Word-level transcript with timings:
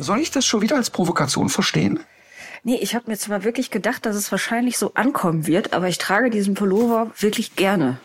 Soll 0.00 0.20
ich 0.20 0.30
das 0.30 0.46
schon 0.46 0.62
wieder 0.62 0.76
als 0.76 0.90
Provokation 0.90 1.50
verstehen? 1.50 2.00
Nee, 2.62 2.76
ich 2.76 2.94
habe 2.94 3.10
mir 3.10 3.18
zwar 3.18 3.44
wirklich 3.44 3.70
gedacht, 3.70 4.06
dass 4.06 4.16
es 4.16 4.30
wahrscheinlich 4.32 4.78
so 4.78 4.94
ankommen 4.94 5.46
wird, 5.46 5.72
aber 5.72 5.88
ich 5.88 5.98
trage 5.98 6.30
diesen 6.30 6.54
Pullover 6.54 7.10
wirklich 7.18 7.54
gerne. 7.54 7.98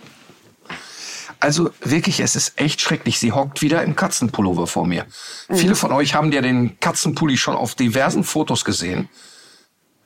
Also 1.39 1.69
wirklich, 1.81 2.19
es 2.19 2.35
ist 2.35 2.59
echt 2.59 2.81
schrecklich. 2.81 3.19
Sie 3.19 3.31
hockt 3.31 3.61
wieder 3.61 3.83
im 3.83 3.95
Katzenpullover 3.95 4.67
vor 4.67 4.85
mir. 4.85 5.05
Mhm. 5.49 5.55
Viele 5.55 5.75
von 5.75 5.91
euch 5.91 6.15
haben 6.15 6.31
ja 6.31 6.41
den 6.41 6.79
Katzenpulli 6.79 7.37
schon 7.37 7.55
auf 7.55 7.75
diversen 7.75 8.23
Fotos 8.23 8.65
gesehen. 8.65 9.09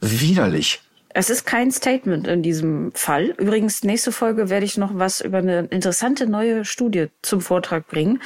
Widerlich. 0.01 0.81
Es 1.09 1.29
ist 1.29 1.45
kein 1.45 1.71
Statement 1.71 2.27
in 2.27 2.43
diesem 2.43 2.91
Fall. 2.93 3.33
Übrigens, 3.37 3.83
nächste 3.83 4.11
Folge 4.11 4.49
werde 4.49 4.65
ich 4.65 4.77
noch 4.77 4.91
was 4.93 5.21
über 5.21 5.39
eine 5.39 5.61
interessante 5.61 6.27
neue 6.27 6.65
Studie 6.65 7.07
zum 7.21 7.41
Vortrag 7.41 7.87
bringen. 7.87 8.21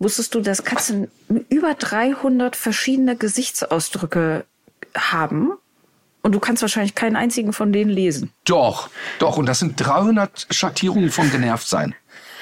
Wusstest 0.00 0.34
du, 0.34 0.40
dass 0.40 0.64
Katzen 0.64 1.10
über 1.50 1.74
300 1.74 2.56
verschiedene 2.56 3.16
Gesichtsausdrücke 3.16 4.46
haben? 4.96 5.52
Und 6.22 6.32
du 6.32 6.40
kannst 6.40 6.62
wahrscheinlich 6.62 6.94
keinen 6.94 7.16
einzigen 7.16 7.52
von 7.52 7.70
denen 7.70 7.90
lesen. 7.90 8.32
Doch, 8.44 8.88
doch. 9.18 9.36
Und 9.36 9.46
das 9.46 9.58
sind 9.58 9.74
300 9.76 10.48
Schattierungen 10.50 11.10
von 11.10 11.30
genervt 11.30 11.68
sein. 11.68 11.94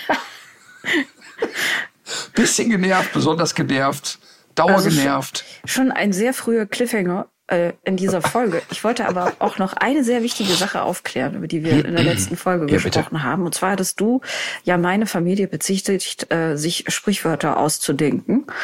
Bisschen 2.35 2.71
genervt, 2.71 3.13
besonders 3.13 3.57
genervt, 3.57 4.21
dauergenervt. 4.55 5.45
Also 5.63 5.67
schon 5.67 5.91
ein 5.91 6.13
sehr 6.13 6.35
früher 6.35 6.65
Cliffhanger 6.65 7.27
äh, 7.49 7.73
in 7.85 7.97
dieser 7.97 8.23
Folge. 8.23 8.63
Ich 8.71 8.85
wollte 8.85 9.07
aber 9.07 9.33
auch 9.39 9.59
noch 9.59 9.73
eine 9.73 10.05
sehr 10.05 10.23
wichtige 10.23 10.53
Sache 10.53 10.83
aufklären, 10.83 11.35
über 11.35 11.47
die 11.47 11.65
wir 11.65 11.85
in 11.85 11.95
der 11.97 12.05
letzten 12.05 12.37
Folge 12.37 12.67
ja, 12.67 12.79
gesprochen 12.79 13.09
bitte. 13.11 13.23
haben. 13.23 13.45
Und 13.45 13.55
zwar 13.55 13.73
hattest 13.73 14.01
du 14.01 14.21
ja 14.65 14.79
meine 14.79 15.07
Familie 15.07 15.49
bezichtigt, 15.49 16.33
äh, 16.33 16.57
sich 16.57 16.85
Sprichwörter 16.89 17.57
auszudenken. 17.59 18.47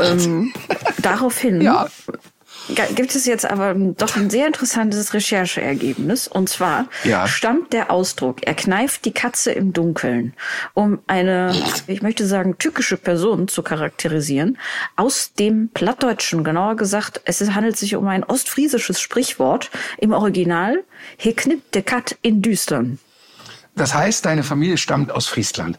Ähm, 0.00 0.52
daraufhin 1.02 1.60
ja 1.60 1.88
gibt 2.94 3.14
es 3.14 3.26
jetzt 3.26 3.46
aber 3.46 3.74
doch 3.74 4.16
ein 4.16 4.30
sehr 4.30 4.46
interessantes 4.46 5.14
Rechercheergebnis. 5.14 6.28
Und 6.28 6.48
zwar 6.48 6.88
ja. 7.04 7.26
stammt 7.26 7.72
der 7.72 7.90
Ausdruck, 7.90 8.46
er 8.46 8.54
kneift 8.54 9.04
die 9.04 9.12
Katze 9.12 9.52
im 9.52 9.72
Dunkeln, 9.72 10.34
um 10.74 11.00
eine, 11.06 11.54
ich 11.86 12.02
möchte 12.02 12.26
sagen, 12.26 12.58
tückische 12.58 12.96
Person 12.96 13.48
zu 13.48 13.62
charakterisieren, 13.62 14.58
aus 14.96 15.32
dem 15.34 15.70
Plattdeutschen. 15.70 16.44
Genauer 16.44 16.76
gesagt, 16.76 17.20
es 17.24 17.40
handelt 17.50 17.76
sich 17.76 17.96
um 17.96 18.06
ein 18.08 18.24
ostfriesisches 18.24 19.00
Sprichwort. 19.00 19.70
Im 19.98 20.12
Original, 20.12 20.84
hier 21.16 21.34
knippt 21.34 21.74
der 21.74 21.82
Kat 21.82 22.16
in 22.22 22.42
Düstern. 22.42 22.98
Das 23.74 23.94
heißt, 23.94 24.24
deine 24.24 24.42
Familie 24.42 24.76
stammt 24.76 25.10
aus 25.10 25.26
Friesland? 25.26 25.78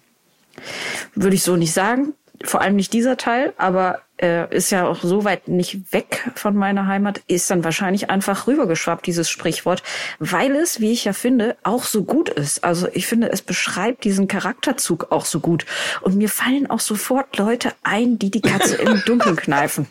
Würde 1.16 1.36
ich 1.36 1.44
so 1.44 1.56
nicht 1.56 1.74
sagen 1.74 2.14
vor 2.44 2.62
allem 2.62 2.76
nicht 2.76 2.94
dieser 2.94 3.18
Teil, 3.18 3.54
aber 3.58 4.02
äh, 4.22 4.54
ist 4.56 4.70
ja 4.72 4.88
auch 4.88 5.02
so 5.02 5.24
weit 5.24 5.48
nicht 5.48 5.94
weg 5.94 6.30
von 6.36 6.56
meiner 6.56 6.88
Heimat, 6.88 7.22
ist 7.28 7.50
dann 7.50 7.64
wahrscheinlich 7.64 8.10
einfach 8.10 8.48
rübergeschwappt, 8.48 9.06
dieses 9.06 9.30
Sprichwort, 9.30 9.84
weil 10.20 10.56
es, 10.56 10.80
wie 10.80 10.92
ich 10.92 11.06
ja 11.06 11.14
finde, 11.14 11.58
auch 11.64 11.84
so 11.84 12.04
gut 12.04 12.30
ist. 12.30 12.64
Also 12.64 12.88
ich 12.94 13.08
finde, 13.08 13.32
es 13.32 13.42
beschreibt 13.42 14.04
diesen 14.04 14.28
Charakterzug 14.28 15.12
auch 15.12 15.26
so 15.26 15.40
gut. 15.40 15.66
Und 16.02 16.16
mir 16.16 16.30
fallen 16.30 16.70
auch 16.70 16.80
sofort 16.80 17.38
Leute 17.38 17.72
ein, 17.84 18.20
die 18.20 18.32
die 18.32 18.42
Katze 18.42 18.76
im 18.76 19.02
Dunkeln 19.06 19.36
kneifen. 19.36 19.88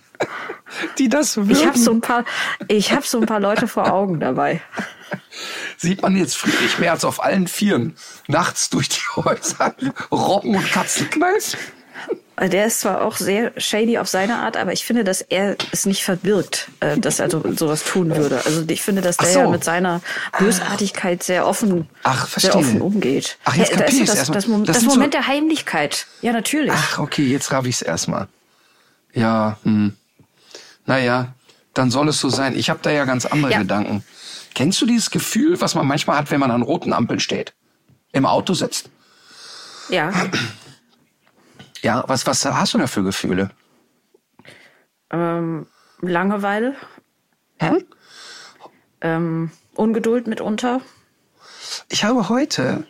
Die 0.98 1.08
das 1.08 1.36
würden. 1.36 1.50
Ich 1.50 1.66
habe 1.66 1.78
so 1.78 1.92
ein 1.92 2.00
paar, 2.00 2.24
ich 2.66 2.92
habe 2.92 3.06
so 3.06 3.20
ein 3.20 3.26
paar 3.26 3.40
Leute 3.40 3.68
vor 3.68 3.92
Augen 3.92 4.20
dabei. 4.20 4.60
Sieht 5.76 6.02
man 6.02 6.16
jetzt 6.16 6.36
Friedrich 6.36 6.78
Merz 6.78 7.04
auf 7.04 7.22
allen 7.22 7.46
Vieren 7.46 7.96
nachts 8.26 8.68
durch 8.68 8.88
die 8.88 9.00
Häuser 9.16 9.74
Robben 10.10 10.56
und 10.56 10.70
Katzen 10.70 11.08
kneifen? 11.08 11.58
Der 12.40 12.66
ist 12.66 12.80
zwar 12.80 13.02
auch 13.02 13.16
sehr 13.16 13.52
shady 13.56 13.98
auf 13.98 14.06
seine 14.06 14.36
Art, 14.36 14.56
aber 14.56 14.72
ich 14.72 14.84
finde, 14.84 15.02
dass 15.02 15.22
er 15.22 15.56
es 15.72 15.86
nicht 15.86 16.04
verbirgt, 16.04 16.68
äh, 16.80 16.96
dass 16.96 17.18
er 17.18 17.30
so, 17.30 17.42
sowas 17.56 17.84
tun 17.84 18.14
würde. 18.14 18.42
Also 18.44 18.64
ich 18.68 18.82
finde, 18.82 19.02
dass 19.02 19.16
der 19.16 19.28
so. 19.28 19.38
ja 19.40 19.48
mit 19.48 19.64
seiner 19.64 20.00
Bösartigkeit 20.38 21.22
sehr 21.22 21.46
offen, 21.46 21.88
Ach, 22.04 22.28
sehr 22.38 22.54
offen 22.54 22.80
umgeht. 22.80 23.38
Ach, 23.44 23.56
jetzt 23.56 23.72
ja, 23.72 23.78
kapier 23.78 24.06
das, 24.06 24.14
das, 24.14 24.26
das, 24.28 24.46
das, 24.46 24.62
das 24.66 24.82
Moment 24.84 25.14
so 25.14 25.18
der 25.18 25.26
Heimlichkeit. 25.26 26.06
Ja, 26.20 26.32
natürlich. 26.32 26.72
Ach, 26.72 26.98
okay, 26.98 27.26
jetzt 27.26 27.50
raff 27.50 27.66
ich's 27.66 27.82
erstmal. 27.82 28.28
Ja, 29.12 29.58
hm. 29.64 29.96
Naja, 30.86 31.34
dann 31.74 31.90
soll 31.90 32.08
es 32.08 32.20
so 32.20 32.28
sein. 32.28 32.56
Ich 32.56 32.70
habe 32.70 32.80
da 32.82 32.90
ja 32.90 33.04
ganz 33.04 33.26
andere 33.26 33.52
ja. 33.52 33.58
Gedanken. 33.58 34.04
Kennst 34.54 34.80
du 34.80 34.86
dieses 34.86 35.10
Gefühl, 35.10 35.60
was 35.60 35.74
man 35.74 35.86
manchmal 35.86 36.18
hat, 36.18 36.30
wenn 36.30 36.40
man 36.40 36.50
an 36.50 36.62
roten 36.62 36.92
Ampeln 36.92 37.20
steht? 37.20 37.52
Im 38.12 38.26
Auto 38.26 38.54
sitzt? 38.54 38.90
Ja. 39.88 40.12
Ja, 41.82 42.04
was, 42.06 42.26
was 42.26 42.44
hast 42.44 42.74
du 42.74 42.78
da 42.78 42.86
für 42.86 43.02
Gefühle? 43.02 43.50
Ähm, 45.10 45.66
Langeweile. 46.00 46.74
Hä? 47.58 47.84
Ähm, 49.00 49.50
Ungeduld 49.74 50.26
mitunter. 50.26 50.80
Ich 51.88 52.04
habe 52.04 52.28
heute 52.28 52.86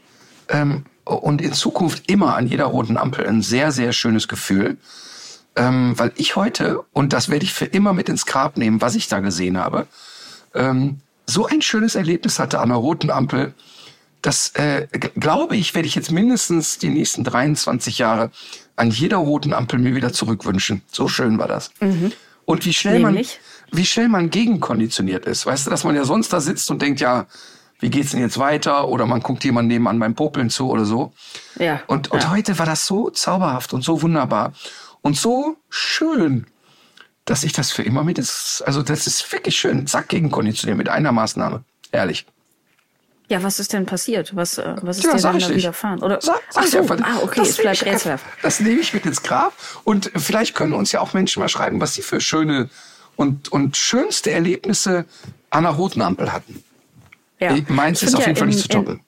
ähm, 0.48 0.84
und 1.04 1.40
in 1.40 1.52
Zukunft 1.52 2.10
immer 2.10 2.36
an 2.36 2.46
jeder 2.46 2.66
roten 2.66 2.96
Ampel 2.96 3.26
ein 3.26 3.42
sehr, 3.42 3.72
sehr 3.72 3.92
schönes 3.92 4.28
Gefühl, 4.28 4.76
ähm, 5.56 5.98
weil 5.98 6.12
ich 6.16 6.36
heute, 6.36 6.84
und 6.92 7.12
das 7.12 7.28
werde 7.28 7.44
ich 7.44 7.54
für 7.54 7.64
immer 7.64 7.92
mit 7.92 8.08
ins 8.08 8.26
Grab 8.26 8.56
nehmen, 8.56 8.80
was 8.80 8.94
ich 8.94 9.08
da 9.08 9.20
gesehen 9.20 9.58
habe, 9.58 9.86
ähm, 10.54 11.00
so 11.26 11.46
ein 11.46 11.62
schönes 11.62 11.94
Erlebnis 11.94 12.38
hatte 12.38 12.60
an 12.60 12.70
der 12.70 12.78
roten 12.78 13.10
Ampel, 13.10 13.54
das 14.22 14.50
äh, 14.54 14.86
glaube 14.88 15.56
ich, 15.56 15.74
werde 15.74 15.86
ich 15.86 15.94
jetzt 15.94 16.10
mindestens 16.10 16.78
die 16.78 16.88
nächsten 16.88 17.24
23 17.24 17.98
Jahre 17.98 18.30
an 18.78 18.90
jeder 18.90 19.18
roten 19.18 19.52
Ampel 19.52 19.78
mir 19.78 19.94
wieder 19.94 20.12
zurückwünschen. 20.12 20.82
So 20.90 21.08
schön 21.08 21.38
war 21.38 21.48
das. 21.48 21.70
Mhm. 21.80 22.12
Und 22.44 22.64
wie 22.64 22.72
schnell 22.72 23.00
Nämlich? 23.00 23.38
man, 23.70 23.78
wie 23.78 23.84
schnell 23.84 24.08
man 24.08 24.30
gegenkonditioniert 24.30 25.26
ist. 25.26 25.44
Weißt 25.44 25.66
du, 25.66 25.70
dass 25.70 25.84
man 25.84 25.94
ja 25.94 26.04
sonst 26.04 26.32
da 26.32 26.40
sitzt 26.40 26.70
und 26.70 26.80
denkt, 26.80 27.00
ja, 27.00 27.26
wie 27.80 27.90
geht's 27.90 28.12
denn 28.12 28.20
jetzt 28.20 28.38
weiter? 28.38 28.88
Oder 28.88 29.06
man 29.06 29.20
guckt 29.20 29.44
jemand 29.44 29.68
nebenan 29.68 29.98
beim 29.98 30.14
Popeln 30.14 30.50
zu 30.50 30.70
oder 30.70 30.84
so. 30.84 31.12
Ja. 31.58 31.82
Und, 31.86 32.10
und 32.10 32.22
ja. 32.22 32.30
heute 32.30 32.58
war 32.58 32.66
das 32.66 32.86
so 32.86 33.10
zauberhaft 33.10 33.72
und 33.72 33.82
so 33.82 34.02
wunderbar 34.02 34.52
und 35.02 35.16
so 35.16 35.56
schön, 35.68 36.46
dass 37.24 37.44
ich 37.44 37.52
das 37.52 37.70
für 37.70 37.82
immer 37.82 38.04
mit. 38.04 38.18
Also 38.18 38.82
das 38.82 39.06
ist 39.06 39.30
wirklich 39.30 39.56
schön. 39.56 39.86
Zack, 39.86 40.08
gegenkonditioniert 40.08 40.78
mit 40.78 40.88
einer 40.88 41.12
Maßnahme. 41.12 41.64
Ehrlich. 41.92 42.26
Ja, 43.28 43.42
was 43.42 43.60
ist 43.60 43.72
denn 43.72 43.84
passiert? 43.84 44.34
Was, 44.34 44.58
äh, 44.58 44.74
was 44.80 44.98
ist 44.98 45.04
ja, 45.04 45.14
dir 45.14 45.22
denn 45.22 45.40
da 45.40 45.54
widerfahren? 45.54 46.02
Oder? 46.02 46.20
Sag, 46.20 46.40
Ach 46.54 46.64
so, 46.64 46.78
einfach, 46.78 46.98
ah, 47.02 47.18
okay, 47.22 47.42
es 47.42 47.56
bleibt 47.58 47.84
rätselhaft. 47.84 48.24
Das 48.42 48.60
nehme 48.60 48.80
ich 48.80 48.94
mit 48.94 49.04
ins 49.04 49.22
Grab 49.22 49.52
und 49.84 50.10
vielleicht 50.16 50.54
können 50.54 50.72
uns 50.72 50.92
ja 50.92 51.00
auch 51.00 51.12
Menschen 51.12 51.40
mal 51.40 51.48
schreiben, 51.48 51.80
was 51.80 51.94
sie 51.94 52.02
für 52.02 52.20
schöne 52.20 52.70
und, 53.16 53.52
und 53.52 53.76
schönste 53.76 54.30
Erlebnisse 54.30 55.04
an 55.50 55.64
der 55.64 55.72
roten 55.72 56.00
Ampel 56.00 56.32
hatten. 56.32 56.62
Ja. 57.38 57.54
Meins 57.68 58.02
ist 58.02 58.14
auf 58.14 58.20
jeden 58.20 58.34
ja 58.34 58.38
Fall 58.38 58.48
nicht 58.48 58.60
zu 58.60 58.68
toppen 58.68 59.00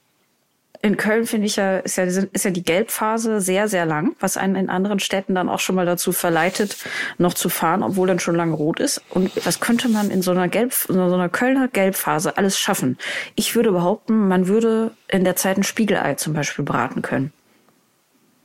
in 0.82 0.96
Köln 0.96 1.26
finde 1.26 1.46
ich 1.46 1.56
ja 1.56 1.78
ist, 1.78 1.96
ja, 1.96 2.04
ist 2.04 2.44
ja 2.44 2.50
die 2.50 2.62
Gelbphase 2.62 3.40
sehr, 3.40 3.68
sehr 3.68 3.84
lang, 3.84 4.16
was 4.18 4.36
einen 4.36 4.56
in 4.56 4.70
anderen 4.70 4.98
Städten 4.98 5.34
dann 5.34 5.48
auch 5.48 5.60
schon 5.60 5.76
mal 5.76 5.84
dazu 5.84 6.12
verleitet, 6.12 6.76
noch 7.18 7.34
zu 7.34 7.48
fahren, 7.48 7.82
obwohl 7.82 8.08
dann 8.08 8.18
schon 8.18 8.34
lange 8.34 8.54
rot 8.54 8.80
ist. 8.80 9.02
Und 9.10 9.30
was 9.44 9.60
könnte 9.60 9.88
man 9.88 10.10
in 10.10 10.22
so 10.22 10.30
einer 10.30 10.48
Gelb, 10.48 10.72
in 10.88 10.94
so 10.94 11.14
einer 11.14 11.28
Kölner 11.28 11.68
Gelbphase 11.68 12.38
alles 12.38 12.58
schaffen? 12.58 12.96
Ich 13.34 13.54
würde 13.54 13.72
behaupten, 13.72 14.28
man 14.28 14.48
würde 14.48 14.92
in 15.08 15.24
der 15.24 15.36
Zeit 15.36 15.58
ein 15.58 15.64
Spiegelei 15.64 16.14
zum 16.14 16.32
Beispiel 16.32 16.64
braten 16.64 17.02
können. 17.02 17.32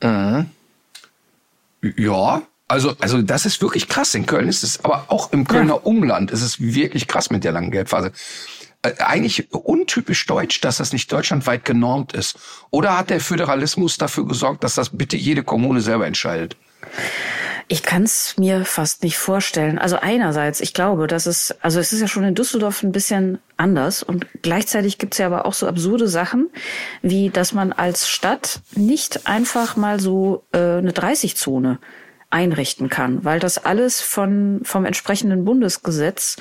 Mhm. 0.02 0.50
Ja, 1.96 2.42
also, 2.68 2.94
also 3.00 3.22
das 3.22 3.46
ist 3.46 3.62
wirklich 3.62 3.88
krass. 3.88 4.14
In 4.14 4.26
Köln 4.26 4.48
ist 4.48 4.62
es, 4.62 4.84
aber 4.84 5.06
auch 5.08 5.32
im 5.32 5.46
Kölner 5.46 5.74
ja. 5.74 5.80
Umland 5.84 6.32
ist 6.32 6.42
es 6.42 6.60
wirklich 6.60 7.06
krass 7.06 7.30
mit 7.30 7.44
der 7.44 7.52
langen 7.52 7.70
Gelbphase. 7.70 8.12
Äh, 8.86 8.94
eigentlich 9.02 9.52
untypisch 9.52 10.26
deutsch, 10.26 10.60
dass 10.60 10.78
das 10.78 10.92
nicht 10.92 11.10
deutschlandweit 11.12 11.64
genormt 11.64 12.12
ist? 12.12 12.38
Oder 12.70 12.96
hat 12.96 13.10
der 13.10 13.20
Föderalismus 13.20 13.98
dafür 13.98 14.26
gesorgt, 14.26 14.64
dass 14.64 14.74
das 14.74 14.96
bitte 14.96 15.16
jede 15.16 15.42
Kommune 15.42 15.80
selber 15.80 16.06
entscheidet? 16.06 16.56
Ich 17.68 17.82
kann 17.82 18.04
es 18.04 18.36
mir 18.38 18.64
fast 18.64 19.02
nicht 19.02 19.18
vorstellen. 19.18 19.78
Also 19.78 19.96
einerseits, 20.00 20.60
ich 20.60 20.72
glaube, 20.72 21.08
dass 21.08 21.26
es, 21.26 21.52
also 21.62 21.80
es 21.80 21.92
ist 21.92 22.00
ja 22.00 22.06
schon 22.06 22.22
in 22.22 22.36
Düsseldorf 22.36 22.84
ein 22.84 22.92
bisschen 22.92 23.40
anders 23.56 24.04
und 24.04 24.26
gleichzeitig 24.42 24.98
gibt 24.98 25.14
es 25.14 25.18
ja 25.18 25.26
aber 25.26 25.46
auch 25.46 25.54
so 25.54 25.66
absurde 25.66 26.06
Sachen, 26.06 26.48
wie 27.02 27.30
dass 27.30 27.52
man 27.52 27.72
als 27.72 28.08
Stadt 28.08 28.60
nicht 28.76 29.26
einfach 29.26 29.76
mal 29.76 29.98
so 29.98 30.44
äh, 30.52 30.58
eine 30.58 30.92
30-Zone 30.92 31.80
einrichten 32.30 32.88
kann, 32.88 33.24
weil 33.24 33.40
das 33.40 33.64
alles 33.64 34.00
von, 34.00 34.60
vom 34.62 34.84
entsprechenden 34.84 35.44
Bundesgesetz 35.44 36.36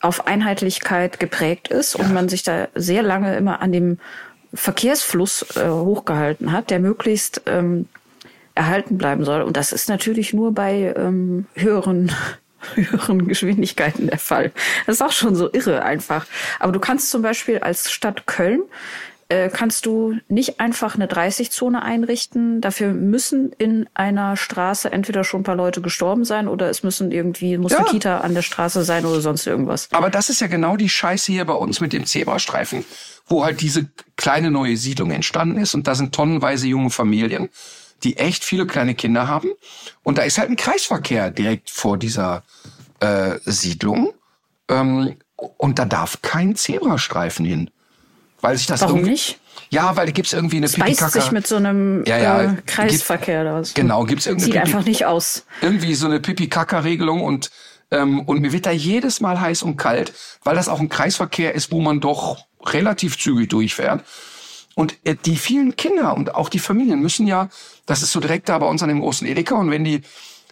auf 0.00 0.26
Einheitlichkeit 0.26 1.18
geprägt 1.20 1.68
ist 1.68 1.94
und 1.94 2.12
man 2.12 2.28
sich 2.28 2.42
da 2.42 2.68
sehr 2.74 3.02
lange 3.02 3.36
immer 3.36 3.60
an 3.60 3.72
dem 3.72 3.98
Verkehrsfluss 4.54 5.56
äh, 5.56 5.68
hochgehalten 5.68 6.52
hat, 6.52 6.70
der 6.70 6.80
möglichst 6.80 7.42
ähm, 7.46 7.86
erhalten 8.54 8.98
bleiben 8.98 9.24
soll. 9.24 9.42
Und 9.42 9.56
das 9.56 9.72
ist 9.72 9.88
natürlich 9.88 10.32
nur 10.32 10.52
bei 10.52 10.94
ähm, 10.96 11.46
höheren 11.54 12.12
höheren 12.74 13.28
Geschwindigkeiten 13.28 14.08
der 14.08 14.18
Fall. 14.18 14.50
Das 14.86 14.96
ist 14.96 15.02
auch 15.02 15.12
schon 15.12 15.36
so 15.36 15.48
irre 15.52 15.82
einfach. 15.82 16.26
Aber 16.58 16.72
du 16.72 16.80
kannst 16.80 17.10
zum 17.10 17.22
Beispiel 17.22 17.58
als 17.58 17.90
Stadt 17.90 18.26
Köln 18.26 18.62
äh, 19.28 19.50
kannst 19.50 19.84
du 19.84 20.16
nicht 20.28 20.58
einfach 20.58 20.94
eine 20.94 21.06
30-Zone 21.06 21.82
einrichten. 21.82 22.60
Dafür 22.60 22.92
müssen 22.92 23.52
in 23.52 23.88
einer 23.92 24.36
Straße 24.36 24.90
entweder 24.90 25.22
schon 25.24 25.40
ein 25.40 25.44
paar 25.44 25.56
Leute 25.56 25.80
gestorben 25.80 26.24
sein 26.24 26.48
oder 26.48 26.70
es 26.70 26.82
müssen 26.82 27.12
irgendwie, 27.12 27.58
muss 27.58 27.72
ja. 27.72 27.78
eine 27.78 27.88
Kita 27.88 28.18
an 28.18 28.34
der 28.34 28.42
Straße 28.42 28.84
sein 28.84 29.04
oder 29.04 29.20
sonst 29.20 29.46
irgendwas. 29.46 29.88
Aber 29.92 30.08
das 30.10 30.30
ist 30.30 30.40
ja 30.40 30.46
genau 30.46 30.76
die 30.76 30.88
Scheiße 30.88 31.30
hier 31.30 31.44
bei 31.44 31.54
uns 31.54 31.80
mit 31.80 31.92
dem 31.92 32.06
Zebrastreifen, 32.06 32.84
wo 33.26 33.44
halt 33.44 33.60
diese 33.60 33.88
kleine 34.16 34.50
neue 34.50 34.76
Siedlung 34.76 35.10
entstanden 35.10 35.58
ist 35.58 35.74
und 35.74 35.86
da 35.86 35.94
sind 35.94 36.14
tonnenweise 36.14 36.66
junge 36.66 36.90
Familien 36.90 37.50
die 38.04 38.16
echt 38.16 38.44
viele 38.44 38.64
kleine 38.64 38.94
Kinder 38.94 39.26
haben. 39.26 39.48
Und 40.02 40.18
da 40.18 40.22
ist 40.22 40.38
halt 40.38 40.50
ein 40.50 40.56
Kreisverkehr 40.56 41.32
direkt 41.32 41.68
vor 41.68 41.98
dieser 41.98 42.44
äh, 43.00 43.38
Siedlung. 43.44 44.14
Ähm, 44.68 45.16
und 45.34 45.78
da 45.78 45.84
darf 45.84 46.22
kein 46.22 46.56
Zebrastreifen 46.56 47.44
hin. 47.44 47.70
Weil 48.40 48.56
sich 48.56 48.66
das 48.66 48.82
Warum 48.82 49.02
nicht? 49.02 49.38
Ja, 49.70 49.96
weil 49.96 50.06
da 50.06 50.12
gibt's 50.12 50.32
irgendwie 50.32 50.58
eine 50.58 50.68
Pipi 50.68 50.80
Beißt 50.80 51.12
sich 51.12 51.30
mit 51.32 51.46
so 51.46 51.56
einem 51.56 52.04
ja, 52.06 52.18
ja, 52.18 52.42
äh, 52.42 52.56
Kreisverkehr 52.64 53.44
gibt, 53.44 53.54
aus. 53.54 53.74
Genau, 53.74 54.04
gibt's 54.04 54.26
irgendeine 54.26 54.52
Sieht 54.52 54.62
Pipi, 54.62 54.74
einfach 54.74 54.86
nicht 54.86 55.04
aus. 55.06 55.44
Irgendwie 55.60 55.94
so 55.94 56.06
eine 56.06 56.20
Pipi-Kaka-Regelung 56.20 57.22
und 57.22 57.50
ähm, 57.90 58.20
und 58.20 58.40
mir 58.40 58.52
wird 58.52 58.66
da 58.66 58.70
jedes 58.70 59.20
Mal 59.20 59.40
heiß 59.40 59.62
und 59.62 59.76
kalt, 59.76 60.12
weil 60.44 60.54
das 60.54 60.68
auch 60.68 60.80
ein 60.80 60.88
Kreisverkehr 60.88 61.54
ist, 61.54 61.72
wo 61.72 61.80
man 61.80 62.00
doch 62.00 62.38
relativ 62.64 63.18
zügig 63.18 63.48
durchfährt. 63.48 64.04
Und 64.74 64.94
äh, 65.04 65.16
die 65.16 65.36
vielen 65.36 65.76
Kinder 65.76 66.16
und 66.16 66.34
auch 66.34 66.48
die 66.48 66.58
Familien 66.58 67.00
müssen 67.00 67.26
ja, 67.26 67.48
das 67.86 68.02
ist 68.02 68.12
so 68.12 68.20
direkt 68.20 68.48
da 68.48 68.58
bei 68.58 68.66
uns 68.66 68.82
an 68.82 68.88
dem 68.88 69.00
großen 69.00 69.26
Edeka, 69.26 69.56
und 69.56 69.70
wenn 69.70 69.84
die 69.84 70.02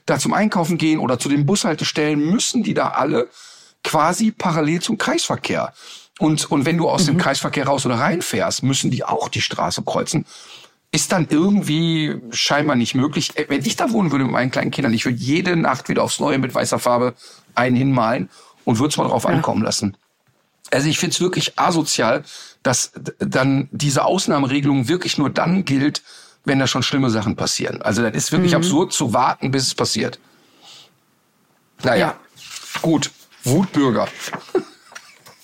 da 0.06 0.18
zum 0.18 0.32
Einkaufen 0.32 0.78
gehen 0.78 0.98
oder 0.98 1.18
zu 1.18 1.28
den 1.28 1.46
Bushaltestellen, 1.46 2.18
müssen 2.18 2.62
die 2.62 2.74
da 2.74 2.88
alle 2.88 3.28
quasi 3.84 4.30
parallel 4.30 4.80
zum 4.80 4.98
Kreisverkehr. 4.98 5.72
Und, 6.18 6.50
und 6.50 6.64
wenn 6.64 6.78
du 6.78 6.88
aus 6.88 7.02
mhm. 7.02 7.06
dem 7.06 7.18
Kreisverkehr 7.18 7.66
raus 7.66 7.84
oder 7.84 7.96
reinfährst, 7.96 8.62
müssen 8.62 8.90
die 8.90 9.04
auch 9.04 9.28
die 9.28 9.42
Straße 9.42 9.82
kreuzen. 9.82 10.24
Ist 10.92 11.12
dann 11.12 11.26
irgendwie 11.28 12.16
scheinbar 12.30 12.76
nicht 12.76 12.94
möglich. 12.94 13.36
Äh, 13.36 13.46
wenn 13.48 13.64
ich 13.64 13.76
da 13.76 13.90
wohnen 13.90 14.12
würde 14.12 14.24
mit 14.24 14.32
meinen 14.32 14.50
kleinen 14.50 14.70
Kindern, 14.70 14.94
ich 14.94 15.04
würde 15.04 15.18
jede 15.18 15.56
Nacht 15.56 15.88
wieder 15.88 16.02
aufs 16.02 16.20
Neue 16.20 16.38
mit 16.38 16.54
weißer 16.54 16.78
Farbe 16.78 17.14
einen 17.54 17.76
hinmalen 17.76 18.30
und 18.64 18.78
würde 18.78 18.90
es 18.90 18.96
mal 18.96 19.08
drauf 19.08 19.24
ja. 19.24 19.30
ankommen 19.30 19.62
lassen. 19.62 19.96
Also 20.70 20.88
ich 20.88 20.98
finde 20.98 21.14
es 21.14 21.20
wirklich 21.20 21.58
asozial, 21.58 22.24
dass 22.62 22.92
dann 23.18 23.68
diese 23.70 24.04
Ausnahmeregelung 24.04 24.88
wirklich 24.88 25.18
nur 25.18 25.30
dann 25.30 25.64
gilt, 25.64 26.02
wenn 26.44 26.58
da 26.58 26.66
schon 26.66 26.82
schlimme 26.82 27.10
Sachen 27.10 27.36
passieren. 27.36 27.82
Also 27.82 28.02
das 28.02 28.14
ist 28.14 28.32
wirklich 28.32 28.52
mhm. 28.52 28.58
absurd 28.58 28.92
zu 28.92 29.12
warten, 29.12 29.50
bis 29.50 29.66
es 29.66 29.74
passiert. 29.74 30.18
Naja, 31.82 31.96
ja. 31.96 32.16
gut. 32.80 33.10
Wutbürger. 33.44 34.08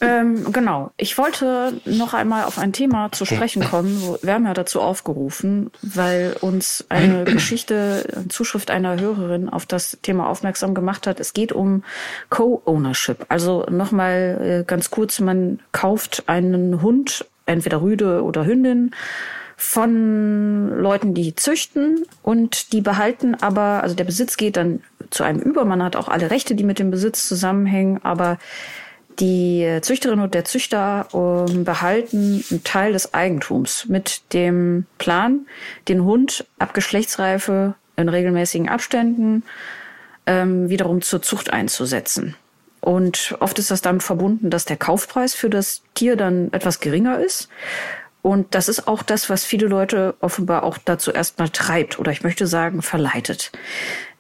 Ähm, 0.03 0.53
genau. 0.53 0.91
Ich 0.97 1.17
wollte 1.17 1.75
noch 1.85 2.13
einmal 2.13 2.45
auf 2.45 2.59
ein 2.59 2.73
Thema 2.73 3.13
zu 3.13 3.25
sprechen 3.25 3.63
kommen. 3.63 4.17
Wir 4.21 4.35
haben 4.35 4.47
ja 4.47 4.53
dazu 4.53 4.81
aufgerufen, 4.81 5.71
weil 5.81 6.37
uns 6.41 6.85
eine 6.89 7.23
Geschichte, 7.33 8.05
eine 8.13 8.27
Zuschrift 8.29 8.73
einer 8.73 8.99
Hörerin 9.01 9.49
auf 9.49 9.65
das 9.65 9.99
Thema 10.03 10.29
aufmerksam 10.29 10.75
gemacht 10.75 11.07
hat. 11.07 11.21
Es 11.21 11.35
geht 11.35 11.53
um 11.53 11.85
Co-Ownership. 12.31 13.27
Also 13.29 13.65
nochmal 13.71 14.63
äh, 14.63 14.65
ganz 14.65 14.91
kurz, 14.91 15.21
man 15.21 15.61
kauft 15.71 16.25
einen 16.27 16.83
Hund, 16.83 17.25
entweder 17.47 17.81
Rüde 17.81 18.25
oder 18.25 18.45
Hündin, 18.45 18.91
von 19.57 20.81
Leuten, 20.81 21.15
die 21.15 21.37
züchten 21.37 22.05
und 22.25 22.73
die 22.73 22.81
behalten 22.81 23.37
aber, 23.41 23.85
also 23.85 23.95
der 23.95 24.03
Besitz 24.03 24.37
geht 24.37 24.57
dann 24.57 24.81
zu 25.11 25.23
einem 25.23 25.39
über. 25.39 25.65
Man 25.65 25.85
hat 25.85 25.95
auch 25.95 26.09
alle 26.09 26.33
Rechte, 26.33 26.57
die 26.57 26.65
mit 26.65 26.81
dem 26.81 26.91
Besitz 26.91 27.29
zusammenhängen, 27.29 28.01
aber 28.03 28.39
die 29.19 29.79
Züchterin 29.83 30.21
und 30.21 30.35
der 30.35 30.45
Züchter 30.45 31.09
ähm, 31.13 31.65
behalten 31.65 32.45
einen 32.51 32.65
Teil 32.65 32.93
des 32.93 33.15
Eigentums 33.15 33.87
mit 33.89 34.23
dem 34.33 34.87
Plan, 34.99 35.47
den 35.89 36.05
Hund 36.05 36.47
ab 36.59 36.75
Geschlechtsreife 36.75 37.75
in 37.97 38.09
regelmäßigen 38.09 38.69
Abständen 38.69 39.43
ähm, 40.27 40.69
wiederum 40.69 41.03
zur 41.03 41.23
Zucht 41.23 41.53
einzusetzen. 41.53 42.37
Und 42.81 43.37
oft 43.39 43.59
ist 43.59 43.71
das 43.71 43.81
damit 43.81 44.03
verbunden, 44.03 44.51
dass 44.51 44.65
der 44.65 44.77
Kaufpreis 44.77 45.35
für 45.35 45.49
das 45.49 45.83
Tier 45.95 46.17
dann 46.17 46.53
etwas 46.53 46.81
geringer 46.81 47.21
ist. 47.21 47.49
Und 48.23 48.55
das 48.55 48.69
ist 48.69 48.87
auch 48.87 49.03
das, 49.03 49.31
was 49.31 49.45
viele 49.45 49.67
Leute 49.67 50.15
offenbar 50.21 50.63
auch 50.63 50.79
dazu 50.79 51.11
erstmal 51.11 51.49
treibt 51.49 51.99
oder 51.99 52.13
ich 52.13 52.23
möchte 52.23 52.47
sagen 52.47 52.83
verleitet. 52.83 53.51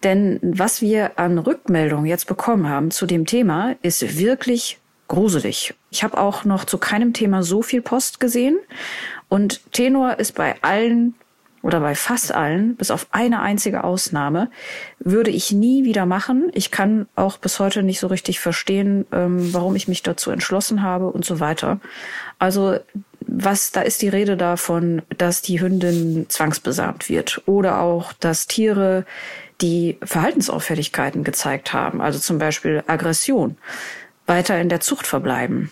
Denn 0.03 0.41
was 0.43 0.81
wir 0.81 1.19
an 1.19 1.39
Rückmeldungen 1.39 2.07
jetzt 2.07 2.27
bekommen 2.27 2.69
haben 2.69 2.91
zu 2.91 3.07
dem 3.07 3.27
Thema, 3.27 3.77
ist 3.83 4.19
wirklich 4.19 4.81
gruselig. 5.09 5.75
Ich 5.91 6.05
habe 6.05 6.19
auch 6.19 6.45
noch 6.45 6.65
zu 6.65 6.79
keinem 6.79 7.13
Thema 7.13 7.43
so 7.43 7.63
viel 7.63 7.83
Post 7.83 8.21
gesehen. 8.21 8.59
Und 9.29 9.73
Tenor 9.73 10.19
ist 10.19 10.35
bei 10.35 10.57
allen 10.63 11.15
oder 11.63 11.81
bei 11.81 11.95
fast 11.95 12.35
allen, 12.35 12.75
bis 12.75 12.91
auf 12.91 13.07
eine 13.13 13.41
einzige 13.41 13.85
Ausnahme, 13.85 14.51
würde 14.99 15.31
ich 15.31 15.53
nie 15.53 15.85
wieder 15.85 16.07
machen. 16.07 16.51
Ich 16.55 16.73
kann 16.73 17.07
auch 17.15 17.39
bis 17.39 17.61
heute 17.61 17.85
nicht 17.85 18.01
so 18.01 18.09
richtig 18.09 18.41
verstehen, 18.41 19.07
ähm, 19.13 19.55
warum 19.55 19.77
ich 19.77 19.87
mich 19.87 20.03
dazu 20.03 20.31
entschlossen 20.31 20.83
habe 20.83 21.07
und 21.07 21.25
so 21.25 21.39
weiter. 21.39 21.79
Also 22.39 22.79
was, 23.27 23.71
da 23.71 23.83
ist 23.83 24.03
die 24.03 24.09
Rede 24.09 24.37
davon, 24.37 25.03
dass 25.17 25.43
die 25.43 25.61
Hündin 25.61 26.27
zwangsbesamt 26.29 27.09
wird 27.09 27.43
oder 27.47 27.81
auch, 27.81 28.13
dass 28.13 28.49
Tiere, 28.49 29.07
die 29.61 29.99
Verhaltensauffälligkeiten 30.03 31.23
gezeigt 31.23 31.73
haben, 31.73 32.01
also 32.01 32.19
zum 32.19 32.39
Beispiel 32.39 32.83
Aggression, 32.89 33.57
weiter 34.27 34.61
in 34.61 34.69
der 34.69 34.81
Zucht 34.81 35.07
verbleiben. 35.07 35.71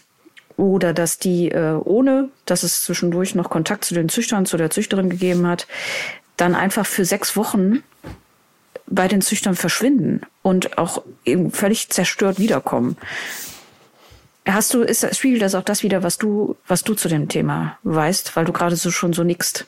Oder 0.57 0.93
dass 0.93 1.19
die, 1.19 1.51
äh, 1.51 1.79
ohne 1.83 2.29
dass 2.45 2.63
es 2.63 2.83
zwischendurch 2.83 3.35
noch 3.35 3.49
Kontakt 3.49 3.85
zu 3.85 3.95
den 3.95 4.09
Züchtern, 4.09 4.47
zu 4.47 4.57
der 4.57 4.71
Züchterin 4.71 5.09
gegeben 5.09 5.47
hat, 5.47 5.67
dann 6.37 6.55
einfach 6.55 6.87
für 6.87 7.05
sechs 7.05 7.37
Wochen 7.37 7.83
bei 8.87 9.09
den 9.09 9.23
Züchtern 9.23 9.55
verschwinden 9.55 10.23
und 10.43 10.77
auch 10.77 11.03
eben 11.25 11.51
völlig 11.51 11.91
zerstört 11.91 12.39
wiederkommen. 12.39 12.97
Hast 14.47 14.75
du, 14.75 14.83
ist, 14.83 15.15
spiegelt 15.17 15.43
das 15.43 15.55
auch 15.55 15.63
das 15.63 15.83
wieder, 15.83 16.03
was 16.03 16.19
du, 16.19 16.57
was 16.67 16.83
du 16.83 16.95
zu 16.95 17.09
dem 17.09 17.29
Thema 17.29 17.79
weißt, 17.85 18.35
weil 18.37 18.45
du 18.45 18.53
gerade 18.53 18.77
so 18.77 18.91
schon 18.91 19.13
so 19.13 19.23
nickst? 19.23 19.67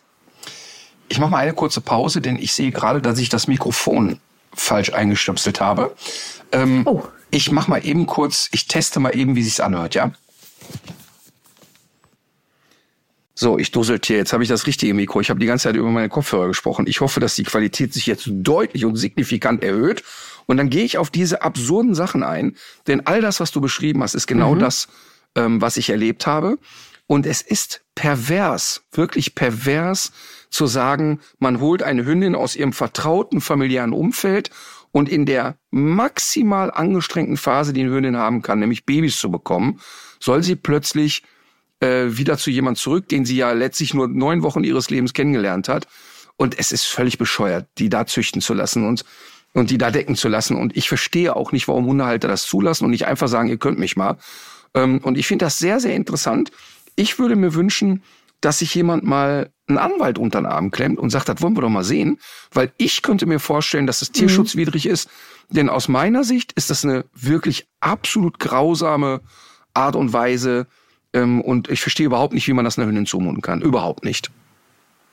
Ich 1.08 1.18
mache 1.18 1.30
mal 1.30 1.38
eine 1.38 1.52
kurze 1.52 1.80
Pause, 1.80 2.20
denn 2.20 2.36
ich 2.36 2.52
sehe 2.52 2.72
gerade, 2.72 3.00
dass 3.00 3.18
ich 3.18 3.28
das 3.28 3.46
Mikrofon 3.46 4.18
falsch 4.54 4.92
eingestöpselt 4.92 5.60
habe. 5.60 5.94
Ähm, 6.52 6.82
oh. 6.86 7.02
Ich 7.34 7.50
mach 7.50 7.66
mal 7.66 7.84
eben 7.84 8.04
kurz, 8.04 8.50
ich 8.52 8.68
teste 8.68 9.00
mal 9.00 9.16
eben, 9.16 9.34
wie 9.34 9.42
sich's 9.42 9.58
anhört, 9.58 9.94
ja? 9.94 10.12
So, 13.34 13.58
ich 13.58 13.70
dusselte 13.70 14.14
Jetzt 14.14 14.34
habe 14.34 14.42
ich 14.42 14.50
das 14.50 14.66
richtige 14.66 14.92
Mikro. 14.92 15.20
Ich 15.22 15.30
habe 15.30 15.40
die 15.40 15.46
ganze 15.46 15.64
Zeit 15.64 15.76
über 15.76 15.90
meine 15.90 16.10
Kopfhörer 16.10 16.48
gesprochen. 16.48 16.86
Ich 16.86 17.00
hoffe, 17.00 17.20
dass 17.20 17.34
die 17.34 17.44
Qualität 17.44 17.94
sich 17.94 18.04
jetzt 18.04 18.28
deutlich 18.30 18.84
und 18.84 18.96
signifikant 18.96 19.64
erhöht. 19.64 20.04
Und 20.44 20.58
dann 20.58 20.68
gehe 20.68 20.84
ich 20.84 20.98
auf 20.98 21.08
diese 21.08 21.40
absurden 21.40 21.94
Sachen 21.94 22.22
ein. 22.22 22.54
Denn 22.86 23.06
all 23.06 23.22
das, 23.22 23.40
was 23.40 23.50
du 23.50 23.62
beschrieben 23.62 24.02
hast, 24.02 24.14
ist 24.14 24.26
genau 24.26 24.54
mhm. 24.54 24.58
das, 24.58 24.88
ähm, 25.34 25.62
was 25.62 25.78
ich 25.78 25.88
erlebt 25.88 26.26
habe. 26.26 26.58
Und 27.06 27.24
es 27.24 27.40
ist 27.40 27.80
pervers, 27.94 28.82
wirklich 28.92 29.34
pervers 29.34 30.12
zu 30.50 30.66
sagen, 30.66 31.20
man 31.38 31.60
holt 31.60 31.82
eine 31.82 32.04
Hündin 32.04 32.34
aus 32.34 32.56
ihrem 32.56 32.74
vertrauten 32.74 33.40
familiären 33.40 33.94
Umfeld 33.94 34.50
und 34.92 35.08
in 35.08 35.26
der 35.26 35.56
maximal 35.70 36.70
angestrengten 36.70 37.36
Phase, 37.36 37.72
die 37.72 37.80
eine 37.80 37.90
Hündin 37.90 38.16
haben 38.16 38.42
kann, 38.42 38.60
nämlich 38.60 38.84
Babys 38.84 39.18
zu 39.18 39.30
bekommen, 39.30 39.80
soll 40.20 40.42
sie 40.42 40.54
plötzlich 40.54 41.22
äh, 41.80 42.06
wieder 42.16 42.38
zu 42.38 42.50
jemand 42.50 42.78
zurück, 42.78 43.08
den 43.08 43.24
sie 43.24 43.36
ja 43.36 43.52
letztlich 43.52 43.94
nur 43.94 44.06
neun 44.06 44.42
Wochen 44.42 44.64
ihres 44.64 44.90
Lebens 44.90 45.14
kennengelernt 45.14 45.68
hat. 45.68 45.88
Und 46.36 46.58
es 46.58 46.72
ist 46.72 46.84
völlig 46.84 47.18
bescheuert, 47.18 47.68
die 47.78 47.88
da 47.88 48.06
züchten 48.06 48.40
zu 48.40 48.54
lassen 48.54 48.86
und, 48.86 49.04
und 49.52 49.70
die 49.70 49.78
da 49.78 49.90
decken 49.90 50.14
zu 50.14 50.28
lassen. 50.28 50.56
Und 50.56 50.76
ich 50.76 50.88
verstehe 50.88 51.34
auch 51.34 51.52
nicht, 51.52 51.68
warum 51.68 51.86
Hundehalter 51.86 52.28
das 52.28 52.44
zulassen 52.44 52.84
und 52.84 52.90
nicht 52.90 53.06
einfach 53.06 53.28
sagen, 53.28 53.48
ihr 53.48 53.58
könnt 53.58 53.78
mich 53.78 53.96
mal. 53.96 54.18
Ähm, 54.74 54.98
und 54.98 55.18
ich 55.18 55.26
finde 55.26 55.46
das 55.46 55.58
sehr, 55.58 55.80
sehr 55.80 55.94
interessant. 55.94 56.50
Ich 56.96 57.18
würde 57.18 57.36
mir 57.36 57.54
wünschen, 57.54 58.02
dass 58.42 58.58
sich 58.58 58.74
jemand 58.74 59.04
mal 59.04 59.50
einen 59.66 59.78
Anwalt 59.78 60.18
unter 60.18 60.40
den 60.40 60.46
Arm 60.46 60.70
klemmt 60.70 60.98
und 60.98 61.10
sagt, 61.10 61.28
das 61.28 61.40
wollen 61.40 61.56
wir 61.56 61.62
doch 61.62 61.70
mal 61.70 61.84
sehen, 61.84 62.18
weil 62.52 62.72
ich 62.76 63.02
könnte 63.02 63.24
mir 63.24 63.38
vorstellen, 63.38 63.86
dass 63.86 64.00
das 64.00 64.10
mhm. 64.10 64.14
tierschutzwidrig 64.14 64.86
ist, 64.86 65.08
denn 65.48 65.68
aus 65.68 65.88
meiner 65.88 66.24
Sicht 66.24 66.52
ist 66.52 66.68
das 66.68 66.84
eine 66.84 67.04
wirklich 67.14 67.66
absolut 67.80 68.38
grausame 68.38 69.20
Art 69.74 69.96
und 69.96 70.12
Weise 70.12 70.66
ähm, 71.14 71.40
und 71.40 71.70
ich 71.70 71.80
verstehe 71.80 72.06
überhaupt 72.06 72.34
nicht, 72.34 72.46
wie 72.48 72.52
man 72.52 72.64
das 72.64 72.78
einer 72.78 72.88
Hündin 72.88 73.06
zumuten 73.06 73.42
kann. 73.42 73.62
Überhaupt 73.62 74.04
nicht. 74.04 74.30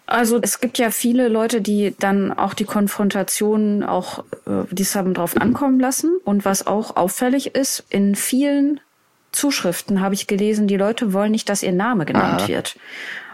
Also 0.05 0.39
es 0.41 0.59
gibt 0.59 0.79
ja 0.79 0.89
viele 0.89 1.27
Leute, 1.27 1.61
die 1.61 1.93
dann 1.99 2.31
auch 2.31 2.55
die 2.55 2.65
Konfrontation 2.65 3.83
auch, 3.83 4.23
äh, 4.47 4.63
die 4.71 4.81
es 4.81 4.95
haben 4.95 5.13
drauf 5.13 5.37
ankommen 5.37 5.79
lassen. 5.79 6.17
Und 6.23 6.45
was 6.45 6.65
auch 6.65 6.95
auffällig 6.95 7.53
ist, 7.53 7.85
in 7.89 8.15
vielen 8.15 8.79
Zuschriften 9.31 10.01
habe 10.01 10.15
ich 10.15 10.27
gelesen, 10.27 10.67
die 10.67 10.77
Leute 10.77 11.13
wollen 11.13 11.31
nicht, 11.31 11.49
dass 11.49 11.63
ihr 11.63 11.71
Name 11.71 12.05
genannt 12.05 12.41
Aha. 12.41 12.47
wird. 12.47 12.77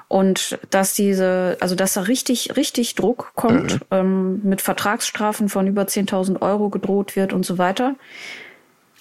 Und 0.08 0.60
dass 0.70 0.94
diese, 0.94 1.58
also 1.60 1.76
dass 1.76 1.94
da 1.94 2.02
richtig, 2.02 2.56
richtig 2.56 2.96
Druck 2.96 3.32
kommt, 3.36 3.74
mhm. 3.74 3.80
ähm, 3.92 4.40
mit 4.44 4.62
Vertragsstrafen 4.62 5.50
von 5.50 5.68
über 5.68 5.84
10.000 5.84 6.42
Euro 6.42 6.70
gedroht 6.70 7.16
wird 7.16 7.34
und 7.34 7.46
so 7.46 7.58
weiter. 7.58 7.96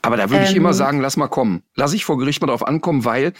Aber 0.05 0.17
da 0.17 0.31
würde 0.31 0.45
ähm, 0.45 0.51
ich 0.51 0.57
immer 0.57 0.71
ähm. 0.71 0.75
sagen, 0.75 1.01
lass 1.01 1.17
mal 1.17 1.29
kommen. 1.29 1.63
Lass 1.75 1.93
ich 1.93 2.05
vor 2.05 2.19
Gericht 2.19 2.41
mal 2.41 2.49
drauf 2.49 2.67
ankommen, 2.67 3.05
weil 3.05 3.33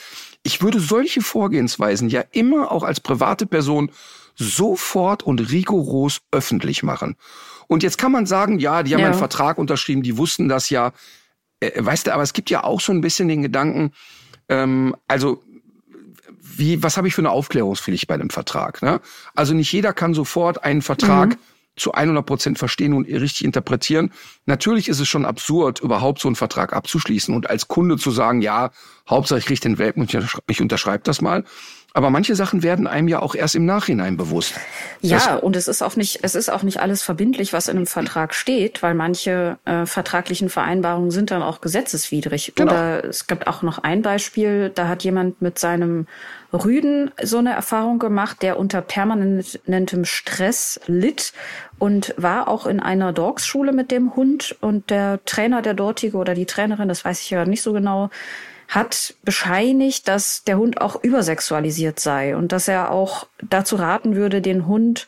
ich 0.43 0.63
würde 0.63 0.81
solche 0.81 1.21
Vorgehensweisen 1.21 2.09
ja 2.09 2.23
immer 2.33 2.71
auch 2.71 2.83
als 2.83 3.01
private 3.01 3.47
Person 3.47 3.91
sofort 4.35 5.23
und 5.23 5.51
rigoros 5.51 6.21
öffentlich 6.33 6.83
machen. 6.83 7.17
Und 7.67 7.83
jetzt 7.83 7.99
kann 7.99 8.13
man 8.13 8.27
sagen, 8.27 8.59
ja, 8.59 8.83
die 8.83 8.95
haben 8.95 9.01
ja. 9.01 9.07
einen 9.09 9.19
Vertrag 9.19 9.59
unterschrieben, 9.59 10.03
die 10.03 10.19
wussten 10.19 10.49
das 10.49 10.71
ja. 10.71 10.93
Äh, 11.73 11.85
weißt 11.85 12.07
du, 12.07 12.15
aber 12.15 12.23
es 12.23 12.33
gibt 12.33 12.51
ja 12.51 12.65
auch 12.65 12.81
so 12.81 12.93
ein 12.93 13.01
bisschen 13.01 13.29
den 13.29 13.43
Gedanken, 13.43 13.93
ähm, 14.49 14.95
also 15.09 15.43
wie, 16.57 16.83
was 16.83 16.97
habe 16.97 17.09
ich 17.09 17.15
für 17.15 17.23
eine 17.23 17.31
Aufklärungspflicht 17.31 18.07
bei 18.07 18.15
einem 18.15 18.31
Vertrag? 18.31 18.83
Ne? 18.83 19.01
Also 19.35 19.55
nicht 19.55 19.73
jeder 19.73 19.93
kann 19.93 20.15
sofort 20.15 20.63
einen 20.63 20.83
Vertrag 20.83 21.31
mhm. 21.31 21.39
zu 21.77 21.93
100 21.93 22.25
Prozent 22.25 22.59
verstehen 22.59 22.93
und 22.93 23.07
richtig 23.07 23.45
interpretieren. 23.45 24.13
Natürlich 24.47 24.89
ist 24.89 25.01
es 25.01 25.09
schon 25.09 25.25
absurd, 25.25 25.81
überhaupt 25.81 26.21
so 26.21 26.29
einen 26.29 26.37
Vertrag 26.37 26.73
abzuschließen 26.73 27.35
und 27.35 27.51
als 27.51 27.69
Kunde 27.69 27.97
zu 27.97 28.11
sagen, 28.11 28.43
ja, 28.43 28.71
Hauptsache 29.09 29.39
ich 29.39 29.47
kriege 29.47 29.61
den 29.61 29.79
Welpen 29.79 30.03
und 30.03 30.41
ich 30.47 30.61
unterschreibe 30.61 31.03
das 31.05 31.21
mal. 31.21 31.45
Aber 31.97 32.11
manche 32.11 32.35
Sachen 32.35 32.65
werden 32.65 32.89
einem 32.89 33.07
ja 33.07 33.23
auch 33.23 33.37
erst 33.37 33.55
im 33.55 33.67
Nachhinein 33.67 34.17
bewusst. 34.17 34.55
Ja, 35.01 35.37
das 35.37 35.43
und 35.45 35.55
es 35.55 35.69
ist 35.69 35.81
auch 35.81 35.95
nicht, 35.95 36.19
es 36.23 36.35
ist 36.35 36.49
auch 36.51 36.65
nicht 36.65 36.81
alles 36.81 37.05
verbindlich, 37.05 37.53
was 37.53 37.69
in 37.69 37.77
einem 37.77 37.87
Vertrag 37.87 38.35
steht, 38.35 38.83
weil 38.83 38.95
manche 38.95 39.59
äh, 39.65 39.87
vertraglichen 39.87 40.49
Vereinbarungen 40.49 41.13
sind 41.13 41.31
dann 41.31 41.41
auch 41.41 41.61
gesetzeswidrig. 41.61 42.55
Genau. 42.57 42.73
Oder 42.73 43.05
es 43.05 43.29
gibt 43.29 43.47
auch 43.47 43.63
noch 43.63 43.79
ein 43.79 44.03
Beispiel, 44.03 44.73
da 44.75 44.89
hat 44.89 45.05
jemand 45.05 45.41
mit 45.41 45.61
seinem 45.61 46.09
Rüden 46.53 47.13
so 47.23 47.39
eine 47.39 47.53
Erfahrung 47.53 48.01
gemacht, 48.01 48.43
der 48.43 48.59
unter 48.59 48.83
permanentem 48.83 50.05
Stress 50.05 50.81
litt 50.87 51.33
und 51.79 52.13
war 52.17 52.49
auch 52.49 52.67
in 52.67 52.81
einer 52.81 53.13
Dogs-Schule 53.13 53.73
mit 53.73 53.93
dem 53.93 54.17
Hund 54.17 54.57
und 54.61 54.91
der 54.91 55.25
Trainer, 55.27 55.63
der 55.63 55.75
dortige 55.75 56.17
oder 56.17 56.35
die 56.35 56.47
Trainerin, 56.47 56.89
das 56.89 57.05
weiß 57.05 57.21
ich 57.21 57.31
ja 57.31 57.45
nicht 57.45 57.63
so 57.63 57.73
genau, 57.73 58.11
hat 58.69 59.15
bescheinigt, 59.23 60.09
dass 60.09 60.45
der 60.45 60.59
Hund 60.59 60.81
auch 60.81 61.03
übersexualisiert 61.03 62.01
sei 62.01 62.37
und 62.37 62.53
dass 62.53 62.69
er 62.69 62.91
auch 62.91 63.27
dazu 63.43 63.77
raten 63.77 64.17
würde, 64.17 64.41
den 64.41 64.67
Hund 64.67 65.07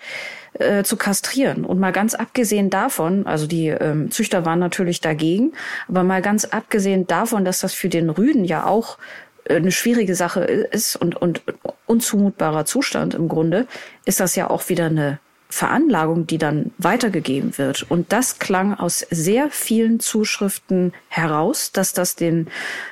äh, 0.54 0.84
zu 0.84 0.96
kastrieren. 0.96 1.64
Und 1.64 1.78
mal 1.78 1.92
ganz 1.92 2.14
abgesehen 2.14 2.70
davon, 2.70 3.26
also 3.26 3.46
die 3.46 3.68
ähm, 3.68 4.10
Züchter 4.10 4.44
waren 4.44 4.58
natürlich 4.58 5.00
dagegen, 5.00 5.52
aber 5.88 6.02
mal 6.02 6.22
ganz 6.22 6.44
abgesehen 6.44 7.06
davon, 7.06 7.44
dass 7.44 7.60
das 7.60 7.74
für 7.74 7.88
den 7.88 8.10
Rüden 8.10 8.44
ja 8.44 8.66
auch 8.66 8.98
äh, 9.44 9.56
eine 9.56 9.72
schwierige 9.72 10.14
Sache 10.14 10.40
ist 10.44 10.96
und, 10.96 11.16
und 11.16 11.42
unzumutbarer 11.86 12.64
Zustand 12.64 13.14
im 13.14 13.28
Grunde, 13.28 13.66
ist 14.04 14.20
das 14.20 14.36
ja 14.36 14.48
auch 14.48 14.68
wieder 14.68 14.86
eine 14.86 15.18
Veranlagung, 15.48 16.26
die 16.26 16.38
dann 16.38 16.72
weitergegeben 16.78 17.56
wird. 17.58 17.86
Und 17.88 18.12
das 18.12 18.38
klang 18.38 18.74
aus 18.74 19.06
sehr 19.10 19.50
vielen 19.50 20.00
Zuschriften 20.00 20.92
heraus, 21.08 21.72
dass 21.72 21.92
das 21.92 22.16
den 22.16 22.48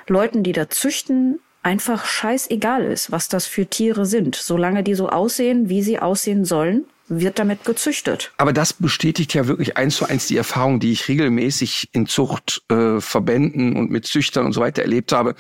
Leuten, 0.06 0.42
die 0.42 0.52
da 0.52 0.68
züchten, 0.68 1.40
einfach 1.62 2.04
scheißegal 2.04 2.84
ist, 2.84 3.10
was 3.10 3.28
das 3.28 3.46
für 3.46 3.66
Tiere 3.66 4.06
sind. 4.06 4.36
Solange 4.36 4.82
die 4.82 4.94
so 4.94 5.08
aussehen, 5.08 5.68
wie 5.68 5.82
sie 5.82 5.98
aussehen 5.98 6.44
sollen, 6.44 6.84
wird 7.08 7.38
damit 7.38 7.64
gezüchtet. 7.64 8.32
Aber 8.38 8.52
das 8.52 8.72
bestätigt 8.72 9.34
ja 9.34 9.46
wirklich 9.46 9.76
eins 9.76 9.96
zu 9.96 10.06
eins 10.06 10.26
die 10.26 10.36
Erfahrung, 10.36 10.80
die 10.80 10.92
ich 10.92 11.08
regelmäßig 11.08 11.90
in 11.92 12.06
Zuchtverbänden 12.06 13.74
äh, 13.74 13.78
und 13.78 13.90
mit 13.90 14.06
Züchtern 14.06 14.46
und 14.46 14.52
so 14.52 14.60
weiter 14.60 14.82
erlebt 14.82 15.12
habe. 15.12 15.34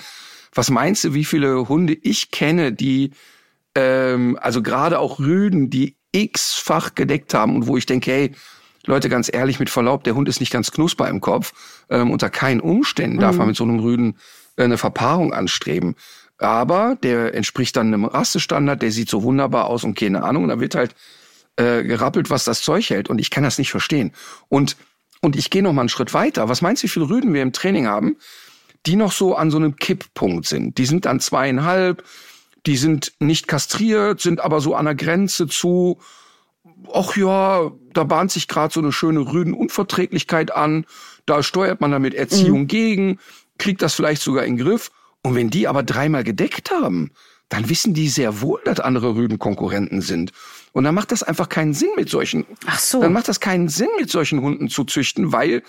Was 0.52 0.70
meinst 0.70 1.04
du, 1.04 1.14
wie 1.14 1.24
viele 1.24 1.68
Hunde 1.68 1.94
ich 1.94 2.30
kenne, 2.30 2.72
die 2.72 3.12
ähm, 3.74 4.38
also 4.40 4.62
gerade 4.62 4.98
auch 4.98 5.18
Rüden, 5.18 5.70
die 5.70 5.96
x-fach 6.14 6.94
gedeckt 6.94 7.34
haben 7.34 7.56
und 7.56 7.66
wo 7.66 7.76
ich 7.76 7.86
denke, 7.86 8.10
hey, 8.10 8.32
Leute, 8.86 9.08
ganz 9.08 9.30
ehrlich, 9.32 9.58
mit 9.58 9.70
Verlaub, 9.70 10.04
der 10.04 10.14
Hund 10.14 10.28
ist 10.28 10.40
nicht 10.40 10.52
ganz 10.52 10.70
knusper 10.70 11.08
im 11.08 11.20
Kopf. 11.20 11.52
Ähm, 11.88 12.10
unter 12.10 12.30
keinen 12.30 12.60
Umständen 12.60 13.18
darf 13.18 13.32
mhm. 13.32 13.38
man 13.38 13.46
mit 13.48 13.56
so 13.56 13.64
einem 13.64 13.80
Rüden 13.80 14.18
äh, 14.56 14.64
eine 14.64 14.78
Verpaarung 14.78 15.32
anstreben. 15.32 15.96
Aber 16.38 16.96
der 17.02 17.34
entspricht 17.34 17.76
dann 17.76 17.88
einem 17.88 18.04
Rassestandard, 18.04 18.82
der 18.82 18.90
sieht 18.90 19.08
so 19.08 19.22
wunderbar 19.22 19.66
aus 19.66 19.84
und 19.84 19.98
keine 19.98 20.22
Ahnung. 20.22 20.44
Und 20.44 20.48
da 20.50 20.60
wird 20.60 20.74
halt 20.74 20.94
äh, 21.56 21.82
gerappelt, 21.82 22.28
was 22.28 22.44
das 22.44 22.62
Zeug 22.62 22.90
hält. 22.90 23.08
Und 23.08 23.20
ich 23.20 23.30
kann 23.30 23.44
das 23.44 23.58
nicht 23.58 23.70
verstehen. 23.70 24.12
Und, 24.48 24.76
und 25.22 25.36
ich 25.36 25.50
gehe 25.50 25.62
noch 25.62 25.72
mal 25.72 25.82
einen 25.82 25.88
Schritt 25.88 26.12
weiter. 26.12 26.48
Was 26.48 26.60
meinst 26.60 26.82
du, 26.82 26.84
wie 26.84 26.90
viele 26.90 27.08
Rüden 27.08 27.32
wir 27.32 27.42
im 27.42 27.52
Training 27.52 27.86
haben, 27.86 28.16
die 28.84 28.96
noch 28.96 29.12
so 29.12 29.34
an 29.34 29.50
so 29.50 29.56
einem 29.56 29.76
Kipppunkt 29.76 30.46
sind? 30.46 30.76
Die 30.76 30.86
sind 30.86 31.06
dann 31.06 31.20
zweieinhalb, 31.20 32.04
die 32.66 32.76
sind 32.76 33.12
nicht 33.18 33.48
kastriert, 33.48 34.20
sind 34.20 34.40
aber 34.40 34.60
so 34.60 34.74
an 34.74 34.86
der 34.86 34.94
Grenze 34.94 35.46
zu, 35.46 35.98
ach 36.92 37.16
ja, 37.16 37.70
da 37.92 38.04
bahnt 38.04 38.32
sich 38.32 38.48
gerade 38.48 38.72
so 38.72 38.80
eine 38.80 38.92
schöne 38.92 39.20
Rüdenunverträglichkeit 39.20 40.54
an, 40.54 40.86
da 41.26 41.42
steuert 41.42 41.80
man 41.80 41.90
damit 41.90 42.14
Erziehung 42.14 42.62
mhm. 42.62 42.66
gegen, 42.66 43.18
kriegt 43.58 43.82
das 43.82 43.94
vielleicht 43.94 44.22
sogar 44.22 44.44
in 44.44 44.56
den 44.56 44.64
Griff. 44.64 44.90
Und 45.22 45.34
wenn 45.34 45.48
die 45.48 45.68
aber 45.68 45.82
dreimal 45.82 46.24
gedeckt 46.24 46.70
haben, 46.70 47.10
dann 47.48 47.68
wissen 47.68 47.94
die 47.94 48.08
sehr 48.08 48.40
wohl, 48.40 48.60
dass 48.64 48.80
andere 48.80 49.14
Rüden 49.14 49.38
Konkurrenten 49.38 50.00
sind. 50.02 50.32
Und 50.72 50.84
dann 50.84 50.94
macht 50.94 51.12
das 51.12 51.22
einfach 51.22 51.48
keinen 51.48 51.72
Sinn 51.72 51.90
mit 51.96 52.08
solchen. 52.08 52.44
Ach 52.66 52.78
so. 52.78 53.00
Dann 53.00 53.12
macht 53.12 53.28
das 53.28 53.40
keinen 53.40 53.68
Sinn, 53.68 53.88
mit 53.98 54.10
solchen 54.10 54.40
Hunden 54.40 54.68
zu 54.68 54.84
züchten, 54.84 55.32
weil 55.32 55.62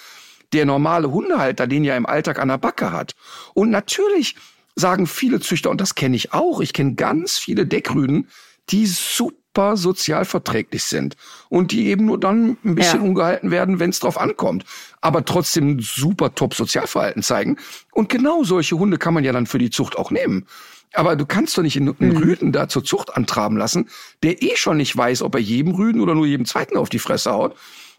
der 0.53 0.65
normale 0.65 1.11
Hundehalter 1.11 1.67
den 1.67 1.83
ja 1.83 1.95
im 1.95 2.05
Alltag 2.05 2.39
an 2.39 2.47
der 2.47 2.57
Backe 2.57 2.91
hat. 2.91 3.15
Und 3.53 3.69
natürlich 3.69 4.35
sagen 4.75 5.07
viele 5.07 5.39
Züchter, 5.39 5.69
und 5.69 5.81
das 5.81 5.95
kenne 5.95 6.15
ich 6.15 6.33
auch, 6.33 6.61
ich 6.61 6.73
kenne 6.73 6.95
ganz 6.95 7.37
viele 7.37 7.65
Deckrüden, 7.65 8.29
die 8.69 8.85
super 8.85 9.77
sozial 9.77 10.25
verträglich 10.25 10.83
sind 10.83 11.15
und 11.49 11.71
die 11.71 11.87
eben 11.87 12.05
nur 12.05 12.19
dann 12.19 12.57
ein 12.65 12.75
bisschen 12.75 13.01
ja. 13.01 13.07
ungehalten 13.07 13.51
werden, 13.51 13.79
wenn 13.79 13.89
es 13.89 13.99
drauf 13.99 14.19
ankommt, 14.19 14.65
aber 15.01 15.23
trotzdem 15.23 15.79
super 15.79 16.35
top 16.35 16.53
Sozialverhalten 16.53 17.23
zeigen. 17.23 17.57
Und 17.91 18.09
genau 18.09 18.43
solche 18.43 18.77
Hunde 18.77 18.97
kann 18.97 19.13
man 19.13 19.23
ja 19.23 19.31
dann 19.31 19.45
für 19.45 19.59
die 19.59 19.69
Zucht 19.69 19.97
auch 19.97 20.11
nehmen. 20.11 20.45
Aber 20.93 21.15
du 21.15 21.25
kannst 21.25 21.57
doch 21.57 21.61
nicht 21.61 21.77
einen 21.77 21.95
mhm. 21.97 22.17
Rüden 22.17 22.51
da 22.51 22.67
zur 22.67 22.83
Zucht 22.83 23.15
antraben 23.15 23.57
lassen, 23.57 23.89
der 24.23 24.41
eh 24.41 24.55
schon 24.55 24.77
nicht 24.77 24.95
weiß, 24.95 25.21
ob 25.21 25.35
er 25.35 25.41
jedem 25.41 25.73
Rüden 25.73 26.01
oder 26.01 26.15
nur 26.15 26.25
jedem 26.25 26.45
zweiten 26.45 26.77
auf 26.77 26.89
die 26.89 26.99
Fresse 26.99 27.31
haut. 27.31 27.55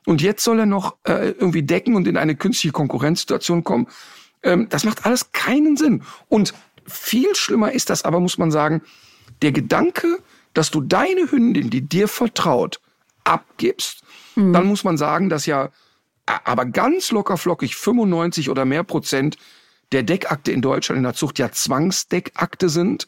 Und 0.07 0.23
jetzt 0.23 0.45
soll 0.45 0.61
er 0.61 0.67
noch 0.67 0.97
äh, 1.05 1.31
irgendwie 1.31 1.63
decken 1.63 1.95
und 1.95 2.07
in 2.07 2.17
eine 2.17 2.37
künstliche 2.37 2.73
Konkurrenzsituation 2.73 3.65
kommen. 3.65 3.89
Ähm, 4.43 4.69
das 4.69 4.85
macht 4.85 5.05
alles 5.05 5.33
keinen 5.33 5.77
Sinn. 5.77 6.03
Und 6.29 6.55
viel 6.87 7.35
schlimmer 7.35 7.73
ist 7.73 7.91
das 7.91 8.05
aber, 8.05 8.21
muss 8.21 8.39
man 8.39 8.51
sagen, 8.51 8.83
der 9.43 9.53
Gedanke, 9.53 10.19
dass 10.55 10.71
du 10.71 10.81
deine 10.81 11.31
Hündin, 11.31 11.71
die 11.71 11.83
dir 11.83 12.09
vertraut, 12.09 12.81
abgibst, 13.25 14.03
mhm. 14.35 14.53
dann 14.53 14.67
muss 14.67 14.85
man 14.85 14.97
sagen, 14.97 15.29
dass 15.29 15.47
ja 15.47 15.71
aber 16.27 16.67
ganz 16.67 17.11
locker 17.13 17.37
flockig 17.37 17.77
95 17.77 18.51
oder 18.51 18.65
mehr 18.65 18.83
Prozent 18.83 19.37
der 19.93 20.03
Deckakte 20.03 20.51
in 20.51 20.63
Deutschland 20.63 20.99
in 20.99 21.05
der 21.05 21.15
Zucht 21.15 21.39
ja 21.39 21.53
Zwangsdeckakte 21.53 22.69
sind. 22.69 23.07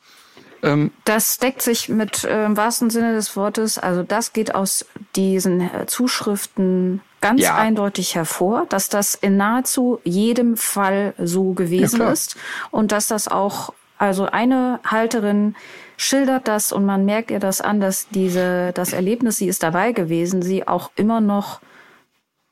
Ähm, 0.62 0.92
das 1.04 1.38
deckt 1.38 1.62
sich 1.62 1.88
mit 1.88 2.24
äh, 2.24 2.44
im 2.44 2.56
wahrsten 2.56 2.90
Sinne 2.90 3.14
des 3.14 3.36
Wortes, 3.36 3.78
also 3.78 4.02
das 4.02 4.32
geht 4.32 4.54
aus 4.54 4.86
diesen 5.16 5.60
äh, 5.60 5.86
Zuschriften 5.86 7.00
ganz 7.20 7.42
ja. 7.42 7.56
eindeutig 7.56 8.14
hervor, 8.14 8.66
dass 8.68 8.88
das 8.88 9.14
in 9.14 9.36
nahezu 9.36 10.00
jedem 10.04 10.56
Fall 10.56 11.14
so 11.18 11.52
gewesen 11.52 12.00
ja, 12.00 12.10
ist 12.10 12.36
und 12.70 12.92
dass 12.92 13.08
das 13.08 13.28
auch, 13.28 13.72
also 13.98 14.26
eine 14.26 14.80
Halterin 14.84 15.56
schildert 15.96 16.46
das 16.46 16.72
und 16.72 16.84
man 16.84 17.04
merkt 17.04 17.30
ihr 17.30 17.40
das 17.40 17.60
an, 17.60 17.80
dass 17.80 18.08
diese, 18.10 18.72
das 18.72 18.92
Erlebnis, 18.92 19.36
sie 19.36 19.48
ist 19.48 19.62
dabei 19.62 19.92
gewesen, 19.92 20.42
sie 20.42 20.66
auch 20.66 20.90
immer 20.94 21.20
noch, 21.20 21.60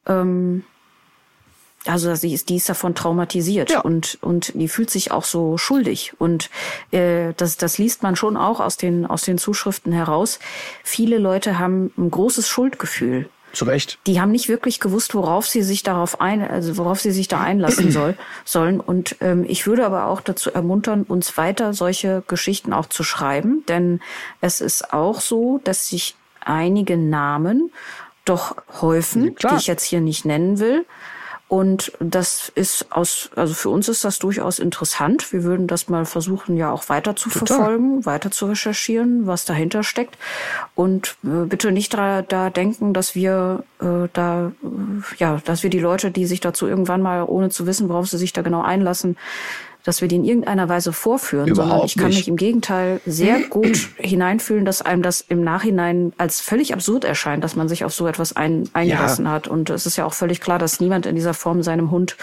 ähm, 0.07 0.65
also 1.87 2.13
sie 2.17 2.35
ist, 2.35 2.49
die 2.49 2.57
ist 2.57 2.69
davon 2.69 2.97
traumatisiert 2.97 3.71
ja. 3.71 3.81
und 3.81 4.19
und 4.21 4.53
die 4.55 4.67
fühlt 4.67 4.91
sich 4.91 5.13
auch 5.13 5.23
so 5.23 5.57
schuldig 5.57 6.15
und 6.19 6.51
äh, 6.91 7.33
das 7.37 7.59
das 7.59 7.79
liest 7.79 8.03
man 8.03 8.17
schon 8.17 8.37
auch 8.37 8.59
aus 8.59 8.77
den 8.77 9.07
aus 9.07 9.23
den 9.23 9.39
Zuschriften 9.39 9.93
heraus. 9.93 10.41
Viele 10.83 11.19
Leute 11.19 11.61
haben 11.61 11.93
ein 11.97 12.11
großes 12.11 12.49
Schuldgefühl 12.49 13.31
zu 13.57 13.65
Recht. 13.65 13.99
Die 14.07 14.21
haben 14.21 14.31
nicht 14.31 14.49
wirklich 14.49 14.81
gewusst, 14.81 15.15
worauf 15.15 15.47
sie 15.47 15.63
sich 15.63 15.83
darauf 15.83 16.21
ein, 16.21 16.47
also 16.47 16.77
worauf 16.77 17.01
sie 17.01 17.11
sich 17.11 17.29
da 17.29 17.41
einlassen 17.41 17.91
soll, 17.93 18.17
sollen. 18.45 18.81
Und 18.81 19.17
ähm, 19.21 19.45
ich 19.49 19.67
würde 19.67 19.85
aber 19.85 20.07
auch 20.07 20.21
dazu 20.21 20.51
ermuntern, 20.51 21.03
uns 21.03 21.37
weiter 21.37 21.73
solche 21.73 22.23
Geschichten 22.29 22.73
auch 22.73 22.87
zu 22.87 23.03
schreiben, 23.03 23.65
denn 23.69 24.01
es 24.41 24.61
ist 24.61 24.93
auch 24.93 25.21
so, 25.21 25.61
dass 25.65 25.89
sich 25.89 26.17
einige 26.41 26.97
Namen 26.97 27.73
doch 28.25 28.57
häufen, 28.81 29.37
ja, 29.41 29.51
die 29.51 29.57
ich 29.57 29.67
jetzt 29.67 29.85
hier 29.85 30.01
nicht 30.01 30.25
nennen 30.25 30.59
will. 30.59 30.85
Und 31.49 31.93
das 32.01 32.51
ist 32.55 32.91
aus, 32.91 33.31
also 33.37 33.55
für 33.55 33.71
uns 33.71 33.89
ist 33.89 34.05
das 34.05 34.19
durchaus 34.19 34.59
interessant. 34.59 35.33
Wir 35.33 35.45
würden 35.45 35.69
das 35.69 35.89
mal 35.89 36.05
versuchen, 36.05 36.57
ja 36.57 36.73
auch 36.73 36.89
weiter 36.89 37.15
zu 37.15 37.31
Total. 37.31 37.47
verfolgen, 37.47 38.05
weiter 38.05 38.33
zu 38.33 38.47
recherchieren, 38.47 39.29
was 39.29 39.45
dahinter 39.45 39.85
steckt. 39.85 40.19
Und 40.75 41.17
äh, 41.23 41.47
bitte 41.47 41.71
nicht 41.71 41.95
da, 41.95 42.23
da 42.23 42.51
denken, 42.51 42.93
dass 42.93 43.15
wir 43.15 43.63
äh, 43.81 44.09
da, 44.13 44.53
äh, 44.65 45.19
ja, 45.19 45.41
dass 45.45 45.63
wir 45.63 45.71
die 45.71 45.79
Leute, 45.79 46.11
die 46.11 46.27
sich 46.27 46.41
dazu 46.41 46.67
irgendwann 46.67 47.01
mal, 47.01 47.23
ohne 47.23 47.49
zu 47.51 47.65
wissen, 47.65 47.89
worauf 47.89 48.09
sie 48.09 48.19
sich 48.19 48.33
da 48.33 48.43
genau 48.43 48.63
einlassen, 48.63 49.17
dass 49.87 50.01
wir 50.01 50.09
die 50.09 50.17
in 50.17 50.25
irgendeiner 50.25 50.69
Weise 50.69 50.93
vorführen, 50.93 51.49
Überhaupt 51.49 51.71
sondern 51.71 51.87
ich 51.87 51.97
kann 51.97 52.09
nicht. 52.09 52.17
mich 52.19 52.29
im 52.29 52.37
Gegenteil 52.37 53.01
sehr 53.07 53.41
gut 53.51 53.89
hineinfühlen, 53.97 54.65
dass 54.65 54.83
einem 54.83 55.03
das 55.03 55.21
im 55.21 55.45
Nachhinein 55.45 56.13
als 56.19 56.41
völlig 56.41 56.73
absurd 56.73 57.05
erscheint, 57.05 57.45
dass 57.45 57.55
man 57.55 57.69
sich 57.69 57.85
auf 57.85 57.95
so 57.95 58.09
etwas 58.09 58.35
ein, 58.35 58.69
eingelassen 58.73 59.27
ja. 59.27 59.31
hat. 59.31 59.47
Und 59.47 59.71
es 59.71 59.87
ist 59.87 59.97
ja 59.97 60.05
auch 60.05 60.13
völlig 60.13 60.41
klar, 60.41 60.59
dass 60.59 60.81
niemand 60.81 61.07
in 61.07 61.15
dieser 61.15 61.35
Form 61.35 61.63
seinem 61.63 61.93
Hund 61.93 62.17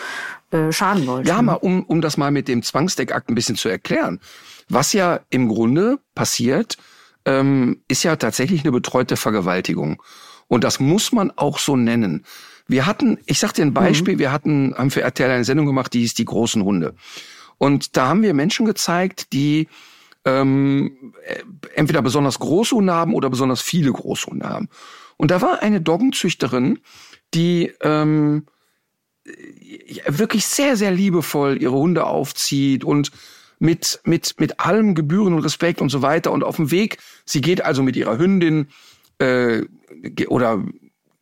äh, 0.52 0.74
schaden 0.74 1.08
wollte. 1.08 1.30
Ja, 1.30 1.42
mal 1.42 1.54
um, 1.54 1.84
um 1.84 2.02
das 2.02 2.18
mal 2.18 2.32
mit 2.32 2.50
dem 2.50 2.64
Zwangsdeckakt 2.64 3.30
ein 3.30 3.36
bisschen 3.36 3.56
zu 3.56 3.70
erklären. 3.70 4.20
Was 4.68 4.92
ja 4.92 5.22
im 5.30 5.48
Grunde 5.48 6.00
passiert, 6.16 6.78
ähm, 7.24 7.82
ist 7.88 8.04
ja 8.04 8.18
tatsächlich 8.18 8.64
eine 8.64 8.74
betreute 8.74 9.16
Vergewaltigung. 9.16 10.04
Und 10.50 10.66
das 10.66 10.82
muss 10.82 11.14
man 11.14 11.32
auch 11.32 11.60
so 11.60 11.78
nennen. 11.78 12.26
Wir 12.68 12.86
hatten, 12.86 13.20
ich 13.26 13.40
sag 13.40 13.54
dir 13.54 13.64
ein 13.64 13.74
Beispiel, 13.74 14.16
mhm. 14.16 14.20
wir 14.20 14.32
hatten, 14.34 14.74
haben 14.78 14.92
für 14.92 15.02
RTL 15.02 15.30
eine 15.30 15.44
Sendung 15.46 15.66
gemacht, 15.66 15.94
die 15.94 16.00
hieß 16.00 16.14
Die 16.14 16.26
großen 16.26 16.64
Hunde. 16.64 16.96
Und 17.64 17.96
da 17.96 18.10
haben 18.10 18.24
wir 18.24 18.34
Menschen 18.34 18.66
gezeigt, 18.66 19.32
die 19.32 19.70
ähm, 20.26 21.14
entweder 21.76 22.02
besonders 22.02 22.38
Großhunde 22.40 22.92
haben 22.92 23.14
oder 23.14 23.30
besonders 23.30 23.62
viele 23.62 23.94
Großhunde 23.94 24.50
haben. 24.50 24.68
Und 25.16 25.32
da 25.32 25.42
war 25.42 25.62
eine 25.62 25.80
Doggenzüchterin, 25.80 26.80
die 27.34 27.72
ähm, 27.80 28.48
wirklich 30.08 30.46
sehr, 30.46 30.76
sehr 30.76 30.92
liebevoll 30.92 31.62
ihre 31.62 31.78
Hunde 31.78 32.06
aufzieht 32.06 32.84
und 32.84 33.12
mit, 33.60 34.02
mit, 34.04 34.42
mit 34.42 34.60
allem 34.60 34.94
Gebühren 34.94 35.34
und 35.34 35.46
Respekt 35.46 35.80
und 35.80 35.88
so 35.88 36.02
weiter. 36.02 36.34
Und 36.34 36.44
auf 36.44 36.58
dem 36.58 36.70
Weg, 36.70 36.98
sie 37.24 37.40
geht 37.40 37.64
also 37.64 37.82
mit 37.82 37.96
ihrer 37.96 38.18
Hündin 38.18 38.68
äh, 39.20 39.62
oder 40.28 40.62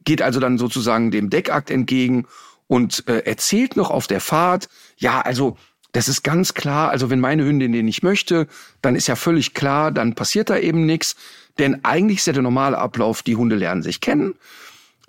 geht 0.03 0.23
also 0.23 0.39
dann 0.39 0.57
sozusagen 0.57 1.11
dem 1.11 1.29
Deckakt 1.29 1.69
entgegen 1.69 2.25
und 2.65 3.07
äh, 3.07 3.19
erzählt 3.25 3.75
noch 3.75 3.91
auf 3.91 4.07
der 4.07 4.21
Fahrt, 4.21 4.69
ja, 4.97 5.21
also 5.21 5.55
das 5.91 6.07
ist 6.07 6.23
ganz 6.23 6.53
klar, 6.53 6.89
also 6.89 7.09
wenn 7.09 7.19
meine 7.19 7.43
Hündin 7.43 7.73
den 7.73 7.85
nicht 7.85 8.03
möchte, 8.03 8.47
dann 8.81 8.95
ist 8.95 9.07
ja 9.07 9.15
völlig 9.15 9.53
klar, 9.53 9.91
dann 9.91 10.15
passiert 10.15 10.49
da 10.49 10.57
eben 10.57 10.85
nichts. 10.85 11.15
Denn 11.59 11.83
eigentlich 11.83 12.19
ist 12.19 12.27
ja 12.27 12.33
der 12.33 12.43
normale 12.43 12.77
Ablauf, 12.77 13.23
die 13.23 13.35
Hunde 13.35 13.55
lernen 13.55 13.83
sich 13.83 13.99
kennen. 13.99 14.35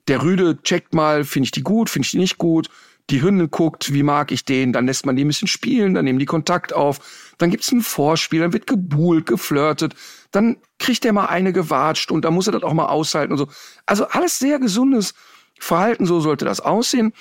Der 0.09 0.23
Rüde 0.23 0.61
checkt 0.63 0.95
mal, 0.95 1.25
finde 1.25 1.45
ich 1.47 1.51
die 1.53 1.63
gut, 1.63 1.89
finde 1.89 2.07
ich 2.07 2.11
die 2.11 2.19
nicht 2.19 2.39
gut. 2.39 2.69
Die 3.11 3.23
Hündin 3.23 3.51
guckt, 3.51 3.93
wie 3.93 4.03
mag 4.03 4.33
ich 4.33 4.45
den, 4.45 4.73
dann 4.73 4.87
lässt 4.87 5.07
man 5.07 5.17
die 5.17 5.25
ein 5.25 5.29
bisschen 5.29 5.49
spielen, 5.49 5.95
dann 5.95 6.05
nehmen 6.05 6.19
die 6.19 6.27
Kontakt 6.27 6.73
auf, 6.73 7.35
dann 7.39 7.51
gibt's 7.51 7.71
ein 7.73 7.81
Vorspiel, 7.81 8.41
dann 8.41 8.53
wird 8.53 8.67
gebuhlt, 8.67 9.27
geflirtet, 9.27 9.95
dann 10.31 10.57
kriegt 10.79 11.05
er 11.05 11.13
mal 11.13 11.27
eine 11.27 11.53
gewatscht 11.53 12.11
und 12.11 12.25
dann 12.25 12.33
muss 12.33 12.47
er 12.47 12.53
das 12.53 12.63
auch 12.63 12.73
mal 12.73 12.87
aushalten 12.87 13.33
und 13.33 13.39
so. 13.39 13.49
Also 13.87 14.07
alles 14.07 14.39
sehr 14.39 14.61
gesundes 14.61 15.15
Verhalten, 15.59 16.07
so 16.07 16.21
sollte 16.21 16.45
das 16.45 16.61
aussehen. 16.61 17.13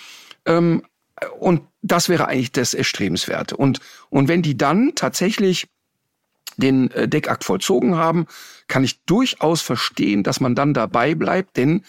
Ähm, 0.45 0.83
und 1.39 1.61
das 1.81 2.09
wäre 2.09 2.27
eigentlich 2.27 2.51
das 2.51 2.73
Erstrebenswerte. 2.73 3.57
Und, 3.57 3.79
und 4.09 4.27
wenn 4.27 4.41
die 4.41 4.57
dann 4.57 4.93
tatsächlich 4.95 5.67
den 6.57 6.91
äh, 6.91 7.07
Deckakt 7.07 7.43
vollzogen 7.43 7.95
haben, 7.95 8.27
kann 8.67 8.83
ich 8.83 9.03
durchaus 9.05 9.61
verstehen, 9.61 10.23
dass 10.23 10.39
man 10.39 10.55
dann 10.55 10.73
dabei 10.73 11.15
bleibt, 11.15 11.57
denn 11.57 11.83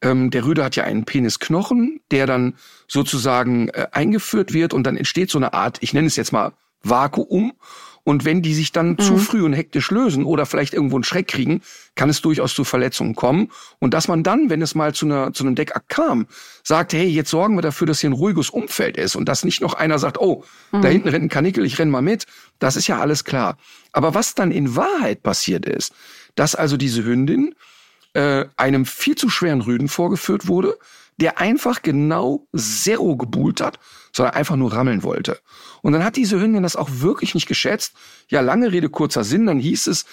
ähm, 0.00 0.30
der 0.30 0.44
Rüde 0.44 0.64
hat 0.64 0.76
ja 0.76 0.84
einen 0.84 1.04
Penisknochen, 1.04 2.00
der 2.10 2.26
dann 2.26 2.54
sozusagen 2.86 3.68
äh, 3.68 3.88
eingeführt 3.92 4.52
wird 4.52 4.72
und 4.72 4.84
dann 4.84 4.96
entsteht 4.96 5.30
so 5.30 5.38
eine 5.38 5.52
Art, 5.54 5.78
ich 5.80 5.92
nenne 5.92 6.06
es 6.06 6.16
jetzt 6.16 6.32
mal 6.32 6.52
Vakuum 6.82 7.52
und 8.08 8.24
wenn 8.24 8.40
die 8.40 8.54
sich 8.54 8.72
dann 8.72 8.92
mhm. 8.92 8.98
zu 9.00 9.18
früh 9.18 9.42
und 9.42 9.52
hektisch 9.52 9.90
lösen 9.90 10.24
oder 10.24 10.46
vielleicht 10.46 10.72
irgendwo 10.72 10.96
einen 10.96 11.04
Schreck 11.04 11.28
kriegen, 11.28 11.60
kann 11.94 12.08
es 12.08 12.22
durchaus 12.22 12.54
zu 12.54 12.64
Verletzungen 12.64 13.14
kommen. 13.14 13.50
Und 13.80 13.92
dass 13.92 14.08
man 14.08 14.22
dann, 14.22 14.48
wenn 14.48 14.62
es 14.62 14.74
mal 14.74 14.94
zu, 14.94 15.04
einer, 15.04 15.34
zu 15.34 15.44
einem 15.44 15.54
Deckakt 15.54 15.90
kam, 15.90 16.26
sagt, 16.64 16.94
hey, 16.94 17.06
jetzt 17.06 17.28
sorgen 17.28 17.54
wir 17.56 17.60
dafür, 17.60 17.86
dass 17.86 18.00
hier 18.00 18.08
ein 18.08 18.14
ruhiges 18.14 18.48
Umfeld 18.48 18.96
ist 18.96 19.14
und 19.14 19.28
dass 19.28 19.44
nicht 19.44 19.60
noch 19.60 19.74
einer 19.74 19.98
sagt, 19.98 20.18
oh, 20.18 20.42
mhm. 20.72 20.80
da 20.80 20.88
hinten 20.88 21.08
rennt 21.08 21.24
ein 21.26 21.28
Kanickel, 21.28 21.66
ich 21.66 21.78
renn 21.78 21.90
mal 21.90 22.00
mit. 22.00 22.24
Das 22.60 22.76
ist 22.76 22.86
ja 22.86 22.98
alles 22.98 23.24
klar. 23.24 23.58
Aber 23.92 24.14
was 24.14 24.34
dann 24.34 24.52
in 24.52 24.74
Wahrheit 24.74 25.22
passiert 25.22 25.66
ist, 25.66 25.92
dass 26.34 26.54
also 26.54 26.78
diese 26.78 27.04
Hündin 27.04 27.54
äh, 28.14 28.46
einem 28.56 28.86
viel 28.86 29.16
zu 29.16 29.28
schweren 29.28 29.60
Rüden 29.60 29.88
vorgeführt 29.88 30.48
wurde, 30.48 30.78
der 31.18 31.38
einfach 31.40 31.82
genau 31.82 32.46
Zero 32.56 33.16
gebuhlt 33.16 33.60
hat, 33.60 33.78
sondern 34.18 34.34
einfach 34.34 34.56
nur 34.56 34.72
rammeln 34.72 35.02
wollte. 35.02 35.38
Und 35.80 35.92
dann 35.92 36.04
hat 36.04 36.16
diese 36.16 36.40
Hündin 36.40 36.64
das 36.64 36.76
auch 36.76 36.90
wirklich 36.92 37.34
nicht 37.34 37.46
geschätzt. 37.46 37.94
Ja, 38.28 38.40
lange 38.40 38.72
Rede, 38.72 38.90
kurzer 38.90 39.24
Sinn, 39.24 39.46
dann 39.46 39.58
hieß 39.58 39.86
es, 39.86 40.04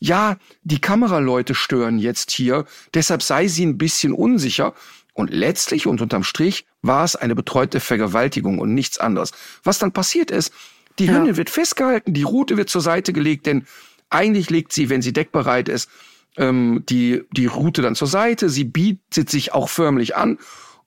ja, 0.00 0.38
die 0.62 0.80
Kameraleute 0.80 1.54
stören 1.54 1.98
jetzt 1.98 2.30
hier, 2.30 2.64
deshalb 2.94 3.22
sei 3.22 3.46
sie 3.48 3.66
ein 3.66 3.78
bisschen 3.78 4.12
unsicher. 4.12 4.74
Und 5.12 5.30
letztlich 5.30 5.86
und 5.86 6.00
unterm 6.00 6.24
Strich 6.24 6.64
war 6.82 7.04
es 7.04 7.16
eine 7.16 7.34
betreute 7.34 7.80
Vergewaltigung 7.80 8.58
und 8.58 8.72
nichts 8.72 8.98
anderes. 8.98 9.32
Was 9.62 9.78
dann 9.78 9.92
passiert 9.92 10.30
ist, 10.30 10.52
die 10.98 11.06
ja. 11.06 11.12
Hündin 11.12 11.36
wird 11.36 11.50
festgehalten, 11.50 12.14
die 12.14 12.22
Rute 12.22 12.56
wird 12.56 12.70
zur 12.70 12.80
Seite 12.80 13.12
gelegt, 13.12 13.44
denn 13.44 13.66
eigentlich 14.08 14.48
legt 14.48 14.72
sie, 14.72 14.88
wenn 14.88 15.02
sie 15.02 15.12
deckbereit 15.12 15.68
ist, 15.68 15.90
ähm, 16.38 16.84
die, 16.88 17.22
die 17.32 17.46
Route 17.46 17.82
dann 17.82 17.94
zur 17.94 18.08
Seite, 18.08 18.48
sie 18.48 18.64
bietet 18.64 19.28
sich 19.28 19.52
auch 19.52 19.68
förmlich 19.68 20.16
an 20.16 20.38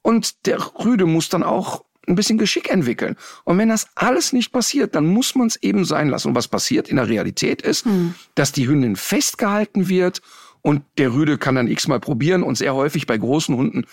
und 0.02 0.48
der 0.48 0.60
Rüde 0.84 1.06
muss 1.06 1.30
dann 1.30 1.44
auch 1.44 1.84
ein 2.08 2.16
bisschen 2.16 2.38
Geschick 2.38 2.70
entwickeln. 2.70 3.16
Und 3.44 3.58
wenn 3.58 3.70
das 3.70 3.88
alles 3.96 4.34
nicht 4.34 4.52
passiert, 4.52 4.96
dann 4.96 5.06
muss 5.06 5.36
man 5.36 5.48
es 5.48 5.56
eben 5.58 5.86
sein 5.86 6.10
lassen. 6.10 6.30
Und 6.30 6.36
was 6.36 6.48
passiert 6.48 6.89
in 6.89 6.98
der 6.98 7.08
Realität 7.08 7.62
ist, 7.62 7.86
hm. 7.86 8.16
dass 8.36 8.52
die 8.52 8.68
Hündin 8.68 8.96
festgehalten 8.96 9.88
wird 9.88 10.22
und 10.62 10.84
der 10.98 11.13
Rüde 11.13 11.38
kann 11.38 11.56
dann 11.56 11.68
x-mal 11.68 12.00
probieren 12.00 12.44
und 12.44 12.58
sehr 12.58 12.74
häufig 12.74 13.06
bei 13.06 13.18
großen 13.18 13.56
Hunden 13.56 13.86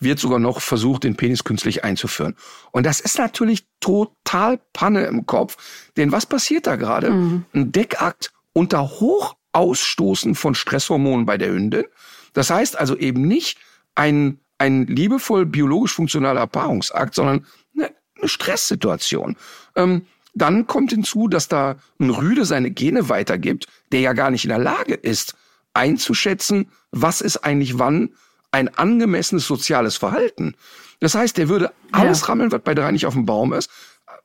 wird 0.00 0.18
sogar 0.18 0.38
noch 0.38 0.60
versucht, 0.60 1.04
den 1.04 1.16
Penis 1.16 1.44
künstlich 1.44 1.84
einzuführen. 1.84 2.34
Und 2.72 2.86
das 2.86 3.00
ist 3.00 3.18
natürlich 3.18 3.66
total 3.80 4.58
Panne 4.72 5.04
im 5.04 5.26
Kopf. 5.26 5.56
Denn 5.96 6.12
was 6.12 6.26
passiert 6.26 6.66
da 6.66 6.76
gerade? 6.76 7.10
Mhm. 7.10 7.44
Ein 7.52 7.72
Deckakt 7.72 8.32
unter 8.52 8.82
hoch 8.82 9.36
Ausstoßen 9.52 10.34
von 10.34 10.54
Stresshormonen 10.54 11.26
bei 11.26 11.38
der 11.38 11.50
Hündin. 11.50 11.84
Das 12.32 12.50
heißt 12.50 12.78
also 12.78 12.96
eben 12.96 13.22
nicht 13.28 13.58
ein, 13.94 14.40
ein 14.62 14.86
liebevoll 14.86 15.44
biologisch 15.44 15.92
funktionaler 15.92 16.46
Paarungsakt, 16.46 17.16
sondern 17.16 17.44
eine, 17.74 17.90
eine 18.16 18.28
Stresssituation. 18.28 19.36
Ähm, 19.74 20.06
dann 20.34 20.68
kommt 20.68 20.92
hinzu, 20.92 21.26
dass 21.26 21.48
da 21.48 21.76
ein 21.98 22.10
Rüde 22.10 22.44
seine 22.44 22.70
Gene 22.70 23.08
weitergibt, 23.08 23.66
der 23.90 24.00
ja 24.00 24.12
gar 24.12 24.30
nicht 24.30 24.44
in 24.44 24.50
der 24.50 24.58
Lage 24.58 24.94
ist, 24.94 25.34
einzuschätzen, 25.74 26.70
was 26.92 27.20
ist 27.20 27.38
eigentlich 27.38 27.80
wann 27.80 28.10
ein 28.52 28.68
angemessenes 28.68 29.46
soziales 29.46 29.96
Verhalten. 29.96 30.54
Das 31.00 31.16
heißt, 31.16 31.38
der 31.38 31.48
würde 31.48 31.72
alles 31.90 32.20
ja. 32.20 32.26
rammeln, 32.28 32.52
was 32.52 32.62
bei 32.62 32.74
drei 32.74 32.92
nicht 32.92 33.06
auf 33.06 33.14
dem 33.14 33.26
Baum 33.26 33.52
ist, 33.52 33.68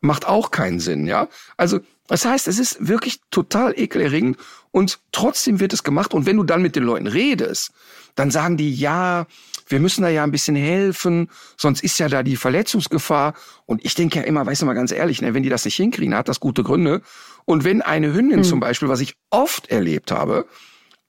macht 0.02 0.28
auch 0.28 0.52
keinen 0.52 0.80
Sinn, 0.80 1.08
ja. 1.08 1.30
Also, 1.56 1.80
das 2.08 2.26
heißt, 2.26 2.48
es 2.48 2.60
ist 2.60 2.88
wirklich 2.88 3.22
total 3.32 3.74
ekelerregend 3.78 4.38
und 4.72 5.00
trotzdem 5.12 5.60
wird 5.60 5.74
es 5.74 5.84
gemacht. 5.84 6.14
Und 6.14 6.28
wenn 6.28 6.38
du 6.38 6.44
dann 6.44 6.62
mit 6.62 6.76
den 6.76 6.84
Leuten 6.84 7.08
redest, 7.08 7.72
dann 8.16 8.30
sagen 8.30 8.56
die, 8.56 8.74
ja, 8.74 9.26
wir 9.68 9.80
müssen 9.80 10.02
da 10.02 10.10
ja 10.10 10.24
ein 10.24 10.32
bisschen 10.32 10.56
helfen, 10.56 11.30
sonst 11.58 11.84
ist 11.84 12.00
ja 12.00 12.10
da 12.10 12.24
die 12.24 12.36
Verletzungsgefahr. 12.36 13.34
Und 13.66 13.84
ich 13.86 13.96
denke 13.96 14.20
ja 14.20 14.26
immer, 14.26 14.46
weißt 14.46 14.62
du 14.62 14.66
mal 14.66 14.74
ganz 14.74 14.92
ehrlich, 14.92 15.22
ne, 15.22 15.34
wenn 15.34 15.44
die 15.44 15.50
das 15.50 15.66
nicht 15.66 15.76
hinkriegen, 15.76 16.16
hat 16.16 16.30
das 16.30 16.40
gute 16.40 16.64
Gründe. 16.64 17.02
Und 17.46 17.64
wenn 17.64 17.82
eine 17.82 18.14
Hündin 18.14 18.40
mhm. 18.40 18.44
zum 18.44 18.60
Beispiel, 18.60 18.90
was 18.90 19.00
ich 19.00 19.16
oft 19.30 19.70
erlebt 19.70 20.12
habe, 20.12 20.46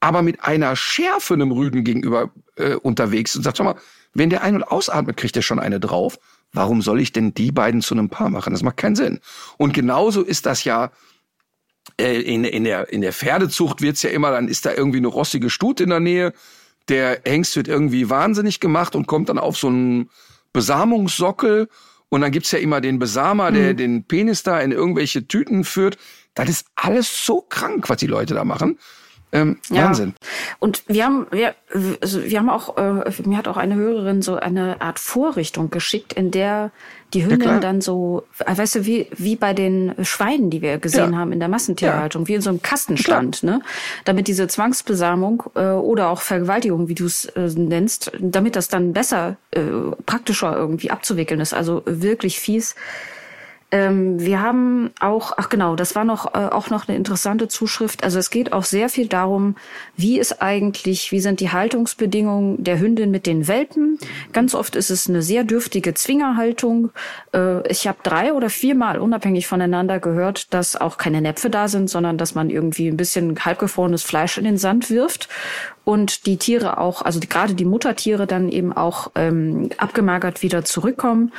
aber 0.01 0.23
mit 0.23 0.45
einer 0.45 0.77
Schärfe 0.77 1.35
einem 1.35 1.51
Rüden 1.51 1.85
gegenüber 1.85 2.31
äh, 2.57 2.75
unterwegs 2.75 3.35
und 3.35 3.43
sagt, 3.43 3.59
schau 3.59 3.65
mal, 3.65 3.77
wenn 4.15 4.31
der 4.31 4.43
ein- 4.43 4.55
und 4.55 4.65
ausatmet, 4.65 5.17
kriegt 5.17 5.37
er 5.37 5.43
schon 5.43 5.59
eine 5.59 5.81
drauf. 5.81 6.19
Warum 6.53 6.83
soll 6.83 7.01
ich 7.01 7.13
denn 7.13 7.35
die 7.35 7.53
beiden 7.53 7.83
zu 7.83 7.95
einem 7.95 8.09
Paar 8.09 8.31
machen? 8.31 8.53
Das 8.53 8.63
macht 8.63 8.77
keinen 8.77 8.97
Sinn. 8.97 9.21
Und 9.59 9.75
genauso 9.75 10.23
ist 10.23 10.47
das 10.47 10.65
ja 10.65 10.91
äh, 12.01 12.21
in, 12.21 12.45
in, 12.45 12.65
der, 12.65 12.93
in 12.93 13.01
der 13.01 13.13
Pferdezucht 13.13 13.83
wird's 13.83 14.03
ja 14.03 14.11
immer, 14.11 14.31
dann 14.31 14.49
ist 14.49 14.67
da 14.67 14.73
irgendwie 14.73 14.99
eine 14.99 15.09
rossige 15.09 15.51
Stute 15.51 15.85
in 15.85 15.91
der 15.91 16.01
Nähe. 16.01 16.33
Der 16.89 17.21
Hengst 17.25 17.57
wird 17.57 17.69
irgendwie 17.69 18.11
wahnsinnig 18.11 18.61
gemacht 18.61 18.97
und 18.97 19.07
kommt 19.07 19.29
dann 19.29 19.39
auf 19.39 19.57
so 19.57 19.69
einen 19.69 20.11
Besamungssockel. 20.53 21.69
Und 22.09 22.23
dann 22.23 22.33
gibt's 22.33 22.53
ja 22.53 22.59
immer 22.59 22.81
den 22.81 22.99
Besamer, 22.99 23.53
der 23.53 23.73
mhm. 23.73 23.77
den 23.77 24.05
Penis 24.05 24.43
da 24.43 24.61
in 24.61 24.73
irgendwelche 24.73 25.27
Tüten 25.29 25.65
führt. 25.65 25.99
Das 26.35 26.49
ist 26.49 26.67
alles 26.75 27.27
so 27.27 27.43
krank, 27.43 27.89
was 27.89 27.99
die 27.99 28.07
Leute 28.07 28.35
da 28.35 28.45
machen. 28.45 28.79
Ähm, 29.31 29.59
ja. 29.69 29.85
Wahnsinn. 29.85 30.15
Und 30.59 30.85
wir 30.87 31.05
haben, 31.05 31.27
wir, 31.31 31.55
also 32.01 32.25
wir 32.25 32.39
haben 32.39 32.49
auch, 32.49 32.77
äh, 32.79 33.13
mir 33.25 33.37
hat 33.37 33.47
auch 33.47 33.59
eine 33.59 33.75
Hörerin 33.75 34.23
so 34.23 34.37
eine 34.37 34.81
Art 34.81 34.99
Vorrichtung 34.99 35.71
geschickt, 35.71 36.15
in 36.15 36.31
der 36.31 36.71
die 37.15 37.25
Hündin 37.25 37.49
ja, 37.49 37.61
dann 37.61 37.81
so, 37.81 38.25
äh, 38.45 38.57
weißt 38.57 38.77
du, 38.77 38.87
wie, 38.87 39.09
wie 39.17 39.37
bei 39.37 39.55
den 39.55 39.95
Schweinen, 40.03 40.51
die 40.51 40.63
wir 40.63 40.79
gesehen 40.79 41.13
ja. 41.13 41.19
haben 41.19 41.33
in 41.33 41.41
der 41.41 41.49
Massentierhaltung, 41.49 42.29
wie 42.29 42.35
in 42.35 42.43
so 42.43 42.51
einem 42.51 42.63
Kastenstand, 42.63 43.43
ne? 43.43 43.63
Damit 44.05 44.29
diese 44.29 44.47
Zwangsbesamung 44.47 45.45
äh, 45.55 45.71
oder 45.71 46.09
auch 46.09 46.21
Vergewaltigung, 46.21 46.89
wie 46.89 46.95
du 46.95 47.07
es 47.07 47.27
äh, 47.27 47.49
nennst, 47.55 48.13
damit 48.21 48.57
das 48.57 48.69
dann 48.69 48.93
besser, 48.93 49.37
äh, 49.53 49.61
praktischer 50.05 50.55
irgendwie 50.57 50.91
abzuwickeln 50.91 51.41
ist. 51.41 51.55
Also 51.55 51.83
wirklich 51.87 52.41
fies 52.41 52.75
ähm, 53.71 54.19
wir 54.19 54.41
haben 54.41 54.91
auch, 54.99 55.33
ach 55.37 55.51
genau, 55.51 55.77
das 55.77 55.95
war 55.95 56.05
noch 56.05 56.35
äh, 56.35 56.39
auch 56.39 56.71
noch 56.71 56.89
eine 56.89 56.97
interessante 56.97 57.49
Zuschrift. 57.49 58.03
Also 58.03 58.19
es 58.19 58.31
geht 58.31 58.55
auch 58.55 58.65
sehr 58.65 58.89
viel 58.89 59.09
darum, 59.09 59.57
wie 59.95 60.19
ist 60.19 60.41
eigentlich, 60.41 61.13
wie 61.13 61.21
sind 61.21 61.41
die 61.41 61.53
Haltungsbedingungen 61.53 62.65
der 62.65 62.81
Hündin 62.81 63.11
mit 63.11 63.27
den 63.27 63.47
Welpen. 63.47 63.99
Ganz 64.33 64.55
oft 64.55 64.75
ist 64.75 64.89
es 64.89 65.09
eine 65.09 65.21
sehr 65.21 65.45
dürftige 65.45 65.93
Zwingerhaltung. 65.93 66.93
Äh, 67.35 67.69
ich 67.69 67.87
habe 67.87 67.99
drei 68.03 68.33
oder 68.33 68.49
viermal 68.49 68.99
unabhängig 68.99 69.47
voneinander 69.47 70.01
gehört, 70.01 70.55
dass 70.55 70.75
auch 70.75 70.97
keine 70.97 71.21
Näpfe 71.21 71.51
da 71.51 71.69
sind, 71.69 71.91
sondern 71.91 72.17
dass 72.17 72.35
man 72.35 72.49
irgendwie 72.49 72.89
ein 72.89 72.97
bisschen 72.97 73.45
halbgefrorenes 73.45 74.03
Fleisch 74.03 74.39
in 74.39 74.45
den 74.45 74.57
Sand 74.57 74.89
wirft 74.89 75.29
und 75.85 76.25
die 76.25 76.39
Tiere 76.39 76.79
auch, 76.79 77.03
also 77.03 77.21
gerade 77.21 77.55
die 77.55 77.67
Muttertiere 77.67 78.27
dann 78.27 78.49
eben 78.49 78.73
auch 78.73 79.11
ähm, 79.15 79.69
abgemagert 79.77 80.43
wieder 80.43 80.65
zurückkommen. 80.65 81.33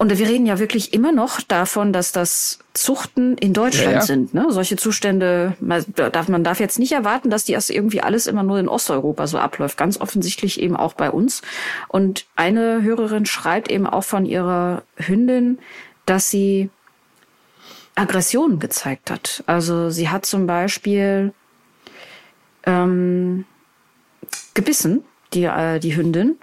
Und 0.00 0.16
wir 0.16 0.28
reden 0.28 0.46
ja 0.46 0.60
wirklich 0.60 0.94
immer 0.94 1.10
noch 1.10 1.40
davon, 1.40 1.92
dass 1.92 2.12
das 2.12 2.60
Zuchten 2.72 3.36
in 3.36 3.52
Deutschland 3.52 3.90
ja, 3.90 3.98
ja. 3.98 4.02
sind. 4.02 4.32
Ne? 4.32 4.46
Solche 4.50 4.76
Zustände, 4.76 5.56
man 5.58 5.84
darf, 5.96 6.28
man 6.28 6.44
darf 6.44 6.60
jetzt 6.60 6.78
nicht 6.78 6.92
erwarten, 6.92 7.30
dass 7.30 7.44
die 7.44 7.52
erst 7.52 7.68
irgendwie 7.68 8.00
alles 8.00 8.28
immer 8.28 8.44
nur 8.44 8.60
in 8.60 8.68
Osteuropa 8.68 9.26
so 9.26 9.38
abläuft. 9.38 9.76
Ganz 9.76 10.00
offensichtlich 10.00 10.60
eben 10.60 10.76
auch 10.76 10.92
bei 10.94 11.10
uns. 11.10 11.42
Und 11.88 12.26
eine 12.36 12.82
Hörerin 12.82 13.26
schreibt 13.26 13.72
eben 13.72 13.88
auch 13.88 14.04
von 14.04 14.24
ihrer 14.24 14.84
Hündin, 14.96 15.58
dass 16.06 16.30
sie 16.30 16.70
Aggressionen 17.96 18.60
gezeigt 18.60 19.10
hat. 19.10 19.42
Also 19.46 19.90
sie 19.90 20.08
hat 20.08 20.24
zum 20.24 20.46
Beispiel 20.46 21.32
ähm, 22.62 23.46
gebissen, 24.54 25.02
die, 25.34 25.44
äh, 25.44 25.80
die 25.80 25.96
Hündin. 25.96 26.38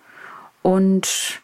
Und 0.62 1.42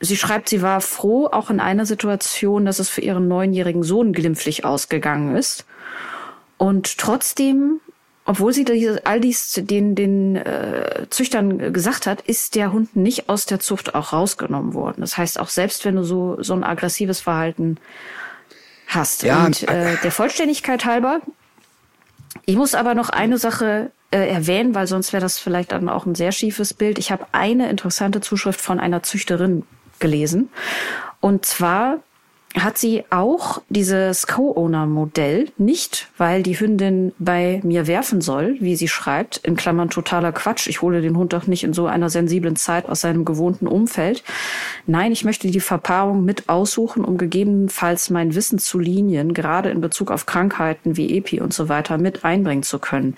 Sie 0.00 0.16
schreibt, 0.16 0.48
sie 0.48 0.60
war 0.60 0.80
froh, 0.80 1.26
auch 1.26 1.48
in 1.48 1.58
einer 1.58 1.86
Situation, 1.86 2.66
dass 2.66 2.78
es 2.78 2.88
für 2.88 3.00
ihren 3.00 3.28
neunjährigen 3.28 3.82
Sohn 3.82 4.12
glimpflich 4.12 4.64
ausgegangen 4.64 5.34
ist. 5.36 5.64
Und 6.58 6.98
trotzdem, 6.98 7.80
obwohl 8.26 8.52
sie 8.52 8.66
all 9.04 9.20
dies 9.20 9.52
den, 9.62 9.94
den 9.94 10.36
äh, 10.36 11.06
Züchtern 11.08 11.72
gesagt 11.72 12.06
hat, 12.06 12.20
ist 12.22 12.54
der 12.56 12.72
Hund 12.72 12.94
nicht 12.96 13.28
aus 13.28 13.46
der 13.46 13.58
Zucht 13.58 13.94
auch 13.94 14.12
rausgenommen 14.12 14.74
worden. 14.74 15.00
Das 15.00 15.16
heißt, 15.16 15.40
auch 15.40 15.48
selbst 15.48 15.84
wenn 15.84 15.96
du 15.96 16.02
so, 16.02 16.42
so 16.42 16.54
ein 16.54 16.64
aggressives 16.64 17.20
Verhalten 17.20 17.78
hast. 18.88 19.22
Ja, 19.22 19.46
und 19.46 19.62
äh, 19.68 19.96
der 20.02 20.12
Vollständigkeit 20.12 20.84
halber, 20.84 21.20
ich 22.44 22.56
muss 22.56 22.74
aber 22.74 22.94
noch 22.94 23.08
eine 23.08 23.38
Sache 23.38 23.90
äh, 24.10 24.28
erwähnen, 24.28 24.74
weil 24.74 24.86
sonst 24.86 25.12
wäre 25.12 25.22
das 25.22 25.38
vielleicht 25.38 25.72
dann 25.72 25.88
auch 25.88 26.06
ein 26.06 26.14
sehr 26.14 26.32
schiefes 26.32 26.74
Bild. 26.74 26.98
Ich 26.98 27.10
habe 27.10 27.26
eine 27.32 27.70
interessante 27.70 28.20
Zuschrift 28.20 28.60
von 28.60 28.78
einer 28.78 29.02
Züchterin 29.02 29.64
gelesen. 29.98 30.50
Und 31.20 31.44
zwar 31.44 31.98
hat 32.58 32.78
sie 32.78 33.04
auch 33.10 33.60
dieses 33.68 34.26
Co-Owner-Modell 34.26 35.48
nicht, 35.58 36.08
weil 36.16 36.42
die 36.42 36.58
Hündin 36.58 37.12
bei 37.18 37.60
mir 37.62 37.86
werfen 37.86 38.22
soll, 38.22 38.56
wie 38.60 38.76
sie 38.76 38.88
schreibt, 38.88 39.36
in 39.38 39.56
Klammern 39.56 39.90
totaler 39.90 40.32
Quatsch. 40.32 40.66
Ich 40.66 40.80
hole 40.80 41.02
den 41.02 41.18
Hund 41.18 41.34
doch 41.34 41.46
nicht 41.46 41.64
in 41.64 41.74
so 41.74 41.86
einer 41.86 42.08
sensiblen 42.08 42.56
Zeit 42.56 42.88
aus 42.88 43.02
seinem 43.02 43.26
gewohnten 43.26 43.66
Umfeld. 43.66 44.24
Nein, 44.86 45.12
ich 45.12 45.24
möchte 45.24 45.50
die 45.50 45.60
Verpaarung 45.60 46.24
mit 46.24 46.48
aussuchen, 46.48 47.04
um 47.04 47.18
gegebenenfalls 47.18 48.08
mein 48.08 48.34
Wissen 48.34 48.58
zu 48.58 48.78
Linien, 48.78 49.34
gerade 49.34 49.68
in 49.68 49.82
Bezug 49.82 50.10
auf 50.10 50.24
Krankheiten 50.24 50.96
wie 50.96 51.14
EPI 51.18 51.40
und 51.40 51.52
so 51.52 51.68
weiter, 51.68 51.98
mit 51.98 52.24
einbringen 52.24 52.62
zu 52.62 52.78
können. 52.78 53.16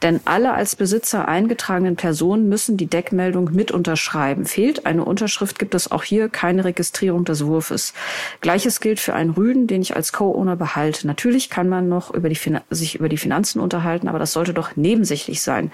Denn 0.00 0.20
alle 0.24 0.54
als 0.54 0.76
Besitzer 0.76 1.28
eingetragenen 1.28 1.96
Personen 1.96 2.48
müssen 2.48 2.78
die 2.78 2.86
Deckmeldung 2.86 3.50
mit 3.52 3.70
unterschreiben. 3.70 4.46
Fehlt 4.46 4.86
eine 4.86 5.04
Unterschrift, 5.04 5.58
gibt 5.58 5.74
es 5.74 5.90
auch 5.90 6.04
hier 6.04 6.30
keine 6.30 6.64
Registrierung 6.64 7.26
des 7.26 7.44
Wurfes. 7.44 7.92
Gleiches 8.40 8.77
gilt 8.80 9.00
für 9.00 9.14
einen 9.14 9.30
Rüden, 9.30 9.66
den 9.66 9.82
ich 9.82 9.96
als 9.96 10.12
Co-Owner 10.12 10.56
behalte. 10.56 11.06
Natürlich 11.06 11.50
kann 11.50 11.68
man 11.68 11.88
noch 11.88 12.12
über 12.12 12.28
die 12.28 12.38
sich 12.70 12.96
über 12.96 13.08
die 13.08 13.16
Finanzen 13.16 13.60
unterhalten, 13.60 14.08
aber 14.08 14.18
das 14.18 14.32
sollte 14.32 14.54
doch 14.54 14.76
nebensächlich 14.76 15.42
sein. 15.42 15.70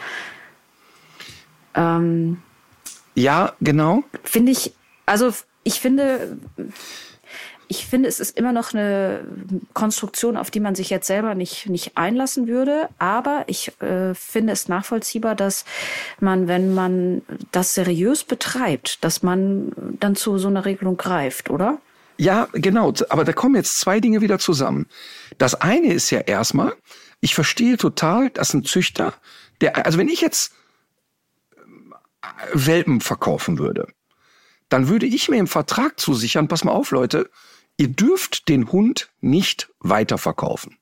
Ähm, 1.74 2.42
ja, 3.14 3.52
genau. 3.60 4.02
Finde 4.22 4.52
ich, 4.52 4.74
also 5.06 5.32
ich 5.62 5.80
finde, 5.80 6.38
ich 7.68 7.86
finde, 7.86 8.08
es 8.08 8.20
ist 8.20 8.36
immer 8.36 8.52
noch 8.52 8.74
eine 8.74 9.24
Konstruktion, 9.72 10.36
auf 10.36 10.50
die 10.50 10.60
man 10.60 10.74
sich 10.74 10.90
jetzt 10.90 11.06
selber 11.06 11.34
nicht, 11.34 11.68
nicht 11.68 11.96
einlassen 11.96 12.46
würde. 12.46 12.88
Aber 12.98 13.44
ich 13.46 13.72
äh, 13.80 14.14
finde 14.14 14.52
es 14.52 14.68
nachvollziehbar, 14.68 15.34
dass 15.34 15.64
man, 16.20 16.48
wenn 16.48 16.74
man 16.74 17.22
das 17.52 17.74
seriös 17.74 18.24
betreibt, 18.24 19.02
dass 19.02 19.22
man 19.22 19.72
dann 20.00 20.16
zu 20.16 20.38
so 20.38 20.48
einer 20.48 20.64
Regelung 20.64 20.96
greift, 20.96 21.50
oder? 21.50 21.78
Ja, 22.16 22.48
genau. 22.52 22.92
Aber 23.08 23.24
da 23.24 23.32
kommen 23.32 23.56
jetzt 23.56 23.80
zwei 23.80 24.00
Dinge 24.00 24.20
wieder 24.20 24.38
zusammen. 24.38 24.86
Das 25.38 25.54
eine 25.54 25.92
ist 25.92 26.10
ja 26.10 26.20
erstmal, 26.20 26.74
ich 27.20 27.34
verstehe 27.34 27.76
total, 27.76 28.30
dass 28.30 28.54
ein 28.54 28.64
Züchter, 28.64 29.14
der, 29.60 29.84
also 29.84 29.98
wenn 29.98 30.08
ich 30.08 30.20
jetzt 30.20 30.52
äh, 31.56 32.26
Welpen 32.52 33.00
verkaufen 33.00 33.58
würde, 33.58 33.88
dann 34.68 34.88
würde 34.88 35.06
ich 35.06 35.28
mir 35.28 35.38
im 35.38 35.46
Vertrag 35.46 35.98
zusichern, 35.98 36.48
pass 36.48 36.64
mal 36.64 36.72
auf, 36.72 36.90
Leute, 36.90 37.30
ihr 37.76 37.88
dürft 37.88 38.48
den 38.48 38.70
Hund 38.70 39.10
nicht 39.20 39.70
weiterverkaufen. 39.80 40.78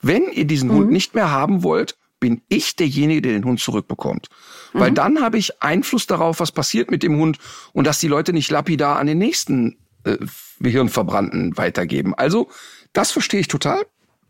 Wenn 0.00 0.28
ihr 0.30 0.44
diesen 0.44 0.68
mhm. 0.70 0.74
Hund 0.74 0.90
nicht 0.90 1.14
mehr 1.14 1.30
haben 1.30 1.62
wollt, 1.62 1.96
bin 2.20 2.42
ich 2.48 2.76
derjenige, 2.76 3.22
der 3.22 3.32
den 3.32 3.44
Hund 3.44 3.60
zurückbekommt. 3.60 4.28
Mhm. 4.72 4.80
Weil 4.80 4.92
dann 4.92 5.20
habe 5.20 5.38
ich 5.38 5.62
Einfluss 5.62 6.06
darauf, 6.06 6.40
was 6.40 6.52
passiert 6.52 6.90
mit 6.90 7.02
dem 7.02 7.16
Hund 7.16 7.38
und 7.72 7.86
dass 7.86 8.00
die 8.00 8.08
Leute 8.08 8.32
nicht 8.32 8.50
lapidar 8.50 8.98
an 8.98 9.06
den 9.06 9.18
nächsten 9.18 9.78
äh, 10.04 10.18
Hirnverbrannten 10.62 11.56
weitergeben. 11.56 12.14
Also 12.14 12.48
das 12.92 13.10
verstehe 13.10 13.40
ich 13.40 13.48
total. 13.48 13.84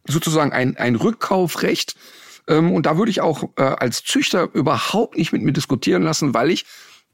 Sozusagen 0.06 0.52
ein, 0.52 0.76
ein 0.76 0.96
Rückkaufrecht. 0.96 1.96
Ähm, 2.48 2.72
und 2.72 2.86
da 2.86 2.98
würde 2.98 3.10
ich 3.10 3.20
auch 3.20 3.44
äh, 3.56 3.62
als 3.62 4.02
Züchter 4.02 4.48
überhaupt 4.52 5.16
nicht 5.16 5.32
mit 5.32 5.42
mir 5.42 5.52
diskutieren 5.52 6.02
lassen, 6.02 6.34
weil 6.34 6.50
ich 6.50 6.64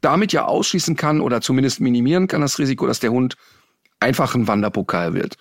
damit 0.01 0.33
ja 0.33 0.47
ausschließen 0.47 0.97
kann 0.97 1.21
oder 1.21 1.41
zumindest 1.41 1.81
minimieren 1.81 2.27
kann 2.27 2.41
das 2.41 2.59
Risiko, 2.59 2.87
dass 2.87 3.01
der 3.01 3.13
Hund 3.13 3.37
einfach 4.01 4.35
ein 4.35 4.49
Wanderpokal 4.49 5.15
wird. 5.15 5.37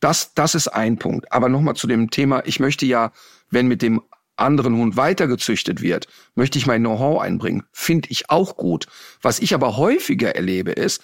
Das, 0.00 0.34
das 0.34 0.54
ist 0.54 0.68
ein 0.68 0.98
Punkt. 0.98 1.32
Aber 1.32 1.48
nochmal 1.48 1.74
zu 1.74 1.86
dem 1.86 2.10
Thema, 2.10 2.42
ich 2.44 2.60
möchte 2.60 2.84
ja, 2.84 3.12
wenn 3.50 3.68
mit 3.68 3.82
dem 3.82 4.02
anderen 4.36 4.76
Hund 4.76 4.96
weitergezüchtet 4.96 5.80
wird, 5.80 6.08
möchte 6.34 6.58
ich 6.58 6.66
mein 6.66 6.82
Know-how 6.82 7.20
einbringen. 7.20 7.64
Finde 7.72 8.08
ich 8.10 8.28
auch 8.30 8.56
gut. 8.56 8.86
Was 9.22 9.38
ich 9.38 9.54
aber 9.54 9.76
häufiger 9.76 10.34
erlebe, 10.34 10.72
ist, 10.72 11.02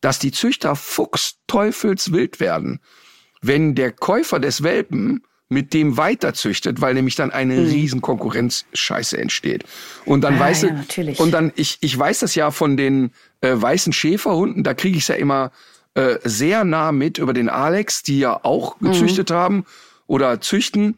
dass 0.00 0.18
die 0.18 0.32
Züchter 0.32 0.76
fuchsteufelswild 0.76 2.40
werden, 2.40 2.80
wenn 3.40 3.74
der 3.74 3.92
Käufer 3.92 4.38
des 4.40 4.62
Welpen 4.62 5.22
mit 5.48 5.72
dem 5.72 5.96
weiterzüchtet, 5.96 6.80
weil 6.80 6.94
nämlich 6.94 7.14
dann 7.14 7.30
eine 7.30 7.54
mhm. 7.54 7.68
riesen 7.68 8.02
Konkurrenzscheiße 8.02 9.16
entsteht. 9.16 9.64
Und 10.04 10.20
dann 10.22 10.36
ah, 10.36 10.40
weiß 10.40 10.62
ja, 10.62 10.72
natürlich. 10.72 11.18
und 11.18 11.30
dann 11.30 11.52
ich 11.56 11.78
ich 11.80 11.98
weiß 11.98 12.20
das 12.20 12.34
ja 12.34 12.50
von 12.50 12.76
den 12.76 13.12
äh, 13.40 13.54
weißen 13.54 13.92
Schäferhunden, 13.92 14.62
da 14.62 14.74
kriege 14.74 14.96
ich 14.96 15.04
es 15.04 15.08
ja 15.08 15.14
immer 15.14 15.50
äh, 15.94 16.18
sehr 16.22 16.64
nah 16.64 16.92
mit 16.92 17.18
über 17.18 17.32
den 17.32 17.48
Alex, 17.48 18.02
die 18.02 18.18
ja 18.18 18.44
auch 18.44 18.78
mhm. 18.80 18.88
gezüchtet 18.88 19.30
mhm. 19.30 19.34
haben 19.34 19.64
oder 20.06 20.40
züchten. 20.40 20.96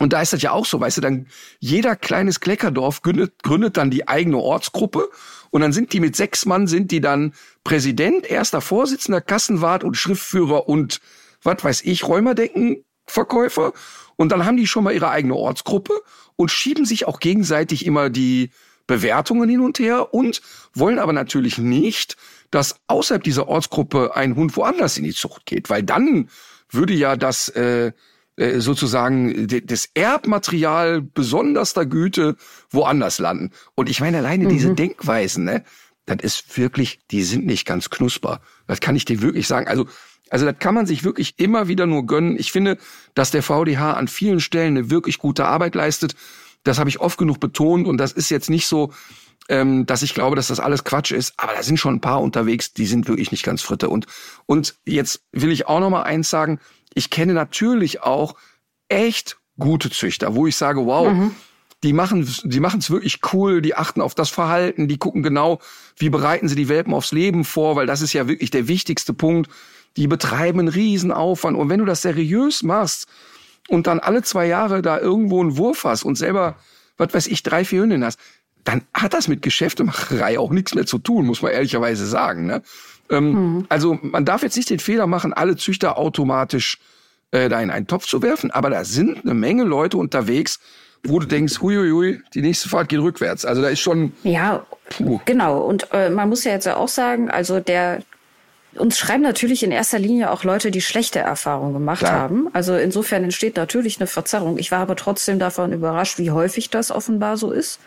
Und 0.00 0.12
da 0.12 0.20
ist 0.22 0.32
das 0.32 0.42
ja 0.42 0.50
auch 0.50 0.66
so, 0.66 0.80
weißt 0.80 0.96
du, 0.96 1.00
dann 1.00 1.28
jeder 1.60 1.94
kleines 1.94 2.40
Kleckerdorf 2.40 3.02
gründet, 3.02 3.42
gründet 3.42 3.76
dann 3.76 3.90
die 3.90 4.08
eigene 4.08 4.38
Ortsgruppe 4.38 5.08
und 5.50 5.60
dann 5.60 5.72
sind 5.72 5.92
die 5.92 6.00
mit 6.00 6.16
sechs 6.16 6.46
Mann, 6.46 6.66
sind 6.66 6.90
die 6.90 7.00
dann 7.00 7.32
Präsident, 7.62 8.26
erster 8.26 8.60
Vorsitzender, 8.60 9.20
Kassenwart 9.20 9.84
und 9.84 9.96
Schriftführer 9.96 10.68
und 10.68 11.00
was 11.42 11.62
weiß 11.62 11.82
ich, 11.82 12.08
Räumerdeckenverkäufer. 12.08 13.72
Und 14.16 14.32
dann 14.32 14.44
haben 14.44 14.56
die 14.56 14.66
schon 14.66 14.84
mal 14.84 14.94
ihre 14.94 15.10
eigene 15.10 15.34
Ortsgruppe 15.34 15.92
und 16.36 16.50
schieben 16.50 16.84
sich 16.84 17.06
auch 17.06 17.20
gegenseitig 17.20 17.86
immer 17.86 18.10
die 18.10 18.50
Bewertungen 18.86 19.48
hin 19.48 19.60
und 19.60 19.78
her 19.78 20.12
und 20.12 20.42
wollen 20.74 20.98
aber 20.98 21.12
natürlich 21.12 21.58
nicht, 21.58 22.16
dass 22.50 22.76
außerhalb 22.86 23.22
dieser 23.22 23.48
Ortsgruppe 23.48 24.14
ein 24.14 24.36
Hund 24.36 24.56
woanders 24.56 24.98
in 24.98 25.04
die 25.04 25.14
Zucht 25.14 25.46
geht, 25.46 25.70
weil 25.70 25.82
dann 25.82 26.28
würde 26.70 26.94
ja 26.94 27.16
das 27.16 27.48
äh, 27.50 27.92
sozusagen 28.36 29.46
das 29.64 29.88
Erbmaterial 29.94 31.02
besonderster 31.02 31.86
Güte 31.86 32.36
woanders 32.70 33.18
landen. 33.18 33.50
Und 33.74 33.88
ich 33.88 34.00
meine 34.00 34.18
alleine 34.18 34.44
mhm. 34.44 34.48
diese 34.48 34.74
Denkweisen, 34.74 35.44
ne, 35.44 35.64
das 36.06 36.18
ist 36.22 36.58
wirklich, 36.58 37.00
die 37.10 37.22
sind 37.22 37.46
nicht 37.46 37.66
ganz 37.66 37.90
knusper. 37.90 38.40
Das 38.66 38.80
kann 38.80 38.96
ich 38.96 39.04
dir 39.04 39.22
wirklich 39.22 39.46
sagen. 39.46 39.68
Also 39.68 39.86
Also 40.30 40.46
das 40.46 40.58
kann 40.58 40.74
man 40.74 40.86
sich 40.86 41.04
wirklich 41.04 41.34
immer 41.38 41.68
wieder 41.68 41.86
nur 41.86 42.06
gönnen. 42.06 42.36
Ich 42.38 42.50
finde, 42.50 42.78
dass 43.14 43.30
der 43.30 43.42
VDH 43.42 43.92
an 43.92 44.08
vielen 44.08 44.40
Stellen 44.40 44.76
eine 44.76 44.90
wirklich 44.90 45.18
gute 45.18 45.44
Arbeit 45.44 45.74
leistet. 45.74 46.14
Das 46.64 46.78
habe 46.78 46.88
ich 46.88 46.98
oft 46.98 47.18
genug 47.18 47.38
betont 47.40 47.86
und 47.86 47.98
das 47.98 48.12
ist 48.12 48.30
jetzt 48.30 48.50
nicht 48.50 48.66
so, 48.66 48.92
ähm, 49.48 49.84
dass 49.86 50.02
ich 50.02 50.14
glaube, 50.14 50.34
dass 50.34 50.48
das 50.48 50.60
alles 50.60 50.82
Quatsch 50.82 51.12
ist, 51.12 51.34
aber 51.36 51.52
da 51.54 51.62
sind 51.62 51.78
schon 51.78 51.96
ein 51.96 52.00
paar 52.00 52.22
unterwegs, 52.22 52.72
die 52.72 52.86
sind 52.86 53.06
wirklich 53.06 53.30
nicht 53.30 53.44
ganz 53.44 53.62
fritte. 53.62 53.90
Und, 53.90 54.06
und 54.46 54.74
jetzt 54.86 55.22
will 55.32 55.52
ich 55.52 55.66
auch 55.66 55.80
noch 55.80 55.90
mal 55.90 56.02
eins 56.02 56.30
sagen, 56.30 56.58
ich 56.94 57.10
kenne 57.10 57.34
natürlich 57.34 58.02
auch 58.02 58.34
echt 58.88 59.38
gute 59.58 59.90
Züchter, 59.90 60.34
wo 60.34 60.46
ich 60.46 60.56
sage, 60.56 60.86
wow, 60.86 61.12
mhm. 61.12 61.34
die 61.82 61.92
machen 61.92 62.28
die 62.44 62.60
machen 62.60 62.80
es 62.80 62.90
wirklich 62.90 63.20
cool, 63.32 63.62
die 63.62 63.76
achten 63.76 64.00
auf 64.00 64.14
das 64.14 64.30
Verhalten, 64.30 64.88
die 64.88 64.98
gucken 64.98 65.22
genau, 65.22 65.60
wie 65.96 66.10
bereiten 66.10 66.48
sie 66.48 66.56
die 66.56 66.68
Welpen 66.68 66.94
aufs 66.94 67.12
Leben 67.12 67.44
vor, 67.44 67.76
weil 67.76 67.86
das 67.86 68.02
ist 68.02 68.12
ja 68.12 68.28
wirklich 68.28 68.50
der 68.50 68.68
wichtigste 68.68 69.12
Punkt. 69.12 69.50
Die 69.96 70.08
betreiben 70.08 70.58
einen 70.58 70.68
Riesenaufwand 70.68 71.56
und 71.56 71.68
wenn 71.68 71.78
du 71.78 71.84
das 71.84 72.02
seriös 72.02 72.64
machst 72.64 73.06
und 73.68 73.86
dann 73.86 74.00
alle 74.00 74.22
zwei 74.22 74.46
Jahre 74.46 74.82
da 74.82 74.98
irgendwo 74.98 75.40
einen 75.40 75.56
Wurf 75.56 75.84
hast 75.84 76.02
und 76.02 76.16
selber, 76.16 76.56
was 76.96 77.14
weiß 77.14 77.26
ich, 77.28 77.44
drei, 77.44 77.64
vier 77.64 77.82
Hündinnen 77.82 78.04
hast, 78.04 78.18
dann 78.64 78.82
hat 78.92 79.14
das 79.14 79.28
mit 79.28 79.42
Geschäftemacherei 79.42 80.38
auch 80.38 80.50
nichts 80.50 80.74
mehr 80.74 80.86
zu 80.86 80.98
tun, 80.98 81.26
muss 81.26 81.42
man 81.42 81.52
ehrlicherweise 81.52 82.06
sagen. 82.06 82.46
Ne? 82.46 82.62
Ähm, 83.10 83.32
mhm. 83.32 83.66
Also 83.68 83.98
man 84.02 84.24
darf 84.24 84.42
jetzt 84.42 84.56
nicht 84.56 84.70
den 84.70 84.78
Fehler 84.78 85.06
machen, 85.06 85.32
alle 85.32 85.56
Züchter 85.56 85.98
automatisch 85.98 86.78
äh, 87.30 87.48
da 87.48 87.60
in 87.60 87.70
einen 87.70 87.86
Topf 87.86 88.06
zu 88.06 88.22
werfen, 88.22 88.50
aber 88.50 88.70
da 88.70 88.84
sind 88.84 89.24
eine 89.24 89.34
Menge 89.34 89.64
Leute 89.64 89.98
unterwegs, 89.98 90.60
wo 91.06 91.18
du 91.18 91.26
denkst, 91.26 91.60
huiuiui, 91.60 92.22
die 92.32 92.40
nächste 92.40 92.68
Fahrt 92.68 92.88
geht 92.88 93.00
rückwärts. 93.00 93.44
Also 93.44 93.60
da 93.60 93.68
ist 93.68 93.80
schon. 93.80 94.12
Ja, 94.22 94.64
puh. 94.90 95.20
genau. 95.24 95.60
Und 95.60 95.88
äh, 95.92 96.08
man 96.08 96.28
muss 96.28 96.44
ja 96.44 96.52
jetzt 96.52 96.66
auch 96.66 96.88
sagen, 96.88 97.30
also 97.30 97.60
der 97.60 98.02
uns 98.76 98.98
schreiben 98.98 99.22
natürlich 99.22 99.62
in 99.62 99.70
erster 99.70 99.98
Linie 99.98 100.32
auch 100.32 100.42
Leute, 100.42 100.70
die 100.70 100.80
schlechte 100.80 101.20
Erfahrungen 101.20 101.74
gemacht 101.74 102.00
Klar. 102.00 102.12
haben. 102.12 102.48
Also 102.52 102.74
insofern 102.74 103.22
entsteht 103.22 103.56
natürlich 103.56 104.00
eine 104.00 104.08
Verzerrung. 104.08 104.58
Ich 104.58 104.72
war 104.72 104.80
aber 104.80 104.96
trotzdem 104.96 105.38
davon 105.38 105.72
überrascht, 105.72 106.18
wie 106.18 106.32
häufig 106.32 106.70
das 106.70 106.90
offenbar 106.90 107.36
so 107.36 107.52
ist 107.52 107.78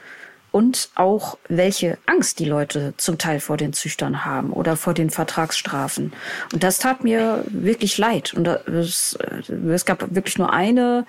und 0.58 0.90
auch 0.96 1.38
welche 1.50 2.00
Angst 2.08 2.40
die 2.40 2.46
Leute 2.46 2.96
zum 2.98 3.20
Teil 3.20 3.40
vor 3.40 3.58
den 3.58 3.74
Züchtern 3.74 4.26
haben 4.26 4.52
oder 4.52 4.76
vor 4.76 4.96
den 4.96 5.12
Vertragsstrafen. 5.12 6.14
Und 6.52 6.64
das 6.64 6.80
tat 6.80 7.04
mir 7.04 7.44
wirklich 7.48 8.00
leid. 8.00 8.34
Und 8.34 8.48
es, 8.48 9.14
äh, 9.22 9.54
es 9.54 9.86
gab 9.86 10.16
wirklich 10.16 10.40
nur 10.40 10.52
eine 10.52 11.06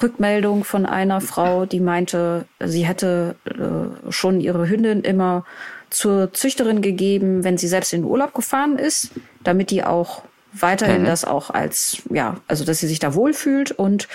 Rückmeldung 0.00 0.62
von 0.62 0.86
einer 0.86 1.20
Frau, 1.20 1.66
die 1.66 1.80
meinte, 1.80 2.44
sie 2.60 2.86
hätte 2.86 3.34
äh, 3.46 4.12
schon 4.12 4.40
ihre 4.40 4.68
Hündin 4.68 5.00
immer 5.00 5.44
zur 5.90 6.32
Züchterin 6.32 6.80
gegeben, 6.80 7.42
wenn 7.42 7.58
sie 7.58 7.66
selbst 7.66 7.92
in 7.92 8.02
den 8.02 8.08
Urlaub 8.08 8.32
gefahren 8.32 8.78
ist, 8.78 9.10
damit 9.42 9.72
die 9.72 9.82
auch 9.82 10.22
weiterhin 10.58 11.02
mhm. 11.02 11.06
das 11.06 11.24
auch 11.24 11.50
als, 11.50 12.02
ja, 12.10 12.36
also 12.48 12.64
dass 12.64 12.78
sie 12.78 12.86
sich 12.86 12.98
da 12.98 13.14
wohlfühlt 13.14 13.72
und 13.72 14.08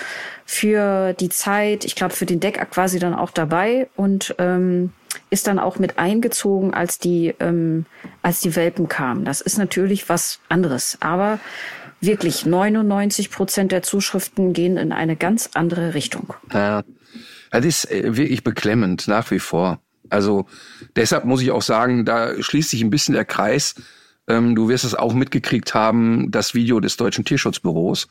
für 0.44 1.12
die 1.14 1.28
Zeit, 1.28 1.84
ich 1.84 1.94
glaube, 1.94 2.14
für 2.14 2.26
den 2.26 2.40
Deckakt 2.40 2.76
war 2.76 2.88
sie 2.88 2.98
dann 2.98 3.14
auch 3.14 3.30
dabei 3.30 3.88
und 3.96 4.34
ähm, 4.38 4.92
ist 5.30 5.46
dann 5.46 5.58
auch 5.58 5.78
mit 5.78 5.98
eingezogen, 5.98 6.74
als 6.74 6.98
die, 6.98 7.34
ähm, 7.40 7.86
als 8.22 8.40
die 8.40 8.56
Welpen 8.56 8.88
kamen. 8.88 9.24
Das 9.24 9.40
ist 9.40 9.58
natürlich 9.58 10.08
was 10.08 10.40
anderes. 10.48 10.98
Aber 11.00 11.38
wirklich 12.00 12.46
99 12.46 13.30
Prozent 13.30 13.72
der 13.72 13.82
Zuschriften 13.82 14.52
gehen 14.52 14.76
in 14.76 14.92
eine 14.92 15.16
ganz 15.16 15.50
andere 15.54 15.94
Richtung. 15.94 16.34
Ja, 16.52 16.82
das 17.50 17.64
ist 17.64 17.90
äh, 17.90 18.16
wirklich 18.16 18.42
beklemmend, 18.42 19.08
nach 19.08 19.30
wie 19.30 19.38
vor. 19.38 19.80
Also 20.08 20.46
deshalb 20.96 21.24
muss 21.24 21.42
ich 21.42 21.50
auch 21.50 21.62
sagen, 21.62 22.04
da 22.04 22.42
schließt 22.42 22.70
sich 22.70 22.82
ein 22.82 22.90
bisschen 22.90 23.14
der 23.14 23.24
Kreis 23.24 23.74
ähm, 24.30 24.54
du 24.54 24.68
wirst 24.68 24.84
es 24.84 24.94
auch 24.94 25.12
mitgekriegt 25.12 25.74
haben, 25.74 26.30
das 26.30 26.54
Video 26.54 26.78
des 26.78 26.96
Deutschen 26.96 27.24
Tierschutzbüros. 27.24 28.06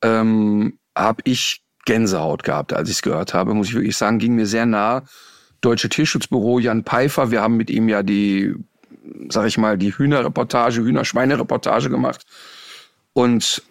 Ähm, 0.00 0.78
habe 0.96 1.22
ich 1.24 1.62
Gänsehaut 1.84 2.44
gehabt, 2.44 2.72
als 2.72 2.88
ich 2.88 2.96
es 2.96 3.02
gehört 3.02 3.34
habe, 3.34 3.54
muss 3.54 3.68
ich 3.68 3.74
wirklich 3.74 3.96
sagen, 3.96 4.18
ging 4.18 4.36
mir 4.36 4.46
sehr 4.46 4.66
nah. 4.66 5.02
Deutsche 5.60 5.88
Tierschutzbüro, 5.88 6.60
Jan 6.60 6.84
Peifer, 6.84 7.32
wir 7.32 7.42
haben 7.42 7.56
mit 7.56 7.70
ihm 7.70 7.88
ja 7.88 8.04
die, 8.04 8.54
sag 9.28 9.46
ich 9.46 9.58
mal, 9.58 9.76
die 9.76 9.96
Hühnerreportage, 9.96 10.82
Hühnerschweinereportage 10.82 11.90
gemacht. 11.90 12.24
Und 13.12 13.62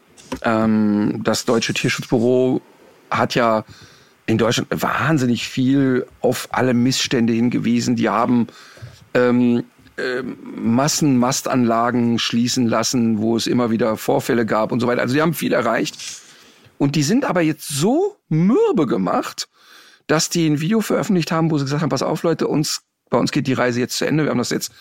ähm, 0.44 1.22
das 1.24 1.46
Deutsche 1.46 1.74
Tierschutzbüro 1.74 2.62
hat 3.10 3.36
ja 3.36 3.64
in 4.26 4.38
Deutschland 4.38 4.70
wahnsinnig 4.72 5.48
viel 5.48 6.06
auf 6.20 6.50
alle 6.52 6.74
Missstände 6.74 7.34
hingewiesen. 7.34 7.96
Die 7.96 8.10
haben 8.10 8.48
ähm, 9.14 9.64
äh, 9.98 10.24
Massenmastanlagen 10.24 12.20
schließen 12.20 12.68
lassen, 12.68 13.20
wo 13.20 13.36
es 13.36 13.48
immer 13.48 13.72
wieder 13.72 13.98
Vorfälle 13.98 14.46
gab 14.46 14.72
und 14.72 14.80
so 14.80 14.88
weiter. 14.88 15.02
Also 15.02 15.14
die 15.14 15.22
haben 15.22 15.34
viel 15.34 15.54
erreicht. 15.54 15.98
Und 16.78 16.96
die 16.96 17.04
sind 17.04 17.26
aber 17.26 17.42
jetzt 17.42 17.68
so 17.68 18.18
mürbe 18.30 18.88
gemacht, 18.88 19.50
dass 20.08 20.30
die 20.30 20.48
ein 20.48 20.62
Video 20.62 20.82
veröffentlicht 20.82 21.32
haben, 21.32 21.52
wo 21.52 21.58
sie 21.58 21.66
gesagt 21.66 21.82
haben, 21.82 21.90
pass 21.90 22.02
auf 22.02 22.24
Leute, 22.24 22.48
uns, 22.48 22.82
bei 23.10 23.18
uns 23.18 23.32
geht 23.32 23.48
die 23.48 23.54
Reise 23.54 23.80
jetzt 23.80 23.98
zu 23.98 24.06
Ende. 24.06 24.24
Wir 24.24 24.32
haben 24.32 24.38
das 24.38 24.50
jetzt 24.50 24.72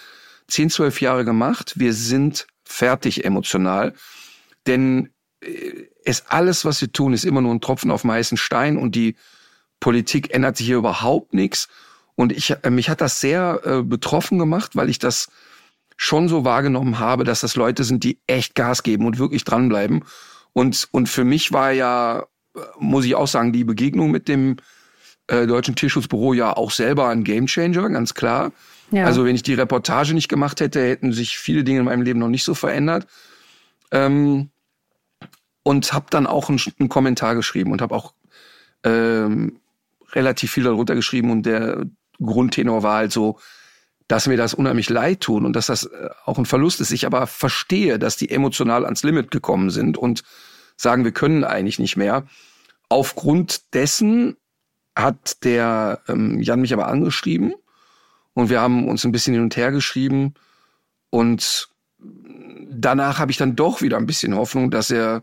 zehn, 0.49 0.71
zwölf 0.71 1.01
Jahre 1.01 1.25
gemacht. 1.25 1.75
Wir 1.77 1.93
sind 1.93 2.47
fertig 2.65 3.25
emotional. 3.25 3.95
Denn 4.67 5.11
äh, 5.41 5.89
es 6.05 6.27
alles, 6.27 6.65
was 6.65 6.81
wir 6.81 6.93
tun, 6.93 7.13
ist 7.13 7.25
immer 7.25 7.41
nur 7.41 7.55
ein 7.55 7.61
Tropfen 7.61 7.91
auf 7.91 8.03
dem 8.03 8.13
heißen 8.13 8.39
Stein 8.39 8.77
und 8.77 8.95
die 8.95 9.17
Politik 9.81 10.35
ändert 10.35 10.57
sich 10.57 10.67
hier 10.67 10.77
überhaupt 10.77 11.35
nichts. 11.35 11.69
Und 12.21 12.33
ich, 12.33 12.55
äh, 12.65 12.69
mich 12.69 12.91
hat 12.91 13.01
das 13.01 13.19
sehr 13.19 13.63
äh, 13.65 13.83
betroffen 13.83 14.39
gemacht, 14.39 14.77
weil 14.77 14.91
ich 14.91 14.99
das 14.99 15.31
schon 15.97 16.29
so 16.29 16.45
wahrgenommen 16.45 16.99
habe, 16.99 17.25
dass 17.25 17.41
das 17.41 17.57
Leute 17.57 17.83
sind, 17.83 18.05
die 18.05 18.21
echt 18.27 18.55
Gas 18.55 18.83
geben 18.83 19.07
und 19.07 19.19
wirklich 19.19 19.43
dranbleiben. 19.45 20.05
Und, 20.53 20.87
und 20.93 21.09
für 21.09 21.25
mich 21.25 21.51
war 21.53 21.73
ja, 21.73 22.27
äh, 22.55 22.61
muss 22.79 23.07
ich 23.07 23.15
auch 23.15 23.27
sagen, 23.27 23.55
die 23.55 23.65
Begegnung 23.65 24.11
mit 24.11 24.29
dem 24.29 24.59
äh, 25.29 25.47
Deutschen 25.47 25.77
Tierschutzbüro 25.77 26.35
ja 26.35 26.55
auch 26.55 26.73
selber 26.73 27.09
ein 27.09 27.25
Gamechanger, 27.25 27.89
ganz 27.89 28.13
klar. 28.13 28.53
Ja. 28.91 29.07
Also 29.07 29.25
wenn 29.25 29.35
ich 29.35 29.43
die 29.43 29.55
Reportage 29.55 30.13
nicht 30.13 30.29
gemacht 30.29 30.61
hätte, 30.61 30.87
hätten 30.87 31.15
sich 31.15 31.39
viele 31.39 31.65
Dinge 31.65 31.79
in 31.79 31.85
meinem 31.87 32.03
Leben 32.03 32.21
noch 32.21 32.29
nicht 32.29 32.45
so 32.45 32.55
verändert. 32.55 33.07
Ähm, 33.93 34.51
und 35.63 35.95
habe 35.95 36.09
dann 36.11 36.27
auch 36.27 36.51
einen, 36.51 36.61
einen, 36.81 36.91
Kommentar 36.91 37.35
geschrieben 37.35 37.73
und 37.73 37.81
habe 37.81 37.95
auch 37.95 38.13
ähm, 38.85 39.59
relativ 40.13 40.53
viel 40.53 40.65
darunter 40.65 40.95
geschrieben 40.95 41.31
und 41.31 41.47
der 41.47 41.87
Grundtenor 42.21 42.83
war 42.83 42.97
halt 42.97 43.13
so, 43.13 43.39
dass 44.09 44.27
mir 44.27 44.37
das 44.37 44.55
unheimlich 44.55 44.91
leid 44.91 45.21
tun 45.21 45.45
und 45.45 45.55
dass 45.55 45.67
das 45.67 45.85
äh, 45.85 46.09
auch 46.25 46.39
ein 46.39 46.47
Verlust 46.47 46.81
ist. 46.81 46.91
Ich 46.91 47.07
aber 47.07 47.27
verstehe, 47.27 47.99
dass 47.99 48.17
die 48.17 48.31
emotional 48.31 48.85
ans 48.85 49.03
Limit 49.03 49.31
gekommen 49.31 49.71
sind 49.71 49.97
und 49.97 50.23
sagen, 50.77 51.05
wir 51.05 51.13
können 51.13 51.45
eigentlich 51.45 51.79
nicht 51.79 51.97
mehr. 51.97 52.27
Aufgrund 52.89 53.73
dessen 53.75 54.37
hat 54.97 55.45
der 55.45 56.01
ähm, 56.09 56.41
Jan 56.43 56.61
mich 56.61 56.73
aber 56.73 56.89
angeschrieben 56.89 57.55
und 58.35 58.51
wir 58.51 58.61
haben 58.61 58.89
uns 58.89 59.05
ein 59.05 59.13
bisschen 59.13 59.35
hin 59.35 59.45
und 59.45 59.57
her 59.57 59.71
geschrieben 59.71 60.35
und 61.11 61.69
danach 62.69 63.19
habe 63.19 63.31
ich 63.31 63.37
dann 63.37 63.57
doch 63.57 63.83
wieder 63.83 63.97
ein 63.97 64.07
bisschen 64.07 64.35
Hoffnung, 64.35 64.71
dass 64.71 64.91
er 64.91 65.23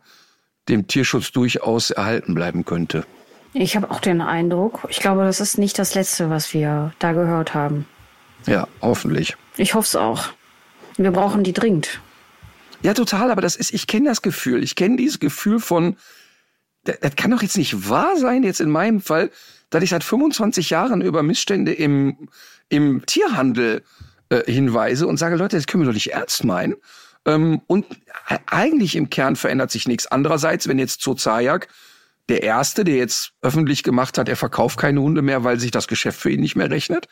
dem 0.69 0.87
Tierschutz 0.87 1.31
durchaus 1.31 1.91
erhalten 1.91 2.33
bleiben 2.33 2.65
könnte. 2.65 3.05
Ich 3.59 3.75
habe 3.75 3.89
auch 3.89 3.99
den 3.99 4.21
Eindruck, 4.21 4.85
ich 4.87 4.99
glaube, 4.99 5.23
das 5.23 5.39
ist 5.39 5.57
nicht 5.57 5.79
das 5.79 5.95
Letzte, 5.95 6.29
was 6.29 6.53
wir 6.53 6.93
da 6.99 7.13
gehört 7.13 7.55
haben. 7.55 7.87
Ja, 8.45 8.67
hoffentlich. 8.81 9.35
Ich 9.57 9.73
hoffe 9.73 9.87
es 9.87 9.95
auch. 9.95 10.25
Wir 10.97 11.09
brauchen 11.09 11.43
die 11.43 11.53
dringend. 11.53 11.99
Ja, 12.83 12.93
total, 12.93 13.31
aber 13.31 13.41
das 13.41 13.55
ist, 13.55 13.73
ich 13.73 13.87
kenne 13.87 14.09
das 14.09 14.21
Gefühl. 14.21 14.63
Ich 14.63 14.75
kenne 14.75 14.97
dieses 14.97 15.19
Gefühl 15.19 15.59
von, 15.59 15.97
das, 16.83 16.99
das 16.99 17.15
kann 17.15 17.31
doch 17.31 17.41
jetzt 17.41 17.57
nicht 17.57 17.89
wahr 17.89 18.15
sein, 18.17 18.43
jetzt 18.43 18.61
in 18.61 18.69
meinem 18.69 19.01
Fall, 19.01 19.31
dass 19.71 19.81
ich 19.81 19.89
seit 19.89 20.03
25 20.03 20.69
Jahren 20.69 21.01
über 21.01 21.23
Missstände 21.23 21.73
im, 21.73 22.29
im 22.69 23.07
Tierhandel 23.07 23.83
äh, 24.29 24.43
hinweise 24.51 25.07
und 25.07 25.17
sage, 25.17 25.35
Leute, 25.35 25.55
das 25.55 25.65
können 25.65 25.81
wir 25.81 25.87
doch 25.87 25.95
nicht 25.95 26.13
ernst 26.13 26.43
meinen. 26.43 26.75
Ähm, 27.25 27.61
und 27.65 27.87
eigentlich 28.45 28.95
im 28.95 29.09
Kern 29.09 29.35
verändert 29.35 29.71
sich 29.71 29.87
nichts. 29.87 30.05
Andererseits, 30.05 30.67
wenn 30.67 30.77
jetzt 30.77 31.01
zur 31.01 31.17
Zajak 31.17 31.67
der 32.29 32.43
erste, 32.43 32.83
der 32.83 32.95
jetzt 32.95 33.33
öffentlich 33.41 33.83
gemacht 33.83 34.17
hat, 34.17 34.29
er 34.29 34.35
verkauft 34.35 34.77
keine 34.77 35.01
Hunde 35.01 35.21
mehr, 35.21 35.43
weil 35.43 35.59
sich 35.59 35.71
das 35.71 35.87
Geschäft 35.87 36.19
für 36.19 36.29
ihn 36.29 36.41
nicht 36.41 36.55
mehr 36.55 36.69
rechnet. 36.69 37.07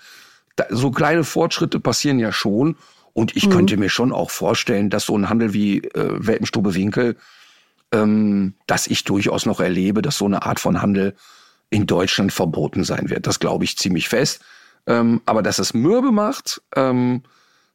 Da, 0.56 0.66
so 0.70 0.92
kleine 0.92 1.24
Fortschritte 1.24 1.80
passieren 1.80 2.20
ja 2.20 2.32
schon. 2.32 2.78
Und 3.14 3.36
ich 3.36 3.48
mhm. 3.48 3.52
könnte 3.52 3.78
mir 3.78 3.90
schon 3.90 4.12
auch 4.12 4.30
vorstellen, 4.30 4.90
dass 4.90 5.06
so 5.06 5.18
ein 5.18 5.30
Handel 5.30 5.54
wie 5.54 5.80
äh, 5.80 6.16
Welpenstube 6.18 6.76
Winkel, 6.76 7.16
ähm, 7.94 8.56
dass 8.68 8.88
ich 8.88 9.06
durchaus 9.06 9.46
noch 9.46 9.62
erlebe, 9.62 10.02
dass 10.02 10.18
so 10.18 10.26
eine 10.26 10.44
Art 10.44 10.60
von 10.60 10.82
Handel 10.82 11.16
in 11.70 11.88
Deutschland 11.88 12.34
verboten 12.34 12.84
sein 12.84 13.10
wird. 13.10 13.26
Das 13.26 13.40
glaube 13.40 13.64
ich 13.64 13.78
ziemlich 13.78 14.10
fest. 14.10 14.42
Ähm, 14.88 15.22
aber 15.26 15.42
dass 15.42 15.60
es 15.60 15.74
mürbe 15.74 16.12
macht, 16.12 16.62
ähm, 16.76 17.24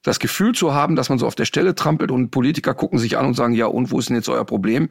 das 0.03 0.19
Gefühl 0.19 0.53
zu 0.55 0.75
haben, 0.75 0.97
dass 0.97 1.09
man 1.09 1.19
so 1.19 1.27
auf 1.27 1.35
der 1.35 1.45
Stelle 1.45 1.75
trampelt 1.75 2.11
und 2.11 2.31
Politiker 2.31 2.75
gucken 2.75 2.99
sich 2.99 3.19
an 3.19 3.27
und 3.27 3.35
sagen, 3.35 3.55
ja, 3.55 3.67
und 3.67 3.91
wo 3.91 3.99
ist 3.99 4.09
denn 4.09 4.17
jetzt 4.17 4.29
euer 4.29 4.45
Problem? 4.45 4.91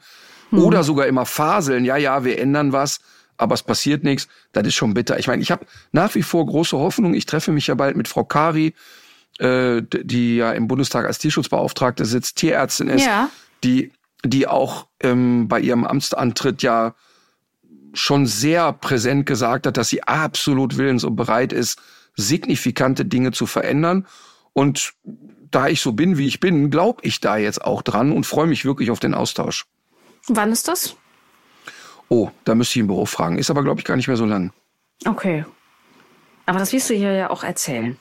Mhm. 0.51 0.59
Oder 0.59 0.83
sogar 0.83 1.07
immer 1.07 1.25
faseln, 1.25 1.85
ja, 1.85 1.97
ja, 1.97 2.23
wir 2.23 2.39
ändern 2.39 2.71
was, 2.73 2.99
aber 3.38 3.55
es 3.55 3.63
passiert 3.63 4.03
nichts. 4.03 4.27
Das 4.51 4.67
ist 4.67 4.75
schon 4.75 4.93
bitter. 4.93 5.19
Ich 5.19 5.27
meine, 5.27 5.41
ich 5.41 5.51
habe 5.51 5.65
nach 5.91 6.15
wie 6.15 6.23
vor 6.23 6.45
große 6.45 6.77
Hoffnung. 6.77 7.13
Ich 7.13 7.25
treffe 7.25 7.51
mich 7.51 7.67
ja 7.67 7.75
bald 7.75 7.95
mit 7.95 8.07
Frau 8.07 8.23
Kari, 8.23 8.73
äh, 9.39 9.81
die 9.81 10.38
ja 10.38 10.51
im 10.51 10.67
Bundestag 10.67 11.05
als 11.05 11.19
Tierschutzbeauftragte 11.19 12.05
sitzt, 12.05 12.38
Tierärztin 12.38 12.89
ist, 12.89 13.05
ja. 13.05 13.29
die 13.63 13.91
die 14.25 14.47
auch 14.47 14.88
ähm, 14.99 15.47
bei 15.47 15.59
ihrem 15.59 15.85
Amtsantritt 15.85 16.62
ja 16.62 16.93
schon 17.93 18.25
sehr 18.25 18.73
präsent 18.73 19.25
gesagt 19.25 19.65
hat, 19.65 19.77
dass 19.77 19.89
sie 19.89 20.03
absolut 20.03 20.77
willens 20.77 21.03
und 21.03 21.15
bereit 21.15 21.53
ist, 21.53 21.79
signifikante 22.15 23.05
Dinge 23.05 23.31
zu 23.31 23.45
verändern. 23.45 24.05
Und 24.53 24.93
da 25.51 25.67
ich 25.67 25.81
so 25.81 25.93
bin, 25.93 26.17
wie 26.17 26.27
ich 26.27 26.39
bin, 26.39 26.69
glaube 26.69 27.01
ich 27.03 27.19
da 27.21 27.38
jetzt 27.38 27.63
auch 27.63 27.81
dran 27.81 28.12
und 28.12 28.25
freue 28.25 28.47
mich 28.47 28.65
wirklich 28.65 28.91
auf 28.91 28.99
den 28.99 29.13
Austausch. 29.13 29.65
Wann 30.30 30.52
ist 30.52 30.68
das? 30.68 30.96
Oh, 32.08 32.30
da 32.44 32.56
müsste 32.56 32.74
ich 32.74 32.82
im 32.82 32.88
Büro 32.88 33.06
fragen. 33.06 33.38
Ist 33.38 33.50
aber, 33.50 33.63
glaube 33.63 33.80
ich, 33.80 33.86
gar 33.86 33.96
nicht 33.96 34.08
mehr 34.08 34.18
so 34.18 34.26
lang. 34.26 34.52
Okay. 35.06 35.46
Aber 36.46 36.60
das 36.60 36.72
wirst 36.74 36.89
du 36.89 36.96
hier 36.96 37.13
ja 37.13 37.30
auch 37.30 37.44
erzählen. 37.44 37.98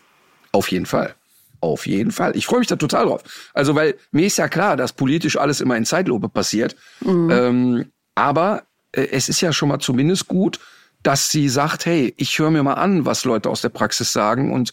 Auf 0.52 0.70
jeden 0.70 0.86
Fall. 0.86 1.14
Auf 1.60 1.86
jeden 1.86 2.12
Fall. 2.12 2.36
Ich 2.36 2.46
freue 2.46 2.60
mich 2.60 2.68
da 2.68 2.76
total 2.76 3.06
drauf. 3.06 3.50
Also, 3.52 3.74
weil 3.74 3.96
mir 4.12 4.26
ist 4.26 4.38
ja 4.38 4.48
klar, 4.48 4.76
dass 4.76 4.92
politisch 4.92 5.36
alles 5.36 5.60
immer 5.60 5.76
in 5.76 5.84
Zeitlupe 5.84 6.28
passiert. 6.28 6.76
Mhm. 7.00 7.30
Ähm, 7.30 7.92
aber 8.14 8.62
äh, 8.92 9.08
es 9.10 9.28
ist 9.28 9.40
ja 9.40 9.52
schon 9.52 9.68
mal 9.68 9.80
zumindest 9.80 10.28
gut, 10.28 10.60
dass 11.02 11.30
sie 11.30 11.48
sagt, 11.48 11.86
hey, 11.86 12.14
ich 12.16 12.38
höre 12.38 12.50
mir 12.50 12.62
mal 12.62 12.74
an, 12.74 13.04
was 13.04 13.24
Leute 13.24 13.50
aus 13.50 13.60
der 13.60 13.68
Praxis 13.68 14.12
sagen 14.12 14.52
und 14.52 14.72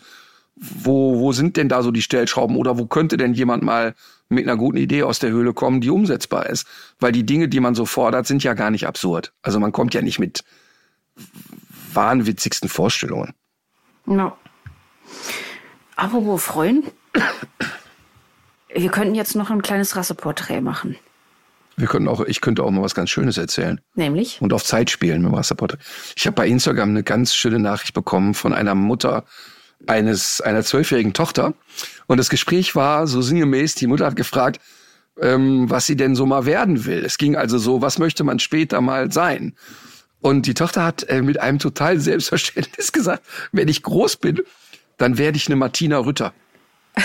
wo, 0.55 1.19
wo 1.19 1.31
sind 1.33 1.57
denn 1.57 1.69
da 1.69 1.83
so 1.83 1.91
die 1.91 2.01
Stellschrauben 2.01 2.55
oder 2.55 2.77
wo 2.77 2.85
könnte 2.85 3.17
denn 3.17 3.33
jemand 3.33 3.63
mal 3.63 3.93
mit 4.29 4.47
einer 4.47 4.57
guten 4.57 4.77
Idee 4.77 5.03
aus 5.03 5.19
der 5.19 5.29
Höhle 5.29 5.53
kommen, 5.53 5.81
die 5.81 5.89
umsetzbar 5.89 6.47
ist? 6.47 6.65
Weil 6.99 7.11
die 7.11 7.25
Dinge, 7.25 7.49
die 7.49 7.59
man 7.59 7.75
so 7.75 7.85
fordert, 7.85 8.25
sind 8.25 8.43
ja 8.43 8.53
gar 8.53 8.71
nicht 8.71 8.87
absurd. 8.87 9.33
Also 9.41 9.59
man 9.59 9.71
kommt 9.71 9.93
ja 9.93 10.01
nicht 10.01 10.19
mit 10.19 10.43
wahnwitzigsten 11.93 12.69
Vorstellungen. 12.69 13.33
No. 14.05 14.37
Apropos 15.95 16.43
freuen, 16.43 16.83
wir 18.73 18.89
könnten 18.89 19.15
jetzt 19.15 19.35
noch 19.35 19.49
ein 19.49 19.61
kleines 19.61 19.95
Rasseporträt 19.95 20.61
machen. 20.61 20.97
Wir 21.77 21.87
könnten 21.87 22.07
auch, 22.07 22.21
ich 22.21 22.39
könnte 22.39 22.63
auch 22.63 22.71
mal 22.71 22.81
was 22.81 22.95
ganz 22.95 23.09
Schönes 23.09 23.37
erzählen. 23.37 23.81
Nämlich? 23.95 24.41
Und 24.41 24.53
auf 24.53 24.63
Zeit 24.63 24.89
spielen 24.89 25.21
mit 25.21 25.31
dem 25.31 25.35
Rasseporträt. 25.35 25.79
Ich 26.15 26.25
habe 26.25 26.35
bei 26.35 26.47
Instagram 26.47 26.89
eine 26.89 27.03
ganz 27.03 27.35
schöne 27.35 27.59
Nachricht 27.59 27.93
bekommen 27.93 28.33
von 28.33 28.53
einer 28.53 28.75
Mutter 28.75 29.25
eines 29.87 30.41
einer 30.41 30.63
zwölfjährigen 30.63 31.13
Tochter. 31.13 31.53
Und 32.07 32.17
das 32.17 32.29
Gespräch 32.29 32.75
war 32.75 33.07
so 33.07 33.21
sinngemäß, 33.21 33.75
die 33.75 33.87
Mutter 33.87 34.05
hat 34.05 34.15
gefragt, 34.15 34.59
ähm, 35.21 35.69
was 35.69 35.85
sie 35.85 35.95
denn 35.95 36.15
so 36.15 36.25
mal 36.25 36.45
werden 36.45 36.85
will. 36.85 37.03
Es 37.05 37.17
ging 37.17 37.35
also 37.35 37.57
so, 37.57 37.81
was 37.81 37.99
möchte 37.99 38.23
man 38.23 38.39
später 38.39 38.81
mal 38.81 39.11
sein? 39.11 39.55
Und 40.21 40.47
die 40.47 40.53
Tochter 40.53 40.83
hat 40.83 41.03
äh, 41.03 41.21
mit 41.21 41.39
einem 41.39 41.59
totalen 41.59 41.99
Selbstverständnis 41.99 42.91
gesagt, 42.91 43.23
wenn 43.51 43.67
ich 43.67 43.83
groß 43.83 44.17
bin, 44.17 44.41
dann 44.97 45.17
werde 45.17 45.37
ich 45.37 45.47
eine 45.47 45.55
Martina 45.55 45.99
Rütter. 45.99 46.33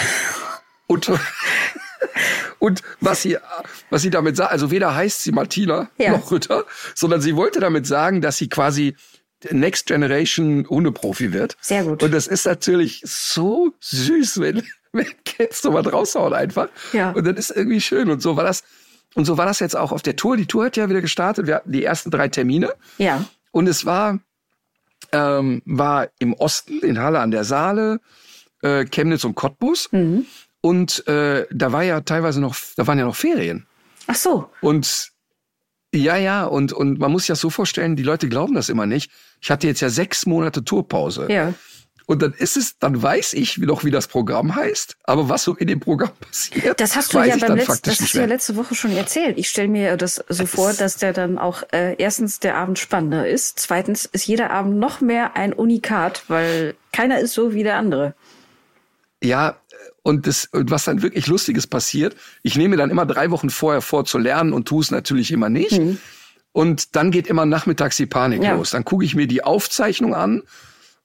und, 0.87 1.11
und 2.59 2.83
was 3.01 3.23
sie, 3.23 3.37
was 3.91 4.03
sie 4.03 4.11
damit 4.11 4.37
sagt, 4.37 4.53
also 4.53 4.71
weder 4.71 4.95
heißt 4.95 5.23
sie 5.23 5.33
Martina 5.33 5.91
ja. 5.99 6.13
noch 6.13 6.31
Rütter, 6.31 6.65
sondern 6.95 7.21
sie 7.21 7.37
wollte 7.37 7.61
damit 7.61 7.87
sagen, 7.87 8.21
dass 8.21 8.39
sie 8.39 8.49
quasi 8.49 8.97
Next 9.51 9.87
Generation 9.87 10.67
Hundeprofi 10.69 11.33
wird. 11.33 11.57
Sehr 11.61 11.85
gut. 11.85 12.03
Und 12.03 12.13
das 12.13 12.27
ist 12.27 12.47
natürlich 12.47 13.03
so 13.05 13.73
süß, 13.81 14.41
wenn, 14.41 14.63
wenn 14.93 15.07
Kids 15.25 15.63
so 15.63 15.73
was 15.73 15.91
raushauen 15.93 16.35
einfach. 16.35 16.69
Ja. 16.93 17.13
Und 17.13 17.25
das 17.25 17.51
ist 17.51 17.57
irgendwie 17.57 17.81
schön. 17.81 18.11
Und 18.11 18.21
so 18.23 18.37
war 18.37 18.45
das, 18.45 18.65
und 19.15 19.25
so 19.25 19.39
war 19.39 19.47
das 19.47 19.61
jetzt 19.61 19.77
auch 19.77 19.93
auf 19.93 20.03
der 20.03 20.17
Tour. 20.17 20.37
Die 20.37 20.47
Tour 20.47 20.67
hat 20.67 20.77
ja 20.77 20.89
wieder 20.89 21.01
gestartet. 21.01 21.47
Wir 21.47 21.57
hatten 21.57 21.73
die 21.73 21.85
ersten 21.85 22.11
drei 22.11 22.29
Termine. 22.29 22.75
Ja. 22.99 23.25
Und 23.51 23.67
es 23.67 23.85
war, 23.87 24.21
ähm, 25.13 25.63
war 25.65 26.09
im 26.19 26.35
Osten, 26.35 26.81
in 26.81 26.99
Halle 27.01 27.21
an 27.21 27.31
der 27.31 27.45
Saale, 27.45 28.01
äh, 28.63 28.85
Chemnitz 28.85 29.25
und 29.25 29.35
Cottbus. 29.35 29.89
Mhm. 29.93 30.27
Und 30.61 31.07
äh, 31.09 31.47
da 31.51 31.73
war 31.73 31.83
ja 31.83 32.03
teilweise 32.03 32.41
noch, 32.41 32.55
da 32.77 32.87
waren 32.87 32.99
ja 32.99 33.05
noch 33.07 33.17
Ferien. 33.17 33.67
Ach 34.07 34.15
so. 34.15 34.51
Und 34.61 35.13
ja, 35.93 36.17
ja, 36.17 36.45
und, 36.45 36.73
und 36.73 36.99
man 36.99 37.11
muss 37.11 37.23
sich 37.23 37.29
das 37.29 37.41
so 37.41 37.51
vorstellen, 37.51 37.97
die 37.97 38.03
Leute 38.03 38.29
glauben 38.29 38.55
das 38.55 38.69
immer 38.69 38.87
nicht. 38.87 39.11
Ich 39.41 39.51
hatte 39.51 39.67
jetzt 39.67 39.81
ja 39.81 39.89
sechs 39.89 40.25
Monate 40.27 40.65
Tourpause. 40.65 41.27
Ja. 41.31 41.55
Und 42.07 42.23
dann 42.23 42.33
ist 42.33 42.57
es, 42.57 42.77
dann 42.79 43.01
weiß 43.01 43.35
ich 43.35 43.59
noch, 43.59 43.85
wie 43.85 43.93
das 43.93 44.09
Programm 44.09 44.57
heißt, 44.57 44.97
aber 45.05 45.29
was 45.29 45.45
so 45.45 45.55
in 45.55 45.69
dem 45.69 45.79
Programm 45.79 46.11
passiert, 46.21 46.81
das 46.81 46.97
hast 46.97 47.15
du 47.15 47.19
ja 47.21 47.37
beim 47.37 47.55
Letz, 47.55 47.83
das 47.83 48.01
hast 48.01 48.15
du 48.15 48.19
ja 48.19 48.25
letzte 48.25 48.57
Woche 48.57 48.75
schon 48.75 48.91
erzählt. 48.97 49.39
Ich 49.39 49.49
stelle 49.49 49.69
mir 49.69 49.97
das 49.97 50.17
so 50.17 50.43
das 50.43 50.51
vor, 50.51 50.73
dass 50.73 50.97
der 50.97 51.13
dann 51.13 51.39
auch 51.39 51.63
äh, 51.73 51.95
erstens 51.99 52.41
der 52.41 52.57
Abend 52.57 52.81
spannender 52.81 53.29
ist, 53.29 53.61
zweitens 53.61 54.07
ist 54.07 54.27
jeder 54.27 54.51
Abend 54.51 54.77
noch 54.81 55.01
mehr 55.01 55.37
ein 55.37 55.53
Unikat, 55.53 56.25
weil 56.27 56.75
keiner 56.93 57.21
ist 57.21 57.33
so 57.33 57.55
wie 57.55 57.63
der 57.63 57.77
andere. 57.77 58.15
Ja, 59.23 59.61
und 60.03 60.27
das, 60.27 60.47
und 60.47 60.71
was 60.71 60.85
dann 60.85 61.03
wirklich 61.03 61.27
Lustiges 61.27 61.67
passiert, 61.67 62.17
ich 62.43 62.57
nehme 62.57 62.77
dann 62.77 62.91
immer 62.91 63.07
drei 63.07 63.31
Wochen 63.31 63.51
vorher 63.51 63.83
vor 63.83 64.05
zu 64.05 64.19
lernen 64.19 64.53
und 64.53 64.67
tue 64.67 64.83
es 64.83 64.91
natürlich 64.91 65.31
immer 65.33 65.49
nicht. 65.49 65.79
Mhm. 65.79 65.99
Und 66.53 66.97
dann 66.97 67.11
geht 67.11 67.27
immer 67.27 67.47
nachmittags 67.47 67.97
die 67.97 68.07
Panik 68.07 68.43
ja. 68.43 68.55
los. 68.55 68.71
Dann 68.71 68.85
gucke 68.85 69.05
ich 69.05 69.15
mir 69.15 69.27
die 69.27 69.45
Aufzeichnung 69.45 70.15
an 70.15 70.43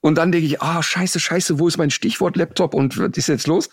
und 0.01 0.15
dann 0.17 0.31
denke 0.31 0.47
ich, 0.47 0.61
ah, 0.61 0.79
oh, 0.79 0.81
scheiße, 0.81 1.19
scheiße, 1.19 1.59
wo 1.59 1.67
ist 1.67 1.77
mein 1.77 1.91
Stichwort 1.91 2.35
Laptop 2.35 2.73
und 2.73 2.97
was 2.97 3.11
ist 3.15 3.27
jetzt 3.27 3.47
los? 3.47 3.69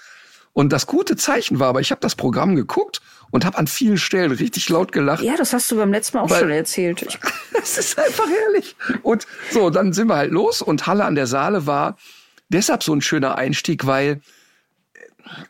Und 0.54 0.70
das 0.70 0.86
gute 0.86 1.16
Zeichen 1.16 1.60
war, 1.60 1.68
aber 1.68 1.80
ich 1.80 1.90
habe 1.90 2.00
das 2.02 2.14
Programm 2.14 2.56
geguckt 2.56 3.00
und 3.30 3.46
habe 3.46 3.56
an 3.56 3.66
vielen 3.66 3.96
Stellen 3.96 4.32
richtig 4.32 4.68
laut 4.68 4.92
gelacht. 4.92 5.22
Ja, 5.22 5.36
das 5.36 5.54
hast 5.54 5.70
du 5.70 5.76
beim 5.76 5.90
letzten 5.90 6.18
Mal 6.18 6.24
auch 6.24 6.28
schon 6.38 6.50
erzählt. 6.50 7.18
das 7.54 7.78
ist 7.78 7.98
einfach 7.98 8.26
herrlich. 8.28 8.76
Und 9.02 9.26
so, 9.50 9.70
dann 9.70 9.94
sind 9.94 10.08
wir 10.08 10.16
halt 10.16 10.30
los 10.30 10.60
und 10.60 10.86
Halle 10.86 11.06
an 11.06 11.14
der 11.14 11.26
Saale 11.26 11.66
war 11.66 11.96
deshalb 12.48 12.82
so 12.82 12.94
ein 12.94 13.00
schöner 13.00 13.36
Einstieg, 13.36 13.86
weil 13.86 14.20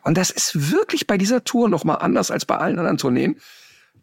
und 0.03 0.17
das 0.17 0.29
ist 0.29 0.71
wirklich 0.71 1.07
bei 1.07 1.17
dieser 1.17 1.43
Tour 1.43 1.69
noch 1.69 1.83
mal 1.83 1.95
anders 1.95 2.31
als 2.31 2.45
bei 2.45 2.57
allen 2.57 2.77
anderen 2.79 2.97
Tourneen, 2.97 3.37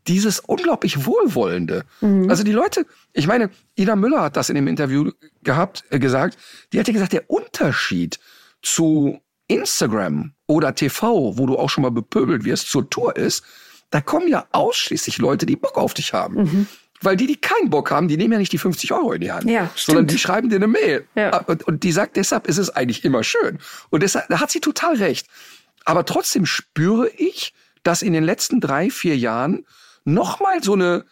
dieses 0.07 0.41
unglaublich 0.41 1.07
Wohlwollende. 1.07 1.85
Mhm. 2.01 2.29
Also 2.31 2.43
die 2.43 2.53
Leute, 2.53 2.87
ich 3.13 3.27
meine, 3.27 3.51
Ida 3.77 3.97
Müller 3.97 4.23
hat 4.23 4.37
das 4.37 4.49
in 4.49 4.55
dem 4.55 4.67
Interview 4.67 5.11
gehabt, 5.43 5.85
äh, 5.91 5.99
gesagt, 5.99 6.39
die 6.73 6.81
hat 6.81 6.87
ja 6.87 6.93
gesagt, 6.93 7.13
der 7.13 7.29
Unterschied 7.31 8.19
zu 8.63 9.21
Instagram 9.49 10.33
oder 10.47 10.75
TV, 10.75 11.37
wo 11.37 11.47
du 11.47 11.59
auch 11.59 11.69
schon 11.71 11.83
mal 11.83 11.91
bepöbelt 11.91 12.45
wirst, 12.45 12.71
zur 12.71 12.89
Tour 12.89 13.17
ist, 13.17 13.45
da 13.91 14.01
kommen 14.01 14.29
ja 14.29 14.47
ausschließlich 14.53 15.19
Leute, 15.19 15.47
die 15.47 15.57
Bock 15.57 15.77
auf 15.77 15.95
dich 15.95 16.13
haben. 16.13 16.43
Mhm. 16.43 16.67
Weil 17.03 17.17
die, 17.17 17.27
die 17.27 17.37
keinen 17.37 17.71
Bock 17.71 17.91
haben, 17.91 18.09
die 18.09 18.19
nehmen 18.19 18.35
ja 18.35 18.39
nicht 18.39 18.53
die 18.53 18.59
50 18.59 18.93
Euro 18.93 19.13
in 19.13 19.23
die 19.23 19.33
Hand, 19.33 19.49
ja, 19.49 19.71
sondern 19.75 20.07
die 20.07 20.19
schreiben 20.19 20.51
dir 20.51 20.57
eine 20.57 20.67
Mail. 20.67 21.07
Ja. 21.15 21.39
Und, 21.39 21.67
und 21.67 21.83
die 21.83 21.93
sagt, 21.93 22.17
deshalb 22.17 22.47
ist 22.47 22.59
es 22.59 22.69
eigentlich 22.69 23.05
immer 23.05 23.25
schön. 23.25 23.59
Und 23.89 24.03
deshalb, 24.03 24.29
da 24.29 24.39
hat 24.39 24.51
sie 24.51 24.61
total 24.61 24.97
recht. 24.97 25.27
Aber 25.85 26.05
trotzdem 26.05 26.47
spüre 26.47 27.09
ich, 27.09 27.55
dass 27.83 28.03
in 28.03 28.13
den 28.13 28.25
letzten 28.25 28.61
drei, 28.61 28.91
vier 28.91 29.17
Jahren 29.17 29.65
nochmal 30.05 30.63
so 30.63 30.75
eine, 30.75 31.05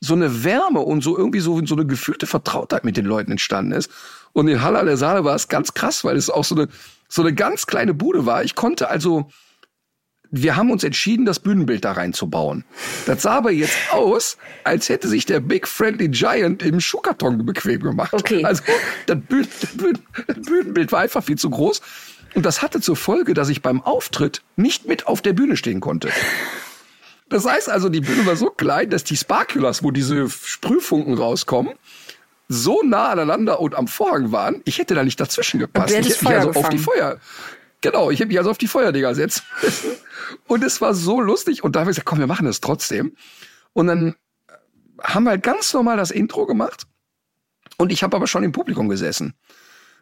so 0.00 0.14
eine 0.14 0.44
Wärme 0.44 0.80
und 0.80 1.02
so 1.02 1.16
irgendwie 1.16 1.40
so, 1.40 1.64
so 1.64 1.74
eine 1.74 1.86
gefühlte 1.86 2.26
Vertrautheit 2.26 2.84
mit 2.84 2.96
den 2.96 3.06
Leuten 3.06 3.32
entstanden 3.32 3.72
ist. 3.72 3.90
Und 4.32 4.48
in 4.48 4.62
Halle 4.62 4.84
der 4.84 4.96
Saale 4.96 5.24
war 5.24 5.34
es 5.34 5.48
ganz 5.48 5.74
krass, 5.74 6.04
weil 6.04 6.16
es 6.16 6.30
auch 6.30 6.44
so 6.44 6.54
eine, 6.54 6.68
so 7.08 7.22
eine 7.22 7.34
ganz 7.34 7.66
kleine 7.66 7.94
Bude 7.94 8.26
war. 8.26 8.44
Ich 8.44 8.54
konnte 8.54 8.88
also, 8.88 9.30
wir 10.30 10.56
haben 10.56 10.70
uns 10.70 10.84
entschieden, 10.84 11.26
das 11.26 11.40
Bühnenbild 11.40 11.84
da 11.84 11.92
reinzubauen. 11.92 12.64
Das 13.06 13.22
sah 13.22 13.32
aber 13.32 13.50
jetzt 13.50 13.76
aus, 13.90 14.36
als 14.62 14.88
hätte 14.88 15.08
sich 15.08 15.26
der 15.26 15.40
Big 15.40 15.66
Friendly 15.66 16.08
Giant 16.08 16.62
im 16.62 16.80
Schuhkarton 16.80 17.44
bequem 17.44 17.80
gemacht. 17.80 18.14
Okay. 18.14 18.44
Also 18.44 18.62
das, 19.06 19.18
Bühnen, 19.20 19.48
das 20.26 20.40
Bühnenbild 20.46 20.92
war 20.92 21.00
einfach 21.00 21.24
viel 21.24 21.36
zu 21.36 21.50
groß. 21.50 21.82
Und 22.34 22.46
das 22.46 22.62
hatte 22.62 22.80
zur 22.80 22.96
Folge, 22.96 23.34
dass 23.34 23.48
ich 23.48 23.62
beim 23.62 23.82
Auftritt 23.82 24.42
nicht 24.56 24.86
mit 24.86 25.06
auf 25.06 25.22
der 25.22 25.32
Bühne 25.32 25.56
stehen 25.56 25.80
konnte. 25.80 26.10
Das 27.28 27.44
heißt 27.44 27.70
also, 27.70 27.88
die 27.88 28.00
Bühne 28.00 28.26
war 28.26 28.36
so 28.36 28.50
klein, 28.50 28.90
dass 28.90 29.04
die 29.04 29.16
Sparkulars, 29.16 29.82
wo 29.82 29.90
diese 29.90 30.28
Sprühfunken 30.28 31.14
rauskommen, 31.14 31.74
so 32.48 32.82
nah 32.82 33.10
aneinander 33.10 33.60
und 33.60 33.76
am 33.76 33.86
Vorhang 33.86 34.32
waren, 34.32 34.60
ich 34.64 34.78
hätte 34.78 34.94
da 34.94 35.04
nicht 35.04 35.20
dazwischen 35.20 35.60
gepasst. 35.60 35.90
Ich 35.90 35.96
hätte 35.96 36.08
mich 36.08 36.26
also 36.26 36.48
gefangen. 36.48 36.64
auf 36.64 36.70
die 36.70 36.78
Feuer. 36.78 37.18
Genau, 37.80 38.10
ich 38.10 38.18
hätte 38.18 38.28
mich 38.28 38.38
also 38.38 38.50
auf 38.50 38.58
die 38.58 38.66
Feuerdinger 38.66 39.14
setzen 39.14 39.44
müssen. 39.62 39.90
Und 40.46 40.64
es 40.64 40.80
war 40.80 40.92
so 40.92 41.20
lustig. 41.20 41.64
Und 41.64 41.76
da 41.76 41.80
habe 41.80 41.90
ich 41.90 41.94
gesagt, 41.94 42.06
komm, 42.06 42.18
wir 42.18 42.26
machen 42.26 42.46
das 42.46 42.60
trotzdem. 42.60 43.16
Und 43.72 43.86
dann 43.86 44.16
haben 45.02 45.24
wir 45.24 45.30
halt 45.30 45.42
ganz 45.42 45.72
normal 45.72 45.96
das 45.96 46.10
Intro 46.10 46.46
gemacht. 46.46 46.86
Und 47.78 47.92
ich 47.92 48.02
habe 48.02 48.16
aber 48.16 48.26
schon 48.26 48.42
im 48.42 48.52
Publikum 48.52 48.88
gesessen. 48.88 49.34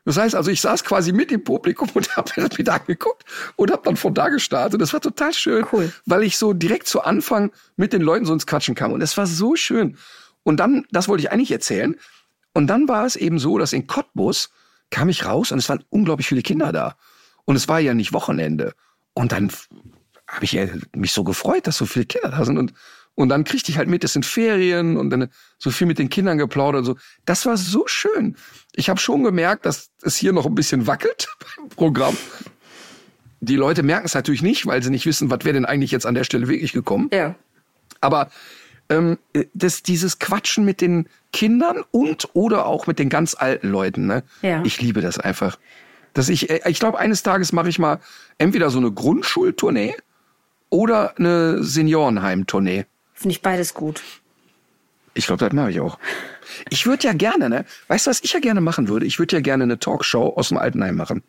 Das 0.09 0.17
heißt 0.17 0.35
also, 0.35 0.51
ich 0.51 0.63
saß 0.63 0.85
quasi 0.85 1.13
mit 1.13 1.31
im 1.33 1.45
Publikum 1.45 1.87
und 1.93 2.09
habe 2.17 2.31
mir 2.35 2.49
das 2.49 2.57
mit 2.57 2.67
angeguckt 2.71 3.27
und 3.57 3.71
habe 3.71 3.83
dann 3.85 3.97
von 3.97 4.15
da 4.15 4.31
gestartet. 4.31 4.81
Das 4.81 4.95
war 4.95 5.03
total 5.03 5.35
schön, 5.35 5.67
cool. 5.71 5.93
weil 6.07 6.23
ich 6.23 6.39
so 6.39 6.55
direkt 6.55 6.87
zu 6.87 7.03
Anfang 7.03 7.53
mit 7.77 7.93
den 7.93 8.01
Leuten 8.01 8.25
so 8.25 8.33
ins 8.33 8.47
Quatschen 8.47 8.75
kam. 8.75 8.93
Und 8.93 9.03
es 9.03 9.19
war 9.19 9.27
so 9.27 9.55
schön. 9.55 9.99
Und 10.45 10.61
dann, 10.61 10.87
das 10.91 11.09
wollte 11.09 11.25
ich 11.25 11.31
eigentlich 11.31 11.51
erzählen. 11.51 11.95
Und 12.55 12.69
dann 12.69 12.89
war 12.89 13.05
es 13.05 13.17
eben 13.17 13.39
so, 13.39 13.59
dass 13.59 13.75
in 13.75 13.87
Cottbus 13.87 14.49
kam 14.89 15.11
ich 15.11 15.27
raus 15.27 15.53
und 15.53 15.59
es 15.59 15.69
waren 15.69 15.85
unglaublich 15.91 16.27
viele 16.27 16.41
Kinder 16.41 16.73
da. 16.73 16.97
Und 17.45 17.57
es 17.57 17.69
war 17.69 17.79
ja 17.79 17.93
nicht 17.93 18.15
Wochenende. 18.15 18.73
Und 19.13 19.33
dann 19.33 19.53
habe 20.27 20.47
ich 20.47 20.59
mich 20.97 21.13
so 21.13 21.23
gefreut, 21.23 21.67
dass 21.67 21.77
so 21.77 21.85
viele 21.85 22.07
Kinder 22.07 22.31
da 22.31 22.47
sind. 22.47 22.57
Und 22.57 22.73
und 23.19 23.31
dann 23.31 23.43
kriegte 23.43 23.73
ich 23.73 23.79
halt 23.79 23.89
mit, 23.89 24.05
es 24.05 24.13
sind 24.13 24.25
Ferien 24.25 24.97
und 24.97 25.11
dann 25.11 25.29
so 25.59 25.73
viel 25.73 25.89
mit 25.89 25.99
den 25.99 26.09
Kindern 26.09 26.39
geplaudert 26.39 26.83
und 26.83 26.85
so. 26.85 26.97
Das 27.25 27.47
war 27.47 27.57
so 27.57 27.83
schön. 27.89 28.37
Ich 28.77 28.89
habe 28.89 29.01
schon 29.01 29.25
gemerkt, 29.25 29.67
dass 29.67 29.91
es 30.03 30.15
hier 30.15 30.33
noch 30.33 30.47
ein 30.47 30.55
bisschen 30.55 30.87
wackelt 30.87 31.27
beim 31.57 31.69
Programm. 31.69 32.17
Die 33.41 33.57
Leute 33.57 33.83
merken 33.83 34.07
es 34.07 34.15
natürlich 34.15 34.43
nicht, 34.43 34.67
weil 34.67 34.85
sie 34.85 34.91
nicht 34.91 35.05
wissen, 35.05 35.33
was 35.33 35.41
wäre 35.43 35.55
denn 35.55 35.65
eigentlich 35.65 35.91
jetzt 35.91 36.07
an 36.07 36.15
der 36.15 36.23
Stelle 36.23 36.47
wirklich 36.47 36.73
gekommen. 36.73 37.11
Ja. 37.13 37.35
Aber 38.01 38.31
ähm, 38.89 39.19
das, 39.53 39.83
dieses 39.83 40.21
Quatschen 40.21 40.65
mit 40.65 40.81
den 40.81 41.09
Kindern 41.33 41.83
und 41.91 42.29
oder 42.35 42.67
auch 42.67 42.87
mit 42.87 43.01
den 43.01 43.09
ganz 43.09 43.35
alten 43.35 43.69
Leuten, 43.69 44.07
ne? 44.07 44.23
Ja. 44.43 44.63
Ich 44.65 44.81
liebe 44.81 45.01
das 45.01 45.19
einfach. 45.19 45.59
Dass 46.15 46.29
ich, 46.29 46.51
äh, 46.51 46.61
ich 46.71 46.79
glaube, 46.79 47.01
eines 47.01 47.25
Tages 47.25 47.53
mache 47.53 47.69
ich 47.69 47.81
mal 47.81 47.99
entweder 48.39 48.71
so 48.71 48.79
eine 48.79 48.93
Grundschultournee 48.93 49.97
oder 50.71 51.19
eine 51.19 51.65
Seniorenheim-Tournee. 51.65 52.87
Finde 53.19 53.33
ich 53.33 53.43
beides 53.43 53.75
gut. 53.75 54.01
Ich 55.15 55.27
glaube, 55.27 55.45
das 55.45 55.53
mache 55.53 55.73
ich 55.73 55.81
auch. 55.81 55.99
Ich 56.71 56.87
würde 56.87 57.09
ja 57.09 57.13
gerne, 57.13 57.49
ne? 57.49 57.65
Weißt 57.89 58.07
du, 58.07 58.11
was 58.11 58.21
ich 58.23 58.33
ja 58.33 58.39
gerne 58.39 58.61
machen 58.61 58.87
würde? 58.87 59.07
Ich 59.07 59.19
würde 59.19 59.35
ja 59.35 59.43
gerne 59.43 59.65
eine 59.65 59.81
Talkshow 59.81 60.35
aus 60.37 60.51
dem 60.51 60.59
Altenheim 60.59 60.95
machen. 60.95 61.25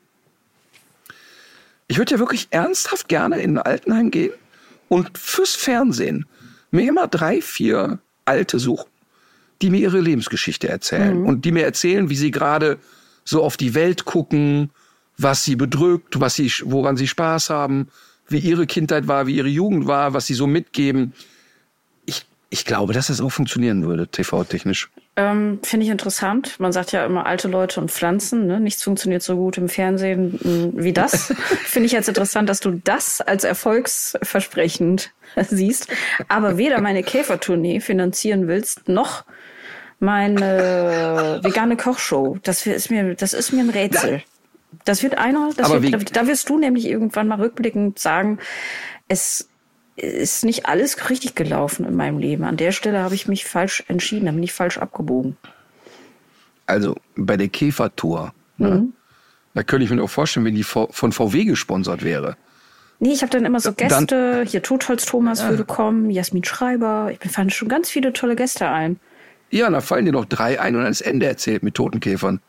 Ich 1.87 1.97
würde 1.97 2.11
ja 2.13 2.19
wirklich 2.19 2.47
ernsthaft 2.51 3.07
gerne 3.07 3.41
in 3.41 3.57
ein 3.57 3.63
Altenheim 3.63 4.11
gehen 4.11 4.33
und 4.87 5.17
fürs 5.17 5.55
Fernsehen 5.55 6.27
mir 6.69 6.87
immer 6.87 7.07
drei, 7.07 7.41
vier 7.41 7.97
Alte 8.25 8.59
suchen, 8.59 8.87
die 9.63 9.71
mir 9.71 9.79
ihre 9.79 9.99
Lebensgeschichte 9.99 10.69
erzählen 10.69 11.25
und 11.25 11.43
die 11.43 11.51
mir 11.51 11.63
erzählen, 11.63 12.11
wie 12.11 12.15
sie 12.15 12.29
gerade 12.29 12.77
so 13.25 13.41
auf 13.41 13.57
die 13.57 13.73
Welt 13.73 14.05
gucken, 14.05 14.69
was 15.17 15.43
sie 15.43 15.55
bedrückt, 15.55 16.19
was 16.19 16.35
sie, 16.35 16.53
woran 16.65 16.97
sie 16.97 17.07
Spaß 17.07 17.49
haben, 17.49 17.87
wie 18.27 18.37
ihre 18.37 18.67
Kindheit 18.67 19.07
war, 19.07 19.25
wie 19.25 19.37
ihre 19.37 19.47
Jugend 19.47 19.87
war, 19.87 20.13
was 20.13 20.27
sie 20.27 20.35
so 20.35 20.45
mitgeben. 20.45 21.13
Ich, 22.51 22.65
glaube, 22.65 22.93
dass 22.93 23.07
das 23.07 23.21
auch 23.21 23.29
funktionieren 23.29 23.85
würde, 23.85 24.07
TV-technisch. 24.07 24.89
Ähm, 25.15 25.59
Finde 25.63 25.85
ich 25.85 25.91
interessant. 25.91 26.59
Man 26.59 26.71
sagt 26.71 26.91
ja 26.91 27.05
immer 27.05 27.25
alte 27.25 27.47
Leute 27.47 27.79
und 27.79 27.91
Pflanzen. 27.91 28.47
Ne? 28.47 28.59
Nichts 28.59 28.83
funktioniert 28.83 29.21
so 29.21 29.35
gut 29.35 29.57
im 29.57 29.69
Fernsehen 29.69 30.39
mh, 30.41 30.83
wie 30.83 30.93
das. 30.93 31.33
Finde 31.65 31.85
ich 31.85 31.91
jetzt 31.91 32.07
interessant, 32.07 32.49
dass 32.49 32.59
du 32.59 32.71
das 32.83 33.21
als 33.21 33.43
erfolgsversprechend 33.43 35.11
siehst. 35.49 35.89
Aber 36.27 36.57
weder 36.57 36.81
meine 36.81 37.03
Käfertournee 37.03 37.81
finanzieren 37.81 38.47
willst, 38.47 38.89
noch 38.89 39.25
meine 39.99 41.39
vegane 41.43 41.77
Kochshow. 41.77 42.37
Das 42.43 42.65
ist 42.65 42.89
mir, 42.89 43.15
das 43.15 43.33
ist 43.33 43.51
mir 43.51 43.61
ein 43.61 43.69
Rätsel. 43.69 44.23
Das 44.85 45.03
wird 45.03 45.17
einer, 45.17 45.49
das 45.55 45.69
wird, 45.69 46.15
da 46.15 46.27
wirst 46.27 46.49
du 46.49 46.57
nämlich 46.57 46.85
irgendwann 46.85 47.27
mal 47.27 47.41
rückblickend 47.41 47.99
sagen, 47.99 48.39
es 49.07 49.48
ist 50.01 50.45
nicht 50.45 50.65
alles 50.65 51.09
richtig 51.09 51.35
gelaufen 51.35 51.85
in 51.85 51.95
meinem 51.95 52.19
Leben. 52.19 52.43
An 52.43 52.57
der 52.57 52.71
Stelle 52.71 52.99
habe 52.99 53.15
ich 53.15 53.27
mich 53.27 53.45
falsch 53.45 53.83
entschieden, 53.87 54.25
da 54.25 54.31
bin 54.31 54.43
ich 54.43 54.53
falsch 54.53 54.77
abgebogen. 54.77 55.37
Also 56.65 56.95
bei 57.15 57.35
der 57.37 57.47
Käfertour, 57.47 58.33
ne? 58.57 58.87
da 59.53 59.63
könnte 59.63 59.85
ich 59.85 59.89
mir 59.91 60.03
auch 60.03 60.09
vorstellen, 60.09 60.45
wenn 60.45 60.55
die 60.55 60.63
von 60.63 61.11
VW 61.11 61.45
gesponsert 61.45 62.03
wäre. 62.03 62.37
Nee, 62.99 63.13
ich 63.13 63.21
habe 63.21 63.31
dann 63.31 63.45
immer 63.45 63.59
so 63.59 63.71
Dann- 63.71 63.87
Gäste, 63.87 64.43
hier 64.45 64.61
Totholz 64.61 65.05
Thomas 65.05 65.43
würde 65.47 65.63
kommen, 65.63 66.09
Jasmin 66.11 66.43
Schreiber, 66.43 67.11
ich 67.11 67.31
fallen 67.31 67.49
schon 67.49 67.69
ganz 67.69 67.89
viele 67.89 68.13
tolle 68.13 68.35
Gäste 68.35 68.67
ein. 68.69 68.99
Ja, 69.51 69.69
da 69.69 69.81
fallen 69.81 70.05
dir 70.05 70.11
noch 70.11 70.25
drei 70.25 70.59
ein 70.59 70.75
und 70.75 70.83
dann 70.83 70.91
ist 70.91 71.01
Ende 71.01 71.25
erzählt 71.25 71.63
mit 71.63 71.75
toten 71.75 71.99
Käfern. 72.01 72.39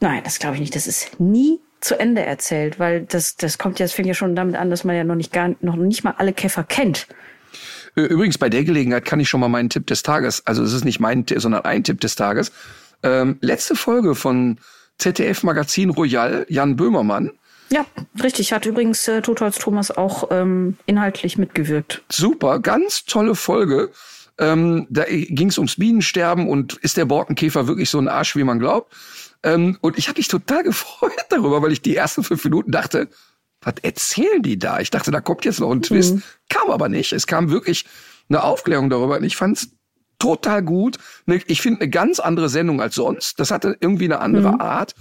Nein, 0.00 0.22
das 0.22 0.38
glaube 0.38 0.54
ich 0.54 0.60
nicht. 0.60 0.76
Das 0.76 0.86
ist 0.86 1.18
nie 1.18 1.58
zu 1.80 1.98
Ende 1.98 2.24
erzählt, 2.24 2.78
weil 2.78 3.02
das, 3.02 3.36
das 3.36 3.58
kommt 3.58 3.78
ja, 3.78 3.84
das 3.84 3.92
fängt 3.92 4.08
ja 4.08 4.14
schon 4.14 4.34
damit 4.34 4.56
an, 4.56 4.70
dass 4.70 4.84
man 4.84 4.96
ja 4.96 5.04
noch 5.04 5.14
nicht 5.14 5.32
gar, 5.32 5.54
noch 5.60 5.76
nicht 5.76 6.04
mal 6.04 6.14
alle 6.18 6.32
Käfer 6.32 6.64
kennt. 6.64 7.06
Übrigens, 7.94 8.38
bei 8.38 8.48
der 8.48 8.64
Gelegenheit 8.64 9.04
kann 9.04 9.18
ich 9.20 9.28
schon 9.28 9.40
mal 9.40 9.48
meinen 9.48 9.70
Tipp 9.70 9.86
des 9.86 10.02
Tages, 10.02 10.46
also 10.46 10.62
es 10.62 10.72
ist 10.72 10.84
nicht 10.84 11.00
mein 11.00 11.26
Tipp, 11.26 11.40
sondern 11.40 11.64
ein 11.64 11.82
Tipp 11.82 12.00
des 12.00 12.14
Tages. 12.14 12.52
Ähm, 13.02 13.38
letzte 13.40 13.74
Folge 13.74 14.14
von 14.14 14.58
ZDF 14.98 15.42
Magazin 15.42 15.90
Royal, 15.90 16.46
Jan 16.48 16.76
Böhmermann. 16.76 17.32
Ja, 17.70 17.84
richtig. 18.22 18.52
Hat 18.52 18.66
übrigens 18.66 19.06
äh, 19.08 19.20
Totholz 19.20 19.58
Thomas 19.58 19.90
auch 19.90 20.28
ähm, 20.30 20.76
inhaltlich 20.86 21.38
mitgewirkt. 21.38 22.02
Super, 22.08 22.60
ganz 22.60 23.04
tolle 23.04 23.34
Folge. 23.34 23.90
Ähm, 24.38 24.86
da 24.88 25.04
ging 25.04 25.48
es 25.48 25.58
ums 25.58 25.76
Bienensterben 25.76 26.48
und 26.48 26.74
ist 26.74 26.96
der 26.96 27.04
Borkenkäfer 27.04 27.66
wirklich 27.66 27.90
so 27.90 27.98
ein 27.98 28.08
Arsch, 28.08 28.36
wie 28.36 28.44
man 28.44 28.58
glaubt? 28.58 28.94
Ähm, 29.42 29.78
und 29.80 29.98
ich 29.98 30.08
habe 30.08 30.18
mich 30.18 30.28
total 30.28 30.62
gefreut 30.62 31.12
darüber, 31.30 31.62
weil 31.62 31.72
ich 31.72 31.82
die 31.82 31.96
ersten 31.96 32.24
fünf 32.24 32.42
Minuten 32.44 32.70
dachte, 32.70 33.08
was 33.60 33.74
erzählen 33.82 34.42
die 34.42 34.58
da? 34.58 34.80
Ich 34.80 34.90
dachte, 34.90 35.10
da 35.10 35.20
kommt 35.20 35.44
jetzt 35.44 35.60
noch 35.60 35.70
ein 35.72 35.82
Twist. 35.82 36.18
Kam 36.48 36.70
aber 36.70 36.88
nicht. 36.88 37.12
Es 37.12 37.26
kam 37.26 37.50
wirklich 37.50 37.86
eine 38.28 38.44
Aufklärung 38.44 38.88
darüber. 38.88 39.16
Und 39.16 39.24
ich 39.24 39.36
fand's 39.36 39.70
total 40.18 40.62
gut. 40.62 40.98
Ne, 41.26 41.40
Ich 41.46 41.60
finde 41.60 41.80
eine 41.80 41.90
ganz 41.90 42.20
andere 42.20 42.48
Sendung 42.48 42.80
als 42.80 42.94
sonst. 42.94 43.40
Das 43.40 43.50
hatte 43.50 43.76
irgendwie 43.80 44.04
eine 44.04 44.20
andere 44.20 44.60
Art. 44.60 44.94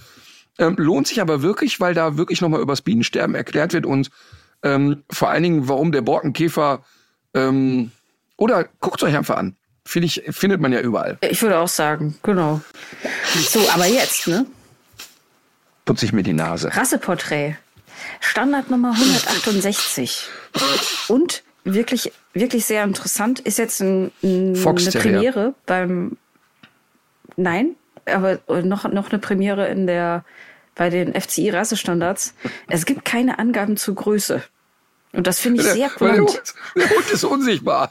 Ähm, 0.60 0.76
lohnt 0.78 1.08
sich 1.08 1.22
aber 1.22 1.44
wirklich, 1.44 1.80
weil 1.80 1.94
da 1.94 2.18
wirklich 2.18 2.42
nochmal 2.42 2.62
übers 2.62 2.82
Bienensterben 2.82 3.36
erklärt 3.36 3.74
wird 3.74 3.86
und 3.86 4.10
ähm, 4.64 5.04
vor 5.12 5.30
allen 5.30 5.44
Dingen, 5.44 5.68
warum 5.68 5.92
der 5.92 6.02
Borkenkäfer 6.02 6.84
ähm, 7.36 7.92
oder 8.38 8.64
guckt 8.80 9.04
euch 9.04 9.16
einfach 9.16 9.38
an. 9.38 9.56
Finde 9.88 10.08
ich, 10.08 10.22
findet 10.32 10.60
man 10.60 10.74
ja 10.74 10.82
überall. 10.82 11.18
Ich 11.22 11.42
würde 11.42 11.60
auch 11.60 11.70
sagen, 11.70 12.18
genau. 12.22 12.60
So, 13.48 13.70
aber 13.70 13.86
jetzt, 13.86 14.28
ne? 14.28 14.46
Putze 15.86 16.06
ich 16.06 16.12
mir 16.12 16.24
die 16.24 16.34
Nase. 16.34 16.76
Rasseporträt. 16.76 17.56
Standard 18.20 18.70
Nummer 18.70 18.92
168. 18.92 20.28
Und 21.08 21.42
wirklich, 21.64 22.12
wirklich 22.34 22.66
sehr 22.66 22.84
interessant 22.84 23.40
ist 23.40 23.58
jetzt 23.60 23.80
ein, 23.80 24.12
ein, 24.22 24.58
eine. 24.58 24.92
Premiere 24.92 25.54
beim, 25.66 26.18
nein, 27.38 27.76
aber 28.06 28.40
noch, 28.64 28.92
noch 28.92 29.10
eine 29.10 29.20
Premiere 29.20 29.70
in 29.70 29.88
der, 29.88 30.26
bei 30.76 30.90
den 30.90 31.14
FCI-Rassestandards. 31.14 32.34
Es 32.68 32.86
gibt 32.86 33.06
keine 33.06 33.40
Angaben 33.40 33.78
zur 33.78 33.96
Größe. 33.96 34.44
Und 35.14 35.28
das 35.28 35.40
finde 35.40 35.62
ich 35.62 35.68
sehr 35.70 35.90
Weil 36.00 36.26
der, 36.26 36.26
der 36.76 36.90
Hund 36.90 37.10
ist 37.10 37.24
unsichtbar. 37.24 37.90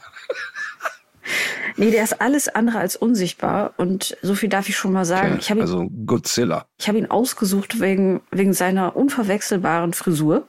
Nee, 1.75 1.91
der 1.91 2.03
ist 2.03 2.21
alles 2.21 2.47
andere 2.47 2.79
als 2.79 2.95
unsichtbar. 2.95 3.73
Und 3.77 4.17
so 4.21 4.35
viel 4.35 4.49
darf 4.49 4.69
ich 4.69 4.75
schon 4.75 4.93
mal 4.93 5.05
sagen. 5.05 5.37
Ich 5.39 5.49
habe 5.49 5.59
ihn, 5.59 5.63
also 5.63 5.89
Godzilla. 6.05 6.65
ich 6.79 6.87
habe 6.87 6.97
ihn 6.97 7.09
ausgesucht 7.09 7.79
wegen, 7.79 8.21
wegen 8.31 8.53
seiner 8.53 8.95
unverwechselbaren 8.95 9.93
Frisur. 9.93 10.47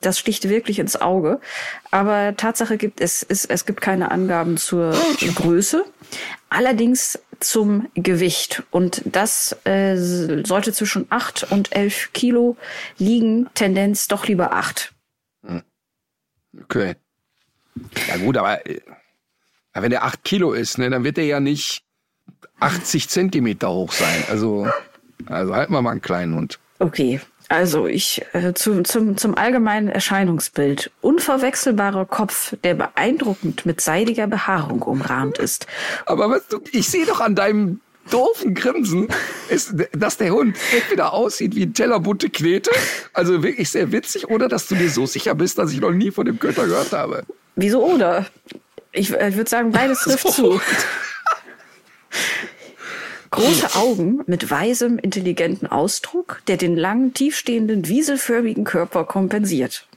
Das 0.00 0.18
sticht 0.18 0.48
wirklich 0.48 0.78
ins 0.78 1.00
Auge. 1.00 1.40
Aber 1.90 2.36
Tatsache 2.36 2.76
gibt 2.76 3.00
es, 3.00 3.24
es, 3.28 3.44
es 3.44 3.66
gibt 3.66 3.80
keine 3.80 4.10
Angaben 4.10 4.56
zur 4.56 4.96
Größe. 5.34 5.84
Allerdings 6.48 7.20
zum 7.38 7.88
Gewicht. 7.94 8.62
Und 8.70 9.02
das 9.04 9.56
äh, 9.64 9.96
sollte 9.96 10.72
zwischen 10.72 11.06
8 11.10 11.52
und 11.52 11.74
11 11.74 12.12
Kilo 12.12 12.56
liegen. 12.98 13.48
Tendenz 13.54 14.08
doch 14.08 14.26
lieber 14.26 14.52
8. 14.52 14.92
Okay. 16.60 16.96
Ja 18.08 18.16
gut, 18.18 18.36
aber 18.36 18.66
äh, 18.66 18.80
aber 19.72 19.84
wenn 19.84 19.90
der 19.90 20.04
8 20.04 20.24
Kilo 20.24 20.52
ist, 20.52 20.78
ne, 20.78 20.90
dann 20.90 21.04
wird 21.04 21.18
er 21.18 21.24
ja 21.24 21.40
nicht 21.40 21.82
80 22.60 23.08
Zentimeter 23.08 23.70
hoch 23.70 23.92
sein. 23.92 24.24
Also, 24.30 24.68
also 25.26 25.54
halten 25.54 25.72
wir 25.72 25.82
mal 25.82 25.90
einen 25.90 26.02
kleinen 26.02 26.34
Hund. 26.34 26.58
Okay, 26.78 27.20
also 27.48 27.86
ich 27.86 28.22
äh, 28.32 28.54
zu, 28.54 28.82
zum, 28.82 29.16
zum 29.16 29.36
allgemeinen 29.36 29.88
Erscheinungsbild. 29.88 30.90
Unverwechselbarer 31.00 32.06
Kopf, 32.06 32.54
der 32.64 32.74
beeindruckend 32.74 33.66
mit 33.66 33.80
seidiger 33.80 34.26
Behaarung 34.26 34.82
umrahmt 34.82 35.38
ist. 35.38 35.66
Aber 36.06 36.30
was 36.30 36.46
du, 36.48 36.60
ich 36.72 36.88
sehe 36.88 37.06
doch 37.06 37.20
an 37.20 37.34
deinem 37.34 37.80
doofen 38.10 38.54
Grinsen, 38.54 39.08
ist, 39.48 39.74
dass 39.92 40.16
der 40.16 40.32
Hund 40.32 40.56
entweder 40.74 41.12
aussieht 41.12 41.54
wie 41.54 41.64
ein 41.64 41.74
Teller 41.74 42.00
bunte 42.00 42.30
Knete, 42.30 42.70
also 43.12 43.42
wirklich 43.42 43.70
sehr 43.70 43.92
witzig, 43.92 44.28
oder 44.28 44.48
dass 44.48 44.66
du 44.66 44.74
dir 44.74 44.90
so 44.90 45.06
sicher 45.06 45.34
bist, 45.34 45.58
dass 45.58 45.72
ich 45.72 45.80
noch 45.80 45.92
nie 45.92 46.10
von 46.10 46.26
dem 46.26 46.38
Köter 46.38 46.66
gehört 46.66 46.92
habe. 46.92 47.24
Wieso 47.54 47.84
oder? 47.84 48.26
Ich, 48.92 49.10
äh, 49.12 49.34
würde 49.34 49.48
sagen, 49.48 49.72
beides 49.72 50.00
trifft 50.00 50.28
zu. 50.32 50.60
Große 53.30 53.74
Augen 53.76 54.20
mit 54.26 54.50
weisem, 54.50 54.98
intelligenten 54.98 55.66
Ausdruck, 55.66 56.42
der 56.48 56.58
den 56.58 56.76
langen, 56.76 57.14
tiefstehenden, 57.14 57.88
wieselförmigen 57.88 58.64
Körper 58.64 59.04
kompensiert. 59.04 59.88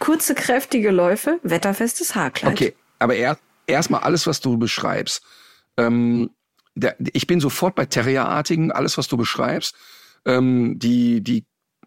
Kurze, 0.00 0.34
kräftige 0.34 0.90
Läufe, 0.90 1.38
wetterfestes 1.44 2.16
Haarkleid. 2.16 2.52
Okay, 2.52 2.74
aber 2.98 3.14
er, 3.14 3.38
erstmal 3.68 4.00
alles, 4.00 4.26
was 4.26 4.40
du 4.40 4.58
beschreibst. 4.58 5.22
Ähm, 5.76 6.30
der, 6.74 6.96
ich 7.12 7.28
bin 7.28 7.38
sofort 7.38 7.76
bei 7.76 7.86
Terrierartigen, 7.86 8.72
alles, 8.72 8.98
was 8.98 9.06
du 9.06 9.16
beschreibst. 9.16 9.76
Ähm, 10.24 10.80
die, 10.80 11.20
die, 11.20 11.44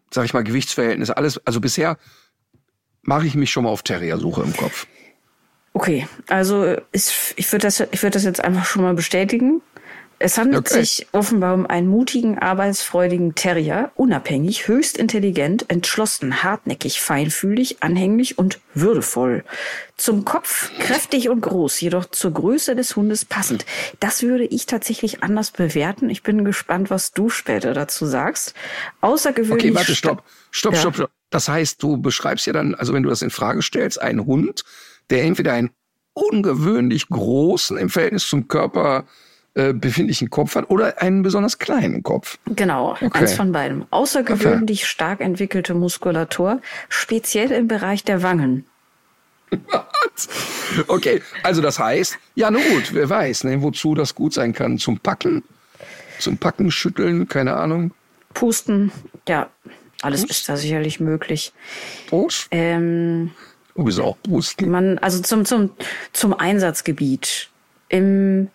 sag 0.09 0.23
ich 0.23 0.33
mal, 0.33 0.43
Gewichtsverhältnisse, 0.43 1.17
alles, 1.17 1.45
also 1.45 1.59
bisher 1.59 1.97
mache 3.01 3.27
ich 3.27 3.35
mich 3.35 3.51
schon 3.51 3.65
mal 3.65 3.71
auf 3.71 3.83
Terrier-Suche 3.83 4.43
im 4.43 4.55
Kopf. 4.55 4.87
Okay, 5.73 6.07
also 6.27 6.75
ist, 6.91 7.33
ich 7.35 7.51
würde 7.51 7.63
das, 7.67 7.79
ich 7.79 8.03
würde 8.03 8.13
das 8.13 8.23
jetzt 8.23 8.43
einfach 8.43 8.65
schon 8.65 8.83
mal 8.83 8.93
bestätigen. 8.93 9.61
Es 10.19 10.37
handelt 10.37 10.67
Okay. 10.71 10.79
sich 10.81 11.07
offenbar 11.11 11.53
um 11.53 11.65
einen 11.65 11.87
mutigen, 11.87 12.37
arbeitsfreudigen 12.39 13.35
Terrier, 13.35 13.91
unabhängig, 13.95 14.69
höchst 14.69 14.97
intelligent, 14.97 15.69
entschlossen, 15.69 16.43
hartnäckig, 16.43 17.01
feinfühlig, 17.01 17.77
anhänglich 17.81 18.37
und 18.37 18.59
würdevoll. 18.73 19.43
Zum 19.97 20.23
Kopf 20.23 20.71
kräftig 20.79 21.27
und 21.27 21.41
groß, 21.41 21.81
jedoch 21.81 22.05
zur 22.05 22.31
Größe 22.31 22.75
des 22.75 22.95
Hundes 22.95 23.25
passend. 23.25 23.65
Das 23.99 24.21
würde 24.21 24.45
ich 24.45 24.65
tatsächlich 24.65 25.23
anders 25.23 25.51
bewerten. 25.51 26.09
Ich 26.09 26.23
bin 26.23 26.45
gespannt, 26.45 26.89
was 26.89 27.11
du 27.11 27.29
später 27.29 27.73
dazu 27.73 28.05
sagst. 28.05 28.53
Außergewöhnlich. 29.01 29.71
Okay, 29.71 29.75
warte, 29.75 29.95
stopp. 29.95 30.23
Stopp, 30.51 30.75
Ja. 30.75 30.79
stopp, 30.79 30.95
stopp. 30.95 31.11
Das 31.31 31.49
heißt, 31.49 31.81
du 31.83 31.97
beschreibst 31.97 32.45
ja 32.45 32.53
dann, 32.53 32.75
also 32.75 32.93
wenn 32.93 33.03
du 33.03 33.09
das 33.09 33.23
in 33.23 33.31
Frage 33.31 33.61
stellst, 33.63 33.99
einen 34.01 34.25
Hund, 34.25 34.63
der 35.09 35.23
entweder 35.23 35.53
ein 35.53 35.69
ungewöhnlich 36.13 37.09
großen, 37.09 37.77
im 37.77 37.89
Verhältnis 37.89 38.27
zum 38.27 38.47
Körper 38.47 39.05
äh, 39.55 39.73
befindlichen 39.73 40.29
Kopf 40.29 40.55
hat 40.55 40.69
oder 40.69 41.01
einen 41.01 41.21
besonders 41.23 41.57
kleinen 41.59 42.03
Kopf. 42.03 42.37
Genau, 42.47 42.91
Okay. 43.01 43.09
eins 43.13 43.33
von 43.33 43.51
beidem. 43.51 43.85
Außergewöhnlich 43.89 44.87
stark 44.87 45.21
entwickelte 45.21 45.73
Muskulatur, 45.73 46.61
speziell 46.89 47.51
im 47.51 47.67
Bereich 47.67 48.03
der 48.03 48.23
Wangen. 48.23 48.65
Okay, 50.87 51.21
also 51.43 51.61
das 51.61 51.77
heißt, 51.79 52.17
ja, 52.35 52.49
na 52.49 52.59
gut, 52.59 52.93
wer 52.93 53.09
weiß, 53.09 53.43
ne, 53.43 53.61
wozu 53.61 53.93
das 53.93 54.15
gut 54.15 54.33
sein 54.33 54.53
kann. 54.53 54.79
Zum 54.79 54.99
Packen, 54.99 55.43
zum 56.19 56.37
Packen, 56.37 56.71
Schütteln, 56.71 57.27
keine 57.27 57.55
Ahnung. 57.55 57.91
Pusten, 58.33 58.91
ja, 59.27 59.49
alles 60.01 60.23
ist 60.23 60.49
da 60.49 60.57
sicherlich 60.57 60.99
möglich. 60.99 61.53
Prost. 62.07 62.47
Ähm, 62.49 63.31
Du 63.75 63.83
bist 63.83 63.99
auch 63.99 64.17
Pusten. 64.21 64.69
man, 64.69 64.97
also 64.99 65.21
zum, 65.21 65.45
zum, 65.45 65.71
zum 66.11 66.33
Einsatzgebiet. 66.33 67.49
Im, 67.89 68.49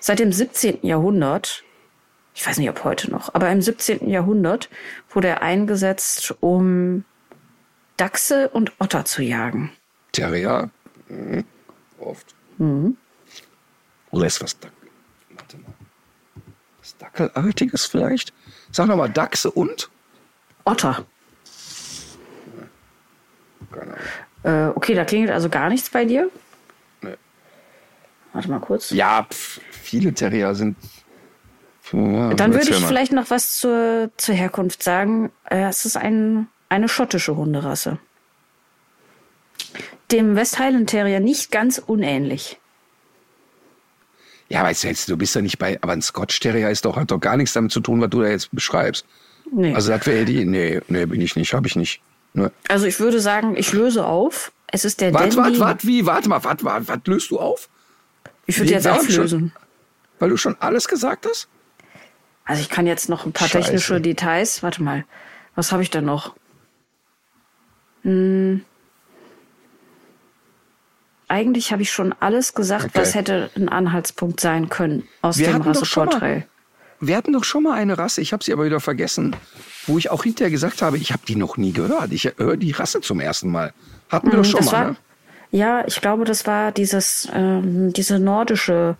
seit 0.00 0.18
dem 0.18 0.32
17. 0.32 0.78
Jahrhundert, 0.82 1.64
ich 2.34 2.46
weiß 2.46 2.58
nicht, 2.58 2.70
ob 2.70 2.84
heute 2.84 3.10
noch, 3.10 3.34
aber 3.34 3.50
im 3.50 3.62
17. 3.62 4.08
Jahrhundert 4.08 4.68
wurde 5.10 5.28
er 5.28 5.42
eingesetzt, 5.42 6.34
um 6.40 7.04
Dachse 7.96 8.48
und 8.48 8.72
Otter 8.78 9.04
zu 9.04 9.22
jagen. 9.22 9.72
Terrier. 10.12 10.70
Mhm. 11.08 11.44
Oft. 11.98 12.34
Oder 14.10 14.26
ist 14.26 14.42
was 14.42 14.58
Dack 14.58 14.72
Warte 15.30 15.58
mal. 15.58 15.72
Was 16.80 16.96
Dackelartiges 16.96 17.86
vielleicht? 17.86 18.32
Sag 18.72 18.88
noch 18.88 18.96
mal 18.96 19.08
Dachse 19.08 19.50
und? 19.50 19.90
Otter. 20.64 21.06
Keine 23.72 23.96
Ahnung. 24.44 24.70
Äh, 24.72 24.76
okay, 24.76 24.94
da 24.94 25.04
klingelt 25.04 25.30
also 25.32 25.48
gar 25.48 25.68
nichts 25.68 25.90
bei 25.90 26.04
dir. 26.04 26.30
Nee. 27.02 27.14
Warte 28.32 28.50
mal 28.50 28.60
kurz. 28.60 28.90
Ja, 28.90 29.26
pf, 29.30 29.60
viele 29.70 30.12
Terrier 30.14 30.54
sind. 30.54 30.76
Ja, 31.92 32.34
Dann 32.34 32.52
würde 32.52 32.70
ich 32.70 32.80
mal. 32.80 32.86
vielleicht 32.86 33.12
noch 33.12 33.30
was 33.30 33.56
zur, 33.56 34.10
zur 34.18 34.34
Herkunft 34.34 34.82
sagen. 34.82 35.30
Äh, 35.48 35.68
Es 35.68 35.84
ist 35.86 35.96
ein, 35.96 36.46
eine 36.68 36.88
schottische 36.88 37.34
Hunderasse. 37.36 37.98
Dem 40.12 40.36
West 40.36 40.58
Highland 40.58 40.90
Terrier 40.90 41.20
nicht 41.20 41.50
ganz 41.50 41.78
unähnlich. 41.78 42.58
Ja, 44.50 44.62
weißt 44.62 44.84
du 44.84 44.88
jetzt, 44.88 45.08
du 45.10 45.16
bist 45.16 45.34
ja 45.34 45.42
nicht 45.42 45.58
bei. 45.58 45.78
Aber 45.82 45.92
ein 45.92 46.00
Scotch 46.02 46.40
Terrier 46.40 46.70
ist 46.70 46.84
doch, 46.84 46.96
hat 46.96 47.10
doch 47.10 47.20
gar 47.20 47.36
nichts 47.36 47.52
damit 47.52 47.72
zu 47.72 47.80
tun, 47.80 48.00
was 48.00 48.08
du 48.10 48.22
da 48.22 48.28
jetzt 48.28 48.50
beschreibst. 48.52 49.04
Nee. 49.52 49.74
Also, 49.74 49.90
das 49.92 50.06
wäre 50.06 50.24
die. 50.24 50.44
Nee, 50.46 50.80
nee, 50.88 51.04
bin 51.06 51.20
ich 51.20 51.36
nicht, 51.36 51.52
habe 51.52 51.66
ich 51.66 51.76
nicht. 51.76 52.00
Ne. 52.34 52.52
Also 52.68 52.86
ich 52.86 53.00
würde 53.00 53.20
sagen, 53.20 53.56
ich 53.56 53.72
löse 53.72 54.04
auf. 54.04 54.52
Es 54.70 54.84
ist 54.84 55.00
der 55.00 55.14
Warte, 55.14 55.36
warte, 55.36 55.58
warte, 55.60 55.86
wie? 55.86 56.04
Warte 56.06 56.28
mal, 56.28 56.44
warte, 56.44 56.64
warte, 56.64 56.88
was 56.88 56.98
löst 57.06 57.30
du 57.30 57.38
auf? 57.40 57.68
Ich 58.46 58.58
würde 58.58 58.70
jetzt 58.72 58.84
schon- 58.84 58.92
auflösen. 58.92 59.52
Weil 60.18 60.30
du 60.30 60.36
schon 60.36 60.56
alles 60.60 60.88
gesagt 60.88 61.26
hast? 61.28 61.48
Also 62.44 62.60
ich 62.62 62.68
kann 62.68 62.86
jetzt 62.86 63.08
noch 63.08 63.24
ein 63.26 63.32
paar 63.32 63.48
Scheiße. 63.48 63.64
technische 63.66 64.00
Details. 64.00 64.62
Warte 64.62 64.82
mal. 64.82 65.04
Was 65.54 65.70
habe 65.72 65.82
ich 65.82 65.90
denn 65.90 66.04
noch? 66.04 66.34
Hm. 68.02 68.64
Eigentlich 71.28 71.72
habe 71.72 71.82
ich 71.82 71.92
schon 71.92 72.14
alles 72.20 72.54
gesagt, 72.54 72.86
Okay. 72.86 72.98
was 73.00 73.14
hätte 73.14 73.50
ein 73.54 73.68
Anhaltspunkt 73.68 74.40
sein 74.40 74.68
können 74.70 75.06
aus 75.20 75.36
Wir 75.38 75.48
dem 75.52 75.60
Rasseporträt. 75.60 76.44
Wir 77.00 77.16
hatten 77.16 77.32
doch 77.32 77.44
schon 77.44 77.62
mal 77.64 77.74
eine 77.74 77.98
Rasse, 77.98 78.20
ich 78.22 78.32
habe 78.32 78.42
sie 78.42 78.52
aber 78.52 78.64
wieder 78.64 78.80
vergessen, 78.80 79.36
wo 79.88 79.98
ich 79.98 80.10
auch 80.10 80.22
hinterher 80.22 80.50
gesagt 80.50 80.82
habe, 80.82 80.98
ich 80.98 81.12
habe 81.12 81.22
die 81.26 81.36
noch 81.36 81.56
nie 81.56 81.72
gehört. 81.72 82.12
Ich 82.12 82.24
höre 82.36 82.56
die 82.56 82.70
Rasse 82.72 83.00
zum 83.00 83.20
ersten 83.20 83.50
Mal. 83.50 83.72
Hatten 84.08 84.30
wir 84.30 84.38
doch 84.38 84.44
schon 84.44 84.64
mal, 84.64 84.72
war, 84.72 84.84
ne? 84.90 84.96
Ja, 85.50 85.84
ich 85.86 86.00
glaube, 86.00 86.24
das 86.24 86.46
war 86.46 86.72
dieses, 86.72 87.26
ähm, 87.32 87.92
diese 87.92 88.18
nordische 88.18 88.96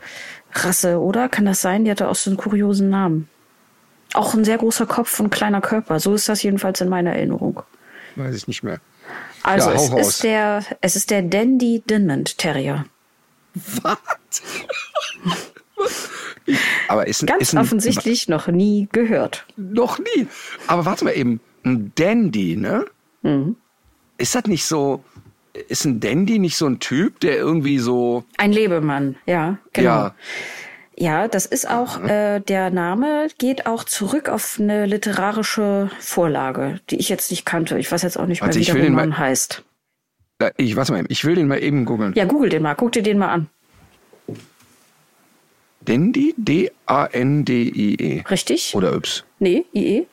Rasse, 0.52 0.98
oder? 0.98 1.28
Kann 1.28 1.44
das 1.44 1.60
sein? 1.60 1.84
Die 1.84 1.90
hatte 1.90 2.08
auch 2.08 2.14
so 2.14 2.30
einen 2.30 2.38
kuriosen 2.38 2.88
Namen. 2.90 3.28
Auch 4.14 4.32
ein 4.34 4.44
sehr 4.44 4.56
großer 4.56 4.86
Kopf 4.86 5.20
und 5.20 5.30
kleiner 5.30 5.60
Körper. 5.60 6.00
So 6.00 6.14
ist 6.14 6.28
das 6.28 6.42
jedenfalls 6.42 6.80
in 6.80 6.88
meiner 6.88 7.12
Erinnerung. 7.12 7.62
Weiß 8.16 8.34
ich 8.34 8.48
nicht 8.48 8.62
mehr. 8.62 8.80
Also 9.42 9.68
Ja, 9.70 9.76
es 9.76 9.92
raus. 9.92 10.08
ist 10.08 10.22
der, 10.24 10.64
es 10.80 10.96
ist 10.96 11.10
der 11.10 11.22
Dandy 11.22 11.82
Dinmont 11.88 12.38
Terrier. 12.38 12.86
Was? 13.82 13.92
Aber 16.88 17.06
ist, 17.06 17.26
Ganz 17.26 17.42
ist 17.42 17.54
ein, 17.54 17.58
offensichtlich 17.60 18.28
noch 18.28 18.48
nie 18.48 18.88
gehört. 18.92 19.46
Noch 19.56 19.98
nie. 19.98 20.26
Aber 20.66 20.84
warte 20.84 21.04
mal 21.04 21.12
eben, 21.16 21.40
ein 21.64 21.92
Dandy, 21.94 22.56
ne? 22.56 22.86
Mhm. 23.22 23.56
Ist 24.16 24.34
das 24.34 24.44
nicht 24.46 24.64
so, 24.64 25.02
ist 25.68 25.84
ein 25.84 26.00
Dandy 26.00 26.38
nicht 26.38 26.56
so 26.56 26.66
ein 26.66 26.78
Typ, 26.80 27.20
der 27.20 27.36
irgendwie 27.36 27.78
so, 27.78 28.24
Ein 28.36 28.52
Lebemann, 28.52 29.16
ja, 29.26 29.58
genau. 29.72 29.88
ja, 29.88 30.14
Ja, 30.96 31.28
das 31.28 31.46
ist 31.46 31.68
auch, 31.70 32.02
äh, 32.04 32.40
der 32.40 32.70
Name 32.70 33.28
geht 33.38 33.66
auch 33.66 33.84
zurück 33.84 34.28
auf 34.28 34.58
eine 34.60 34.86
literarische 34.86 35.90
Vorlage, 36.00 36.80
die 36.90 36.96
ich 36.96 37.08
jetzt 37.08 37.30
nicht 37.30 37.44
kannte. 37.44 37.78
Ich 37.78 37.90
weiß 37.92 38.02
jetzt 38.02 38.18
auch 38.18 38.26
nicht 38.26 38.42
mehr, 38.42 38.52
wie 38.54 38.64
der 38.64 38.74
mal- 38.74 38.88
Roman 39.02 39.18
heißt. 39.18 39.62
Ich, 40.56 40.76
warte 40.76 40.92
mal, 40.92 40.98
eben, 41.00 41.08
ich 41.10 41.24
will 41.24 41.34
den 41.34 41.48
mal 41.48 41.60
eben 41.62 41.84
googeln. 41.84 42.12
Ja, 42.14 42.24
google 42.24 42.48
den 42.48 42.62
mal, 42.62 42.74
guck 42.74 42.92
dir 42.92 43.02
den 43.02 43.18
mal 43.18 43.28
an. 43.28 43.48
Dandy, 45.88 46.34
D-A-N-D-I-E. 46.36 48.22
Richtig? 48.30 48.74
Oder 48.74 48.92
Yps. 48.94 49.24
Nee, 49.38 49.64
IE? 49.74 50.06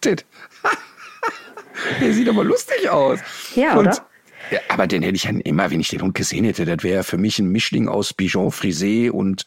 Das- 0.00 0.16
Der 2.00 2.12
sieht 2.12 2.28
aber 2.28 2.44
lustig 2.44 2.88
aus. 2.88 3.18
Ja, 3.56 3.72
Und, 3.76 3.86
oder? 3.88 4.06
Ja, 4.50 4.60
aber 4.68 4.86
den 4.86 5.02
hätte 5.02 5.16
ich 5.16 5.24
ja 5.24 5.30
immer, 5.30 5.70
wenn 5.70 5.80
ich 5.80 5.88
den 5.88 6.02
Hund 6.02 6.14
gesehen 6.14 6.44
hätte, 6.44 6.64
das 6.64 6.82
wäre 6.84 7.02
für 7.04 7.16
mich 7.16 7.38
ein 7.38 7.48
Mischling 7.48 7.88
aus 7.88 8.12
Bichon 8.12 8.50
Frisé 8.50 9.10
und 9.10 9.46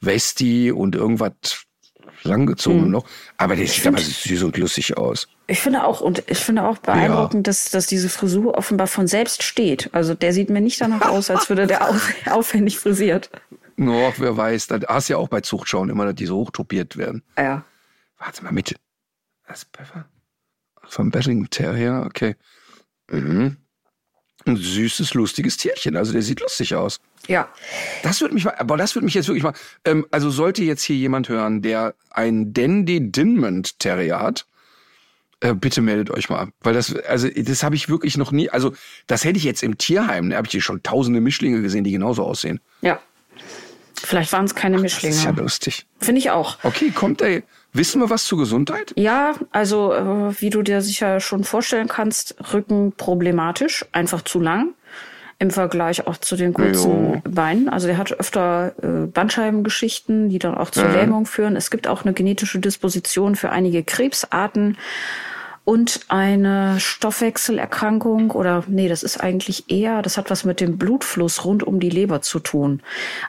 Westi 0.00 0.70
und 0.72 0.94
irgendwas 0.94 1.32
langgezogen 2.22 2.90
noch. 2.90 3.04
Aber 3.36 3.56
der 3.56 3.66
sieht 3.66 3.86
aber 3.86 3.98
süß 3.98 4.42
und 4.44 4.56
lustig 4.56 4.96
aus. 4.96 5.28
Ich 5.48 5.60
finde 5.60 5.84
auch, 5.84 6.00
und 6.00 6.22
ich 6.28 6.38
finde 6.38 6.64
auch 6.64 6.78
beeindruckend, 6.78 7.46
dass, 7.46 7.70
dass 7.70 7.86
diese 7.86 8.08
Frisur 8.08 8.56
offenbar 8.56 8.86
von 8.86 9.06
selbst 9.06 9.42
steht. 9.42 9.90
Also 9.92 10.14
der 10.14 10.32
sieht 10.32 10.48
mir 10.50 10.60
nicht 10.60 10.80
danach 10.80 11.02
aus, 11.08 11.30
als 11.30 11.48
würde 11.48 11.66
der 11.66 11.88
auf, 11.88 12.08
aufwendig 12.30 12.78
frisiert. 12.78 13.30
Noch, 13.76 14.14
wer 14.18 14.36
weiß, 14.36 14.68
da 14.68 14.80
hast 14.88 15.08
du 15.08 15.14
ja 15.14 15.18
auch 15.18 15.28
bei 15.28 15.42
Zuchtschauen 15.42 15.90
immer, 15.90 16.06
dass 16.06 16.14
die 16.14 16.26
so 16.26 16.36
hochtopiert 16.36 16.96
werden. 16.96 17.22
Ja. 17.36 17.64
Warte 18.18 18.42
mal 18.42 18.52
mit. 18.52 18.74
Das 19.46 19.62
ist 19.62 19.76
Pfeffer. 19.76 20.06
Vom 20.88 21.10
Betting 21.10 21.48
Terrier, 21.50 22.04
okay. 22.06 22.36
Mhm. 23.10 23.58
Ein 24.46 24.56
süßes, 24.56 25.14
lustiges 25.14 25.56
Tierchen. 25.56 25.96
Also 25.96 26.12
der 26.12 26.22
sieht 26.22 26.40
lustig 26.40 26.74
aus. 26.74 27.00
Ja. 27.26 27.48
Das 28.02 28.20
würde 28.20 28.34
mich 28.34 28.44
mal, 28.44 28.54
aber 28.56 28.76
das 28.76 28.94
würde 28.94 29.04
mich 29.04 29.14
jetzt 29.14 29.28
wirklich 29.28 29.42
mal, 29.42 29.54
ähm, 29.84 30.06
also 30.10 30.30
sollte 30.30 30.62
jetzt 30.62 30.82
hier 30.82 30.96
jemand 30.96 31.28
hören, 31.28 31.62
der 31.62 31.94
einen 32.10 32.54
Dandy 32.54 33.10
Dinmont 33.10 33.78
Terrier 33.80 34.20
hat, 34.20 34.46
äh, 35.40 35.54
bitte 35.54 35.82
meldet 35.82 36.10
euch 36.10 36.30
mal, 36.30 36.48
weil 36.60 36.74
das, 36.74 36.94
also 36.94 37.28
das 37.28 37.62
habe 37.62 37.74
ich 37.74 37.88
wirklich 37.88 38.16
noch 38.16 38.32
nie, 38.32 38.48
also 38.48 38.72
das 39.06 39.24
hätte 39.24 39.38
ich 39.38 39.44
jetzt 39.44 39.62
im 39.62 39.76
Tierheim, 39.76 40.30
da 40.30 40.36
habe 40.36 40.46
ich 40.46 40.52
hier 40.52 40.62
schon 40.62 40.82
tausende 40.82 41.20
Mischlinge 41.20 41.60
gesehen, 41.60 41.84
die 41.84 41.92
genauso 41.92 42.24
aussehen. 42.24 42.60
Ja. 42.80 43.00
Vielleicht 44.02 44.32
waren 44.32 44.44
es 44.44 44.54
keine 44.54 44.80
Das 44.82 44.92
ist 44.94 45.02
ja 45.02 45.08
Mischlinge. 45.10 45.40
lustig. 45.42 45.86
Finde 46.00 46.18
ich 46.20 46.30
auch. 46.30 46.58
Okay, 46.62 46.90
kommt 46.90 47.20
der, 47.20 47.42
wissen 47.72 48.00
wir 48.00 48.10
was 48.10 48.24
zur 48.24 48.38
Gesundheit? 48.38 48.92
Ja, 48.96 49.34
also 49.52 49.92
äh, 49.92 50.40
wie 50.40 50.50
du 50.50 50.62
dir 50.62 50.82
sicher 50.82 51.20
schon 51.20 51.44
vorstellen 51.44 51.88
kannst, 51.88 52.34
Rücken 52.52 52.92
problematisch, 52.96 53.84
einfach 53.92 54.22
zu 54.22 54.40
lang 54.40 54.74
im 55.38 55.50
Vergleich 55.50 56.06
auch 56.06 56.16
zu 56.16 56.34
den 56.36 56.54
kurzen 56.54 57.14
Jo. 57.14 57.22
Beinen. 57.28 57.68
Also 57.68 57.86
der 57.88 57.98
hat 57.98 58.10
öfter 58.12 58.72
äh, 58.82 59.06
Bandscheibengeschichten, 59.06 60.28
die 60.30 60.38
dann 60.38 60.54
auch 60.54 60.70
zur 60.70 60.84
Mhm. 60.88 60.94
Lähmung 60.94 61.26
führen. 61.26 61.56
Es 61.56 61.70
gibt 61.70 61.86
auch 61.88 62.04
eine 62.04 62.14
genetische 62.14 62.58
Disposition 62.58 63.36
für 63.36 63.50
einige 63.50 63.82
Krebsarten 63.84 64.78
und 65.66 66.02
eine 66.06 66.78
Stoffwechselerkrankung 66.78 68.30
oder 68.30 68.62
nee, 68.68 68.88
das 68.88 69.02
ist 69.02 69.20
eigentlich 69.20 69.68
eher, 69.68 70.00
das 70.00 70.16
hat 70.16 70.30
was 70.30 70.44
mit 70.44 70.60
dem 70.60 70.78
Blutfluss 70.78 71.44
rund 71.44 71.64
um 71.64 71.80
die 71.80 71.90
Leber 71.90 72.22
zu 72.22 72.38
tun. 72.38 72.82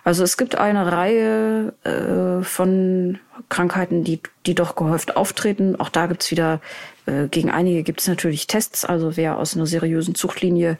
Also 0.03 0.23
es 0.23 0.37
gibt 0.37 0.55
eine 0.55 0.91
Reihe 0.91 1.73
äh, 1.83 2.43
von 2.43 3.17
Krankheiten, 3.49 4.03
die, 4.03 4.21
die 4.45 4.53
doch 4.53 4.75
gehäuft 4.75 5.17
auftreten. 5.17 5.79
Auch 5.79 5.89
da 5.89 6.05
gibt's 6.05 6.29
wieder, 6.29 6.61
äh, 7.07 7.27
gegen 7.27 7.49
einige 7.49 7.81
gibt's 7.81 8.07
natürlich 8.07 8.45
Tests. 8.45 8.85
Also 8.85 9.17
wer 9.17 9.39
aus 9.39 9.55
einer 9.55 9.65
seriösen 9.65 10.13
Zuchtlinie 10.13 10.77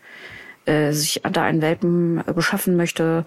äh, 0.66 0.92
sich 0.92 1.24
da 1.24 1.42
einen 1.42 1.64
Welpen 1.64 2.24
äh, 2.28 2.34
beschaffen 2.34 2.76
möchte, 2.76 3.26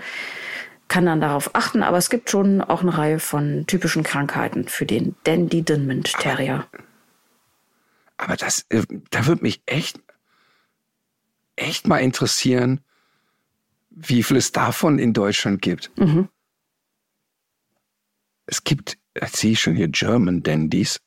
kann 0.86 1.04
dann 1.04 1.20
darauf 1.20 1.50
achten. 1.56 1.82
Aber 1.82 1.98
es 1.98 2.10
gibt 2.10 2.30
schon 2.30 2.60
auch 2.60 2.82
eine 2.82 2.96
Reihe 2.96 3.18
von 3.18 3.64
typischen 3.66 4.04
Krankheiten 4.04 4.68
für 4.68 4.86
den 4.86 5.16
Dandy 5.24 5.62
Dinmont 5.62 6.12
Terrier. 6.20 6.66
Aber 6.72 6.89
das, 8.38 8.66
äh, 8.68 8.82
da 9.10 9.26
würde 9.26 9.42
mich 9.42 9.62
echt, 9.66 10.00
echt 11.56 11.86
mal 11.86 11.98
interessieren, 11.98 12.80
wie 13.90 14.22
viel 14.22 14.36
es 14.36 14.52
davon 14.52 14.98
in 14.98 15.12
Deutschland 15.12 15.62
gibt. 15.62 15.90
Mhm. 15.98 16.28
Es 18.46 18.64
gibt, 18.64 18.98
jetzt 19.14 19.36
sehe 19.36 19.52
ich 19.52 19.60
schon 19.60 19.74
hier 19.74 19.88
German 19.88 20.42
Dandies. 20.42 21.00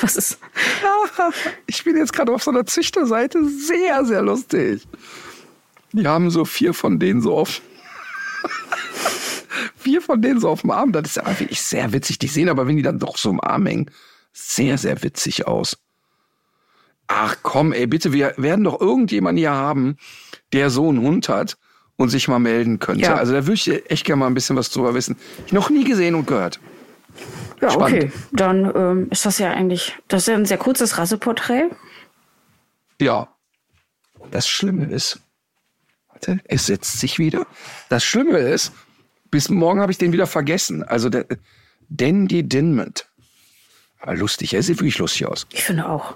Was 0.00 0.16
ist? 0.16 0.38
ich 1.66 1.84
bin 1.84 1.96
jetzt 1.96 2.12
gerade 2.12 2.32
auf 2.32 2.42
so 2.42 2.50
einer 2.50 2.66
Züchterseite. 2.66 3.48
Sehr, 3.48 4.04
sehr 4.04 4.22
lustig. 4.22 4.86
Die 5.92 6.06
haben 6.06 6.30
so 6.30 6.44
vier 6.44 6.74
von 6.74 6.98
denen 6.98 7.22
so 7.22 7.36
auf. 7.36 7.62
Vier 9.86 10.02
von 10.02 10.20
denen 10.20 10.40
so 10.40 10.48
auf 10.48 10.62
dem 10.62 10.72
Arm. 10.72 10.90
Das 10.90 11.04
ist 11.06 11.16
ja 11.16 11.38
wirklich 11.38 11.62
sehr 11.62 11.92
witzig. 11.92 12.18
Die 12.18 12.26
sehen 12.26 12.48
aber, 12.48 12.66
wenn 12.66 12.76
die 12.76 12.82
dann 12.82 12.98
doch 12.98 13.16
so 13.16 13.30
im 13.30 13.40
Arm 13.40 13.66
hängen, 13.66 13.88
sehr, 14.32 14.78
sehr 14.78 15.00
witzig 15.04 15.46
aus. 15.46 15.78
Ach 17.06 17.36
komm, 17.44 17.72
ey, 17.72 17.86
bitte, 17.86 18.12
wir 18.12 18.34
werden 18.36 18.64
doch 18.64 18.80
irgendjemanden 18.80 19.38
hier 19.38 19.52
haben, 19.52 19.96
der 20.52 20.70
so 20.70 20.88
einen 20.88 21.02
Hund 21.02 21.28
hat 21.28 21.56
und 21.94 22.08
sich 22.08 22.26
mal 22.26 22.40
melden 22.40 22.80
könnte. 22.80 23.02
Ja. 23.02 23.14
Also 23.14 23.32
da 23.32 23.46
würde 23.46 23.54
ich 23.54 23.88
echt 23.88 24.04
gerne 24.04 24.18
mal 24.18 24.26
ein 24.26 24.34
bisschen 24.34 24.56
was 24.56 24.70
drüber 24.70 24.92
wissen. 24.92 25.16
Ich 25.46 25.52
noch 25.52 25.70
nie 25.70 25.84
gesehen 25.84 26.16
und 26.16 26.26
gehört. 26.26 26.58
Ja, 27.60 27.70
Spannend. 27.70 28.04
okay. 28.04 28.12
Dann 28.32 28.72
ähm, 28.74 29.06
ist 29.12 29.24
das 29.24 29.38
ja 29.38 29.52
eigentlich, 29.52 29.96
das 30.08 30.22
ist 30.22 30.28
ja 30.28 30.34
ein 30.34 30.46
sehr 30.46 30.58
kurzes 30.58 30.98
Rasseporträt. 30.98 31.70
Ja. 33.00 33.28
Das 34.32 34.48
Schlimme 34.48 34.86
ist, 34.86 35.20
warte, 36.08 36.40
es 36.44 36.66
setzt 36.66 36.98
sich 36.98 37.20
wieder. 37.20 37.46
Das 37.88 38.02
Schlimme 38.02 38.38
ist, 38.38 38.72
bis 39.36 39.50
morgen 39.50 39.82
habe 39.82 39.92
ich 39.92 39.98
den 39.98 40.14
wieder 40.14 40.26
vergessen. 40.26 40.82
Also 40.82 41.10
der 41.10 41.26
Dandy 41.90 42.42
Dinmont. 42.42 43.06
Aber 44.00 44.14
lustig, 44.14 44.54
er 44.54 44.62
sieht 44.62 44.78
wirklich 44.78 44.96
lustig 44.96 45.26
aus. 45.26 45.46
Ich 45.52 45.62
finde 45.62 45.86
auch. 45.90 46.14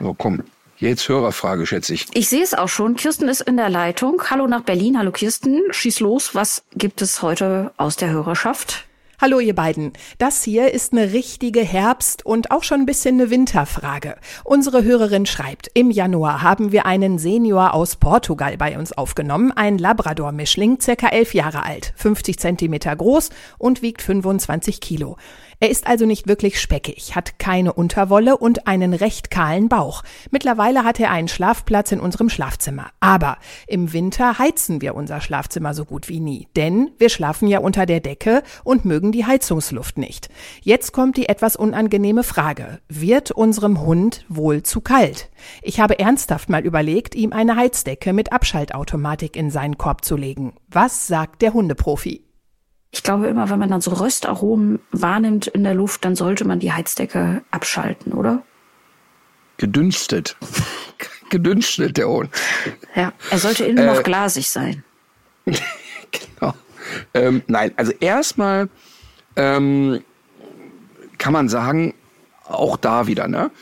So, 0.00 0.14
komm. 0.14 0.42
Jetzt 0.78 1.06
Hörerfrage, 1.10 1.66
schätze 1.66 1.92
ich. 1.92 2.06
Ich 2.14 2.30
sehe 2.30 2.42
es 2.42 2.54
auch 2.54 2.70
schon. 2.70 2.96
Kirsten 2.96 3.28
ist 3.28 3.42
in 3.42 3.58
der 3.58 3.68
Leitung. 3.68 4.22
Hallo 4.30 4.46
nach 4.46 4.62
Berlin. 4.62 4.96
Hallo 4.96 5.12
Kirsten. 5.12 5.60
Schieß 5.70 6.00
los. 6.00 6.34
Was 6.34 6.64
gibt 6.74 7.02
es 7.02 7.20
heute 7.20 7.74
aus 7.76 7.96
der 7.96 8.08
Hörerschaft? 8.08 8.86
Hallo 9.22 9.38
ihr 9.38 9.54
beiden. 9.54 9.92
Das 10.16 10.44
hier 10.44 10.72
ist 10.72 10.94
eine 10.94 11.12
richtige 11.12 11.60
Herbst- 11.60 12.24
und 12.24 12.50
auch 12.50 12.62
schon 12.62 12.80
ein 12.80 12.86
bisschen 12.86 13.20
eine 13.20 13.28
Winterfrage. 13.28 14.16
Unsere 14.44 14.82
Hörerin 14.82 15.26
schreibt, 15.26 15.70
im 15.74 15.90
Januar 15.90 16.40
haben 16.40 16.72
wir 16.72 16.86
einen 16.86 17.18
Senior 17.18 17.74
aus 17.74 17.96
Portugal 17.96 18.56
bei 18.56 18.78
uns 18.78 18.92
aufgenommen, 18.92 19.52
ein 19.52 19.76
Labrador-Mischling, 19.76 20.80
circa 20.80 21.08
elf 21.08 21.34
Jahre 21.34 21.66
alt, 21.66 21.92
50 21.96 22.38
Zentimeter 22.38 22.96
groß 22.96 23.28
und 23.58 23.82
wiegt 23.82 24.00
25 24.00 24.80
Kilo. 24.80 25.18
Er 25.62 25.68
ist 25.68 25.86
also 25.86 26.06
nicht 26.06 26.26
wirklich 26.26 26.58
speckig, 26.58 27.14
hat 27.14 27.38
keine 27.38 27.74
Unterwolle 27.74 28.38
und 28.38 28.66
einen 28.66 28.94
recht 28.94 29.30
kahlen 29.30 29.68
Bauch. 29.68 30.02
Mittlerweile 30.30 30.84
hat 30.84 30.98
er 30.98 31.10
einen 31.10 31.28
Schlafplatz 31.28 31.92
in 31.92 32.00
unserem 32.00 32.30
Schlafzimmer. 32.30 32.86
Aber 33.00 33.36
im 33.66 33.92
Winter 33.92 34.38
heizen 34.38 34.80
wir 34.80 34.94
unser 34.94 35.20
Schlafzimmer 35.20 35.74
so 35.74 35.84
gut 35.84 36.08
wie 36.08 36.18
nie. 36.18 36.48
Denn 36.56 36.92
wir 36.96 37.10
schlafen 37.10 37.46
ja 37.46 37.58
unter 37.58 37.84
der 37.84 38.00
Decke 38.00 38.42
und 38.64 38.86
mögen 38.86 39.12
die 39.12 39.26
Heizungsluft 39.26 39.98
nicht. 39.98 40.30
Jetzt 40.62 40.92
kommt 40.92 41.18
die 41.18 41.28
etwas 41.28 41.56
unangenehme 41.56 42.22
Frage. 42.22 42.78
Wird 42.88 43.30
unserem 43.30 43.82
Hund 43.82 44.24
wohl 44.30 44.62
zu 44.62 44.80
kalt? 44.80 45.28
Ich 45.60 45.78
habe 45.78 45.98
ernsthaft 45.98 46.48
mal 46.48 46.64
überlegt, 46.64 47.14
ihm 47.14 47.34
eine 47.34 47.56
Heizdecke 47.56 48.14
mit 48.14 48.32
Abschaltautomatik 48.32 49.36
in 49.36 49.50
seinen 49.50 49.76
Korb 49.76 50.06
zu 50.06 50.16
legen. 50.16 50.54
Was 50.68 51.06
sagt 51.06 51.42
der 51.42 51.52
Hundeprofi? 51.52 52.29
Ich 52.92 53.02
glaube 53.02 53.28
immer, 53.28 53.50
wenn 53.50 53.58
man 53.58 53.70
dann 53.70 53.80
so 53.80 53.92
Röstaromen 53.92 54.80
wahrnimmt 54.90 55.46
in 55.46 55.62
der 55.62 55.74
Luft, 55.74 56.04
dann 56.04 56.16
sollte 56.16 56.44
man 56.44 56.58
die 56.58 56.72
Heizdecke 56.72 57.42
abschalten, 57.50 58.12
oder? 58.12 58.42
Gedünstet. 59.58 60.36
Gedünstet, 61.30 61.96
der 61.96 62.08
Hund. 62.08 62.30
Ja, 62.96 63.12
er 63.30 63.38
sollte 63.38 63.64
innen 63.64 63.78
äh, 63.78 63.86
noch 63.86 64.02
glasig 64.02 64.50
sein. 64.50 64.82
genau. 65.44 66.54
Ähm, 67.14 67.42
nein, 67.46 67.72
also 67.76 67.92
erstmal 68.00 68.68
ähm, 69.36 70.02
kann 71.18 71.32
man 71.32 71.48
sagen, 71.48 71.94
auch 72.44 72.76
da 72.76 73.06
wieder, 73.06 73.28
ne? 73.28 73.52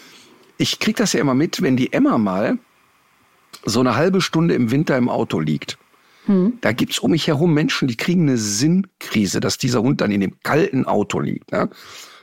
Ich 0.57 0.79
krieg 0.79 0.97
das 0.97 1.13
ja 1.13 1.21
immer 1.21 1.35
mit, 1.35 1.61
wenn 1.61 1.77
die 1.77 1.93
Emma 1.93 2.17
mal 2.17 2.59
so 3.65 3.81
eine 3.81 3.97
halbe 3.97 4.23
Stunde 4.23 4.55
im 4.55 4.71
Winter 4.71 4.97
im 4.97 5.11
Auto 5.11 5.39
liegt 5.39 5.77
hm. 6.29 6.59
Da 6.61 6.73
gibt's 6.73 6.99
um 6.99 7.11
mich 7.11 7.27
herum 7.27 7.55
Menschen, 7.55 7.89
die 7.89 7.97
kriegen 7.97 8.29
eine 8.29 8.37
Sinnkrise, 8.37 9.41
dass 9.41 9.57
dieser 9.57 9.81
Hund 9.81 10.03
dann 10.03 10.11
in 10.11 10.21
dem 10.21 10.39
kalten 10.43 10.85
Auto 10.85 11.21
liegt. 11.21 11.53
Ne? 11.53 11.71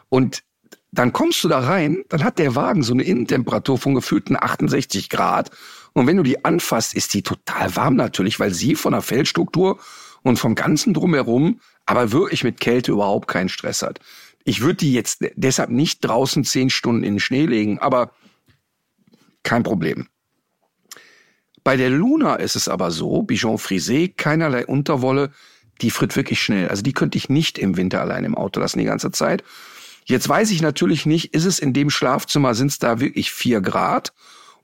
Und 0.10 0.44
dann 0.92 1.12
kommst 1.12 1.44
du 1.44 1.48
da 1.48 1.60
rein, 1.60 2.04
dann 2.10 2.24
hat 2.24 2.38
der 2.38 2.56
Wagen 2.56 2.84
so 2.84 2.94
eine 2.94 3.04
Innentemperatur 3.04 3.80
von 3.80 3.96
gefühlten 3.96 4.38
68 4.40 5.10
Grad. 5.10 5.50
Und 5.94 6.06
wenn 6.06 6.18
du 6.18 6.24
die 6.24 6.46
anfasst, 6.46 6.94
ist 6.94 7.16
die 7.16 7.24
total 7.24 7.76
warm 7.76 7.96
natürlich, 7.96 8.40
weil 8.40 8.54
sie 8.54 8.76
von 8.76 8.94
der 8.94 9.02
Feldstruktur 9.02 9.80
und 10.22 10.38
vom 10.38 10.54
Ganzen 10.54 10.94
drumherum 10.94 11.60
aber 11.88 12.12
wirklich 12.12 12.44
mit 12.44 12.60
Kälte 12.60 12.92
überhaupt 12.92 13.28
keinen 13.28 13.50
Stress 13.50 13.82
hat. 13.82 14.00
Ich 14.44 14.62
würde 14.62 14.76
die 14.76 14.94
jetzt 14.94 15.26
deshalb 15.36 15.72
nicht 15.72 16.06
draußen 16.06 16.44
zehn 16.44 16.70
Stunden 16.70 17.04
in 17.04 17.16
den 17.16 17.20
Schnee 17.20 17.48
legen, 17.48 17.80
aber 17.80 18.12
kein 19.42 19.64
Problem. 19.64 20.08
Bei 21.66 21.78
der 21.78 21.90
Luna 21.90 22.36
ist 22.36 22.56
es 22.56 22.68
aber 22.68 22.92
so, 22.92 23.24
Bijon 23.24 23.58
Frisé, 23.58 24.14
keinerlei 24.16 24.68
Unterwolle, 24.68 25.32
die 25.82 25.90
fritt 25.90 26.16
wirklich 26.16 26.40
schnell. 26.40 26.68
Also 26.68 26.84
die 26.84 26.94
könnte 26.94 27.18
ich 27.18 27.28
nicht 27.28 27.58
im 27.58 27.76
Winter 27.76 28.02
allein 28.02 28.24
im 28.24 28.36
Auto 28.36 28.60
lassen 28.60 28.78
die 28.78 28.86
ganze 28.86 29.10
Zeit. 29.10 29.44
Jetzt 30.06 30.30
weiß 30.30 30.52
ich 30.52 30.62
natürlich 30.62 31.08
nicht, 31.08 31.34
ist 31.34 31.46
es 31.46 31.58
in 31.58 31.74
dem 31.74 31.90
Schlafzimmer, 31.90 32.54
sind 32.54 32.68
es 32.68 32.78
da 32.78 33.00
wirklich 33.00 33.32
vier 33.32 33.62
Grad 33.62 34.14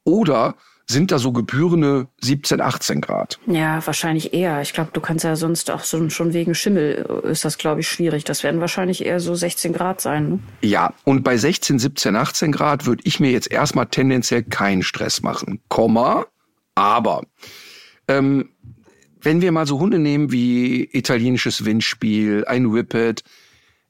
oder 0.04 0.54
sind 0.86 1.12
da 1.12 1.18
so 1.18 1.32
gebührende 1.32 2.08
17, 2.22 2.62
18 2.62 3.02
Grad? 3.02 3.39
Ja, 3.47 3.84
wahrscheinlich 3.84 4.36
eher. 4.36 4.62
Ich 4.62 4.74
glaube, 4.74 4.91
du 4.93 5.02
kannst 5.02 5.24
ja 5.24 5.36
sonst 5.36 5.72
auch 5.72 5.84
so, 5.84 6.08
schon 6.12 6.34
wegen 6.34 6.54
Schimmel 6.54 7.24
ist 7.24 7.45
das, 7.45 7.58
glaube 7.58 7.80
ich, 7.82 7.88
schwierig. 7.88 8.26
Das 8.26 8.43
werden 8.43 8.62
wahrscheinlich 8.62 9.04
eher 9.04 9.20
so 9.20 9.34
16 9.34 9.74
Grad 9.74 10.02
sein. 10.02 10.30
Ne? 10.30 10.39
Ja, 10.62 10.93
und 11.04 11.24
bei 11.24 11.36
16, 11.36 11.80
17, 11.80 12.16
18 12.16 12.52
Grad 12.52 12.86
würde 12.86 13.02
ich 13.06 13.20
mir 13.20 13.32
jetzt 13.32 13.49
erstmal 13.52 13.88
tendenziell 13.88 14.43
keinen 14.43 14.84
Stress 14.84 15.24
machen. 15.24 15.62
Komma, 15.68 16.28
aber 16.76 17.24
ähm, 18.07 18.49
wenn 19.22 19.41
wir 19.41 19.51
mal 19.51 19.67
so 19.67 19.80
Hunde 19.80 19.99
nehmen 19.99 20.32
wie 20.32 20.89
italienisches 20.91 21.65
Windspiel, 21.65 22.45
ein 22.45 22.74
Whippet, 22.74 23.24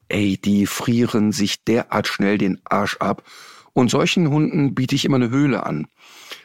ey, 0.08 0.36
die 0.36 0.66
frieren 0.66 1.32
sich 1.32 1.64
derart 1.64 2.06
schnell 2.06 2.38
den 2.38 2.60
Arsch 2.64 2.98
ab. 2.98 3.24
Und 3.72 3.90
solchen 3.90 4.28
Hunden 4.28 4.74
biete 4.74 4.94
ich 4.94 5.06
immer 5.06 5.16
eine 5.16 5.30
Höhle 5.30 5.64
an. 5.64 5.86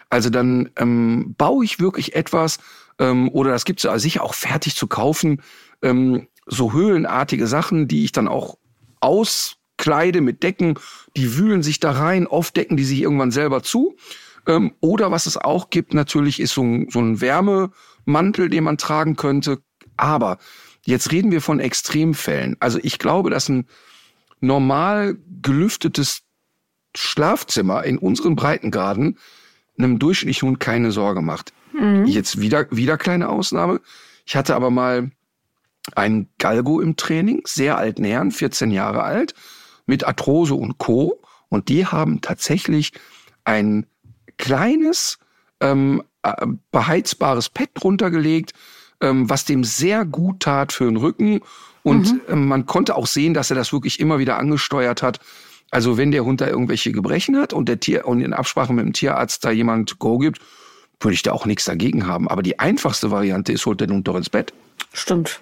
Also 0.10 0.30
dann 0.30 0.70
ähm, 0.78 1.36
baue 1.38 1.66
ich 1.66 1.80
wirklich 1.80 2.16
etwas, 2.16 2.60
ähm, 3.00 3.30
oder 3.30 3.52
das 3.52 3.66
gibt 3.66 3.80
es 3.80 3.84
ja 3.84 4.00
sicher 4.00 4.24
auch 4.24 4.34
fertig 4.34 4.76
zu 4.76 4.88
kaufen, 4.88 5.42
ähm, 5.82 6.28
so 6.46 6.72
höhlenartige 6.72 7.48
Sachen, 7.48 7.90
die 7.90 8.06
ich 8.06 8.14
dann 8.14 8.30
auch 8.30 8.58
auskleide 9.02 10.22
mit 10.22 10.44
Decken, 10.44 10.80
die 11.18 11.38
wühlen 11.38 11.62
sich 11.62 11.82
da 11.82 11.92
rein, 11.92 12.26
oft 12.26 12.56
decken 12.56 12.78
die 12.78 12.86
sich 12.86 13.02
irgendwann 13.02 13.32
selber 13.32 13.64
zu. 13.64 13.98
Ähm, 14.48 14.74
oder 14.80 15.12
was 15.12 15.26
es 15.26 15.38
auch 15.38 15.70
gibt, 15.70 15.94
natürlich 15.94 16.40
ist 16.40 16.54
so 16.54 16.64
ein, 16.64 16.90
so 16.90 17.00
ein 17.00 17.22
Wärmemantel, 17.22 18.50
den 18.50 18.64
man 18.64 18.78
tragen 18.78 19.16
könnte. 19.16 19.60
Aber 19.98 20.38
jetzt 20.86 21.12
reden 21.12 21.32
wir 21.32 21.42
von 21.42 21.60
Extremfällen. 21.60 22.56
Also 22.60 22.80
ich 22.82 22.98
glaube, 22.98 23.30
dass 23.30 23.50
ein 23.50 23.68
normal 24.40 25.18
gelüftetes 25.42 26.24
Schlafzimmer 26.96 27.84
in 27.84 27.98
unseren 27.98 28.36
Breitengraden 28.36 29.18
einem 29.78 30.00
durchschnittlichen 30.00 30.50
Hund 30.50 30.60
keine 30.60 30.92
Sorge 30.92 31.22
macht. 31.22 31.54
Mhm. 31.74 32.06
Jetzt 32.06 32.40
wieder, 32.40 32.68
wieder 32.72 32.98
kleine 32.98 33.30
Ausnahme. 33.30 33.82
Ich 34.26 34.36
hatte 34.36 34.56
aber 34.56 34.72
mal 34.72 35.12
einen 35.96 36.30
Galgo 36.38 36.82
im 36.82 36.96
Training, 36.96 37.42
sehr 37.46 37.78
alten 37.78 38.04
Herren, 38.04 38.32
14 38.32 38.72
Jahre 38.72 39.04
alt, 39.04 39.34
mit 39.86 40.06
Arthrose 40.06 40.56
und 40.56 40.78
Co. 40.78 41.22
Und 41.50 41.70
die 41.70 41.86
haben 41.86 42.22
tatsächlich 42.22 42.92
einen 43.46 43.86
kleines, 44.38 45.18
ähm, 45.60 46.04
äh, 46.24 46.46
beheizbares 46.72 47.50
Pad 47.50 47.70
drunter 47.74 48.12
gelegt, 48.12 48.54
ähm, 49.02 49.30
was 49.30 49.46
dem 49.46 49.64
sehr 49.64 50.06
gut 50.06 50.42
tat 50.42 50.72
für 50.72 50.86
den 50.86 50.98
Rücken. 50.98 51.42
Und 51.84 52.12
mhm. 52.12 52.22
ähm, 52.30 52.48
man 52.48 52.66
konnte 52.66 52.96
auch 52.96 53.08
sehen, 53.08 53.34
dass 53.34 53.50
er 53.50 53.56
das 53.56 53.72
wirklich 53.72 54.00
immer 54.00 54.20
wieder 54.20 54.38
angesteuert 54.38 55.02
hat. 55.02 55.20
Also 55.70 55.98
wenn 55.98 56.12
der 56.12 56.24
Hund 56.24 56.42
da 56.42 56.48
irgendwelche 56.48 56.92
Gebrechen 56.92 57.38
hat 57.38 57.54
und 57.54 57.68
der 57.68 57.80
Tier 57.80 58.08
und 58.08 58.22
in 58.22 58.34
Absprache 58.34 58.74
mit 58.74 58.86
dem 58.86 58.94
Tierarzt 58.94 59.44
da 59.44 59.52
jemand 59.52 60.00
Go 60.00 60.18
gibt, 60.18 60.40
würde 61.00 61.14
ich 61.14 61.24
da 61.24 61.32
auch 61.32 61.46
nichts 61.46 61.66
dagegen 61.66 62.08
haben. 62.08 62.28
Aber 62.28 62.42
die 62.42 62.60
einfachste 62.60 63.12
Variante 63.12 63.52
ist, 63.52 63.66
holt 63.66 63.82
den 63.82 63.92
Hund 63.92 64.08
doch 64.08 64.16
ins 64.16 64.30
Bett. 64.30 64.54
Stimmt. 64.94 65.42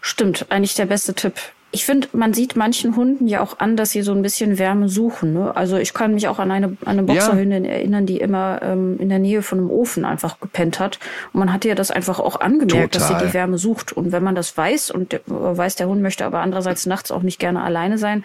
Stimmt, 0.00 0.46
eigentlich 0.50 0.74
der 0.74 0.86
beste 0.86 1.14
Tipp. 1.14 1.34
Ich 1.72 1.84
finde, 1.84 2.08
man 2.12 2.34
sieht 2.34 2.56
manchen 2.56 2.96
Hunden 2.96 3.28
ja 3.28 3.40
auch 3.40 3.58
an, 3.60 3.76
dass 3.76 3.90
sie 3.90 4.02
so 4.02 4.12
ein 4.12 4.22
bisschen 4.22 4.58
Wärme 4.58 4.88
suchen. 4.88 5.32
Ne? 5.32 5.54
Also 5.56 5.76
ich 5.76 5.94
kann 5.94 6.14
mich 6.14 6.26
auch 6.28 6.38
an 6.38 6.50
eine, 6.50 6.66
an 6.66 6.76
eine 6.84 7.02
Boxerhündin 7.04 7.64
ja. 7.64 7.70
erinnern, 7.70 8.06
die 8.06 8.18
immer 8.18 8.60
ähm, 8.62 8.98
in 8.98 9.08
der 9.08 9.18
Nähe 9.18 9.42
von 9.42 9.58
einem 9.58 9.70
Ofen 9.70 10.04
einfach 10.04 10.40
gepennt 10.40 10.80
hat. 10.80 10.98
Und 11.32 11.40
man 11.40 11.52
hat 11.52 11.64
ihr 11.64 11.74
das 11.74 11.90
einfach 11.90 12.18
auch 12.18 12.40
angemerkt, 12.40 12.94
Total. 12.94 13.08
dass 13.08 13.08
sie 13.08 13.26
die 13.26 13.34
Wärme 13.34 13.58
sucht. 13.58 13.92
Und 13.92 14.10
wenn 14.10 14.22
man 14.22 14.34
das 14.34 14.56
weiß 14.56 14.90
und 14.90 15.12
der, 15.12 15.20
weiß, 15.26 15.76
der 15.76 15.88
Hund 15.88 16.02
möchte 16.02 16.24
aber 16.24 16.40
andererseits 16.40 16.86
nachts 16.86 17.10
auch 17.10 17.22
nicht 17.22 17.38
gerne 17.38 17.62
alleine 17.62 17.98
sein, 17.98 18.24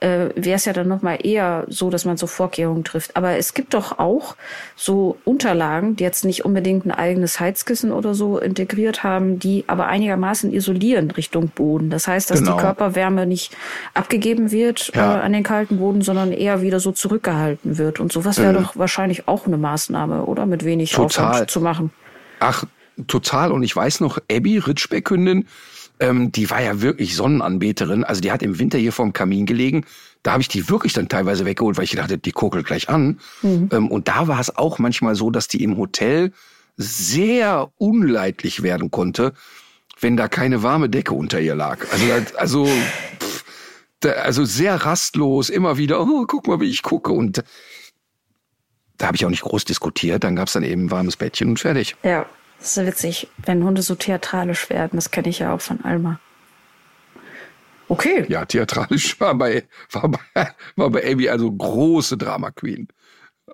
äh, 0.00 0.28
wäre 0.34 0.56
es 0.56 0.64
ja 0.64 0.72
dann 0.72 0.88
nochmal 0.88 1.18
eher 1.22 1.64
so, 1.68 1.88
dass 1.88 2.04
man 2.04 2.16
so 2.16 2.26
Vorkehrungen 2.26 2.84
trifft. 2.84 3.16
Aber 3.16 3.36
es 3.36 3.54
gibt 3.54 3.74
doch 3.74 3.98
auch 3.98 4.36
so 4.76 5.16
Unterlagen, 5.24 5.96
die 5.96 6.04
jetzt 6.04 6.24
nicht 6.24 6.44
unbedingt 6.44 6.84
ein 6.84 6.90
eigenes 6.90 7.40
Heizkissen 7.40 7.92
oder 7.92 8.14
so 8.14 8.38
integriert 8.38 9.02
haben, 9.02 9.38
die 9.38 9.64
aber 9.66 9.86
einigermaßen 9.86 10.52
isolieren 10.52 11.10
Richtung 11.10 11.48
Boden. 11.48 11.90
Das 11.90 12.08
heißt, 12.08 12.30
dass 12.30 12.40
genau. 12.40 12.56
die 12.56 12.60
Körper 12.60 12.81
Körperwärme 12.82 13.26
nicht 13.26 13.56
abgegeben 13.94 14.50
wird 14.50 14.90
Ja. 14.94 15.18
äh, 15.18 15.20
an 15.20 15.32
den 15.32 15.42
kalten 15.42 15.78
Boden, 15.78 16.02
sondern 16.02 16.32
eher 16.32 16.62
wieder 16.62 16.80
so 16.80 16.92
zurückgehalten 16.92 17.78
wird. 17.78 18.00
Und 18.00 18.12
sowas 18.12 18.38
wäre 18.38 18.54
doch 18.54 18.76
wahrscheinlich 18.76 19.28
auch 19.28 19.46
eine 19.46 19.56
Maßnahme, 19.56 20.24
oder? 20.24 20.46
Mit 20.46 20.64
wenig 20.64 20.92
Total. 20.92 21.30
Aufwand 21.30 21.50
zu 21.50 21.60
machen. 21.60 21.90
Ach, 22.40 22.64
total. 23.06 23.52
Und 23.52 23.62
ich 23.62 23.74
weiß 23.74 24.00
noch, 24.00 24.18
Abby, 24.30 24.58
Ritschbeck-Hündin, 24.58 25.46
ähm, 26.00 26.32
die 26.32 26.50
war 26.50 26.60
ja 26.60 26.80
wirklich 26.80 27.14
Sonnenanbeterin. 27.14 28.02
Also 28.04 28.20
die 28.20 28.32
hat 28.32 28.42
im 28.42 28.58
Winter 28.58 28.78
hier 28.78 28.92
vorm 28.92 29.12
Kamin 29.12 29.46
gelegen. 29.46 29.84
Da 30.24 30.32
habe 30.32 30.42
ich 30.42 30.48
die 30.48 30.68
wirklich 30.68 30.92
dann 30.92 31.08
teilweise 31.08 31.44
weggeholt, 31.44 31.76
weil 31.76 31.84
ich 31.84 31.92
dachte, 31.92 32.18
die 32.18 32.32
kokelt 32.32 32.66
gleich 32.66 32.88
an. 32.88 33.20
Ähm, 33.44 33.88
und 33.88 34.08
da 34.08 34.26
war 34.28 34.40
es 34.40 34.56
auch 34.56 34.78
manchmal 34.78 35.14
so, 35.14 35.30
dass 35.30 35.46
die 35.48 35.62
im 35.62 35.76
Hotel 35.76 36.32
sehr 36.76 37.70
unleidlich 37.78 38.62
werden 38.62 38.90
konnte, 38.90 39.34
wenn 40.02 40.16
da 40.16 40.28
keine 40.28 40.62
warme 40.62 40.88
Decke 40.88 41.14
unter 41.14 41.40
ihr 41.40 41.54
lag. 41.54 41.86
Also, 41.92 42.36
also, 42.36 42.66
pff, 42.66 43.44
da, 44.00 44.10
also 44.10 44.44
sehr 44.44 44.74
rastlos, 44.74 45.48
immer 45.48 45.78
wieder, 45.78 46.00
oh, 46.00 46.24
guck 46.26 46.48
mal, 46.48 46.60
wie 46.60 46.68
ich 46.68 46.82
gucke. 46.82 47.12
Und 47.12 47.44
da 48.98 49.06
habe 49.06 49.16
ich 49.16 49.24
auch 49.24 49.30
nicht 49.30 49.42
groß 49.42 49.64
diskutiert. 49.64 50.24
Dann 50.24 50.36
gab's 50.36 50.52
dann 50.52 50.64
eben 50.64 50.86
ein 50.86 50.90
warmes 50.90 51.16
Bettchen 51.16 51.50
und 51.50 51.60
fertig. 51.60 51.96
Ja, 52.02 52.26
das 52.58 52.76
ist 52.76 52.86
witzig, 52.86 53.28
wenn 53.38 53.64
Hunde 53.64 53.82
so 53.82 53.94
theatralisch 53.94 54.70
werden. 54.70 54.96
Das 54.96 55.10
kenne 55.10 55.28
ich 55.28 55.40
ja 55.40 55.54
auch 55.54 55.60
von 55.60 55.84
Alma. 55.84 56.20
Okay. 57.88 58.24
Ja, 58.28 58.44
theatralisch 58.44 59.20
war 59.20 59.34
bei, 59.34 59.64
war 59.90 60.08
bei, 60.08 60.54
war 60.76 60.90
bei 60.90 61.12
Abby 61.12 61.28
also 61.28 61.50
große 61.50 62.16
Drama 62.16 62.50
Queen. 62.50 62.88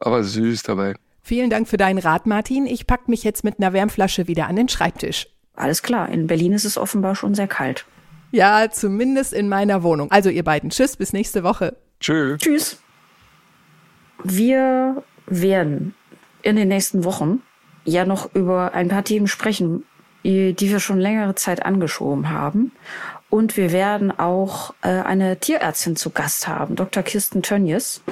Aber 0.01 0.22
süß 0.22 0.62
dabei. 0.62 0.94
Vielen 1.22 1.51
Dank 1.51 1.68
für 1.68 1.76
deinen 1.76 1.99
Rat, 1.99 2.26
Martin. 2.26 2.66
Ich 2.66 2.86
pack 2.86 3.09
mich 3.09 3.24
jetzt 3.24 3.44
mit 3.44 3.59
einer 3.59 3.72
Wärmflasche 3.72 4.28
wieder 4.28 4.46
an 4.46 4.57
den 4.57 4.68
Schreibtisch. 4.68 5.26
Alles 5.59 5.82
klar, 5.82 6.09
in 6.09 6.26
Berlin 6.26 6.52
ist 6.52 6.64
es 6.64 6.78
offenbar 6.78 7.16
schon 7.16 7.34
sehr 7.34 7.48
kalt. 7.48 7.84
Ja, 8.30 8.70
zumindest 8.70 9.32
in 9.32 9.48
meiner 9.48 9.82
Wohnung. 9.82 10.11
Also 10.11 10.30
ihr 10.30 10.44
beiden, 10.44 10.70
tschüss, 10.70 10.96
bis 10.96 11.12
nächste 11.12 11.42
Woche. 11.42 11.76
Tschö. 12.00 12.36
Tschüss. 12.36 12.80
Wir 14.22 15.02
werden 15.26 15.94
in 16.42 16.56
den 16.56 16.68
nächsten 16.68 17.04
Wochen 17.04 17.42
ja 17.84 18.04
noch 18.04 18.34
über 18.34 18.74
ein 18.74 18.88
paar 18.88 19.02
Themen 19.02 19.26
sprechen, 19.26 19.84
die 20.24 20.56
wir 20.59 20.78
schon 20.78 21.00
längere 21.00 21.34
Zeit 21.34 21.64
angeschoben 21.64 22.30
haben. 22.30 22.72
Und 23.30 23.56
wir 23.56 23.72
werden 23.72 24.16
auch 24.16 24.74
äh, 24.82 24.88
eine 24.88 25.38
Tierärztin 25.38 25.96
zu 25.96 26.11
Gast 26.11 26.48
haben, 26.48 26.76
Dr. 26.76 27.02
Kirsten 27.02 27.42
Tönjes. 27.42 28.02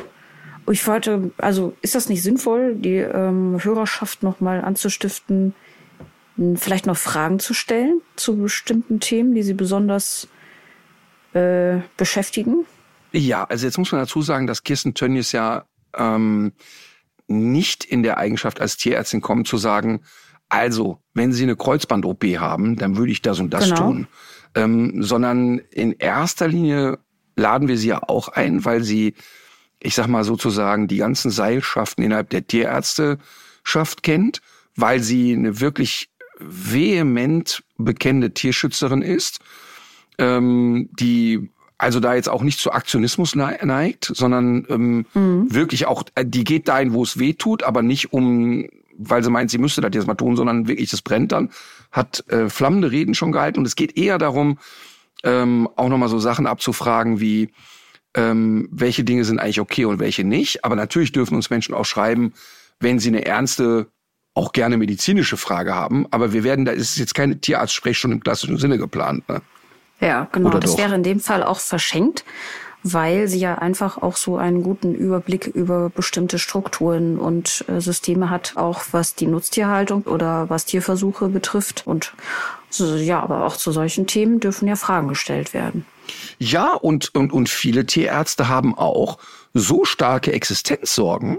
Ich 0.71 0.87
wollte, 0.87 1.31
also 1.39 1.75
ist 1.81 1.95
das 1.95 2.09
nicht 2.09 2.23
sinnvoll, 2.23 2.75
die 2.75 2.97
ähm, 2.97 3.59
Hörerschaft 3.63 4.23
nochmal 4.23 4.63
anzustiften, 4.63 5.55
vielleicht 6.57 6.87
noch 6.87 6.97
Fragen 6.97 7.39
zu 7.39 7.55
stellen 7.55 8.01
zu 8.17 8.37
bestimmten 8.37 9.01
Themen, 9.01 9.35
die 9.35 9.43
sie 9.43 9.55
besonders 9.55 10.29
äh, 11.33 11.79
beschäftigen? 11.97 12.67
Ja, 13.13 13.45
also 13.45 13.67
jetzt 13.67 13.79
muss 13.79 13.93
man 13.93 14.03
dazu 14.03 14.23
sagen, 14.23 14.47
dass 14.47 14.63
Kirsten 14.63 14.95
Tönnies 14.95 15.33
ja 15.33 15.65
ähm, 15.97 16.53
nicht 17.27 17.85
in 17.85 18.03
der 18.03 18.19
Eigenschaft 18.19 18.61
als 18.61 18.77
Tierärztin 18.77 19.21
kommt, 19.21 19.49
zu 19.49 19.57
sagen, 19.57 20.03
also, 20.49 21.01
wenn 21.13 21.33
Sie 21.33 21.43
eine 21.43 21.57
Kreuzband-OP 21.57 22.25
haben, 22.39 22.77
dann 22.77 22.97
würde 22.97 23.11
ich 23.11 23.21
das 23.21 23.41
und 23.41 23.53
das 23.53 23.65
Genau. 23.65 23.77
tun. 23.77 24.09
Ähm, 24.55 25.03
sondern 25.03 25.59
in 25.71 25.93
erster 25.93 26.47
Linie 26.47 26.99
laden 27.35 27.69
wir 27.69 27.77
sie 27.77 27.89
ja 27.89 28.03
auch 28.03 28.29
ein, 28.29 28.65
weil 28.65 28.83
sie, 28.83 29.15
ich 29.81 29.95
sag 29.95 30.07
mal 30.07 30.25
sozusagen, 30.25 30.89
die 30.89 30.99
ganzen 30.99 31.31
Seilschaften 31.31 32.05
innerhalb 32.05 32.31
der 32.31 32.47
Tierärzteschaft 32.47 34.03
kennt, 34.03 34.41
weil 34.77 35.01
sie 35.01 35.35
eine 35.35 35.61
wirklich 35.61 36.11
vehement 36.39 37.63
bekennende 37.79 38.33
Tierschützerin 38.33 39.03
ist, 39.03 39.41
ähm, 40.19 40.89
die 40.99 41.51
also 41.79 42.01
da 42.01 42.15
jetzt 42.15 42.29
auch 42.29 42.43
nicht 42.43 42.59
zu 42.59 42.73
Aktionismus 42.73 43.35
nei- 43.35 43.59
neigt, 43.63 44.11
sondern 44.15 44.67
ähm, 44.71 45.07
wirklich 45.51 45.87
auch, 45.87 46.05
äh, 46.15 46.25
die 46.25 46.45
geht 46.45 46.69
dahin, 46.69 46.95
wo 46.95 47.03
es 47.03 47.19
weh 47.19 47.35
tut, 47.35 47.63
aber 47.65 47.83
nicht 47.83 48.13
um, 48.15 48.67
weil 48.97 49.23
sie 49.23 49.31
meint, 49.31 49.51
sie 49.51 49.59
müsste 49.59 49.83
das 49.83 49.91
jetzt 49.95 50.07
mal 50.07 50.15
tun, 50.15 50.37
sondern 50.37 50.69
wirklich, 50.69 50.91
das 50.91 51.03
brennt 51.03 51.33
dann, 51.33 51.51
hat 51.93 52.25
äh, 52.29 52.49
flammende 52.49 52.91
Reden 52.91 53.15
schon 53.15 53.31
gehalten 53.31 53.59
und 53.59 53.67
es 53.67 53.77
geht 53.77 53.99
eher 53.99 54.17
darum, 54.17 54.59
ähm, 55.23 55.69
auch 55.77 55.89
nochmal 55.89 56.09
so 56.09 56.19
Sachen 56.19 56.47
abzufragen 56.47 57.21
wie, 57.21 57.51
ähm, 58.15 58.69
welche 58.73 59.05
Dinge 59.05 59.25
sind 59.25 59.39
eigentlich 59.39 59.61
okay 59.61 59.85
und 59.85 59.99
welche 59.99 60.25
nicht. 60.25 60.65
Aber 60.65 60.77
natürlich 60.77 61.13
dürfen 61.13 61.35
uns 61.35 61.51
Menschen 61.51 61.75
auch 61.75 61.85
schreiben, 61.85 62.33
wenn 62.81 62.99
sie 62.99 63.09
eine 63.09 63.27
ernste, 63.27 63.89
auch 64.37 64.53
gerne 64.53 64.77
medizinische 64.77 65.37
Frage 65.37 65.75
haben. 65.75 66.07
Aber 66.11 66.33
wir 66.33 66.45
werden, 66.45 66.65
da 66.65 66.73
ist 66.73 66.99
jetzt 66.99 67.15
keine 67.15 67.41
Tierarztsprechstunde 67.41 68.17
im 68.17 68.23
klassischen 68.23 68.59
Sinne 68.59 68.79
geplant. 68.79 69.29
Ne? 69.29 69.41
Ja, 70.01 70.29
genau. 70.31 70.51
Oder 70.51 70.61
das 70.61 70.73
doch? 70.73 70.79
wäre 70.79 70.95
in 70.95 71.03
dem 71.03 71.21
Fall 71.21 71.43
auch 71.43 71.59
verschenkt, 71.59 72.25
weil 72.83 73.29
sie 73.29 73.39
ja 73.39 73.57
einfach 73.57 73.97
auch 74.03 74.17
so 74.17 74.37
einen 74.37 74.63
guten 74.63 74.95
Überblick 74.95 75.47
über 75.47 75.89
bestimmte 75.89 76.39
Strukturen 76.39 77.19
und 77.19 77.65
äh, 77.69 77.81
Systeme 77.81 78.29
hat, 78.29 78.53
auch 78.57 78.85
was 78.93 79.15
die 79.15 79.27
Nutztierhaltung 79.27 80.03
oder 80.03 80.51
was 80.51 80.67
Tierversuche 80.67 81.29
betrifft. 81.29 81.87
Und 81.87 82.13
so, 82.69 82.95
ja, 82.95 83.21
aber 83.21 83.45
auch 83.45 83.57
zu 83.57 83.73
solchen 83.73 84.07
Themen 84.07 84.39
dürfen 84.39 84.69
ja 84.69 84.77
Fragen 84.77 85.09
gestellt 85.09 85.55
werden. 85.55 85.87
Ja, 86.39 86.75
und, 86.75 87.15
und, 87.15 87.33
und 87.33 87.49
viele 87.49 87.87
Tierärzte 87.87 88.49
haben 88.49 88.77
auch 88.77 89.19
so 89.55 89.87
starke 89.87 90.33
Existenzsorgen, 90.33 91.39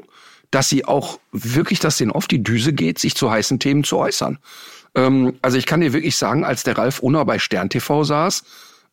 dass 0.51 0.69
sie 0.69 0.85
auch 0.85 1.19
wirklich, 1.31 1.79
dass 1.79 1.97
denen 1.97 2.11
oft 2.11 2.31
die 2.31 2.43
Düse 2.43 2.73
geht, 2.73 2.99
sich 2.99 3.15
zu 3.15 3.29
heißen 3.29 3.59
Themen 3.59 3.83
zu 3.83 3.97
äußern. 3.97 4.39
Ähm, 4.95 5.33
also 5.41 5.57
ich 5.57 5.65
kann 5.65 5.81
dir 5.81 5.93
wirklich 5.93 6.17
sagen, 6.17 6.43
als 6.43 6.63
der 6.63 6.77
Ralf 6.77 6.99
Unner 6.99 7.25
bei 7.25 7.39
Stern 7.39 7.69
TV 7.69 8.03
saß 8.03 8.43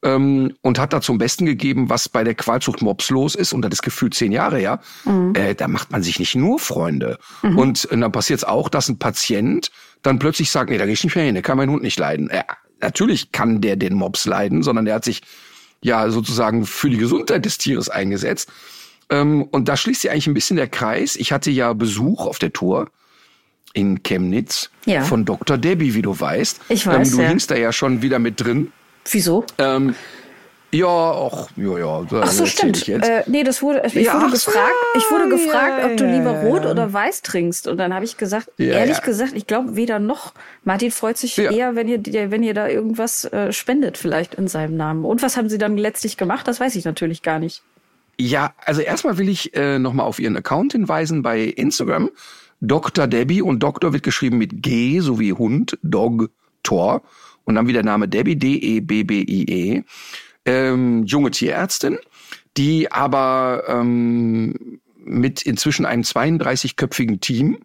ähm, 0.03 0.55
und 0.63 0.79
hat 0.79 0.93
da 0.93 1.01
zum 1.01 1.19
Besten 1.19 1.47
gegeben, 1.47 1.89
was 1.89 2.09
bei 2.09 2.25
der 2.25 2.35
Qualzucht 2.35 2.83
Mops 2.83 3.11
los 3.11 3.35
ist, 3.35 3.53
und 3.53 3.63
das 3.63 3.73
ist 3.73 3.83
gefühlt 3.83 4.15
zehn 4.15 4.33
Jahre 4.33 4.59
her, 4.59 4.81
äh, 5.35 5.55
da 5.55 5.69
macht 5.69 5.91
man 5.93 6.03
sich 6.03 6.19
nicht 6.19 6.35
nur 6.35 6.59
Freunde. 6.59 7.19
Und 7.57 7.91
äh, 7.91 7.97
dann 7.97 8.13
passiert 8.13 8.41
es 8.41 8.45
auch, 8.45 8.69
dass 8.69 8.89
ein 8.89 8.99
Patient 8.99 9.71
dann 10.03 10.19
plötzlich 10.19 10.51
sagt, 10.51 10.71
nee, 10.71 10.79
da 10.79 10.85
gehe 10.85 10.95
ich 10.95 11.05
nicht 11.05 11.17
mehr 11.17 11.25
hin, 11.25 11.35
der 11.35 11.43
kann 11.43 11.57
mein 11.57 11.71
Hund 11.71 11.83
nicht 11.83 11.99
leiden. 11.99 12.31
Ja, 12.33 12.45
natürlich 12.81 13.33
kann 13.33 13.61
der 13.61 13.77
den 13.77 13.95
Mops 13.95 14.27
leiden, 14.27 14.63
sondern 14.63 14.85
der 14.85 14.95
hat 14.95 15.05
sich 15.05 15.23
ja 15.83 16.11
sozusagen 16.11 16.67
für 16.67 16.91
die 16.91 16.97
Gesundheit 16.97 17.45
des 17.45 17.59
Tieres 17.59 17.89
eingesetzt. 17.89 18.51
Ähm, 19.11 19.43
und 19.51 19.69
da 19.69 19.77
schließt 19.77 20.03
sich 20.03 20.11
eigentlich 20.11 20.27
ein 20.27 20.35
bisschen 20.35 20.57
der 20.57 20.69
Kreis. 20.69 21.17
Ich 21.17 21.33
hatte 21.33 21.51
ja 21.51 21.73
Besuch 21.73 22.27
auf 22.27 22.39
der 22.39 22.53
Tour 22.53 22.89
in 23.73 24.03
Chemnitz 24.03 24.71
Ja. 24.87 25.03
von 25.03 25.25
Dr. 25.25 25.59
Debbie, 25.59 25.95
wie 25.95 26.03
du 26.03 26.19
weißt. 26.19 26.61
Ich 26.69 26.87
weiß, 26.87 27.11
ähm, 27.11 27.17
Du 27.17 27.23
ja. 27.23 27.29
hingst 27.29 27.51
da 27.51 27.57
ja 27.57 27.73
schon 27.73 28.03
wieder 28.03 28.19
mit 28.19 28.41
drin. 28.41 28.73
Wieso? 29.11 29.45
Ähm, 29.59 29.95
ja, 30.71 30.87
ach, 30.89 31.49
ja, 31.57 31.79
ja. 31.79 32.07
Ach 32.21 32.31
so, 32.33 32.47
stimmt. 32.47 32.89
Äh, 32.89 33.23
nee, 33.29 33.45
das 33.45 33.63
wurde, 33.63 33.83
ich 33.87 33.95
Ja, 33.95 34.15
wurde 34.15 34.27
ach 34.27 34.35
so, 34.37 34.51
gefragt, 34.51 34.73
ich 34.97 35.05
wurde 35.11 35.25
ja, 35.25 35.31
gefragt, 35.31 35.85
ob 35.85 35.97
du 35.97 36.05
ja, 36.05 36.17
lieber 36.19 36.33
ja, 36.33 36.41
rot 36.43 36.65
ja. 36.65 36.71
oder 36.73 36.93
weiß 36.93 37.23
trinkst. 37.23 37.69
Und 37.69 37.77
dann 37.79 37.95
habe 37.95 38.05
ich 38.05 38.17
gesagt, 38.17 38.51
Ja, 38.59 38.73
ehrlich 38.75 38.97
ja. 38.99 39.05
gesagt, 39.05 39.35
ich 39.35 39.47
glaube 39.47 39.77
weder 39.77 39.99
noch. 40.01 40.33
Martin 40.65 40.91
freut 40.91 41.17
sich 41.19 41.37
Ja. 41.37 41.51
eher, 41.53 41.77
wenn 41.77 41.87
ihr, 41.87 42.01
wenn 42.31 42.43
ihr 42.43 42.55
da 42.55 42.67
irgendwas 42.69 43.25
äh, 43.27 43.53
spendet, 43.53 43.99
vielleicht 43.99 44.35
in 44.35 44.49
seinem 44.49 44.77
Namen. 44.77 45.05
Und 45.05 45.23
was 45.23 45.37
haben 45.37 45.49
sie 45.49 45.59
dann 45.59 45.77
letztlich 45.77 46.17
gemacht? 46.17 46.49
Das 46.49 46.59
weiß 46.59 46.75
ich 46.75 46.85
natürlich 46.85 47.23
gar 47.23 47.39
nicht. 47.39 47.63
Ja, 48.19 48.55
also 48.65 48.81
erstmal 48.81 49.19
will 49.19 49.29
ich 49.29 49.55
äh, 49.55 49.79
nochmal 49.79 50.07
auf 50.07 50.19
ihren 50.19 50.37
Account 50.37 50.73
hinweisen 50.73 51.23
bei 51.23 51.43
Instagram. 51.43 52.11
Dr. 52.61 53.07
Debbie 53.07 53.43
und 53.43 53.61
Doktor 53.61 53.93
wird 53.93 54.03
geschrieben 54.03 54.39
mit 54.39 54.63
G 54.63 55.01
sowie 55.01 55.33
Hund, 55.33 55.79
Dog, 55.83 56.31
Tor 56.63 57.03
und 57.45 57.57
dann 57.57 57.67
wieder 57.67 57.83
Name 57.83 58.09
Debbie, 58.09 58.33
E 58.33 58.37
D-E-B-B-I-E. 58.37 59.83
Ähm, 60.47 61.05
junge 61.05 61.31
Tierärztin, 61.31 61.99
die 62.57 62.91
aber 62.93 63.65
ähm, 63.67 64.81
mit 64.97 65.43
inzwischen 65.43 65.87
einem 65.87 66.03
32-köpfigen 66.03 67.21
Team 67.21 67.59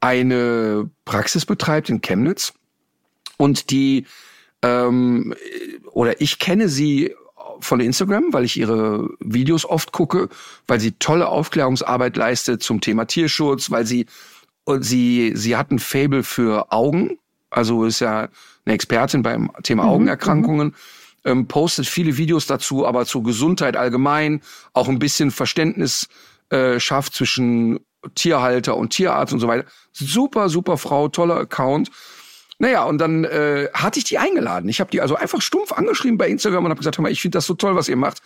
eine 0.00 0.90
Praxis 1.04 1.46
betreibt 1.46 1.90
in 1.90 2.00
Chemnitz 2.00 2.54
und 3.36 3.70
die 3.70 4.06
ähm, 4.62 5.34
oder 5.92 6.20
ich 6.20 6.38
kenne 6.38 6.68
sie 6.68 7.14
von 7.64 7.80
Instagram, 7.80 8.32
weil 8.32 8.44
ich 8.44 8.58
ihre 8.58 9.08
Videos 9.20 9.64
oft 9.64 9.92
gucke, 9.92 10.28
weil 10.66 10.80
sie 10.80 10.92
tolle 10.92 11.28
Aufklärungsarbeit 11.28 12.16
leistet 12.16 12.62
zum 12.62 12.80
Thema 12.80 13.06
Tierschutz, 13.06 13.70
weil 13.70 13.86
sie 13.86 14.06
und 14.64 14.82
sie 14.82 15.32
sie 15.34 15.56
hat 15.56 15.70
ein 15.70 15.78
Fable 15.78 16.22
für 16.22 16.72
Augen, 16.72 17.18
also 17.50 17.84
ist 17.84 18.00
ja 18.00 18.28
eine 18.64 18.74
Expertin 18.74 19.22
beim 19.22 19.50
Thema 19.62 19.84
Augenerkrankungen. 19.84 20.74
Ähm, 21.22 21.48
postet 21.48 21.86
viele 21.86 22.16
Videos 22.16 22.46
dazu, 22.46 22.86
aber 22.86 23.04
zur 23.04 23.22
Gesundheit 23.22 23.76
allgemein, 23.76 24.40
auch 24.72 24.88
ein 24.88 24.98
bisschen 24.98 25.30
Verständnis 25.30 26.08
äh, 26.48 26.80
schafft 26.80 27.14
zwischen 27.14 27.80
Tierhalter 28.14 28.76
und 28.76 28.90
Tierarzt 28.90 29.34
und 29.34 29.40
so 29.40 29.48
weiter. 29.48 29.68
Super, 29.92 30.48
super 30.48 30.78
Frau, 30.78 31.08
toller 31.08 31.36
Account. 31.36 31.90
Naja, 32.60 32.84
und 32.84 32.98
dann 32.98 33.24
äh, 33.24 33.68
hatte 33.72 33.98
ich 33.98 34.04
die 34.04 34.18
eingeladen. 34.18 34.68
Ich 34.68 34.80
habe 34.80 34.90
die 34.90 35.00
also 35.00 35.16
einfach 35.16 35.40
stumpf 35.40 35.72
angeschrieben 35.72 36.18
bei 36.18 36.28
Instagram 36.28 36.66
und 36.66 36.70
habe 36.70 36.78
gesagt, 36.78 36.98
hör 36.98 37.02
mal, 37.02 37.10
ich 37.10 37.22
finde 37.22 37.38
das 37.38 37.46
so 37.46 37.54
toll, 37.54 37.74
was 37.74 37.88
ihr 37.88 37.96
macht. 37.96 38.20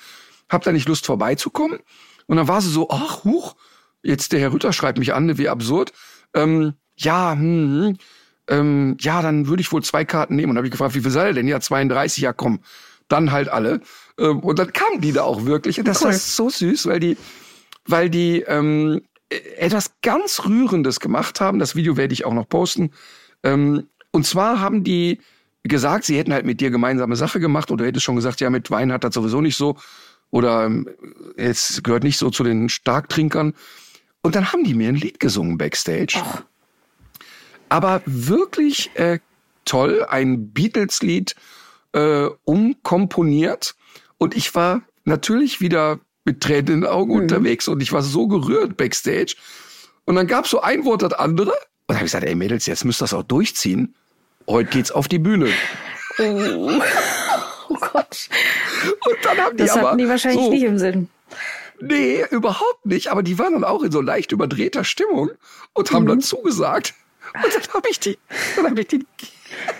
Habt 0.49 0.67
da 0.67 0.73
nicht 0.73 0.89
Lust 0.89 1.07
vorbeizukommen? 1.07 1.79
Und 2.27 2.37
dann 2.37 2.49
war 2.49 2.61
sie 2.61 2.69
so, 2.69 2.91
ach, 2.91 3.23
huch, 3.23 3.55
jetzt 4.03 4.33
der 4.33 4.41
Herr 4.41 4.53
Rütter 4.53 4.73
schreibt 4.73 4.99
mich 4.99 5.15
an, 5.15 5.39
wie 5.39 5.49
absurd. 5.49 5.93
Ähm, 6.35 6.75
ja, 6.97 7.31
hm, 7.33 7.39
hm, 7.39 7.99
ähm, 8.49 8.97
ja, 8.99 9.23
dann 9.23 9.47
würde 9.47 9.61
ich 9.61 9.71
wohl 9.71 9.85
zwei 9.85 10.05
Karten 10.05 10.35
nehmen. 10.35 10.51
Und 10.51 10.57
habe 10.57 10.67
ich 10.67 10.73
gefragt, 10.73 10.97
wie 10.97 11.01
viel 11.01 11.13
sei 11.13 11.29
er 11.29 11.33
denn? 11.33 11.47
Ja, 11.47 11.61
32, 11.61 12.21
ja 12.21 12.33
komm, 12.33 12.59
dann 13.07 13.31
halt 13.31 13.49
alle. 13.49 13.83
Ähm, 14.19 14.41
und 14.41 14.59
dann 14.59 14.73
kamen 14.73 15.01
die 15.01 15.13
da 15.13 15.23
auch 15.23 15.45
wirklich. 15.45 15.79
Und 15.79 15.87
das 15.87 16.01
cool. 16.03 16.09
war 16.09 16.15
so 16.15 16.51
süß, 16.51 16.87
weil 16.87 16.99
die, 16.99 17.17
weil 17.87 18.11
die 18.11 18.41
ähm, 18.41 19.03
etwas 19.29 19.93
ganz 20.03 20.45
Rührendes 20.45 20.99
gemacht 20.99 21.41
haben. 21.41 21.61
Das 21.61 21.77
Video 21.77 21.97
werde 21.97 22.15
ich 22.15 22.25
auch 22.25 22.35
noch 22.35 22.49
posten. 22.49 22.91
Ähm, 23.45 23.87
und 24.15 24.25
zwar 24.25 24.61
haben 24.61 24.85
die 24.85 25.19
gesagt, 25.65 26.05
sie 26.05 26.17
hätten 26.17 26.33
halt 26.33 26.47
mit 26.47 26.61
dir 26.61 26.71
gemeinsame 26.71 27.17
Sache 27.17 27.41
gemacht 27.41 27.73
oder 27.73 27.85
hättest 27.85 28.05
schon 28.05 28.15
gesagt, 28.15 28.41
ja, 28.41 28.49
mit 28.49 28.71
Wein 28.71 28.93
hat 28.93 29.03
das 29.03 29.15
sowieso 29.15 29.41
nicht 29.41 29.57
so 29.57 29.77
oder 30.31 30.67
ähm, 30.67 30.89
es 31.37 31.83
gehört 31.83 32.05
nicht 32.05 32.19
so 32.19 32.31
zu 32.31 32.45
den 32.45 32.69
Starktrinkern. 32.69 33.55
Und 34.23 34.37
dann 34.37 34.53
haben 34.53 34.63
die 34.63 34.75
mir 34.75 34.89
ein 34.89 34.95
Lied 34.95 35.19
gesungen 35.19 35.59
backstage. 35.59 36.15
Ach. 36.17 36.43
Aber 37.69 38.03
wirklich 38.07 38.91
äh, 38.95 39.19
toll, 39.65 40.07
ein 40.09 40.53
Beatles-Lied 40.53 41.35
äh, 41.93 42.29
umkomponiert. 42.45 43.75
Und 44.19 44.37
ich 44.37 44.55
war 44.55 44.83
natürlich 45.05 45.61
wieder 45.61 45.99
mit 46.25 46.41
Tränen 46.41 46.67
in 46.69 46.81
den 46.83 46.87
Augen 46.87 47.15
mhm. 47.15 47.23
unterwegs 47.23 47.67
und 47.67 47.83
ich 47.83 47.93
war 47.93 48.03
so 48.03 48.29
gerührt 48.29 48.77
backstage. 48.77 49.35
Und 50.05 50.15
dann 50.15 50.29
gab 50.29 50.45
es 50.45 50.53
so 50.53 50.61
ein 50.61 50.85
Wort 50.85 51.03
das 51.03 51.15
andere. 51.15 51.51
Und 51.51 51.57
dann 51.89 51.97
habe 51.97 52.07
ich 52.07 52.13
gesagt, 52.13 52.25
ey 52.25 52.35
Mädels, 52.35 52.67
jetzt 52.67 52.85
müsst 52.85 53.03
ihr 53.03 53.05
das 53.05 53.15
auch 53.15 53.23
durchziehen. 53.23 53.95
Heute 54.47 54.71
geht's 54.71 54.91
auf 54.91 55.09
die 55.09 55.19
Bühne. 55.19 55.51
Oh, 56.19 56.23
oh 57.69 57.75
Gott. 57.75 58.29
Und 59.07 59.17
dann 59.25 59.39
haben 59.39 59.57
die 59.57 59.65
das 59.65 59.77
aber 59.77 59.89
hatten 59.89 59.99
die 59.99 60.09
wahrscheinlich 60.09 60.45
so, 60.45 60.51
nicht 60.51 60.65
im 60.65 60.79
Sinn. 60.79 61.09
Nee, 61.81 62.25
überhaupt 62.31 62.87
nicht. 62.87 63.09
Aber 63.09 63.23
die 63.23 63.39
waren 63.39 63.55
dann 63.55 63.65
auch 63.65 63.83
in 63.83 63.93
so 63.93 64.01
leicht 64.01 64.33
überdrehter 64.33 64.85
Stimmung 64.85 65.31
und 65.73 65.93
haben 65.93 66.05
mhm. 66.05 66.09
dann 66.09 66.21
zugesagt. 66.21 66.95
Und 67.35 67.55
dann 67.55 67.75
habe 67.75 67.89
ich 67.91 68.01
die, 68.01 68.19
dann 68.57 68.67
habe 68.67 68.81
ich 68.81 68.87
die 68.89 69.07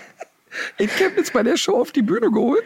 in 0.77 0.89
Chemnitz 0.89 1.31
bei 1.31 1.43
der 1.43 1.57
Show 1.57 1.79
auf 1.79 1.91
die 1.91 2.01
Bühne 2.01 2.31
geholt. 2.31 2.65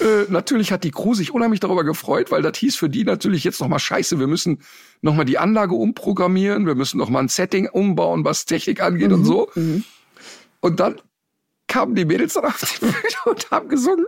Äh, 0.00 0.30
natürlich 0.30 0.72
hat 0.72 0.84
die 0.84 0.90
Crew 0.90 1.14
sich 1.14 1.32
unheimlich 1.32 1.60
darüber 1.60 1.84
gefreut, 1.84 2.30
weil 2.30 2.42
das 2.42 2.58
hieß 2.58 2.76
für 2.76 2.90
die 2.90 3.04
natürlich 3.04 3.44
jetzt 3.44 3.60
nochmal 3.60 3.78
scheiße. 3.78 4.18
Wir 4.18 4.26
müssen 4.26 4.60
nochmal 5.00 5.24
die 5.24 5.38
Anlage 5.38 5.74
umprogrammieren. 5.74 6.66
Wir 6.66 6.74
müssen 6.74 6.98
nochmal 6.98 7.22
ein 7.22 7.28
Setting 7.28 7.68
umbauen, 7.68 8.24
was 8.24 8.44
Technik 8.44 8.82
angeht 8.82 9.08
mhm. 9.08 9.14
und 9.14 9.24
so. 9.24 9.50
Mhm. 9.54 9.84
Und 10.60 10.80
dann 10.80 11.00
kamen 11.76 11.94
die 11.94 12.06
Mädels 12.06 12.32
dann 12.32 12.46
auf 12.46 12.58
die 12.60 12.80
Bühne 12.80 12.94
und 13.26 13.50
haben 13.50 13.68
gesungen. 13.68 14.06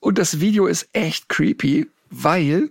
Und 0.00 0.16
das 0.16 0.40
Video 0.40 0.66
ist 0.66 0.88
echt 0.94 1.28
creepy, 1.28 1.90
weil 2.08 2.70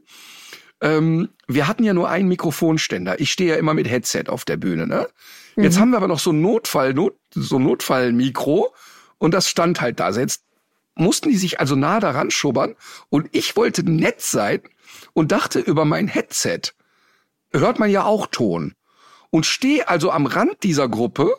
ähm, 0.81 1.29
wir 1.47 1.67
hatten 1.67 1.83
ja 1.83 1.93
nur 1.93 2.09
einen 2.09 2.27
Mikrofonständer. 2.27 3.19
Ich 3.19 3.31
stehe 3.31 3.51
ja 3.51 3.55
immer 3.57 3.75
mit 3.75 3.87
Headset 3.87 4.23
auf 4.29 4.43
der 4.43 4.57
Bühne. 4.57 4.87
Ne? 4.87 5.07
Mhm. 5.55 5.63
Jetzt 5.63 5.79
haben 5.79 5.91
wir 5.91 5.97
aber 5.97 6.07
noch 6.07 6.17
so 6.17 6.31
ein 6.31 6.41
Notfall, 6.41 6.95
Not, 6.95 7.15
so 7.35 7.57
ein 7.57 7.63
Notfallmikro 7.63 8.73
und 9.19 9.33
das 9.35 9.47
stand 9.47 9.79
halt 9.79 9.99
da. 9.99 10.09
Jetzt 10.09 10.43
mussten 10.95 11.29
die 11.29 11.37
sich 11.37 11.59
also 11.59 11.75
nah 11.75 11.99
daran 11.99 12.31
schubbern 12.31 12.75
und 13.09 13.29
ich 13.33 13.55
wollte 13.55 13.83
nett 13.83 14.21
sein 14.21 14.61
und 15.13 15.31
dachte 15.31 15.59
über 15.59 15.85
mein 15.85 16.07
Headset 16.07 16.61
hört 17.51 17.77
man 17.77 17.91
ja 17.91 18.05
auch 18.05 18.25
Ton 18.25 18.73
und 19.29 19.45
stehe 19.45 19.87
also 19.87 20.09
am 20.09 20.25
Rand 20.25 20.63
dieser 20.63 20.89
Gruppe 20.89 21.31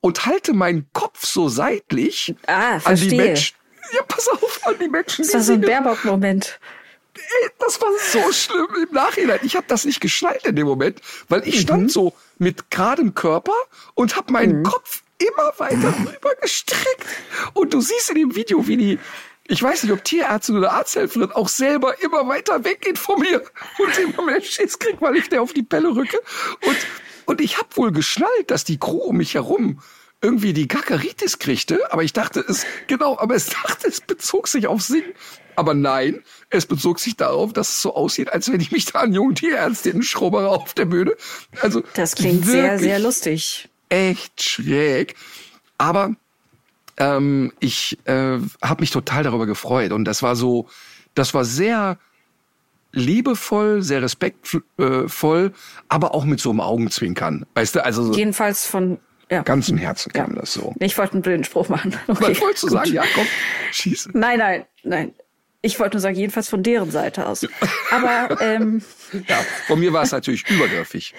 und 0.00 0.26
halte 0.26 0.52
meinen 0.52 0.88
Kopf 0.92 1.26
so 1.26 1.48
seitlich 1.48 2.34
ah, 2.46 2.78
an 2.84 2.96
die 2.96 3.14
Menschen. 3.14 3.56
Ja, 3.92 4.02
pass 4.02 4.28
auf, 4.28 4.60
an 4.64 4.74
die 4.80 4.88
Menschen. 4.88 5.24
Das 5.24 5.34
war 5.34 5.42
so 5.42 5.52
ein 5.54 5.60
Baerbock-Moment. 5.60 6.58
Das 7.58 7.80
war 7.80 7.88
so 8.12 8.32
schlimm 8.32 8.68
im 8.82 8.94
Nachhinein. 8.94 9.40
Ich 9.42 9.56
habe 9.56 9.66
das 9.68 9.84
nicht 9.84 10.00
geschnallt 10.00 10.44
in 10.44 10.56
dem 10.56 10.66
Moment, 10.66 11.00
weil 11.28 11.46
ich 11.48 11.56
mhm. 11.56 11.60
stand 11.60 11.92
so 11.92 12.12
mit 12.38 12.70
geradem 12.70 13.14
Körper 13.14 13.54
und 13.94 14.16
habe 14.16 14.32
meinen 14.32 14.58
mhm. 14.58 14.64
Kopf 14.64 15.02
immer 15.18 15.52
weiter 15.58 15.94
rüber 15.98 16.34
gestreckt. 16.40 17.06
Und 17.54 17.72
du 17.72 17.80
siehst 17.80 18.10
in 18.10 18.16
dem 18.16 18.34
Video, 18.34 18.66
wie 18.66 18.76
die, 18.76 18.98
ich 19.48 19.62
weiß 19.62 19.84
nicht, 19.84 19.92
ob 19.92 20.04
Tierärztin 20.04 20.58
oder 20.58 20.72
Arzthelferin 20.72 21.32
auch 21.32 21.48
selber 21.48 22.00
immer 22.02 22.26
weiter 22.28 22.64
weggeht 22.64 22.98
von 22.98 23.20
mir 23.20 23.42
und 23.78 23.98
immer 23.98 24.22
mehr 24.26 24.42
Schiss 24.42 24.78
kriegt, 24.78 25.00
weil 25.00 25.16
ich 25.16 25.28
der 25.28 25.42
auf 25.42 25.52
die 25.52 25.62
Pelle 25.62 25.88
rücke. 25.88 26.20
Und, 26.66 26.76
und 27.26 27.40
ich 27.40 27.58
habe 27.58 27.68
wohl 27.74 27.92
geschnallt, 27.92 28.50
dass 28.50 28.64
die 28.64 28.78
Crew 28.78 28.98
um 28.98 29.16
mich 29.16 29.34
herum 29.34 29.80
irgendwie 30.22 30.52
die 30.52 30.66
Gackeritis 30.66 31.38
kriegte, 31.38 31.92
aber 31.92 32.02
ich 32.02 32.12
dachte 32.12 32.40
es, 32.48 32.64
genau, 32.86 33.18
aber 33.18 33.34
es 33.34 33.46
dachte, 33.46 33.86
es 33.86 34.00
bezog 34.00 34.48
sich 34.48 34.66
auf 34.66 34.82
Singen. 34.82 35.12
Aber 35.56 35.72
nein, 35.72 36.22
es 36.50 36.66
bezog 36.66 37.00
sich 37.00 37.16
darauf, 37.16 37.52
dass 37.52 37.70
es 37.70 37.82
so 37.82 37.94
aussieht, 37.94 38.32
als 38.32 38.50
wenn 38.50 38.60
ich 38.60 38.72
mich 38.72 38.86
da 38.86 39.00
an 39.00 39.12
jungen 39.12 39.34
Tierärztinnen 39.34 40.02
schrubbere 40.02 40.48
auf 40.48 40.74
der 40.74 40.84
Bühne. 40.84 41.14
Also 41.62 41.82
das 41.94 42.14
klingt 42.14 42.44
sehr, 42.44 42.78
sehr 42.78 42.98
lustig. 42.98 43.68
Echt 43.88 44.42
schräg. 44.42 45.14
Aber 45.78 46.14
ähm, 46.98 47.52
ich 47.60 47.98
äh, 48.04 48.38
habe 48.62 48.80
mich 48.80 48.90
total 48.90 49.22
darüber 49.22 49.46
gefreut 49.46 49.92
und 49.92 50.04
das 50.04 50.22
war 50.22 50.36
so, 50.36 50.68
das 51.14 51.34
war 51.34 51.44
sehr 51.44 51.98
liebevoll, 52.96 53.82
sehr 53.82 54.02
respektvoll, 54.02 55.52
aber 55.88 56.14
auch 56.14 56.24
mit 56.24 56.40
so 56.40 56.50
einem 56.50 56.60
Augenzwinkern. 56.60 57.46
Weißt 57.54 57.76
du, 57.76 57.84
also 57.84 58.04
so 58.04 58.14
jedenfalls 58.14 58.66
von 58.66 58.98
ja. 59.30 59.42
ganzem 59.42 59.76
Herzen 59.76 60.12
kam 60.12 60.34
ja. 60.34 60.40
das 60.40 60.54
so. 60.54 60.74
Ich 60.80 60.96
wollte 60.98 61.14
einen 61.14 61.22
blöden 61.22 61.44
Spruch 61.44 61.68
machen. 61.68 61.94
Okay, 62.08 62.30
Was 62.30 62.40
wolltest 62.40 62.62
du 62.64 62.68
sagen? 62.68 62.92
Ja, 62.92 63.04
komm, 63.14 63.26
schieße. 63.70 64.10
Nein, 64.14 64.38
nein, 64.38 64.64
nein. 64.82 65.14
Ich 65.62 65.78
wollte 65.80 65.96
nur 65.96 66.00
sagen, 66.00 66.16
jedenfalls 66.16 66.48
von 66.48 66.62
deren 66.62 66.90
Seite 66.90 67.26
aus. 67.26 67.46
Aber 67.90 68.40
ähm, 68.40 68.82
ja, 69.28 69.36
von 69.66 69.80
mir 69.80 69.92
war 69.92 70.04
es 70.04 70.12
natürlich 70.12 70.48
übergriffig. 70.48 71.12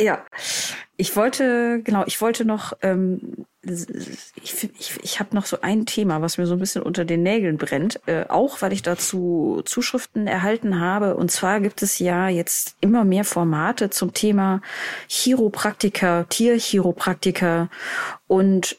Ja, 0.00 0.24
ich 0.96 1.16
wollte, 1.16 1.80
genau, 1.82 2.04
ich 2.06 2.20
wollte 2.20 2.44
noch, 2.44 2.72
ähm, 2.82 3.46
ich, 3.62 4.70
ich, 4.78 4.98
ich 5.02 5.20
habe 5.20 5.34
noch 5.34 5.44
so 5.44 5.60
ein 5.60 5.86
Thema, 5.86 6.22
was 6.22 6.38
mir 6.38 6.46
so 6.46 6.54
ein 6.54 6.60
bisschen 6.60 6.82
unter 6.82 7.04
den 7.04 7.24
Nägeln 7.24 7.56
brennt, 7.56 8.00
äh, 8.06 8.24
auch 8.28 8.62
weil 8.62 8.72
ich 8.72 8.82
dazu 8.82 9.60
Zuschriften 9.64 10.28
erhalten 10.28 10.80
habe. 10.80 11.16
Und 11.16 11.32
zwar 11.32 11.60
gibt 11.60 11.82
es 11.82 11.98
ja 11.98 12.28
jetzt 12.28 12.76
immer 12.80 13.04
mehr 13.04 13.24
Formate 13.24 13.90
zum 13.90 14.14
Thema 14.14 14.62
Chiropraktiker, 15.08 16.26
Tierchiropraktiker 16.28 17.68
und 18.28 18.76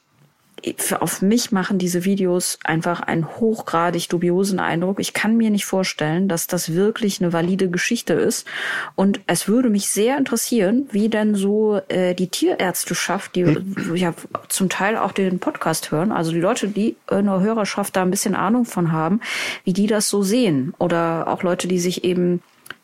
auf 0.99 1.21
mich 1.21 1.51
machen 1.51 1.77
diese 1.77 2.05
Videos 2.05 2.59
einfach 2.63 3.01
einen 3.01 3.27
hochgradig 3.27 4.09
dubiosen 4.09 4.59
Eindruck. 4.59 4.99
Ich 4.99 5.13
kann 5.13 5.37
mir 5.37 5.49
nicht 5.49 5.65
vorstellen, 5.65 6.27
dass 6.27 6.47
das 6.47 6.73
wirklich 6.73 7.21
eine 7.21 7.33
valide 7.33 7.69
Geschichte 7.69 8.13
ist. 8.13 8.47
Und 8.95 9.21
es 9.27 9.47
würde 9.47 9.69
mich 9.69 9.89
sehr 9.89 10.17
interessieren, 10.17 10.87
wie 10.91 11.09
denn 11.09 11.35
so 11.35 11.81
äh, 11.87 12.15
die 12.15 12.27
Tierärzteschaft, 12.27 13.35
die 13.35 13.45
hm. 13.45 13.95
ja 13.95 14.13
zum 14.47 14.69
Teil 14.69 14.97
auch 14.97 15.11
den 15.11 15.39
Podcast 15.39 15.91
hören, 15.91 16.11
also 16.11 16.31
die 16.31 16.39
Leute, 16.39 16.67
die 16.67 16.95
in 17.09 17.25
der 17.25 17.39
Hörerschaft 17.39 17.95
da 17.95 18.01
ein 18.01 18.11
bisschen 18.11 18.35
Ahnung 18.35 18.65
von 18.65 18.91
haben, 18.91 19.21
wie 19.63 19.73
die 19.73 19.87
das 19.87 20.09
so 20.09 20.23
sehen. 20.23 20.73
Oder 20.79 21.27
auch 21.27 21.43
Leute, 21.43 21.67
die 21.67 21.79
sich 21.79 22.03
eben 22.03 22.41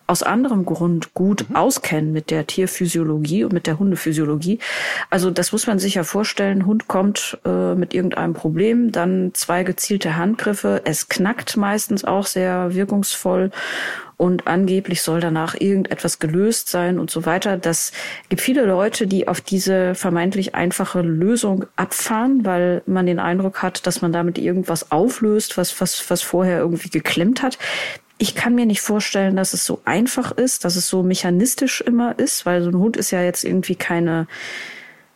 aus 0.08 0.24
anderem 0.24 0.66
Grund 0.66 1.14
gut 1.14 1.49
mhm. 1.49 1.56
auskennen 1.56 2.12
mit 2.12 2.32
der 2.32 2.47
Tierphysiologie 2.47 3.43
und 3.43 3.53
mit 3.53 3.68
der 3.68 3.80
Hundephysiologie. 3.80 4.60
Also 5.10 5.32
das 5.32 5.51
muss 5.51 5.68
man 5.68 5.80
sich 5.80 5.95
ja 5.95 6.03
vorstellen. 6.03 6.66
Hund 6.66 6.88
kommt 6.88 7.38
äh, 7.45 7.76
mit 7.76 7.93
irgendeinem 7.93 8.34
Problem, 8.34 8.91
dann 8.91 9.32
zwei 9.34 9.64
gezielte 9.64 10.16
Handgriffe. 10.16 10.82
Es 10.86 11.10
knackt 11.10 11.58
meistens 11.58 12.06
auch 12.06 12.26
sehr 12.26 12.74
wirkungsvoll 12.74 13.51
und 14.18 14.47
angeblich 14.47 15.01
soll 15.01 15.20
danach 15.20 15.56
irgendetwas 15.60 16.20
gelöst 16.20 16.70
sein 16.70 16.99
und 16.99 17.12
so 17.12 17.26
weiter. 17.26 17.58
Das 17.58 17.91
gibt 18.30 18.41
viele 18.41 18.66
Leute, 18.66 19.08
die 19.08 19.28
auf 19.28 19.41
diese 19.41 19.93
vermeintlich 19.95 20.56
einfache 20.56 21.01
Lösung 21.01 21.66
abfahren, 21.76 22.45
weil 22.45 22.82
man 22.86 23.06
den 23.06 23.20
Eindruck 23.20 23.62
hat, 23.62 23.86
dass 23.86 24.01
man 24.01 24.14
damit 24.14 24.38
irgendwas 24.38 24.91
auflöst, 24.91 25.58
was, 25.58 25.82
was, 25.82 26.10
was 26.10 26.22
vorher 26.22 26.60
irgendwie 26.60 26.89
geklemmt 26.89 27.43
hat 27.43 27.58
ich 28.18 28.36
kann 28.36 28.55
mir 28.55 28.66
nicht 28.66 28.82
vorstellen, 28.82 29.36
dass 29.36 29.53
es 29.53 29.66
so 29.66 29.82
einfach 29.86 30.32
ist, 30.32 30.63
dass 30.63 30.76
es 30.76 30.88
so 30.88 31.03
mechanistisch 31.03 31.82
immer 31.82 32.18
ist, 32.18 32.45
weil 32.45 32.61
so 32.61 32.70
ein 32.70 32.78
Hund 32.78 32.97
ist 32.97 33.11
ja 33.11 33.22
jetzt 33.22 33.43
irgendwie 33.43 33.76
keine 33.76 34.28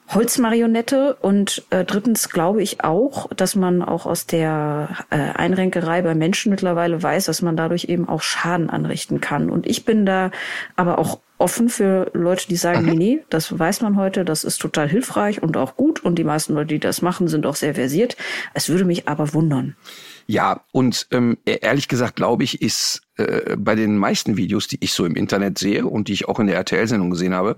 Holzmarionette. 0.09 1.15
Und 1.21 1.63
äh, 1.69 1.85
drittens 1.85 2.29
glaube 2.29 2.61
ich 2.61 2.83
auch, 2.83 3.29
dass 3.33 3.55
man 3.55 3.81
auch 3.81 4.05
aus 4.05 4.25
der 4.25 4.89
äh, 5.11 5.15
Einrenkerei 5.17 6.01
bei 6.01 6.15
Menschen 6.15 6.49
mittlerweile 6.49 7.01
weiß, 7.01 7.25
dass 7.25 7.41
man 7.41 7.55
dadurch 7.55 7.85
eben 7.85 8.09
auch 8.09 8.21
Schaden 8.21 8.69
anrichten 8.69 9.21
kann. 9.21 9.49
Und 9.49 9.65
ich 9.65 9.85
bin 9.85 10.05
da 10.05 10.31
aber 10.75 10.99
auch 10.99 11.19
offen 11.37 11.69
für 11.69 12.11
Leute, 12.13 12.47
die 12.49 12.57
sagen, 12.57 12.81
mhm. 12.81 12.89
nee, 12.89 12.95
nee, 12.95 13.23
das 13.29 13.57
weiß 13.57 13.81
man 13.81 13.95
heute, 13.95 14.25
das 14.25 14.43
ist 14.43 14.57
total 14.57 14.89
hilfreich 14.89 15.41
und 15.41 15.55
auch 15.55 15.77
gut. 15.77 16.03
Und 16.03 16.15
die 16.15 16.25
meisten 16.25 16.53
Leute, 16.53 16.67
die 16.67 16.79
das 16.79 17.01
machen, 17.01 17.27
sind 17.29 17.45
auch 17.45 17.55
sehr 17.55 17.75
versiert. 17.75 18.17
Es 18.53 18.67
würde 18.67 18.83
mich 18.83 19.07
aber 19.07 19.33
wundern. 19.33 19.75
Ja, 20.30 20.63
und 20.71 21.07
ähm, 21.09 21.39
e-, 21.47 21.57
ehrlich 21.59 21.88
gesagt 21.88 22.15
glaube 22.15 22.43
ich, 22.43 22.61
ist 22.61 23.01
äh, 23.17 23.55
bei 23.57 23.73
den 23.73 23.97
meisten 23.97 24.38
Videos, 24.38 24.67
die 24.67 24.77
ich 24.80 24.93
so 24.93 25.03
im 25.03 25.15
Internet 25.15 25.57
sehe 25.57 25.88
und 25.88 26.07
die 26.07 26.13
ich 26.13 26.27
auch 26.27 26.39
in 26.39 26.45
der 26.45 26.55
RTL-Sendung 26.57 27.09
gesehen 27.09 27.34
habe, 27.34 27.57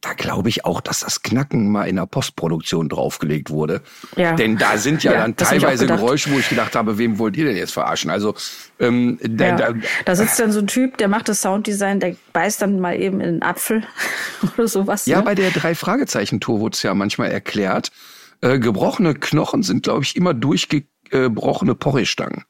da 0.00 0.14
glaube 0.14 0.48
ich 0.48 0.64
auch, 0.64 0.80
dass 0.80 1.00
das 1.00 1.22
Knacken 1.22 1.70
mal 1.70 1.84
in 1.84 1.94
der 1.94 2.06
Postproduktion 2.06 2.88
draufgelegt 2.88 3.50
wurde. 3.50 3.82
Ja. 4.16 4.34
Denn 4.34 4.56
da 4.56 4.76
sind 4.76 5.04
ja, 5.04 5.12
ja 5.12 5.20
dann 5.20 5.36
teilweise 5.36 5.86
Geräusche, 5.86 6.32
wo 6.32 6.40
ich 6.40 6.48
gedacht 6.48 6.74
habe, 6.74 6.98
wem 6.98 7.20
wollt 7.20 7.36
ihr 7.36 7.44
denn 7.44 7.56
jetzt 7.56 7.74
verarschen? 7.74 8.10
Also 8.10 8.34
ähm, 8.80 9.20
da, 9.22 9.46
ja. 9.46 9.56
da, 9.56 9.74
da 10.04 10.16
sitzt 10.16 10.40
dann 10.40 10.50
so 10.50 10.58
ein 10.58 10.66
Typ, 10.66 10.98
der 10.98 11.06
macht 11.06 11.28
das 11.28 11.42
Sounddesign, 11.42 12.00
der 12.00 12.16
beißt 12.32 12.60
dann 12.60 12.80
mal 12.80 13.00
eben 13.00 13.20
in 13.20 13.34
den 13.34 13.42
Apfel 13.44 13.84
oder 14.56 14.66
sowas. 14.66 15.06
Ja, 15.06 15.18
ne? 15.18 15.22
bei 15.22 15.36
der 15.36 15.52
drei 15.52 15.76
Fragezeichen 15.76 16.40
Tour 16.40 16.58
wurde 16.58 16.74
es 16.74 16.82
ja 16.82 16.92
manchmal 16.92 17.30
erklärt. 17.30 17.92
Äh, 18.40 18.58
gebrochene 18.58 19.14
Knochen 19.14 19.62
sind, 19.62 19.84
glaube 19.84 20.02
ich, 20.02 20.16
immer 20.16 20.34
durchge 20.34 20.86
gebrochene 21.10 21.74
Porridge-Stangen. 21.74 22.44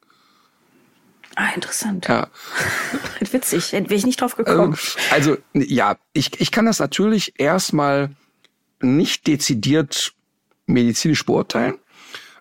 Ah, 1.37 1.51
interessant. 1.55 2.07
Ja. 2.09 2.29
Witzig, 3.21 3.73
wäre 3.73 3.95
ich 3.95 4.05
nicht 4.05 4.21
drauf 4.21 4.37
gekommen. 4.37 4.73
Ähm, 4.73 5.03
also, 5.11 5.37
ja, 5.55 5.97
ich, 6.13 6.41
ich 6.41 6.51
kann 6.51 6.67
das 6.67 6.81
natürlich 6.81 7.35
erstmal 7.39 8.11
nicht 8.81 9.27
dezidiert 9.27 10.13
medizinisch 10.67 11.25
beurteilen. 11.25 11.75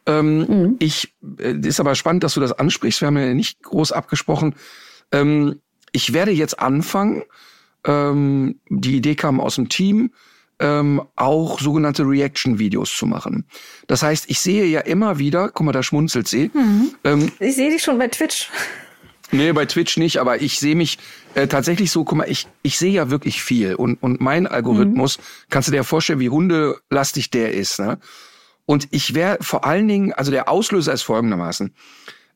Ähm, 0.05 0.39
mhm. 0.39 0.75
Ich 0.79 1.13
äh, 1.39 1.53
ist 1.53 1.79
aber 1.79 1.95
spannend, 1.95 2.23
dass 2.23 2.33
du 2.33 2.39
das 2.39 2.53
ansprichst. 2.53 3.01
Wir 3.01 3.07
haben 3.07 3.17
ja 3.17 3.33
nicht 3.33 3.61
groß 3.63 3.91
abgesprochen. 3.91 4.55
Ähm, 5.11 5.61
ich 5.91 6.13
werde 6.13 6.31
jetzt 6.31 6.59
anfangen. 6.59 7.23
Ähm, 7.85 8.59
die 8.69 8.97
Idee 8.97 9.15
kam 9.15 9.39
aus 9.39 9.55
dem 9.55 9.69
Team 9.69 10.11
ähm, 10.59 11.01
auch 11.15 11.59
sogenannte 11.59 12.03
Reaction-Videos 12.03 12.95
zu 12.95 13.05
machen. 13.05 13.45
Das 13.87 14.03
heißt, 14.03 14.29
ich 14.29 14.39
sehe 14.39 14.65
ja 14.65 14.81
immer 14.81 15.17
wieder, 15.19 15.49
guck 15.49 15.65
mal, 15.65 15.71
da 15.71 15.83
schmunzelt 15.83 16.27
sie. 16.27 16.51
Mhm. 16.53 16.95
Ähm, 17.03 17.31
ich 17.39 17.55
sehe 17.55 17.71
dich 17.71 17.81
schon 17.81 17.97
bei 17.97 18.07
Twitch. 18.07 18.49
Nee, 19.31 19.51
bei 19.51 19.65
Twitch 19.65 19.97
nicht, 19.97 20.17
aber 20.17 20.41
ich 20.41 20.59
sehe 20.59 20.75
mich 20.75 20.97
äh, 21.35 21.47
tatsächlich 21.47 21.91
so, 21.91 22.03
guck 22.03 22.17
mal, 22.17 22.29
ich, 22.29 22.47
ich 22.63 22.79
sehe 22.79 22.91
ja 22.91 23.11
wirklich 23.11 23.43
viel 23.43 23.75
und, 23.75 24.01
und 24.01 24.19
mein 24.21 24.47
Algorithmus, 24.47 25.17
mhm. 25.17 25.21
kannst 25.49 25.67
du 25.67 25.71
dir 25.71 25.83
vorstellen, 25.83 26.19
wie 26.19 26.29
hundelastig 26.29 27.29
der 27.29 27.53
ist. 27.53 27.79
Ne? 27.79 27.99
Und 28.65 28.87
ich 28.91 29.13
wäre 29.13 29.37
vor 29.41 29.65
allen 29.65 29.87
Dingen, 29.87 30.13
also 30.13 30.31
der 30.31 30.49
Auslöser 30.49 30.93
ist 30.93 31.03
folgendermaßen. 31.03 31.73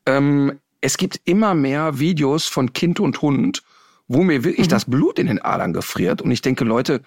Ähm, 0.06 0.58
es 0.80 0.96
gibt 0.96 1.20
immer 1.24 1.54
mehr 1.54 1.98
Videos 1.98 2.46
von 2.46 2.72
Kind 2.72 3.00
und 3.00 3.22
Hund, 3.22 3.62
wo 4.06 4.22
mir 4.22 4.44
wirklich 4.44 4.68
mhm. 4.68 4.70
das 4.70 4.84
Blut 4.84 5.18
in 5.18 5.26
den 5.26 5.42
Adern 5.42 5.72
gefriert. 5.72 6.22
Und 6.22 6.30
ich 6.30 6.42
denke, 6.42 6.64
Leute, 6.64 7.02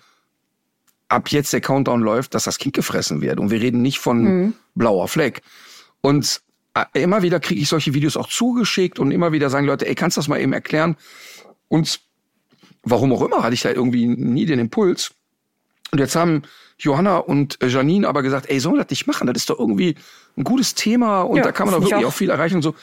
ab 1.09 1.29
jetzt 1.29 1.53
der 1.53 1.61
Countdown 1.61 2.01
läuft, 2.01 2.33
dass 2.33 2.43
das 2.43 2.57
Kind 2.57 2.75
gefressen 2.75 3.21
wird. 3.21 3.39
Und 3.39 3.51
wir 3.51 3.61
reden 3.61 3.81
nicht 3.81 3.99
von 3.99 4.23
mhm. 4.23 4.53
blauer 4.75 5.07
Fleck. 5.07 5.41
Und 6.01 6.41
äh, 6.73 6.85
immer 6.93 7.21
wieder 7.21 7.39
kriege 7.39 7.61
ich 7.61 7.69
solche 7.69 7.93
Videos 7.93 8.17
auch 8.17 8.27
zugeschickt 8.27 8.99
und 8.99 9.11
immer 9.11 9.31
wieder 9.31 9.49
sagen 9.49 9.65
Leute, 9.65 9.87
ey, 9.87 9.95
kannst 9.95 10.17
du 10.17 10.19
das 10.19 10.27
mal 10.27 10.39
eben 10.39 10.53
erklären? 10.53 10.95
Und 11.67 12.01
warum 12.83 13.13
auch 13.13 13.21
immer 13.21 13.43
hatte 13.43 13.53
ich 13.53 13.61
da 13.61 13.71
irgendwie 13.71 14.07
nie 14.07 14.45
den 14.45 14.59
Impuls. 14.59 15.13
Und 15.91 15.99
jetzt 15.99 16.15
haben 16.15 16.43
Johanna 16.77 17.17
und 17.17 17.57
Janine 17.61 18.07
aber 18.07 18.21
gesagt, 18.21 18.49
ey, 18.49 18.59
sollen 18.59 18.75
wir 18.75 18.83
das 18.83 18.89
nicht 18.89 19.07
machen? 19.07 19.27
Das 19.27 19.37
ist 19.37 19.49
doch 19.49 19.59
irgendwie 19.59 19.95
ein 20.37 20.43
gutes 20.43 20.75
Thema 20.75 21.21
und 21.21 21.37
ja, 21.37 21.43
da 21.43 21.51
kann 21.51 21.67
man 21.67 21.75
doch 21.75 21.81
wirklich 21.81 22.05
auch. 22.05 22.09
auch 22.09 22.15
viel 22.15 22.29
erreichen 22.29 22.57
und 22.57 22.61
so. 22.61 22.75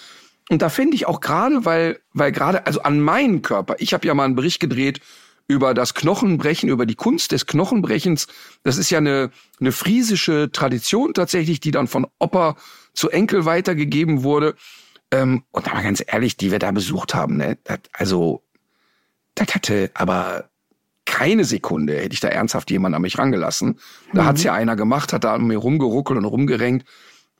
Und 0.51 0.61
da 0.63 0.69
finde 0.69 0.97
ich 0.97 1.07
auch 1.07 1.21
gerade, 1.21 1.65
weil, 1.65 2.01
weil 2.13 2.33
gerade, 2.33 2.67
also 2.67 2.83
an 2.83 3.01
meinen 3.01 3.43
Körper, 3.43 3.77
ich 3.79 3.95
habe 3.95 4.07
ja 4.07 4.15
mal 4.15 4.25
einen 4.25 4.35
Bericht 4.35 4.61
gedreht 4.61 5.01
über 5.47 5.75
das 5.75 5.95
Knochenbrechen, 5.95 6.69
über 6.69 6.87
die 6.87 6.95
Kunst 6.95 7.33
des 7.33 7.47
Knochenbrechens. 7.47 8.27
Das 8.63 8.79
ist 8.79 8.91
ja 8.91 8.99
eine, 8.99 9.31
eine 9.61 9.73
friesische 9.73 10.51
Tradition 10.51 11.13
tatsächlich, 11.15 11.61
die 11.61 11.71
dann 11.71 11.87
von 11.87 12.07
Opa 12.19 12.57
zu 12.95 13.11
Enkel 13.11 13.45
weitergegeben 13.45 14.23
wurde. 14.23 14.55
Ähm, 15.11 15.45
und 15.51 15.71
aber 15.71 15.83
ganz 15.83 16.03
ehrlich, 16.07 16.37
die 16.37 16.51
wir 16.51 16.59
da 16.59 16.71
besucht 16.71 17.15
haben, 17.15 17.37
ne, 17.37 17.59
das, 17.65 17.81
also, 17.93 18.43
das 19.35 19.55
hatte 19.55 19.91
aber 19.95 20.49
keine 21.07 21.45
Sekunde 21.45 21.97
hätte 21.97 22.15
ich 22.15 22.21
da 22.21 22.29
ernsthaft 22.29 22.71
jemand 22.71 22.95
an 22.95 23.03
mich 23.03 23.19
rangelassen. 23.19 23.79
Da 24.13 24.23
mhm. 24.23 24.27
hat's 24.27 24.43
ja 24.43 24.55
einer 24.55 24.75
gemacht, 24.75 25.13
hat 25.13 25.25
da 25.25 25.35
an 25.35 25.47
mir 25.47 25.59
rumgeruckelt 25.59 26.19
und 26.19 26.25
rumgerenkt. 26.25 26.87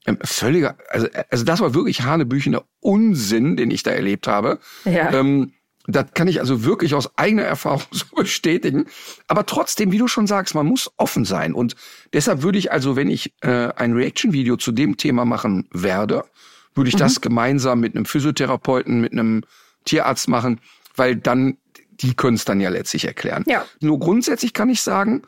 Ähm, 0.07 0.19
völliger, 0.23 0.77
also, 0.91 1.09
also 1.31 1.45
das 1.45 1.61
war 1.61 1.73
wirklich 1.73 2.03
hanebüchener 2.03 2.65
Unsinn, 2.81 3.57
den 3.57 3.71
ich 3.71 3.83
da 3.83 3.91
erlebt 3.91 4.29
habe. 4.29 4.59
Ja. 4.85 5.13
Ähm, 5.13 5.55
das 5.87 6.07
kann 6.15 6.29
ich 6.29 6.41
also 6.41 6.65
wirklich 6.65 6.95
aus 6.95 7.17
eigener 7.19 7.43
Erfahrung 7.43 7.83
so 7.91 8.07
bestätigen. 8.17 8.87
Aber 9.29 9.47
trotzdem, 9.47 9.93
wie 9.93 9.99
du 9.99 10.09
schon 10.09 10.27
sagst, 10.27 10.55
man 10.55 10.67
muss 10.67 10.91
offen 10.97 11.25
sein. 11.25 11.55
Und 11.55 11.77
deshalb 12.13 12.43
würde 12.43 12.59
ich 12.59 12.73
also, 12.73 12.97
wenn 12.97 13.11
ich 13.11 13.35
äh, 13.43 13.69
ein 13.75 13.93
Reaction-Video 13.93 14.57
zu 14.57 14.73
dem 14.73 14.97
Thema 14.97 15.25
machen 15.25 15.69
werde, 15.73 16.25
würde 16.75 16.89
ich 16.89 16.95
mhm. 16.95 17.01
das 17.01 17.21
gemeinsam 17.21 17.81
mit 17.81 17.95
einem 17.95 18.07
Physiotherapeuten, 18.07 19.01
mit 19.01 19.13
einem 19.13 19.45
Tierarzt 19.85 20.29
machen, 20.29 20.61
weil 20.97 21.17
dann, 21.17 21.59
die 21.91 22.15
können 22.15 22.37
es 22.37 22.45
dann 22.45 22.61
ja 22.61 22.71
letztlich 22.71 23.05
erklären. 23.05 23.45
Ja. 23.47 23.65
Nur 23.81 23.99
grundsätzlich 23.99 24.55
kann 24.55 24.71
ich 24.71 24.81
sagen, 24.81 25.23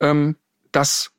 ähm, 0.00 0.36
dass 0.72 1.12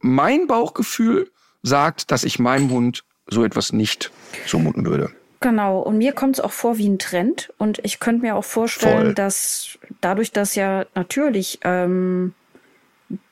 mein 0.00 0.46
Bauchgefühl 0.46 1.30
sagt, 1.62 2.10
dass 2.10 2.24
ich 2.24 2.38
meinem 2.38 2.70
Hund 2.70 3.04
so 3.26 3.44
etwas 3.44 3.72
nicht 3.72 4.10
zumuten 4.46 4.84
würde. 4.86 5.10
Genau, 5.40 5.80
und 5.80 5.96
mir 5.98 6.12
kommt 6.12 6.36
es 6.36 6.44
auch 6.44 6.52
vor 6.52 6.76
wie 6.76 6.88
ein 6.88 6.98
Trend. 6.98 7.52
Und 7.56 7.80
ich 7.82 7.98
könnte 7.98 8.22
mir 8.22 8.36
auch 8.36 8.44
vorstellen, 8.44 9.06
Voll. 9.06 9.14
dass 9.14 9.78
dadurch, 10.00 10.32
dass 10.32 10.54
ja 10.54 10.84
natürlich 10.94 11.60
ähm, 11.64 12.34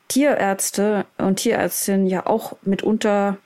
Tierärzte 0.09 1.05
und 1.19 1.37
Tierärztinnen 1.37 2.07
ja 2.07 2.27
auch 2.27 2.57
mitunter 2.63 3.37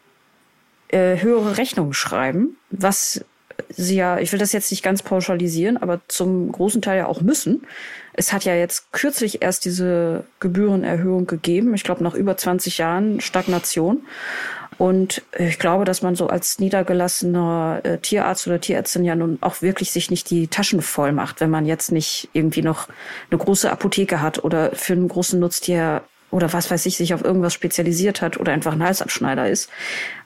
äh, 0.88 1.20
höhere 1.20 1.56
Rechnungen 1.56 1.92
schreiben, 1.92 2.56
was 2.70 3.24
sie 3.68 3.96
ja, 3.96 4.18
ich 4.18 4.32
will 4.32 4.38
das 4.38 4.52
jetzt 4.52 4.70
nicht 4.70 4.82
ganz 4.82 5.02
pauschalisieren, 5.02 5.76
aber 5.76 6.00
zum 6.08 6.50
großen 6.52 6.82
Teil 6.82 6.98
ja 6.98 7.06
auch 7.06 7.20
müssen. 7.20 7.66
Es 8.12 8.32
hat 8.32 8.44
ja 8.44 8.54
jetzt 8.54 8.92
kürzlich 8.92 9.42
erst 9.42 9.64
diese 9.64 10.24
Gebührenerhöhung 10.40 11.26
gegeben, 11.26 11.74
ich 11.74 11.84
glaube 11.84 12.04
nach 12.04 12.14
über 12.14 12.36
20 12.36 12.78
Jahren 12.78 13.20
Stagnation. 13.20 14.02
Und 14.78 15.22
ich 15.38 15.58
glaube, 15.58 15.84
dass 15.84 16.02
man 16.02 16.14
so 16.14 16.26
als 16.28 16.58
niedergelassener 16.58 17.80
äh, 17.82 17.98
Tierarzt 17.98 18.46
oder 18.46 18.60
Tierärztin 18.60 19.04
ja 19.04 19.14
nun 19.14 19.38
auch 19.40 19.62
wirklich 19.62 19.90
sich 19.90 20.10
nicht 20.10 20.30
die 20.30 20.48
Taschen 20.48 20.82
voll 20.82 21.12
macht, 21.12 21.40
wenn 21.40 21.50
man 21.50 21.66
jetzt 21.66 21.92
nicht 21.92 22.28
irgendwie 22.32 22.62
noch 22.62 22.88
eine 23.30 23.38
große 23.38 23.70
Apotheke 23.70 24.20
hat 24.20 24.42
oder 24.44 24.70
für 24.72 24.94
einen 24.94 25.08
großen 25.08 25.38
Nutztier 25.38 26.02
oder 26.30 26.52
was 26.52 26.70
weiß 26.70 26.86
ich, 26.86 26.96
sich 26.96 27.14
auf 27.14 27.22
irgendwas 27.22 27.52
spezialisiert 27.52 28.22
hat 28.22 28.40
oder 28.40 28.52
einfach 28.52 28.72
ein 28.72 28.82
Halsabschneider 28.82 29.48
ist. 29.48 29.68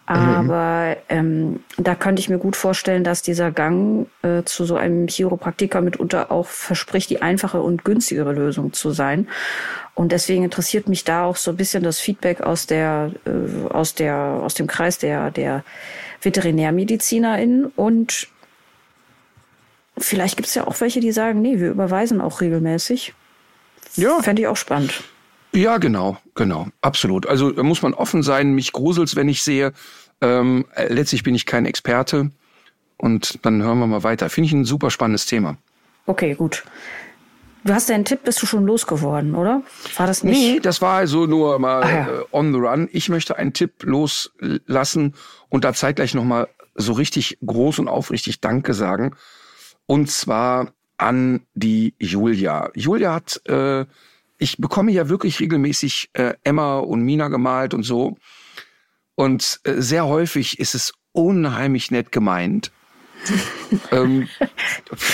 Aber 0.07 0.96
ähm, 1.09 1.61
da 1.76 1.96
könnte 1.96 2.20
ich 2.20 2.28
mir 2.28 2.38
gut 2.38 2.54
vorstellen, 2.54 3.02
dass 3.02 3.22
dieser 3.22 3.50
Gang 3.50 4.07
äh, 4.22 4.44
zu 4.44 4.64
so 4.64 4.76
einem 4.76 5.09
Chiropraktiker 5.09 5.80
mitunter 5.80 6.30
auch 6.30 6.46
verspricht, 6.46 7.11
die 7.11 7.22
einfache 7.22 7.61
und 7.61 7.84
günstigere 7.84 8.32
Lösung 8.32 8.72
zu 8.72 8.92
sein. 8.92 9.28
Und 9.94 10.12
deswegen 10.12 10.44
interessiert 10.44 10.88
mich 10.88 11.02
da 11.02 11.24
auch 11.24 11.36
so 11.36 11.50
ein 11.50 11.57
bisschen 11.57 11.82
das 11.82 11.98
Feedback 11.98 12.40
aus 12.40 12.66
der 12.66 13.11
äh, 13.24 13.72
aus 13.72 13.94
der 13.94 14.16
aus 14.16 14.54
dem 14.54 14.68
Kreis 14.68 14.98
der 14.98 15.32
der 15.32 15.64
VeterinärmedizinerInnen 16.20 17.66
und 17.74 18.28
vielleicht 19.98 20.36
gibt 20.36 20.48
es 20.48 20.54
ja 20.54 20.66
auch 20.66 20.80
welche, 20.80 21.00
die 21.00 21.12
sagen, 21.12 21.40
nee, 21.40 21.59
wir 21.59 21.70
überweisen 21.70 22.20
auch 22.20 22.40
regelmäßig. 22.40 23.14
Ja. 23.94 24.20
Fände 24.22 24.42
ich 24.42 24.48
auch 24.48 24.57
spannend. 24.57 25.02
Ja, 25.57 25.78
genau, 25.78 26.18
genau, 26.34 26.68
absolut. 26.82 27.26
Also 27.26 27.50
da 27.50 27.62
muss 27.62 27.80
man 27.80 27.94
offen 27.94 28.22
sein. 28.22 28.52
Mich 28.52 28.72
gruselt's, 28.72 29.16
wenn 29.16 29.28
ich 29.28 29.42
sehe. 29.42 29.72
Ähm, 30.20 30.66
letztlich 30.88 31.22
bin 31.22 31.34
ich 31.34 31.46
kein 31.46 31.64
Experte. 31.64 32.30
Und 32.98 33.38
dann 33.42 33.62
hören 33.62 33.78
wir 33.78 33.86
mal 33.86 34.02
weiter. 34.02 34.28
Finde 34.28 34.48
ich 34.48 34.52
ein 34.52 34.66
super 34.66 34.90
spannendes 34.90 35.24
Thema. 35.24 35.57
Okay, 36.04 36.34
gut. 36.34 36.64
Du 37.64 37.72
hast 37.72 37.88
deinen 37.88 38.04
Tipp, 38.04 38.22
bist 38.22 38.40
du 38.42 38.46
schon 38.46 38.66
losgeworden, 38.66 39.34
oder? 39.34 39.62
War 39.96 40.07
das 40.07 40.22
nicht? 40.22 40.36
Nee, 40.36 40.61
das 40.61 40.82
war 40.82 40.98
also 40.98 41.24
nur 41.24 41.59
mal 41.59 41.82
ah, 41.82 41.90
ja. 41.90 42.07
äh, 42.07 42.24
on 42.32 42.52
the 42.52 42.59
run. 42.59 42.88
Ich 42.92 43.09
möchte 43.09 43.38
einen 43.38 43.54
Tipp 43.54 43.82
loslassen 43.82 45.14
und 45.48 45.64
da 45.64 45.72
zeitgleich 45.72 46.14
nochmal 46.14 46.48
so 46.74 46.92
richtig 46.92 47.38
groß 47.44 47.78
und 47.78 47.88
aufrichtig 47.88 48.42
Danke 48.42 48.74
sagen. 48.74 49.16
Und 49.86 50.11
zwar 50.11 50.72
an 50.98 51.46
die 51.54 51.94
Julia. 51.98 52.70
Julia 52.74 53.14
hat 53.14 53.40
äh, 53.46 53.86
ich 54.39 54.59
bekomme 54.59 54.93
ja 54.93 55.09
wirklich 55.09 55.41
regelmäßig 55.41 56.11
äh, 56.12 56.34
Emma 56.45 56.78
und 56.78 57.03
Mina 57.03 57.28
gemalt 57.28 57.74
und 57.74 57.82
so. 57.82 58.16
Und 59.14 59.61
äh, 59.64 59.74
sehr 59.80 60.07
häufig 60.07 60.59
ist 60.59 60.74
es 60.74 60.93
unheimlich 61.12 61.91
nett 61.91 62.12
gemeint. 62.12 62.70
ähm, 63.91 64.28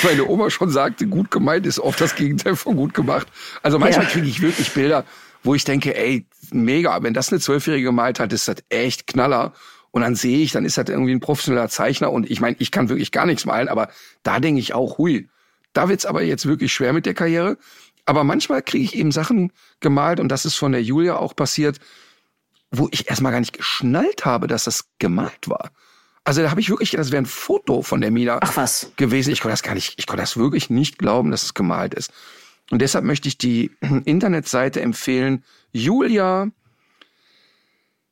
meine 0.03 0.27
Oma 0.27 0.51
schon 0.51 0.71
sagte, 0.71 1.07
gut 1.07 1.31
gemeint 1.31 1.67
ist 1.67 1.79
oft 1.79 2.01
das 2.01 2.17
Gegenteil 2.17 2.57
von 2.57 2.77
gut 2.77 2.95
gemacht. 2.95 3.29
Also 3.63 3.79
manchmal 3.79 4.07
ja. 4.07 4.11
kriege 4.11 4.27
ich 4.27 4.43
wirklich 4.43 4.73
Bilder, 4.73 5.05
wo 5.43 5.55
ich 5.55 5.65
denke, 5.65 5.97
ey, 5.97 6.27
mega, 6.51 7.03
wenn 7.03 7.15
das 7.15 7.31
eine 7.31 7.41
Zwölfjährige 7.41 7.85
gemalt 7.85 8.21
hat, 8.21 8.33
ist 8.33 8.49
das 8.49 8.57
echt 8.69 9.07
Knaller. 9.07 9.53
Und 9.93 10.03
dann 10.03 10.15
sehe 10.15 10.39
ich, 10.39 10.53
dann 10.53 10.65
ist 10.65 10.79
das 10.79 10.89
irgendwie 10.89 11.13
ein 11.13 11.21
professioneller 11.21 11.69
Zeichner. 11.69 12.11
Und 12.11 12.31
ich 12.31 12.41
meine, 12.41 12.57
ich 12.59 12.71
kann 12.71 12.89
wirklich 12.89 13.13
gar 13.13 13.27
nichts 13.27 13.45
malen, 13.45 13.69
aber 13.69 13.89
da 14.23 14.41
denke 14.41 14.61
ich 14.61 14.75
auch, 14.75 14.99
hui, 14.99 15.29
da 15.73 15.89
wird's 15.89 16.07
aber 16.07 16.23
jetzt 16.23 16.47
wirklich 16.47 16.73
schwer 16.73 16.93
mit 16.93 17.07
der 17.07 17.15
Karriere. 17.15 17.57
Aber 18.05 18.25
manchmal 18.25 18.63
kriege 18.63 18.85
ich 18.85 18.97
eben 18.97 19.13
Sachen 19.13 19.53
gemalt 19.81 20.21
und 20.21 20.29
das 20.29 20.45
ist 20.45 20.57
von 20.57 20.73
der 20.73 20.83
Julia 20.83 21.17
auch 21.17 21.37
passiert, 21.37 21.79
wo 22.71 22.89
ich 22.91 23.09
erstmal 23.09 23.33
gar 23.33 23.41
nicht 23.41 23.53
geschnallt 23.53 24.25
habe, 24.25 24.47
dass 24.47 24.65
das 24.65 24.87
gemalt 24.99 25.49
war. 25.49 25.71
Also 26.25 26.43
da 26.43 26.51
habe 26.51 26.61
ich 26.61 26.71
wirklich, 26.71 26.93
das 26.93 27.11
wäre 27.11 27.23
ein 27.23 27.27
Foto 27.27 27.83
von 27.83 28.01
der 28.01 28.11
Mina 28.11 28.39
Ach 28.41 28.57
was. 28.57 28.93
gewesen. 28.97 29.33
Ich 29.33 29.41
konnte 29.41 29.53
das 29.53 29.63
gar 29.63 29.75
nicht, 29.75 29.95
ich 29.99 30.07
konnte 30.07 30.23
das 30.23 30.37
wirklich 30.37 30.71
nicht 30.71 30.99
glauben, 30.99 31.31
dass 31.31 31.43
es 31.43 31.55
gemalt 31.55 31.95
ist. 31.95 32.13
Und 32.71 32.81
deshalb 32.81 33.05
möchte 33.05 33.29
ich 33.29 33.39
die 33.39 33.71
Internetseite 34.05 34.81
empfehlen, 34.81 35.45
Julia 35.73 36.49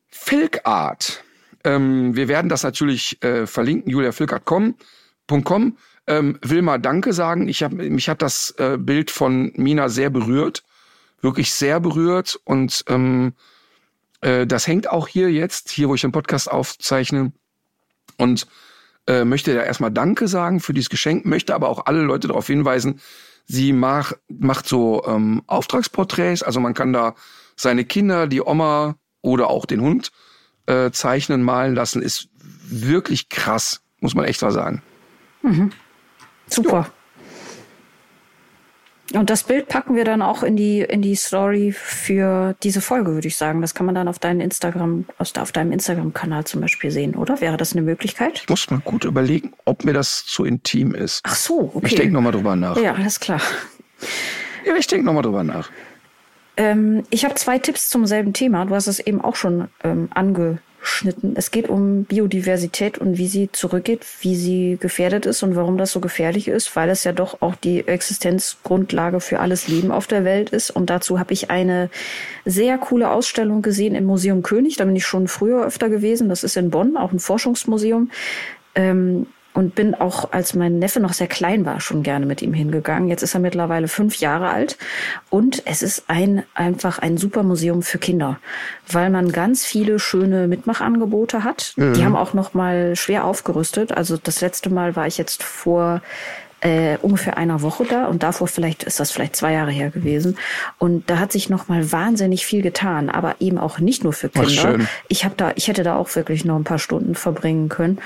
Filkart. 0.09 1.25
Ähm, 1.63 2.17
wir 2.17 2.29
werden 2.29 2.49
das 2.49 2.63
natürlich 2.63 3.23
äh, 3.23 3.47
verlinken, 3.47 3.91
juliafilkart.com 3.91 5.77
ähm, 6.11 6.39
will 6.43 6.63
mal 6.63 6.79
Danke 6.79 7.13
sagen. 7.13 7.49
Ich 7.49 7.63
hab, 7.63 7.73
mich 7.73 8.09
hat 8.09 8.21
das 8.21 8.53
äh, 8.59 8.77
Bild 8.77 9.11
von 9.11 9.53
Mina 9.55 9.89
sehr 9.89 10.11
berührt, 10.11 10.65
wirklich 11.23 11.53
sehr 11.53 11.79
berührt. 11.79 12.39
Und 12.45 12.85
ähm, 12.89 13.33
äh, 14.21 14.47
das 14.47 14.67
hängt 14.67 14.91
auch 14.91 15.07
hier 15.07 15.31
jetzt, 15.31 15.71
hier 15.71 15.89
wo 15.89 15.95
ich 15.95 16.01
den 16.01 16.13
Podcast 16.13 16.51
aufzeichne. 16.51 17.33
Und 18.19 18.47
äh, 19.07 19.25
möchte 19.25 19.55
da 19.55 19.63
erstmal 19.63 19.93
Danke 19.93 20.27
sagen 20.27 20.61
für 20.61 20.75
dieses 20.75 20.91
Geschenk, 20.91 21.25
möchte 21.25 21.55
aber 21.55 21.69
auch 21.69 21.87
alle 21.87 22.03
Leute 22.03 22.29
darauf 22.29 22.49
hinweisen, 22.49 23.01
sie 23.47 23.73
mach, 23.73 24.13
macht 24.29 24.67
so 24.67 25.05
ähm, 25.07 25.43
Auftragsporträts, 25.47 26.43
also 26.43 26.61
man 26.61 26.75
kann 26.75 26.93
da 26.93 27.15
seine 27.57 27.85
Kinder, 27.85 28.27
die 28.27 28.43
Oma 28.43 28.97
oder 29.23 29.49
auch 29.49 29.65
den 29.65 29.81
Hund 29.81 30.13
äh, 30.67 30.91
zeichnen, 30.91 31.43
malen 31.43 31.75
lassen, 31.75 32.03
ist 32.03 32.29
wirklich 32.69 33.29
krass, 33.29 33.81
muss 34.01 34.15
man 34.15 34.27
echt 34.27 34.43
mal 34.43 34.53
sagen. 34.53 34.83
Mhm. 35.43 35.73
Super. 36.51 36.87
Jo. 39.13 39.19
Und 39.19 39.29
das 39.29 39.43
Bild 39.43 39.67
packen 39.67 39.97
wir 39.97 40.05
dann 40.05 40.23
auch 40.23 40.45
in 40.45 40.55
die, 40.55 40.83
in 40.83 41.03
die 41.03 41.17
Story 41.17 41.73
für 41.77 42.55
diese 42.63 42.81
Folge, 42.81 43.13
würde 43.13 43.27
ich 43.27 43.37
sagen. 43.37 43.61
Das 43.61 43.75
kann 43.75 43.85
man 43.85 43.95
dann 43.97 44.07
auf 44.07 44.21
deinen 44.21 44.41
Instagram, 44.41 45.05
auf 45.19 45.53
deinem 45.53 45.73
Instagram-Kanal 45.73 46.45
zum 46.45 46.61
Beispiel 46.61 46.93
sehen, 46.93 47.17
oder? 47.17 47.41
Wäre 47.41 47.57
das 47.57 47.73
eine 47.73 47.83
Möglichkeit? 47.83 48.43
Ich 48.43 48.49
muss 48.49 48.71
mal 48.71 48.79
gut 48.79 49.05
überlegen, 49.05 49.53
ob 49.65 49.85
mir 49.85 49.95
das 49.95 50.25
zu 50.27 50.45
intim 50.45 50.95
ist. 50.95 51.23
Ach 51.25 51.35
so, 51.35 51.73
okay. 51.75 51.87
Ich 51.87 51.95
denke 51.97 52.13
nochmal 52.13 52.33
drüber 52.33 52.55
nach. 52.55 52.77
Ja, 52.77 52.95
alles 52.95 53.19
klar. 53.19 53.41
Ja, 54.65 54.77
ich 54.77 54.87
denke 54.87 55.07
nochmal 55.07 55.23
drüber 55.23 55.43
nach. 55.43 55.71
Ähm, 56.57 57.05
ich 57.11 57.25
habe 57.25 57.35
zwei 57.35 57.59
Tipps 57.59 57.89
zum 57.89 58.07
selben 58.07 58.33
Thema. 58.33 58.65
Du 58.67 58.75
hast 58.75 58.87
es 58.87 59.01
eben 59.01 59.21
auch 59.21 59.35
schon 59.35 59.69
ähm, 59.83 60.09
ange 60.15 60.59
Schnitten. 60.83 61.35
Es 61.37 61.51
geht 61.51 61.69
um 61.69 62.05
Biodiversität 62.05 62.99
und 62.99 63.19
wie 63.19 63.29
sie 63.29 63.51
zurückgeht, 63.53 64.07
wie 64.21 64.35
sie 64.35 64.79
gefährdet 64.81 65.27
ist 65.27 65.43
und 65.43 65.55
warum 65.55 65.77
das 65.77 65.93
so 65.93 66.01
gefährlich 66.01 66.49
ist, 66.49 66.75
weil 66.75 66.89
es 66.89 67.05
ja 67.05 67.13
doch 67.13 67.43
auch 67.43 67.55
die 67.55 67.87
Existenzgrundlage 67.87 69.21
für 69.21 69.41
alles 69.41 69.69
Leben 69.69 69.91
auf 69.91 70.07
der 70.07 70.25
Welt 70.25 70.51
ist. 70.51 70.71
Und 70.71 70.89
dazu 70.89 71.19
habe 71.19 71.35
ich 71.35 71.51
eine 71.51 71.91
sehr 72.45 72.79
coole 72.79 73.11
Ausstellung 73.11 73.61
gesehen 73.61 73.95
im 73.95 74.05
Museum 74.05 74.43
König. 74.43 74.77
Da 74.77 74.85
bin 74.85 74.97
ich 74.97 75.05
schon 75.05 75.29
früher 75.29 75.67
öfter 75.67 75.91
gewesen. 75.91 76.29
Das 76.29 76.45
ist 76.45 76.57
in 76.57 76.71
Bonn, 76.71 76.97
auch 76.97 77.13
ein 77.13 77.19
Forschungsmuseum. 77.19 78.11
Ähm, 78.75 79.27
und 79.53 79.75
bin 79.75 79.95
auch, 79.95 80.33
als 80.33 80.55
mein 80.55 80.79
Neffe 80.79 81.01
noch 81.01 81.13
sehr 81.13 81.27
klein 81.27 81.67
war, 81.67 81.81
schon 81.81 82.03
gerne 82.03 82.27
mit 82.27 82.41
ihm 82.43 82.53
hingegangen. 82.53 83.09
Jetzt 83.09 83.23
ist 83.23 83.35
er 83.35 83.41
mittlerweile 83.41 83.89
fünf 83.89 84.17
Jahre 84.17 84.51
alt 84.51 84.79
und 85.29 85.63
es 85.67 85.83
ist 85.83 86.05
ein 86.09 86.45
einfach 86.55 86.99
ein 86.99 87.17
super 87.17 87.43
Museum 87.43 87.83
für 87.83 87.99
Kinder, 87.99 88.39
weil 88.89 89.11
man 89.11 89.33
ganz 89.33 89.65
viele 89.65 89.99
schöne 89.99 90.47
Mitmachangebote 90.47 91.43
hat. 91.43 91.73
Mhm. 91.77 91.95
Die 91.95 92.05
haben 92.05 92.17
auch 92.17 92.33
noch 92.33 92.55
mal 92.55 92.95
schwer 92.95 93.25
aufgerüstet. 93.25 93.93
Also 93.93 94.17
das 94.17 94.41
letzte 94.41 94.71
Mal 94.71 94.95
war 94.95 95.07
ich 95.07 95.19
jetzt 95.19 95.43
vor 95.43 96.01
äh, 96.61 96.99
ungefähr 97.03 97.37
einer 97.37 97.63
Woche 97.63 97.85
da 97.85 98.07
und 98.07 98.23
davor 98.23 98.47
vielleicht 98.47 98.83
ist 98.83 99.01
das 99.01 99.11
vielleicht 99.11 99.35
zwei 99.35 99.53
Jahre 99.53 99.71
her 99.71 99.91
gewesen 99.91 100.37
und 100.79 101.09
da 101.09 101.19
hat 101.19 101.33
sich 101.33 101.49
noch 101.49 101.69
mal 101.69 101.91
wahnsinnig 101.91 102.45
viel 102.45 102.63
getan, 102.63 103.09
aber 103.09 103.37
eben 103.41 103.59
auch 103.59 103.79
nicht 103.79 104.05
nur 104.05 104.13
für 104.13 104.29
Kinder. 104.29 104.79
Ich 105.09 105.25
habe 105.25 105.35
da, 105.37 105.53
ich 105.55 105.69
hätte 105.69 105.83
da 105.83 105.97
auch 105.97 106.15
wirklich 106.15 106.45
noch 106.45 106.57
ein 106.57 106.65
paar 106.65 106.79
Stunden 106.79 107.15
verbringen 107.15 107.69
können 107.69 107.99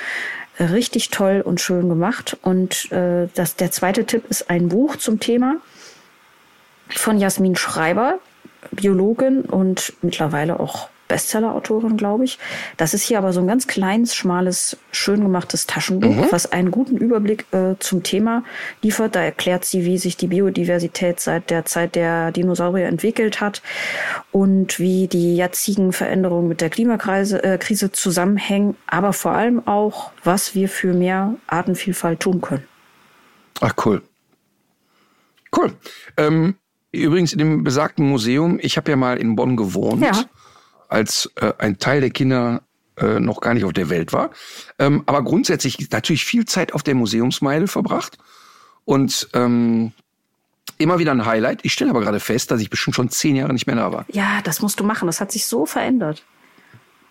richtig 0.59 1.11
toll 1.11 1.43
und 1.45 1.61
schön 1.61 1.89
gemacht. 1.89 2.37
Und 2.43 2.91
äh, 2.93 3.29
das, 3.35 3.57
der 3.57 3.71
zweite 3.71 4.05
Tipp 4.05 4.25
ist 4.29 4.51
ein 4.51 4.69
Buch 4.69 4.97
zum 4.97 5.21
Thema 5.21 5.57
von 6.89 7.19
Jasmin 7.19 7.57
Schreiber, 7.57 8.19
Biologin 8.71 9.43
und 9.43 9.95
mittlerweile 10.03 10.61
auch 10.61 10.89
Bestseller-Autorin, 11.15 11.97
glaube 11.97 12.25
ich. 12.25 12.41
Das 12.77 12.93
ist 12.93 13.05
hier 13.05 13.19
aber 13.19 13.33
so 13.33 13.39
ein 13.39 13.47
ganz 13.47 13.69
kleines, 13.69 14.17
schmales, 14.17 14.77
schön 14.91 15.21
gemachtes 15.21 15.69
Taschenbuch, 15.69 16.13
mhm. 16.13 16.27
was 16.31 16.51
einen 16.51 16.73
guten 16.73 16.97
Überblick 16.97 17.47
äh, 17.53 17.77
zum 17.79 18.03
Thema 18.03 18.43
liefert. 18.83 19.15
Da 19.15 19.21
erklärt 19.23 19.65
sie, 19.65 19.85
wie 19.85 19.97
sich 19.97 20.17
die 20.17 20.27
Biodiversität 20.27 21.21
seit 21.21 21.51
der 21.51 21.67
Zeit 21.67 21.95
der 21.95 22.33
Dinosaurier 22.33 22.89
entwickelt 22.89 23.41
hat 23.41 23.63
und 24.33 24.81
wie 24.81 25.07
die 25.07 25.37
jetzigen 25.37 25.93
Veränderungen 25.93 26.49
mit 26.49 26.61
der 26.61 26.69
Klimakrise 26.69 27.45
äh, 27.45 27.59
Krise 27.59 27.93
zusammenhängen, 27.93 28.77
aber 28.89 29.13
vor 29.13 29.31
allem 29.31 29.65
auch, 29.69 30.11
was 30.25 30.57
wir 30.57 30.69
für 30.69 30.95
mehr 30.95 31.37
Artenvielfalt 31.47 32.19
tun 32.19 32.41
können. 32.41 32.65
Ach, 33.61 33.75
cool. 33.87 34.03
Cool. 35.57 35.75
Ähm, 36.17 36.57
übrigens 36.91 37.33
in 37.33 37.39
dem 37.39 37.63
besagten 37.63 38.09
Museum, 38.11 38.59
ich 38.61 38.77
habe 38.77 38.91
ja 38.91 38.97
mal 38.97 39.17
in 39.17 39.37
Bonn 39.37 39.57
gewohnt. 39.57 40.03
Ja 40.03 40.25
als 40.89 41.31
äh, 41.37 41.53
ein 41.59 41.79
Teil 41.79 42.01
der 42.01 42.11
Kinder 42.11 42.63
äh, 42.97 43.19
noch 43.19 43.41
gar 43.41 43.55
nicht 43.55 43.65
auf 43.65 43.73
der 43.73 43.89
Welt 43.89 44.13
war. 44.13 44.31
Ähm, 44.79 45.03
aber 45.07 45.23
grundsätzlich 45.23 45.91
natürlich 45.91 46.25
viel 46.25 46.45
Zeit 46.45 46.73
auf 46.73 46.83
der 46.83 46.95
Museumsmeile 46.95 47.67
verbracht 47.67 48.19
und 48.85 49.29
ähm, 49.33 49.93
immer 50.79 50.99
wieder 50.99 51.13
ein 51.13 51.27
Highlight. 51.27 51.65
Ich 51.65 51.73
stelle 51.73 51.91
aber 51.91 52.01
gerade 52.01 52.21
fest, 52.21 52.51
dass 52.51 52.61
ich 52.61 52.71
bestimmt 52.71 52.97
schon 52.97 53.09
zehn 53.09 53.37
Jahre 53.37 53.53
nicht 53.53 53.67
mehr 53.67 53.77
da 53.77 53.93
war. 53.93 54.05
Ja, 54.11 54.41
das 54.45 54.63
musst 54.63 54.79
du 54.81 54.85
machen. 54.85 55.07
Das 55.07 55.21
hat 55.21 55.33
sich 55.33 55.47
so 55.47 55.67
verändert. 55.67 56.25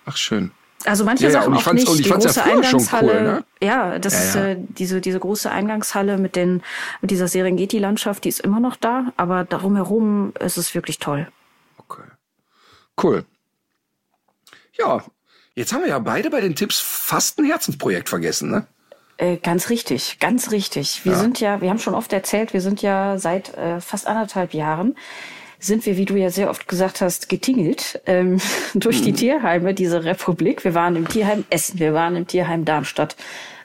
Ach 0.06 0.18
schön. 0.18 0.52
Also 0.86 1.06
manche 1.06 1.26
ja, 1.26 1.32
Sachen 1.32 1.54
ja, 1.54 1.60
auch 1.60 1.74
nicht. 1.74 1.88
die 1.88 2.10
große 2.10 2.40
ja 2.40 2.46
Eingangshalle, 2.46 3.14
cool, 3.14 3.24
ne? 3.24 3.46
ja, 3.62 4.00
das 4.00 4.14
ist 4.14 4.36
äh, 4.36 4.58
diese 4.60 5.00
diese 5.00 5.18
große 5.18 5.50
Eingangshalle 5.50 6.18
mit 6.18 6.36
den 6.36 6.62
mit 7.02 7.12
dieser 7.12 7.30
Serengeti-Landschaft, 7.30 8.26
die 8.26 8.30
ist 8.30 8.42
immer 8.42 8.60
noch 8.60 8.76
da, 8.76 9.14
aber 9.16 9.46
darum 9.46 9.76
herum 9.76 10.34
ist 10.42 10.58
es 10.58 10.76
wirklich 10.76 11.00
toll. 11.00 11.30
Okay, 11.78 12.04
cool. 13.02 13.24
Ja, 14.78 15.04
jetzt 15.56 15.74
haben 15.74 15.82
wir 15.82 15.90
ja 15.90 16.00
beide 16.00 16.30
bei 16.30 16.42
den 16.42 16.56
Tipps 16.56 16.80
fast 16.80 17.40
ein 17.40 17.46
Herzensprojekt 17.46 18.10
vergessen, 18.10 18.52
ne? 18.52 18.68
Äh, 19.18 19.38
ganz 19.38 19.70
richtig, 19.70 20.18
ganz 20.20 20.52
richtig. 20.52 21.06
Wir 21.06 21.14
ja. 21.14 21.20
sind 21.20 21.40
ja, 21.40 21.62
wir 21.62 21.70
haben 21.70 21.80
schon 21.80 21.94
oft 21.94 22.12
erzählt, 22.14 22.54
wir 22.54 22.62
sind 22.62 22.82
ja 22.82 23.18
seit 23.18 23.56
äh, 23.56 23.80
fast 23.80 24.08
anderthalb 24.08 24.54
Jahren 24.54 24.96
sind 25.64 25.86
wir, 25.86 25.98
wie 25.98 26.06
du 26.06 26.16
ja 26.16 26.30
sehr 26.30 26.50
oft 26.50 26.68
gesagt 26.68 27.02
hast, 27.02 27.30
getingelt 27.30 28.02
ähm, 28.06 28.40
durch 28.74 29.00
mhm. 29.00 29.06
die 29.06 29.14
Tierheime 29.14 29.74
dieser 29.74 30.04
Republik. 30.04 30.64
Wir 30.64 30.74
waren 30.74 30.96
im 30.96 31.08
Tierheim 31.08 31.46
Essen, 31.50 31.80
wir 31.80 31.94
waren 31.94 32.16
im 32.16 32.28
Tierheim 32.28 32.66
Darmstadt, 32.66 33.16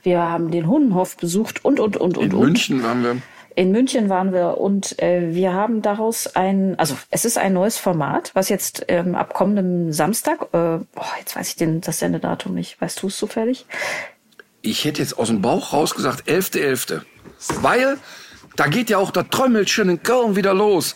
wir 0.03 0.21
haben 0.21 0.51
den 0.51 0.67
Hundenhof 0.69 1.17
besucht 1.17 1.65
und 1.65 1.81
und 1.81 1.97
und 1.97 2.17
und 2.17 2.33
In 2.33 2.39
München 2.39 2.83
waren 2.83 3.03
wir. 3.03 3.17
In 3.59 3.73
München 3.73 4.09
waren 4.09 4.33
wir 4.33 4.59
und 4.59 5.03
äh, 5.03 5.35
wir 5.35 5.53
haben 5.53 5.83
daraus 5.83 6.37
ein, 6.37 6.79
also 6.79 6.97
es 7.11 7.25
ist 7.25 7.39
ein 7.39 7.55
neues 7.55 7.77
Format, 7.77 8.31
was 8.35 8.49
jetzt 8.49 8.85
ähm, 8.87 9.17
ab 9.17 9.35
kommendem 9.35 9.93
Samstag, 9.93 10.43
äh, 10.53 10.77
oh, 10.79 10.85
jetzt 11.19 11.35
weiß 11.35 11.49
ich 11.49 11.57
den, 11.57 11.81
das 11.81 11.99
Sendedatum 11.99 12.55
nicht, 12.55 12.81
weißt 12.81 13.03
du 13.03 13.09
es 13.09 13.17
zufällig? 13.19 13.67
Ich 14.63 14.85
hätte 14.85 15.03
jetzt 15.03 15.19
aus 15.19 15.27
dem 15.27 15.43
Bauch 15.43 15.73
raus 15.73 15.97
gesagt 15.97 16.29
11.11. 16.29 17.01
.11. 17.01 17.01
Weil 17.61 17.99
da 18.55 18.69
geht 18.69 18.91
ja 18.91 18.99
auch 18.99 19.11
der 19.11 19.29
Trommelchen 19.29 19.89
in 19.89 20.05
Köln 20.05 20.37
wieder 20.37 20.55
los. 20.55 20.95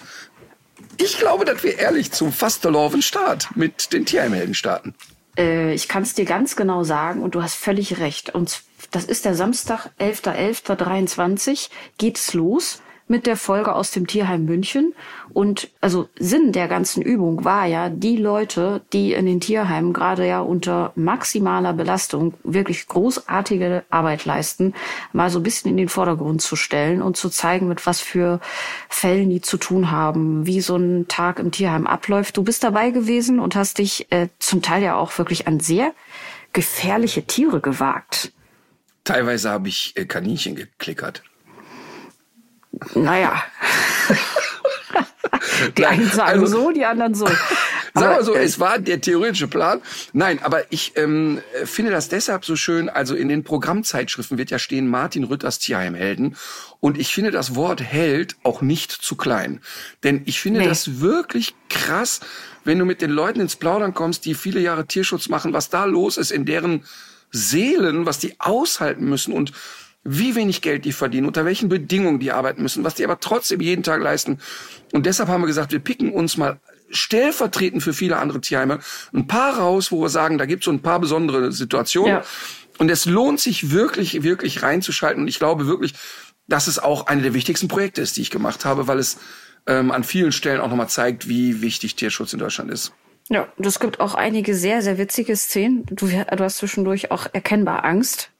Ich 0.98 1.18
glaube, 1.18 1.44
dass 1.44 1.64
wir 1.64 1.80
ehrlich 1.80 2.12
zum 2.12 2.32
Fasteloven 2.32 3.02
Start 3.02 3.56
mit 3.56 3.92
den 3.92 4.06
Tierheimhelden 4.06 4.54
starten. 4.54 4.94
Äh, 5.36 5.74
ich 5.74 5.88
kann 5.88 6.04
es 6.04 6.14
dir 6.14 6.26
ganz 6.26 6.54
genau 6.54 6.84
sagen 6.84 7.24
und 7.24 7.34
du 7.34 7.42
hast 7.42 7.56
völlig 7.56 7.98
recht. 7.98 8.32
Und 8.32 8.62
das 8.92 9.04
ist 9.04 9.24
der 9.24 9.34
Samstag, 9.34 9.90
11.11.23, 9.98 11.70
geht 11.98 12.18
es 12.18 12.34
los 12.34 12.82
mit 13.08 13.26
der 13.26 13.36
Folge 13.36 13.74
aus 13.74 13.90
dem 13.90 14.06
Tierheim 14.06 14.44
München. 14.44 14.94
Und 15.32 15.68
also 15.80 16.08
Sinn 16.18 16.52
der 16.52 16.68
ganzen 16.68 17.02
Übung 17.02 17.44
war 17.44 17.66
ja, 17.66 17.88
die 17.90 18.16
Leute, 18.16 18.82
die 18.92 19.12
in 19.12 19.26
den 19.26 19.40
Tierheimen 19.40 19.92
gerade 19.92 20.26
ja 20.26 20.40
unter 20.40 20.92
maximaler 20.94 21.72
Belastung 21.72 22.34
wirklich 22.44 22.86
großartige 22.86 23.84
Arbeit 23.90 24.24
leisten, 24.24 24.74
mal 25.12 25.30
so 25.30 25.40
ein 25.40 25.42
bisschen 25.42 25.70
in 25.70 25.76
den 25.76 25.88
Vordergrund 25.88 26.40
zu 26.42 26.56
stellen 26.56 27.02
und 27.02 27.16
zu 27.16 27.28
zeigen, 27.28 27.68
mit 27.68 27.86
was 27.86 28.00
für 28.00 28.40
Fällen 28.88 29.30
die 29.30 29.40
zu 29.40 29.56
tun 29.58 29.90
haben, 29.90 30.46
wie 30.46 30.60
so 30.60 30.76
ein 30.76 31.06
Tag 31.08 31.38
im 31.38 31.50
Tierheim 31.50 31.86
abläuft. 31.86 32.36
Du 32.36 32.42
bist 32.42 32.64
dabei 32.64 32.90
gewesen 32.90 33.40
und 33.40 33.56
hast 33.56 33.78
dich 33.78 34.10
äh, 34.10 34.28
zum 34.38 34.62
Teil 34.62 34.82
ja 34.82 34.96
auch 34.96 35.16
wirklich 35.18 35.46
an 35.46 35.60
sehr 35.60 35.92
gefährliche 36.52 37.24
Tiere 37.24 37.60
gewagt. 37.60 38.32
Teilweise 39.04 39.50
habe 39.50 39.68
ich 39.68 39.92
äh, 39.96 40.04
Kaninchen 40.04 40.54
geklickert. 40.54 41.22
Naja. 42.94 43.42
die 45.76 45.86
einen 45.86 46.08
sagen 46.08 46.40
also, 46.40 46.46
so, 46.46 46.70
die 46.70 46.84
anderen 46.84 47.14
so. 47.14 47.28
Sagen 47.94 48.16
wir 48.16 48.24
so, 48.24 48.34
äh, 48.34 48.42
es 48.42 48.58
war 48.58 48.78
der 48.78 49.00
theoretische 49.00 49.48
Plan. 49.48 49.82
Nein, 50.14 50.40
aber 50.42 50.72
ich 50.72 50.92
ähm, 50.96 51.42
finde 51.64 51.90
das 51.90 52.08
deshalb 52.08 52.44
so 52.44 52.56
schön. 52.56 52.88
Also 52.88 53.14
in 53.14 53.28
den 53.28 53.44
Programmzeitschriften 53.44 54.38
wird 54.38 54.50
ja 54.50 54.58
stehen 54.58 54.88
Martin 54.88 55.24
Rütters 55.24 55.58
Tierheimhelden. 55.58 56.36
Und 56.80 56.98
ich 56.98 57.12
finde 57.12 57.30
das 57.30 57.54
Wort 57.54 57.82
Held 57.82 58.36
auch 58.44 58.62
nicht 58.62 58.92
zu 58.92 59.14
klein. 59.16 59.60
Denn 60.04 60.22
ich 60.24 60.40
finde 60.40 60.60
nee. 60.60 60.68
das 60.68 61.00
wirklich 61.00 61.54
krass, 61.68 62.20
wenn 62.64 62.78
du 62.78 62.86
mit 62.86 63.02
den 63.02 63.10
Leuten 63.10 63.40
ins 63.40 63.56
Plaudern 63.56 63.92
kommst, 63.92 64.24
die 64.24 64.34
viele 64.34 64.60
Jahre 64.60 64.86
Tierschutz 64.86 65.28
machen, 65.28 65.52
was 65.52 65.68
da 65.68 65.84
los 65.84 66.16
ist 66.16 66.30
in 66.30 66.46
deren 66.46 66.84
Seelen, 67.32 68.06
was 68.06 68.18
die 68.18 68.38
aushalten 68.38 69.06
müssen 69.06 69.32
und 69.32 69.52
wie 70.04 70.34
wenig 70.34 70.62
Geld 70.62 70.84
die 70.84 70.92
verdienen, 70.92 71.26
unter 71.26 71.44
welchen 71.44 71.68
Bedingungen 71.68 72.18
die 72.18 72.32
arbeiten 72.32 72.62
müssen, 72.62 72.84
was 72.84 72.94
die 72.94 73.04
aber 73.04 73.20
trotzdem 73.20 73.60
jeden 73.60 73.82
Tag 73.82 74.02
leisten. 74.02 74.38
Und 74.92 75.06
deshalb 75.06 75.28
haben 75.28 75.42
wir 75.42 75.46
gesagt, 75.46 75.72
wir 75.72 75.78
picken 75.78 76.12
uns 76.12 76.36
mal 76.36 76.60
stellvertretend 76.90 77.82
für 77.82 77.92
viele 77.92 78.18
andere 78.18 78.40
Tierheime 78.40 78.80
ein 79.14 79.26
paar 79.26 79.58
raus, 79.58 79.92
wo 79.92 80.02
wir 80.02 80.08
sagen, 80.08 80.38
da 80.38 80.46
gibt 80.46 80.62
es 80.62 80.64
so 80.66 80.72
ein 80.72 80.82
paar 80.82 81.00
besondere 81.00 81.52
Situationen. 81.52 82.16
Ja. 82.16 82.24
Und 82.78 82.90
es 82.90 83.06
lohnt 83.06 83.40
sich 83.40 83.70
wirklich, 83.70 84.22
wirklich 84.22 84.62
reinzuschalten. 84.62 85.22
Und 85.22 85.28
ich 85.28 85.38
glaube 85.38 85.66
wirklich, 85.66 85.94
dass 86.48 86.66
es 86.66 86.78
auch 86.78 87.06
eine 87.06 87.22
der 87.22 87.34
wichtigsten 87.34 87.68
Projekte 87.68 88.02
ist, 88.02 88.16
die 88.16 88.22
ich 88.22 88.30
gemacht 88.30 88.64
habe, 88.64 88.88
weil 88.88 88.98
es 88.98 89.18
ähm, 89.66 89.92
an 89.92 90.04
vielen 90.04 90.32
Stellen 90.32 90.60
auch 90.60 90.68
nochmal 90.68 90.88
zeigt, 90.88 91.28
wie 91.28 91.62
wichtig 91.62 91.94
Tierschutz 91.94 92.32
in 92.32 92.40
Deutschland 92.40 92.70
ist. 92.70 92.92
Ja, 93.28 93.48
und 93.56 93.66
es 93.66 93.80
gibt 93.80 94.00
auch 94.00 94.14
einige 94.14 94.54
sehr, 94.54 94.82
sehr 94.82 94.98
witzige 94.98 95.36
Szenen. 95.36 95.84
Du, 95.86 96.06
du 96.08 96.44
hast 96.44 96.58
zwischendurch 96.58 97.10
auch 97.10 97.26
erkennbar 97.32 97.84
Angst 97.84 98.30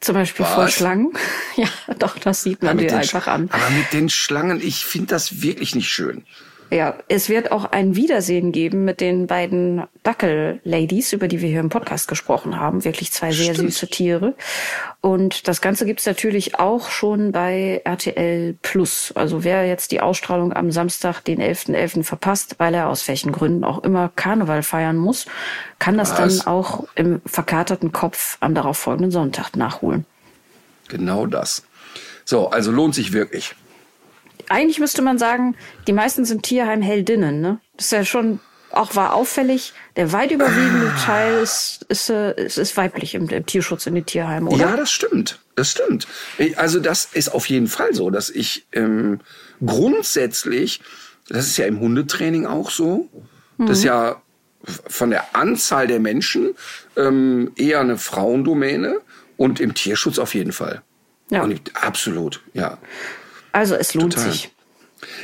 Zum 0.00 0.14
Beispiel 0.14 0.44
Was? 0.44 0.54
vor 0.54 0.68
Schlangen. 0.68 1.12
Ja, 1.56 1.68
doch, 1.98 2.18
das 2.18 2.42
sieht 2.42 2.62
man 2.62 2.76
mit 2.76 2.90
dir 2.90 2.98
einfach 2.98 3.26
Sch- 3.26 3.30
an. 3.30 3.48
Aber 3.50 3.70
mit 3.70 3.92
den 3.94 4.10
Schlangen, 4.10 4.60
ich 4.60 4.84
finde 4.84 5.06
das 5.08 5.40
wirklich 5.42 5.74
nicht 5.74 5.88
schön. 5.88 6.24
Ja, 6.70 6.98
es 7.08 7.28
wird 7.28 7.52
auch 7.52 7.64
ein 7.66 7.94
Wiedersehen 7.94 8.50
geben 8.50 8.84
mit 8.84 9.00
den 9.00 9.28
beiden 9.28 9.84
Dackel-Ladies, 10.02 11.12
über 11.12 11.28
die 11.28 11.40
wir 11.40 11.48
hier 11.48 11.60
im 11.60 11.68
Podcast 11.68 12.08
gesprochen 12.08 12.58
haben. 12.58 12.84
Wirklich 12.84 13.12
zwei 13.12 13.30
sehr 13.30 13.54
Stimmt. 13.54 13.70
süße 13.72 13.86
Tiere. 13.88 14.34
Und 15.00 15.46
das 15.46 15.60
Ganze 15.60 15.86
gibt's 15.86 16.06
natürlich 16.06 16.58
auch 16.58 16.90
schon 16.90 17.30
bei 17.30 17.82
RTL 17.84 18.56
Plus. 18.62 19.12
Also 19.14 19.44
wer 19.44 19.66
jetzt 19.66 19.92
die 19.92 20.00
Ausstrahlung 20.00 20.52
am 20.52 20.72
Samstag, 20.72 21.20
den 21.20 21.40
11.11. 21.40 22.02
verpasst, 22.02 22.56
weil 22.58 22.74
er 22.74 22.88
aus 22.88 23.06
welchen 23.06 23.30
Gründen 23.30 23.62
auch 23.62 23.84
immer 23.84 24.10
Karneval 24.16 24.64
feiern 24.64 24.96
muss, 24.96 25.26
kann 25.78 25.96
das 25.96 26.18
Was? 26.18 26.38
dann 26.38 26.46
auch 26.48 26.88
im 26.96 27.20
verkaterten 27.26 27.92
Kopf 27.92 28.38
am 28.40 28.54
darauffolgenden 28.54 29.12
Sonntag 29.12 29.54
nachholen. 29.54 30.04
Genau 30.88 31.26
das. 31.26 31.62
So, 32.24 32.48
also 32.48 32.72
lohnt 32.72 32.96
sich 32.96 33.12
wirklich. 33.12 33.54
Eigentlich 34.48 34.78
müsste 34.78 35.02
man 35.02 35.18
sagen, 35.18 35.56
die 35.86 35.92
meisten 35.92 36.24
sind 36.24 36.42
Tierheim-Heldinnen. 36.42 37.40
Ne? 37.40 37.60
Das 37.76 37.86
ist 37.86 37.92
ja 37.92 38.04
schon 38.04 38.40
auch 38.70 38.94
war 38.94 39.14
auffällig. 39.14 39.72
Der 39.96 40.12
weit 40.12 40.30
überwiegende 40.30 40.92
Ah. 40.94 41.04
Teil 41.04 41.42
ist, 41.42 41.86
ist, 41.88 42.10
äh, 42.10 42.34
ist, 42.44 42.58
ist 42.58 42.76
weiblich 42.76 43.14
im, 43.14 43.28
im 43.28 43.46
Tierschutz 43.46 43.86
in 43.86 43.94
den 43.94 44.04
Tierheimen, 44.06 44.48
oder? 44.48 44.58
Ja, 44.58 44.76
das 44.76 44.90
stimmt. 44.90 45.40
Das 45.54 45.70
stimmt. 45.70 46.06
Also 46.56 46.80
das 46.80 47.06
ist 47.12 47.30
auf 47.30 47.48
jeden 47.48 47.68
Fall 47.68 47.94
so, 47.94 48.10
dass 48.10 48.28
ich 48.28 48.66
ähm, 48.72 49.20
grundsätzlich, 49.64 50.82
das 51.28 51.46
ist 51.46 51.56
ja 51.56 51.64
im 51.64 51.80
Hundetraining 51.80 52.44
auch 52.44 52.70
so, 52.70 53.08
das 53.56 53.78
ist 53.78 53.84
ja 53.84 54.20
von 54.86 55.08
der 55.10 55.34
Anzahl 55.34 55.86
der 55.86 55.98
Menschen 56.00 56.54
ähm, 56.96 57.52
eher 57.56 57.80
eine 57.80 57.96
Frauendomäne 57.96 59.00
und 59.38 59.60
im 59.60 59.72
Tierschutz 59.72 60.18
auf 60.18 60.34
jeden 60.34 60.52
Fall. 60.52 60.82
Ja. 61.30 61.42
Und 61.42 61.72
absolut, 61.74 62.42
ja. 62.52 62.78
Also 63.56 63.74
es 63.74 63.94
lohnt 63.94 64.12
Total. 64.12 64.30
sich. 64.32 64.50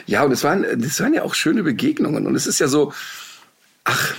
Ja, 0.07 0.23
und 0.25 0.33
es 0.33 0.43
waren, 0.43 0.65
das 0.81 1.01
waren 1.01 1.13
ja 1.13 1.23
auch 1.23 1.35
schöne 1.35 1.63
Begegnungen. 1.63 2.27
Und 2.27 2.35
es 2.35 2.47
ist 2.47 2.59
ja 2.61 2.67
so, 2.67 2.93
ach, 3.85 4.15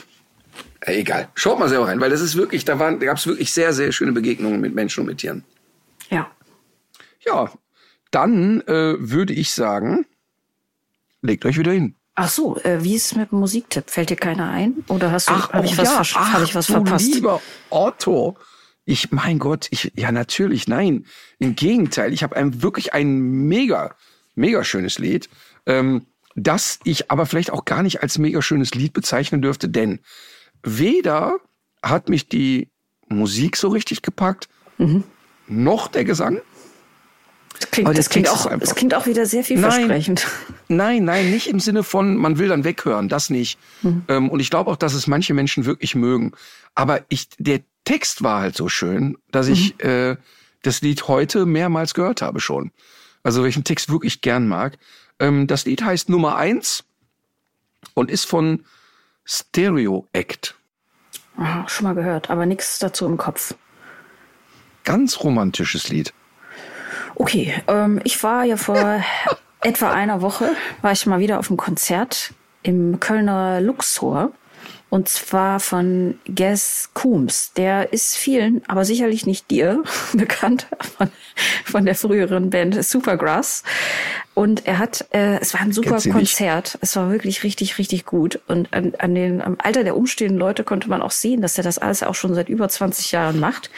egal. 0.82 1.30
Schaut 1.34 1.58
mal 1.58 1.68
selber 1.70 1.88
rein, 1.88 2.00
weil 2.00 2.12
das 2.12 2.22
ist 2.22 2.36
wirklich, 2.36 2.64
da 2.64 2.78
waren, 2.78 3.00
da 3.00 3.08
gab 3.08 3.18
es 3.18 3.26
wirklich 3.26 3.52
sehr, 3.52 3.74
sehr 3.74 3.92
schöne 3.92 4.12
Begegnungen 4.12 4.62
mit 4.62 4.76
Menschen 4.76 5.02
und 5.02 5.08
mit 5.08 5.18
Tieren. 5.18 5.44
Ja. 6.10 6.30
Ja, 7.26 7.52
dann 8.12 8.62
äh, 8.68 8.96
würde 9.00 9.34
ich 9.34 9.52
sagen, 9.52 10.06
legt 11.22 11.46
euch 11.46 11.58
wieder 11.58 11.72
hin. 11.72 11.96
Ach 12.16 12.30
so, 12.30 12.58
äh, 12.60 12.84
wie 12.84 12.96
ist 12.96 13.06
es 13.08 13.16
mit 13.16 13.32
dem 13.32 13.40
Musiktipp? 13.40 13.90
Fällt 13.90 14.12
dir 14.12 14.16
keiner 14.18 14.52
ein? 14.52 14.84
Oder 14.90 15.12
hast 15.12 15.30
du, 15.30 15.34
hab 15.34 15.64
ich 15.64 15.74
oh 15.74 15.78
was, 15.82 15.90
versch- 15.90 16.16
hab 16.16 16.44
ich 16.44 16.54
was 16.54 16.68
du 16.68 16.74
verpasst? 16.74 17.14
Lieber 17.16 17.42
Otto. 17.72 18.38
Ich, 18.86 19.12
mein 19.12 19.40
Gott, 19.40 19.68
ich, 19.72 19.94
ja, 19.96 20.12
natürlich, 20.12 20.68
nein. 20.68 21.06
Im 21.40 21.56
Gegenteil, 21.56 22.12
ich 22.14 22.22
habe 22.24 22.36
ein, 22.36 22.62
wirklich 22.62 22.94
ein 22.94 23.20
mega, 23.48 23.96
mega 24.36 24.64
schönes 24.64 25.00
Lied, 25.00 25.30
ähm, 25.66 26.06
das 26.36 26.80
ich 26.84 27.10
aber 27.12 27.26
vielleicht 27.26 27.52
auch 27.52 27.64
gar 27.66 27.84
nicht 27.84 28.02
als 28.02 28.18
mega 28.18 28.42
schönes 28.42 28.74
Lied 28.74 28.94
bezeichnen 28.94 29.42
dürfte, 29.42 29.70
denn 29.70 30.00
weder 30.64 31.38
hat 31.82 32.10
mich 32.10 32.28
die 32.28 32.70
Musik 33.08 33.58
so 33.58 33.68
richtig 33.70 34.02
gepackt, 34.02 34.50
Mhm. 34.80 35.04
noch 35.48 35.88
der 35.88 36.04
Gesang. 36.04 36.42
Das 37.60 37.70
klingt, 37.70 37.88
der 37.88 37.94
das 37.94 38.10
klingt, 38.10 38.28
auch, 38.30 38.50
das 38.58 38.74
klingt 38.74 38.96
auch 38.96 39.06
wieder 39.06 39.28
sehr 39.28 39.44
vielversprechend. 39.44 40.28
Nein, 40.68 41.06
nein, 41.06 41.30
nicht 41.30 41.48
im 41.48 41.60
Sinne 41.60 41.84
von, 41.84 42.18
man 42.18 42.40
will 42.40 42.48
dann 42.48 42.64
weghören, 42.64 43.08
das 43.10 43.30
nicht. 43.30 43.60
Ähm, 44.08 44.30
und 44.30 44.40
ich 44.40 44.50
glaube 44.50 44.72
auch, 44.72 44.76
dass 44.76 44.96
es 44.96 45.06
manche 45.06 45.36
Menschen 45.36 45.66
wirklich 45.66 45.94
mögen. 45.94 46.32
Aber 46.74 47.02
ich, 47.10 47.30
der 47.38 47.60
Text 47.86 48.24
war 48.24 48.42
halt 48.42 48.56
so 48.56 48.70
schön, 48.70 49.18
dass 49.32 49.48
ich 49.48 49.82
äh, 49.84 50.16
das 50.62 50.82
Lied 50.82 51.08
heute 51.08 51.46
mehrmals 51.46 51.94
gehört 51.94 52.22
habe 52.22 52.40
schon. 52.40 52.72
Also 53.24 53.44
welchen 53.44 53.64
Text 53.64 53.92
wirklich 53.92 54.22
gern 54.22 54.48
mag. 54.48 54.78
Ähm, 55.20 55.48
das 55.48 55.66
Lied 55.66 55.84
heißt 55.84 56.10
Nummer 56.10 56.36
eins 56.36 56.84
und 57.94 58.10
ist 58.10 58.26
von 58.26 58.66
Stereo 59.26 60.08
Act. 60.14 60.56
Aha, 61.38 61.68
schon 61.68 61.86
mal 61.86 61.96
gehört, 61.96 62.30
aber 62.30 62.46
nichts 62.46 62.80
dazu 62.80 63.06
im 63.06 63.18
Kopf. 63.18 63.56
Ganz 64.84 65.24
romantisches 65.24 65.90
Lied. 65.90 66.14
Okay, 67.16 67.54
ähm, 67.68 68.02
ich 68.04 68.22
war 68.24 68.44
ja 68.44 68.58
vor 68.58 69.04
etwa 69.62 69.92
einer 69.92 70.22
Woche, 70.22 70.56
war 70.82 70.92
ich 70.92 71.06
mal 71.06 71.20
wieder 71.20 71.40
auf 71.40 71.50
einem 71.50 71.58
Konzert 71.58 72.34
im 72.64 73.00
Kölner 73.00 73.62
Luxor. 73.62 74.32
Und 74.94 75.10
zwar 75.10 75.60
von 75.60 76.20
Ges 76.26 76.92
Coombs. 76.94 77.52
Der 77.54 77.94
ist 77.94 78.16
vielen, 78.16 78.62
aber 78.68 78.86
sicherlich 78.86 79.26
nicht 79.26 79.50
dir, 79.50 79.82
bekannt 80.14 80.68
von, 81.00 81.10
von 81.66 81.86
der 81.86 81.96
früheren 81.96 82.52
Band 82.52 82.86
Supergrass. 82.86 83.64
Und 84.36 84.68
er 84.68 84.78
hat, 84.78 85.08
äh, 85.10 85.40
es 85.40 85.56
war 85.56 85.62
ein 85.62 85.72
super. 85.72 85.98
Konzert. 86.00 86.78
Es 86.82 86.96
war 86.96 87.10
wirklich 87.10 87.44
richtig, 87.44 87.80
richtig 87.80 88.06
gut. 88.06 88.40
Und 88.48 88.72
an, 88.72 88.94
an 89.00 89.16
den, 89.16 89.42
am 89.42 89.56
Alter 89.58 89.84
der 89.84 89.98
umstehenden 89.98 90.38
Leute 90.38 90.64
konnte 90.64 90.88
man 90.90 91.02
auch 91.02 91.10
sehen, 91.10 91.42
dass 91.42 91.58
er 91.58 91.64
das 91.64 91.80
alles 91.80 92.04
auch 92.04 92.14
schon 92.14 92.36
seit 92.36 92.48
über 92.48 92.70
20 92.70 93.12
Jahren 93.14 93.40
macht. 93.40 93.72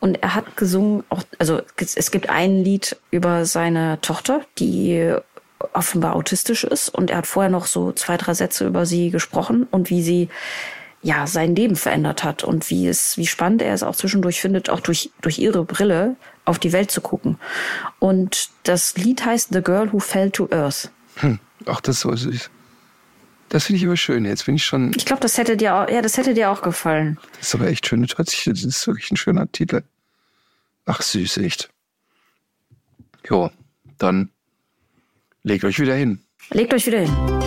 Und 0.00 0.22
er 0.22 0.34
hat 0.34 0.58
gesungen, 0.58 1.02
auch, 1.08 1.22
also 1.38 1.62
es 1.78 2.10
gibt 2.10 2.28
ein 2.28 2.62
Lied 2.62 2.94
über 3.10 3.46
seine 3.46 4.02
Tochter, 4.02 4.42
die 4.58 5.14
offenbar 5.72 6.14
autistisch 6.14 6.64
ist. 6.64 6.88
Und 6.88 7.10
er 7.10 7.18
hat 7.18 7.26
vorher 7.26 7.50
noch 7.50 7.66
so 7.66 7.92
zwei, 7.92 8.16
drei 8.16 8.34
Sätze 8.34 8.66
über 8.66 8.86
sie 8.86 9.10
gesprochen 9.10 9.66
und 9.70 9.90
wie 9.90 10.02
sie 10.02 10.28
ja 11.02 11.26
sein 11.26 11.54
Leben 11.54 11.76
verändert 11.76 12.24
hat 12.24 12.42
und 12.42 12.70
wie 12.70 12.88
es, 12.88 13.16
wie 13.16 13.26
spannend 13.26 13.62
er 13.62 13.72
es 13.72 13.82
auch 13.82 13.94
zwischendurch 13.94 14.40
findet, 14.40 14.68
auch 14.68 14.80
durch, 14.80 15.10
durch 15.20 15.38
ihre 15.38 15.64
Brille 15.64 16.16
auf 16.44 16.58
die 16.58 16.72
Welt 16.72 16.90
zu 16.90 17.00
gucken. 17.00 17.38
Und 17.98 18.50
das 18.64 18.96
Lied 18.96 19.24
heißt 19.24 19.50
The 19.52 19.62
Girl 19.62 19.92
Who 19.92 20.00
Fell 20.00 20.30
to 20.30 20.48
Earth. 20.50 20.90
Hm. 21.16 21.38
Ach, 21.66 21.80
das 21.80 21.96
ist 21.96 22.00
so 22.02 22.14
süß. 22.14 22.50
Das 23.48 23.64
finde 23.64 23.78
ich 23.78 23.86
aber 23.86 23.96
schön. 23.96 24.24
Jetzt 24.24 24.44
bin 24.46 24.56
ich 24.56 24.64
schon, 24.64 24.92
Ich 24.96 25.06
glaube, 25.06 25.22
das 25.22 25.38
hätte 25.38 25.56
dir 25.56 25.74
auch, 25.74 25.88
ja, 25.88 26.02
das 26.02 26.16
hätte 26.18 26.34
dir 26.34 26.50
auch 26.50 26.62
gefallen. 26.62 27.18
das 27.38 27.48
ist 27.48 27.54
aber 27.54 27.68
echt 27.68 27.86
schön. 27.86 28.02
Das 28.02 28.46
ist 28.46 28.86
wirklich 28.86 29.10
ein 29.10 29.16
schöner 29.16 29.50
Titel. 29.50 29.82
Ach, 30.84 31.00
süß, 31.00 31.38
echt. 31.38 31.70
Jo, 33.28 33.50
dann 33.98 34.30
legt 35.42 35.64
euch 35.64 35.78
wieder 35.78 35.94
hin. 35.94 36.20
Legt 36.50 36.72
euch 36.74 36.86
wieder 36.86 37.00
hin. 37.00 37.38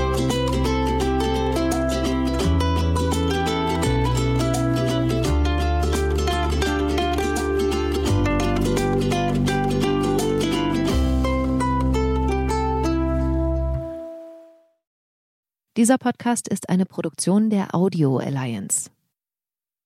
Dieser 15.78 15.98
Podcast 15.98 16.48
ist 16.48 16.70
eine 16.70 16.86
Produktion 16.86 17.50
der 17.50 17.74
Audio 17.74 18.18
Alliance. 18.18 18.92